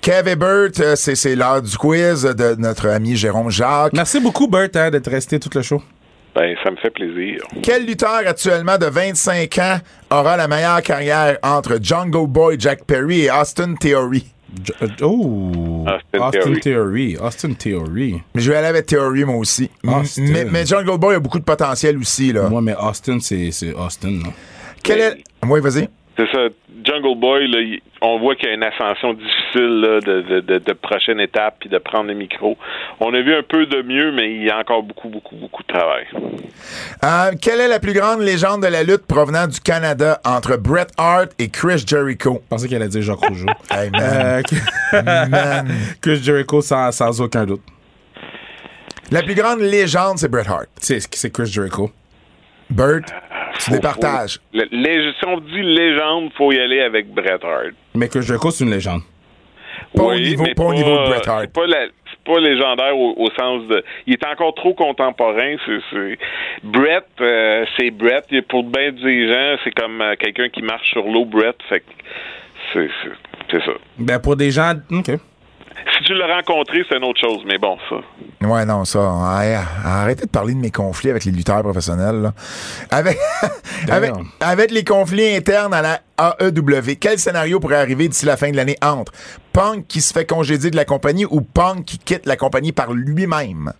Kev 0.00 0.28
et 0.30 0.36
Bert, 0.36 0.70
c'est 0.94 1.16
c'est 1.16 1.34
l'heure 1.34 1.60
du 1.62 1.76
quiz 1.76 2.22
de 2.22 2.54
notre 2.58 2.88
ami 2.88 3.16
Jérôme 3.16 3.50
Jacques. 3.50 3.92
Merci 3.92 4.20
beaucoup, 4.20 4.46
Bert, 4.46 4.68
hein, 4.76 4.90
d'être 4.90 5.10
resté 5.10 5.40
tout 5.40 5.50
le 5.52 5.62
show. 5.62 5.82
Ben, 6.34 6.54
ça 6.64 6.70
me 6.70 6.76
fait 6.76 6.90
plaisir. 6.90 7.40
Quel 7.62 7.84
lutteur 7.86 8.22
actuellement 8.26 8.78
de 8.78 8.86
25 8.86 9.58
ans 9.58 9.78
aura 10.10 10.36
la 10.38 10.48
meilleure 10.48 10.80
carrière 10.82 11.36
entre 11.42 11.78
Jungle 11.82 12.26
Boy 12.26 12.56
Jack 12.58 12.84
Perry 12.84 13.22
et 13.26 13.30
Austin 13.30 13.74
Theory? 13.74 14.24
J- 14.64 14.72
euh, 14.82 14.88
oh! 15.02 15.84
Austin 15.86 16.18
Austin 16.26 16.40
Theory. 16.40 16.60
Theory. 16.60 17.16
Austin 17.18 17.52
Theory. 17.54 18.22
Mais 18.34 18.40
je 18.40 18.50
vais 18.50 18.56
aller 18.56 18.68
avec 18.68 18.86
Theory, 18.86 19.24
moi 19.24 19.36
aussi. 19.36 19.70
M- 19.84 19.92
Austin. 19.94 20.22
Mais, 20.30 20.44
mais 20.46 20.64
Jungle 20.66 20.98
Boy 20.98 21.16
a 21.16 21.20
beaucoup 21.20 21.38
de 21.38 21.44
potentiel 21.44 21.98
aussi, 21.98 22.32
là. 22.32 22.48
Moi, 22.48 22.60
mais 22.62 22.74
Austin, 22.76 23.18
c'est 23.20 23.50
c'est 23.50 23.72
Austin. 23.74 24.20
là. 24.24 24.30
Quel 24.82 25.00
est... 25.00 25.24
Oui, 25.46 25.60
vas-y. 25.60 25.88
C'est 26.18 26.30
ça. 26.30 26.40
Jungle 26.84 27.18
Boy, 27.18 27.48
là, 27.48 27.60
il- 27.60 27.80
on 28.02 28.18
voit 28.18 28.34
qu'il 28.34 28.48
y 28.48 28.50
a 28.50 28.54
une 28.54 28.64
ascension 28.64 29.14
difficile 29.14 29.80
là, 29.80 30.00
de, 30.00 30.20
de, 30.22 30.40
de, 30.40 30.58
de 30.58 30.72
prochaine 30.72 31.20
étape 31.20 31.56
puis 31.60 31.68
de 31.70 31.78
prendre 31.78 32.08
le 32.08 32.14
micro. 32.14 32.58
On 33.00 33.14
a 33.14 33.20
vu 33.20 33.34
un 33.34 33.42
peu 33.42 33.64
de 33.66 33.80
mieux, 33.82 34.12
mais 34.12 34.34
il 34.34 34.42
y 34.44 34.50
a 34.50 34.58
encore 34.58 34.82
beaucoup, 34.82 35.08
beaucoup, 35.08 35.36
beaucoup 35.36 35.62
de 35.62 35.68
travail. 35.72 36.04
Euh, 37.04 37.32
quelle 37.40 37.60
est 37.60 37.68
la 37.68 37.78
plus 37.80 37.92
grande 37.94 38.20
légende 38.20 38.62
de 38.62 38.66
la 38.66 38.82
lutte 38.82 39.06
provenant 39.06 39.46
du 39.46 39.60
Canada 39.60 40.20
entre 40.24 40.56
Bret 40.56 40.88
Hart 40.98 41.30
et 41.38 41.48
Chris 41.48 41.84
Jericho? 41.86 42.40
Je 42.44 42.48
pensais 42.48 42.68
qu'elle 42.68 42.82
allait 42.82 42.90
dire 42.90 43.02
Jacques 43.02 43.20
Rougeau. 43.26 43.46
Hey, 43.70 43.88
man. 43.90 44.42
Euh, 44.94 45.02
Man. 45.02 45.68
Chris 46.02 46.16
Jericho, 46.22 46.60
sans, 46.60 46.92
sans 46.92 47.20
aucun 47.22 47.46
doute. 47.46 47.62
La 49.10 49.22
plus 49.22 49.34
grande 49.34 49.60
légende, 49.60 50.18
c'est 50.18 50.28
Bret 50.28 50.46
Hart. 50.48 50.66
C'est 50.76 51.00
c'est 51.14 51.30
Chris 51.32 51.46
Jericho. 51.46 51.90
Bert, 52.70 53.02
Faut- 53.58 53.72
départages. 53.72 54.34
faut- 54.34 54.58
le- 54.58 54.64
lég- 54.72 55.12
si 55.18 55.26
on 55.26 55.38
dit 55.38 55.62
légende, 55.62 56.30
faut 56.36 56.52
y 56.52 56.58
aller 56.58 56.80
avec 56.80 57.08
Bret 57.12 57.38
Hart. 57.42 57.74
Mais 57.94 58.08
Chris 58.08 58.22
Jericho, 58.22 58.50
c'est 58.50 58.64
une 58.64 58.70
légende. 58.70 59.02
Pas 59.96 60.02
au 60.04 60.14
niveau- 60.14 60.44
mais 60.44 60.54
pas 60.54 60.64
au 60.64 60.74
niveau 60.74 60.90
de 60.90 61.08
Bret 61.08 61.28
Hart. 61.28 61.40
C'est 61.42 61.52
pas, 61.52 61.66
la- 61.66 61.86
pas 62.24 62.38
légendaire 62.40 62.96
au, 62.96 63.14
au 63.16 63.30
sens 63.38 63.66
de. 63.68 63.82
Il 64.06 64.14
est 64.14 64.26
encore 64.26 64.54
trop 64.54 64.74
contemporain. 64.74 65.56
C'est, 65.66 65.78
c'est- 65.90 66.18
Bret, 66.62 67.02
euh, 67.20 67.64
c'est 67.76 67.90
Bret. 67.90 68.22
Il 68.30 68.38
est 68.38 68.42
Pour 68.42 68.64
bien 68.64 68.92
des 68.92 69.28
gens, 69.28 69.56
c'est 69.64 69.72
comme 69.72 70.00
euh, 70.00 70.14
quelqu'un 70.18 70.48
qui 70.48 70.62
marche 70.62 70.88
sur 70.90 71.04
l'eau, 71.04 71.24
Bret. 71.24 71.54
Fait 71.68 71.80
que 71.80 71.84
c'est 72.72 73.60
ça. 73.64 73.72
Ben, 73.98 74.18
pour 74.18 74.36
des 74.36 74.50
gens. 74.50 74.74
OK. 74.90 75.10
Si 75.96 76.04
tu 76.04 76.14
l'as 76.14 76.36
rencontré, 76.36 76.84
c'est 76.88 76.96
une 76.96 77.04
autre 77.04 77.20
chose. 77.20 77.42
Mais 77.46 77.58
bon, 77.58 77.76
ça. 77.88 77.96
Ouais, 78.46 78.64
non, 78.64 78.84
ça. 78.84 79.00
ouais, 79.00 79.56
arrêtez 79.84 80.26
de 80.26 80.30
parler 80.30 80.54
de 80.54 80.58
mes 80.58 80.70
conflits 80.70 81.10
avec 81.10 81.24
les 81.24 81.32
lutteurs 81.32 81.62
professionnels. 81.62 82.22
là. 82.22 82.32
Avec, 82.90 83.18
avec, 83.90 84.12
avec 84.40 84.70
les 84.70 84.84
conflits 84.84 85.34
internes 85.36 85.74
à 85.74 85.82
la 85.82 86.00
AEW, 86.18 86.96
quel 87.00 87.18
scénario 87.18 87.60
pourrait 87.60 87.76
arriver 87.76 88.08
d'ici 88.08 88.26
la 88.26 88.36
fin 88.36 88.50
de 88.50 88.56
l'année 88.56 88.76
entre 88.82 89.12
Punk 89.52 89.86
qui 89.86 90.00
se 90.00 90.12
fait 90.12 90.24
congédier 90.24 90.70
de 90.70 90.76
la 90.76 90.84
compagnie 90.84 91.24
ou 91.24 91.40
Punk 91.40 91.84
qui 91.84 91.98
quitte 91.98 92.26
la 92.26 92.36
compagnie 92.36 92.72
par 92.72 92.92
lui-même? 92.92 93.72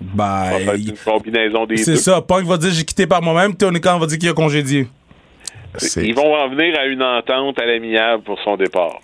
Ben. 0.00 0.58
Une 0.76 0.96
combinaison 1.04 1.66
des 1.66 1.76
C'est 1.76 1.96
ça. 1.96 2.20
Punk 2.20 2.44
va 2.44 2.56
dire 2.56 2.70
j'ai 2.72 2.84
quitté 2.84 3.06
par 3.06 3.22
moi-même. 3.22 3.54
Tony 3.54 3.80
Khan 3.80 3.98
va 3.98 4.06
dire 4.06 4.18
qu'il 4.18 4.28
a 4.28 4.32
congédié. 4.34 4.88
Ils 5.96 6.14
vont 6.14 6.34
en 6.34 6.48
venir 6.48 6.78
à 6.78 6.86
une 6.86 7.02
entente 7.02 7.58
à 7.58 7.64
l'amiable 7.64 8.22
pour 8.22 8.38
son 8.44 8.56
départ. 8.56 9.00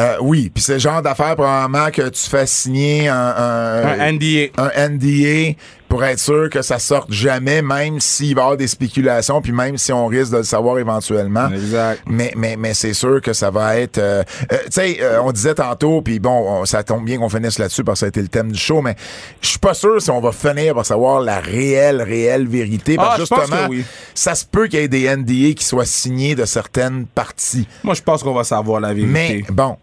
Euh, 0.00 0.16
oui, 0.20 0.50
puis 0.52 0.62
c'est 0.62 0.74
le 0.74 0.78
genre 0.78 1.02
d'affaire 1.02 1.34
probablement 1.36 1.90
que 1.90 2.08
tu 2.08 2.28
fais 2.28 2.46
signer 2.46 3.08
un, 3.08 3.14
un, 3.16 4.00
Un 4.00 4.12
NDA. 4.12 4.48
un 4.56 4.88
NDA 4.88 5.56
pour 5.88 6.04
être 6.04 6.20
sûr 6.20 6.48
que 6.50 6.62
ça 6.62 6.78
sorte 6.78 7.10
jamais, 7.10 7.62
même 7.62 7.98
s'il 7.98 8.36
va 8.36 8.42
y 8.42 8.44
avoir 8.44 8.56
des 8.56 8.68
spéculations, 8.68 9.42
puis 9.42 9.50
même 9.50 9.76
si 9.76 9.92
on 9.92 10.06
risque 10.06 10.30
de 10.30 10.36
le 10.36 10.42
savoir 10.44 10.78
éventuellement. 10.78 11.48
Exact. 11.50 12.00
Mais, 12.06 12.32
mais, 12.36 12.54
mais 12.56 12.74
c'est 12.74 12.92
sûr 12.94 13.20
que 13.20 13.32
ça 13.32 13.50
va 13.50 13.76
être... 13.76 13.98
euh, 13.98 14.22
euh, 14.52 14.56
tu 14.66 14.70
sais, 14.70 14.98
euh, 15.02 15.20
on 15.20 15.32
disait 15.32 15.54
tantôt, 15.54 16.00
puis 16.00 16.20
bon, 16.20 16.30
on- 16.60 16.64
ça 16.64 16.84
tombe 16.84 17.04
bien 17.04 17.18
qu'on 17.18 17.28
finisse 17.28 17.58
là-dessus 17.58 17.82
parce 17.82 17.96
que 17.96 18.00
ça 18.00 18.06
a 18.06 18.08
été 18.10 18.22
le 18.22 18.28
thème 18.28 18.52
du 18.52 18.58
show, 18.58 18.82
mais 18.82 18.94
je 19.42 19.48
suis 19.48 19.58
pas 19.58 19.74
sûr 19.74 20.00
si 20.00 20.10
on 20.12 20.20
va 20.20 20.30
finir 20.30 20.76
par 20.76 20.86
savoir 20.86 21.20
la 21.22 21.40
réelle, 21.40 22.00
réelle 22.02 22.46
vérité. 22.46 22.94
Parce 22.94 23.14
Ah, 23.14 23.16
que 23.16 23.20
justement, 23.22 23.66
que 23.66 23.70
oui. 23.70 23.84
ça 24.14 24.36
se 24.36 24.44
peut 24.44 24.68
qu'il 24.68 24.78
y 24.78 24.82
ait 24.84 24.88
des 24.88 25.08
NDA 25.16 25.54
qui 25.56 25.64
soient 25.64 25.84
signés 25.86 26.36
de 26.36 26.44
certaines 26.44 27.04
parties. 27.06 27.66
Moi, 27.82 27.94
je 27.94 28.02
pense 28.02 28.22
qu'on 28.22 28.32
va 28.34 28.44
savoir 28.44 28.78
la 28.80 28.94
Mais 28.94 29.02
vérité. 29.28 29.44
bon. 29.52 29.76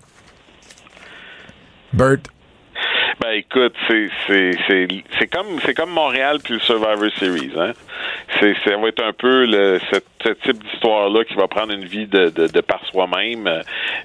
Bert, 1.94 2.18
Ben 3.20 3.32
écoute, 3.32 3.76
c'est 3.88 5.28
comme 5.32 5.60
c'est 5.66 5.74
comme 5.74 5.90
Montréal 5.90 6.40
puis 6.44 6.56
le 6.56 6.60
Survivor 6.60 7.10
Series, 7.18 7.52
hein. 7.58 7.72
C'est 8.40 8.56
ça 8.66 8.78
va 8.78 8.90
être 8.90 9.04
un 9.04 9.14
peu 9.14 9.46
le 9.46 9.80
ce, 9.92 10.30
type 10.44 10.64
d'histoire 10.64 11.10
là 11.10 11.24
qui 11.24 11.34
va 11.34 11.48
prendre 11.48 11.74
une 11.74 11.86
vie 11.86 12.06
de 12.06 12.30
de, 12.30 12.48
de 12.48 12.62
par 12.62 12.86
soi-même. 12.88 13.50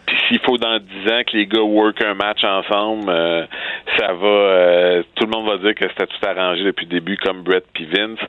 Puis 0.06 0.16
s'il 0.28 0.38
faut 0.40 0.56
dans 0.56 0.78
dix 0.78 1.10
ans 1.10 1.22
que 1.26 1.36
les 1.36 1.46
gars 1.46 1.60
work 1.60 2.00
un 2.02 2.14
match 2.14 2.42
ensemble, 2.44 3.10
euh, 3.10 3.44
ça 3.98 4.12
va 4.12 4.26
euh, 4.26 5.02
tout 5.16 5.24
le 5.24 5.30
monde 5.30 5.46
va 5.46 5.58
dire 5.58 5.74
que 5.74 5.86
c'était 5.88 6.06
tout 6.06 6.26
arrangé 6.26 6.64
depuis 6.64 6.86
le 6.86 6.92
début 6.92 7.16
comme 7.16 7.42
Brett 7.42 7.64
puis 7.74 7.86
Vince. 7.86 8.20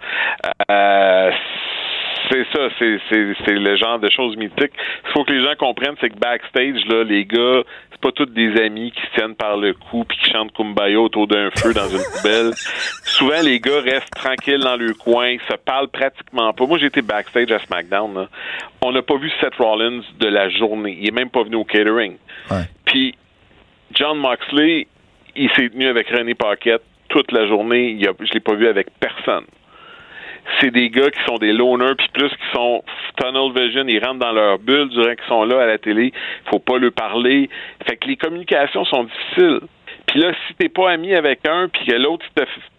Euh, 0.70 1.32
c'est 2.34 2.46
ça, 2.52 2.70
c'est, 2.80 3.00
c'est, 3.10 3.34
c'est 3.46 3.54
le 3.54 3.76
genre 3.76 4.00
de 4.00 4.10
choses 4.10 4.36
mythiques. 4.38 4.74
Il 5.06 5.12
faut 5.12 5.24
que 5.24 5.32
les 5.32 5.44
gens 5.44 5.54
comprennent, 5.58 5.96
c'est 6.02 6.10
que 6.10 6.18
backstage, 6.18 6.84
là, 6.88 7.04
les 7.04 7.26
gars, 7.26 7.62
c'est 7.92 8.02
pas 8.02 8.12
tous 8.12 8.26
des 8.26 8.60
amis 8.60 8.92
qui 8.92 9.02
se 9.02 9.12
tiennent 9.14 9.36
par 9.36 9.56
le 9.58 9.74
cou 9.74 10.04
puis 10.04 10.18
qui 10.18 10.32
chantent 10.32 10.52
Kumbaya 10.54 11.00
autour 11.00 11.28
d'un 11.28 11.52
feu 11.52 11.74
dans 11.74 11.88
une 11.88 12.04
poubelle. 12.16 12.52
Souvent, 13.04 13.42
les 13.44 13.60
gars 13.60 13.82
restent 13.82 14.14
tranquilles 14.16 14.62
dans 14.62 14.76
leur 14.76 14.98
coin, 14.98 15.38
se 15.48 15.56
parlent 15.58 15.90
pratiquement 15.90 16.54
pas. 16.54 16.66
Moi, 16.66 16.80
j'ai 16.80 16.88
été 16.88 17.04
backstage 17.04 17.52
à 17.52 17.60
SmackDown. 17.60 18.16
là. 18.16 18.28
On 18.82 18.92
n'a 18.92 19.04
pas 19.04 19.18
vu 19.18 19.32
Seth 19.40 19.56
Rollins 19.56 20.02
de 20.20 20.28
la 20.28 20.50
journée. 20.50 20.98
Il 21.00 21.08
est 21.08 21.12
même 21.12 21.30
pas 21.30 21.44
venu 21.44 21.58
au 21.58 21.64
catering. 21.64 22.18
Ouais. 22.50 22.64
Puis 22.86 23.16
John 23.94 24.18
Moxley, 24.18 24.88
il 25.36 25.50
s'est 25.52 25.70
tenu 25.70 25.88
avec 25.88 26.10
René 26.10 26.34
Paquette 26.34 26.82
toute 27.10 27.32
la 27.32 27.48
journée. 27.48 27.92
Il 27.92 28.08
a, 28.08 28.14
je 28.20 28.34
l'ai 28.34 28.40
pas 28.40 28.56
vu 28.56 28.68
avec 28.68 28.88
personne. 29.00 29.46
C'est 30.60 30.72
des 30.72 30.90
gars 30.90 31.10
qui 31.10 31.20
sont 31.26 31.38
des 31.38 31.54
loners, 31.54 31.96
puis 31.98 32.08
plus 32.14 32.30
qui 32.30 32.52
sont 32.54 32.84
tunnel 33.18 33.52
vision, 33.56 33.86
ils 33.88 34.04
rentrent 34.04 34.20
dans 34.20 34.32
leur 34.32 34.60
bulle 34.60 34.90
durant 34.90 35.16
qu'ils 35.16 35.28
sont 35.28 35.44
là 35.46 35.62
à 35.62 35.66
la 35.66 35.78
télé. 35.78 36.12
Faut 36.50 36.60
pas 36.60 36.78
leur 36.78 36.92
parler. 36.92 37.50
Fait 37.88 37.96
que 37.98 38.08
les 38.08 38.18
communications 38.18 38.84
sont 38.86 39.06
difficiles. 39.06 39.62
Puis 40.08 40.20
là, 40.20 40.34
si 40.48 40.54
t'es 40.56 40.70
pas 40.70 40.92
ami 40.92 41.14
avec 41.16 41.40
un, 41.48 41.70
puis 41.70 41.86
que 41.86 41.94
l'autre, 41.94 42.26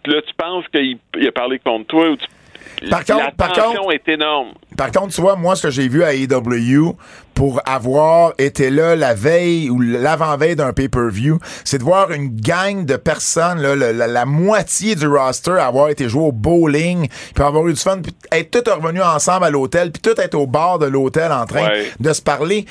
là, 0.05 0.21
tu 0.21 0.33
penses 0.37 0.65
qu'il 0.73 0.97
il 1.17 1.27
a 1.27 1.31
parlé 1.31 1.59
contre 1.59 1.87
toi, 1.87 2.09
ou 2.11 2.15
tu- 2.17 2.89
Par 2.89 3.03
contre- 3.05 3.23
la 3.25 3.31
par 3.31 3.51
contre- 3.53 3.93
est 3.93 4.07
énorme. 4.09 4.49
Par 4.77 4.91
contre, 4.91 5.13
tu 5.15 5.21
vois, 5.21 5.35
moi, 5.35 5.55
ce 5.55 5.63
que 5.67 5.71
j'ai 5.71 5.87
vu 5.87 6.03
à 6.03 6.13
AEW, 6.13 6.95
pour 7.35 7.61
avoir 7.65 8.33
été 8.39 8.69
là 8.71 8.95
la 8.95 9.13
veille 9.13 9.69
ou 9.69 9.79
l'avant-veille 9.81 10.55
d'un 10.55 10.73
pay-per-view, 10.73 11.37
c'est 11.63 11.77
de 11.77 11.83
voir 11.83 12.11
une 12.11 12.29
gang 12.29 12.85
de 12.85 12.95
personnes, 12.95 13.61
là, 13.61 13.75
la, 13.75 14.07
la 14.07 14.25
moitié 14.25 14.95
du 14.95 15.05
roster 15.07 15.51
avoir 15.51 15.89
été 15.89 16.09
joué 16.09 16.23
au 16.23 16.31
bowling, 16.31 17.07
puis 17.35 17.43
avoir 17.43 17.67
eu 17.67 17.73
du 17.73 17.79
fun, 17.79 17.99
puis 18.01 18.15
être 18.31 18.51
tous 18.63 18.71
revenus 18.71 19.03
ensemble 19.03 19.45
à 19.45 19.49
l'hôtel, 19.49 19.91
puis 19.91 20.01
tout 20.01 20.19
être 20.19 20.35
au 20.35 20.47
bar 20.47 20.79
de 20.79 20.85
l'hôtel 20.87 21.31
en 21.31 21.45
train 21.45 21.65
Ouais. 21.65 21.91
de 21.99 22.13
se 22.13 22.21
parler. 22.21 22.65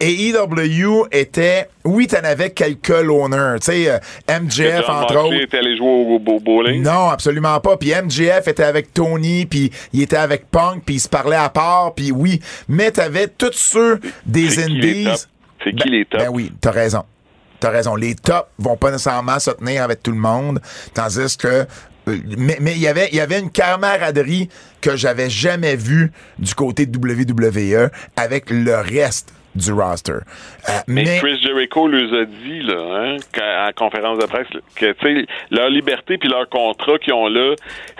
Et 0.00 0.30
AEW 0.30 1.06
était, 1.12 1.68
oui, 1.84 2.06
t'en 2.06 2.24
avais 2.24 2.50
quelques 2.50 2.88
loners, 2.88 3.56
tu 3.60 3.66
sais, 3.66 3.90
euh, 3.90 3.98
MJF, 4.40 4.88
entre 4.88 5.16
autres. 5.18 5.34
était 5.42 5.58
allé 5.58 5.76
jouer 5.76 5.86
au 5.88 6.18
bowling? 6.40 6.82
Non, 6.82 7.10
absolument 7.10 7.60
pas. 7.60 7.76
Puis 7.76 7.92
MJF 7.92 8.48
était 8.48 8.62
avec 8.64 8.94
Tony, 8.94 9.44
puis 9.44 9.70
il 9.92 10.00
était 10.02 10.16
avec 10.16 10.50
Punk, 10.50 10.84
puis 10.86 10.94
il 10.96 11.00
se 11.00 11.08
parlait 11.08 11.36
à 11.36 11.50
part, 11.50 11.92
puis 11.94 12.12
oui. 12.12 12.40
Mais 12.66 12.90
t'avais 12.92 13.28
tous 13.28 13.52
ceux 13.52 14.00
des 14.26 14.62
indies. 14.62 15.08
C'est 15.62 15.70
qui 15.72 15.84
Ben- 15.84 15.90
les 15.92 16.04
tops? 16.04 16.22
Ben 16.24 16.30
oui, 16.32 16.52
t'as 16.60 16.70
raison. 16.70 17.04
T'as 17.60 17.70
raison. 17.70 17.96
Les 17.96 18.14
tops 18.14 18.48
vont 18.58 18.76
pas 18.76 18.90
nécessairement 18.90 19.38
se 19.38 19.50
tenir 19.52 19.82
avec 19.82 20.02
tout 20.02 20.10
le 20.12 20.18
monde, 20.18 20.60
tandis 20.92 21.36
que 21.36 21.66
euh, 22.06 22.18
mais 22.36 22.58
mais 22.60 22.72
il 22.72 22.80
y 22.80 22.88
avait 22.88 23.08
il 23.12 23.16
y 23.16 23.20
avait 23.20 23.40
une 23.40 23.50
camaraderie 23.50 24.50
que 24.82 24.94
j'avais 24.96 25.30
jamais 25.30 25.74
vue 25.74 26.12
du 26.38 26.54
côté 26.54 26.84
de 26.84 26.98
WWE 26.98 27.90
avec 28.16 28.50
le 28.50 28.74
reste 28.76 29.32
du 29.54 29.72
roster. 29.72 30.12
Euh, 30.12 30.72
Mais, 30.88 31.04
mais 31.04 31.18
Chris 31.18 31.40
Jericho 31.42 31.86
leur 31.88 32.20
a 32.20 32.24
dit, 32.24 32.60
là, 32.62 33.16
hein, 33.38 33.68
en 33.68 33.72
conférence 33.72 34.18
de 34.18 34.26
presse, 34.26 34.46
que, 34.76 34.92
tu 34.92 35.20
sais, 35.22 35.26
leur 35.50 35.68
liberté 35.70 36.18
puis 36.18 36.28
leur 36.28 36.48
contrat 36.48 36.98
qu'ils 36.98 37.12
ont 37.12 37.28
là, 37.28 37.54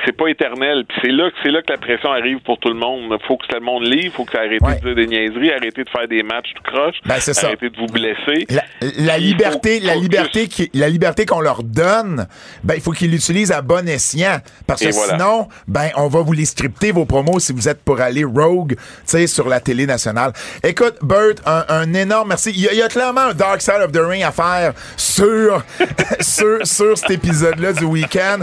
c'est 0.05 0.16
pas 0.16 0.28
éternel. 0.28 0.85
Puis 0.89 0.98
c'est 1.02 1.10
là, 1.12 1.31
que- 1.31 1.36
c'est 1.43 1.51
là 1.51 1.62
que 1.62 1.72
la 1.72 1.78
pression 1.78 2.10
arrive 2.12 2.39
pour 2.40 2.59
tout 2.59 2.68
le 2.68 2.74
monde. 2.74 3.16
Faut 3.26 3.36
que 3.36 3.47
tout 3.47 3.55
le 3.55 3.64
monde 3.64 3.85
livre, 3.85 4.14
faut 4.14 4.24
que 4.24 4.32
ça 4.32 4.39
arrête 4.40 4.60
Ouais. 4.62 4.78
de 4.81 4.81
dire 4.81 4.94
des 4.94 5.06
niaiseries, 5.06 5.52
arrêtez 5.52 5.85
de 5.85 5.89
faire 5.89 6.09
des 6.09 6.22
matchs 6.22 6.52
tout 6.55 6.62
croche, 6.62 6.97
Ben, 7.05 7.14
arrêtez 7.44 7.70
de 7.70 7.76
vous 7.76 7.86
blesser. 7.86 8.47
La, 8.98 9.18
liberté, 9.18 9.81
la 9.81 9.94
liberté, 9.94 10.48
qui, 10.48 10.70
la 10.74 10.89
liberté 10.89 11.26
qu'on 11.26 11.40
leur 11.40 11.62
donne, 11.62 12.26
ben 12.62 12.74
il 12.74 12.81
faut 12.81 12.93
qu'ils 12.93 13.10
l'utilisent 13.10 13.52
à 13.52 13.62
bon 13.62 13.89
escient, 13.89 14.39
parce 14.66 14.82
que 14.82 14.93
voilà. 14.93 15.12
sinon, 15.18 15.48
ben 15.68 15.89
on 15.97 16.09
va 16.09 16.20
vous 16.20 16.32
les 16.32 16.44
scripter 16.44 16.90
vos 16.93 17.05
promos 17.05 17.39
si 17.39 17.52
vous 17.52 17.68
êtes 17.68 17.82
pour 17.82 18.01
aller 18.01 18.24
rogue, 18.24 18.74
tu 18.76 18.81
sais, 19.05 19.26
sur 19.26 19.48
la 19.48 19.60
télé 19.60 19.86
nationale. 19.86 20.32
Écoute, 20.62 20.97
Bert, 21.02 21.35
un, 21.46 21.64
un 21.68 21.94
énorme 21.94 22.28
merci. 22.28 22.50
Il 22.54 22.60
y, 22.60 22.68
a, 22.68 22.72
il 22.72 22.78
y 22.78 22.82
a 22.82 22.88
clairement 22.88 23.22
un 23.22 23.34
Dark 23.34 23.60
Side 23.60 23.80
of 23.84 23.92
the 23.92 23.98
Ring 23.98 24.22
à 24.22 24.32
faire 24.32 24.72
sur 24.96 25.62
sur 26.20 26.66
sur 26.66 26.98
cet 26.98 27.10
épisode-là 27.10 27.72
du 27.72 27.84
week-end. 27.84 28.38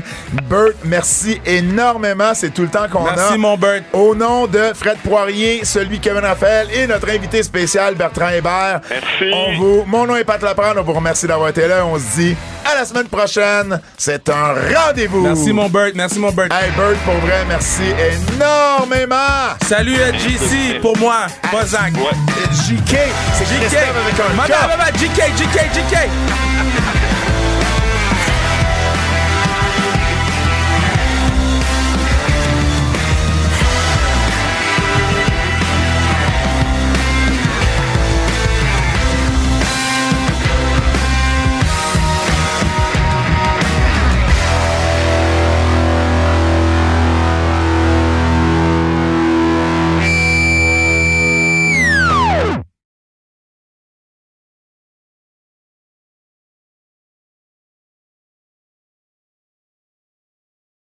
Bert, 0.49 0.73
merci 0.83 1.41
énormément. 1.45 2.33
C'est 2.33 2.51
tout 2.53 2.63
le 2.63 2.69
temps 2.69 2.87
qu'on 2.91 3.05
a. 3.05 3.15
Merci, 3.15 3.37
mon 3.37 3.57
Bert. 3.57 3.81
Au 3.93 4.15
nom 4.15 4.47
de 4.47 4.71
Fred 4.75 4.97
Poirier, 5.03 5.65
celui 5.65 5.99
Kevin 5.99 6.21
Raphaël 6.21 6.67
et 6.73 6.87
notre 6.87 7.09
invité 7.09 7.43
spécial 7.43 7.95
Bertrand 7.95 8.29
Hébert. 8.29 8.81
Merci. 8.89 9.31
On 9.33 9.57
vous, 9.57 9.83
mon 9.87 10.05
nom 10.05 10.15
est 10.15 10.23
Pat 10.23 10.41
Laprade. 10.41 10.77
On 10.77 10.83
vous 10.83 10.93
remercie 10.93 11.27
d'avoir 11.27 11.49
été 11.49 11.67
là. 11.67 11.85
On 11.85 11.97
se 11.97 12.19
dit 12.19 12.35
à 12.71 12.75
la 12.75 12.85
semaine 12.85 13.07
prochaine. 13.07 13.79
C'est 13.97 14.29
un 14.29 14.53
rendez-vous. 14.75 15.21
Merci, 15.21 15.51
mon 15.53 15.69
Bert. 15.69 15.91
Merci, 15.95 16.19
mon 16.19 16.31
Bert. 16.31 16.45
Hey 16.51 16.71
Bert, 16.77 16.97
pour 17.05 17.15
vrai, 17.15 17.43
merci 17.47 17.83
énormément. 18.35 19.15
Salut, 19.67 19.95
euh, 19.99 20.11
JC, 20.13 20.79
pour 20.81 20.97
moi, 20.97 21.25
pas 21.51 21.65
Zach. 21.65 21.93
Ouais. 21.95 22.17
JK, 22.91 22.97
c'est 23.33 23.45
JK. 23.45 23.77
avec 23.77 24.19
un 24.19 24.33
K. 24.33 24.97
JK, 24.99 25.37
JK, 25.37 25.57
JK. 25.73 27.10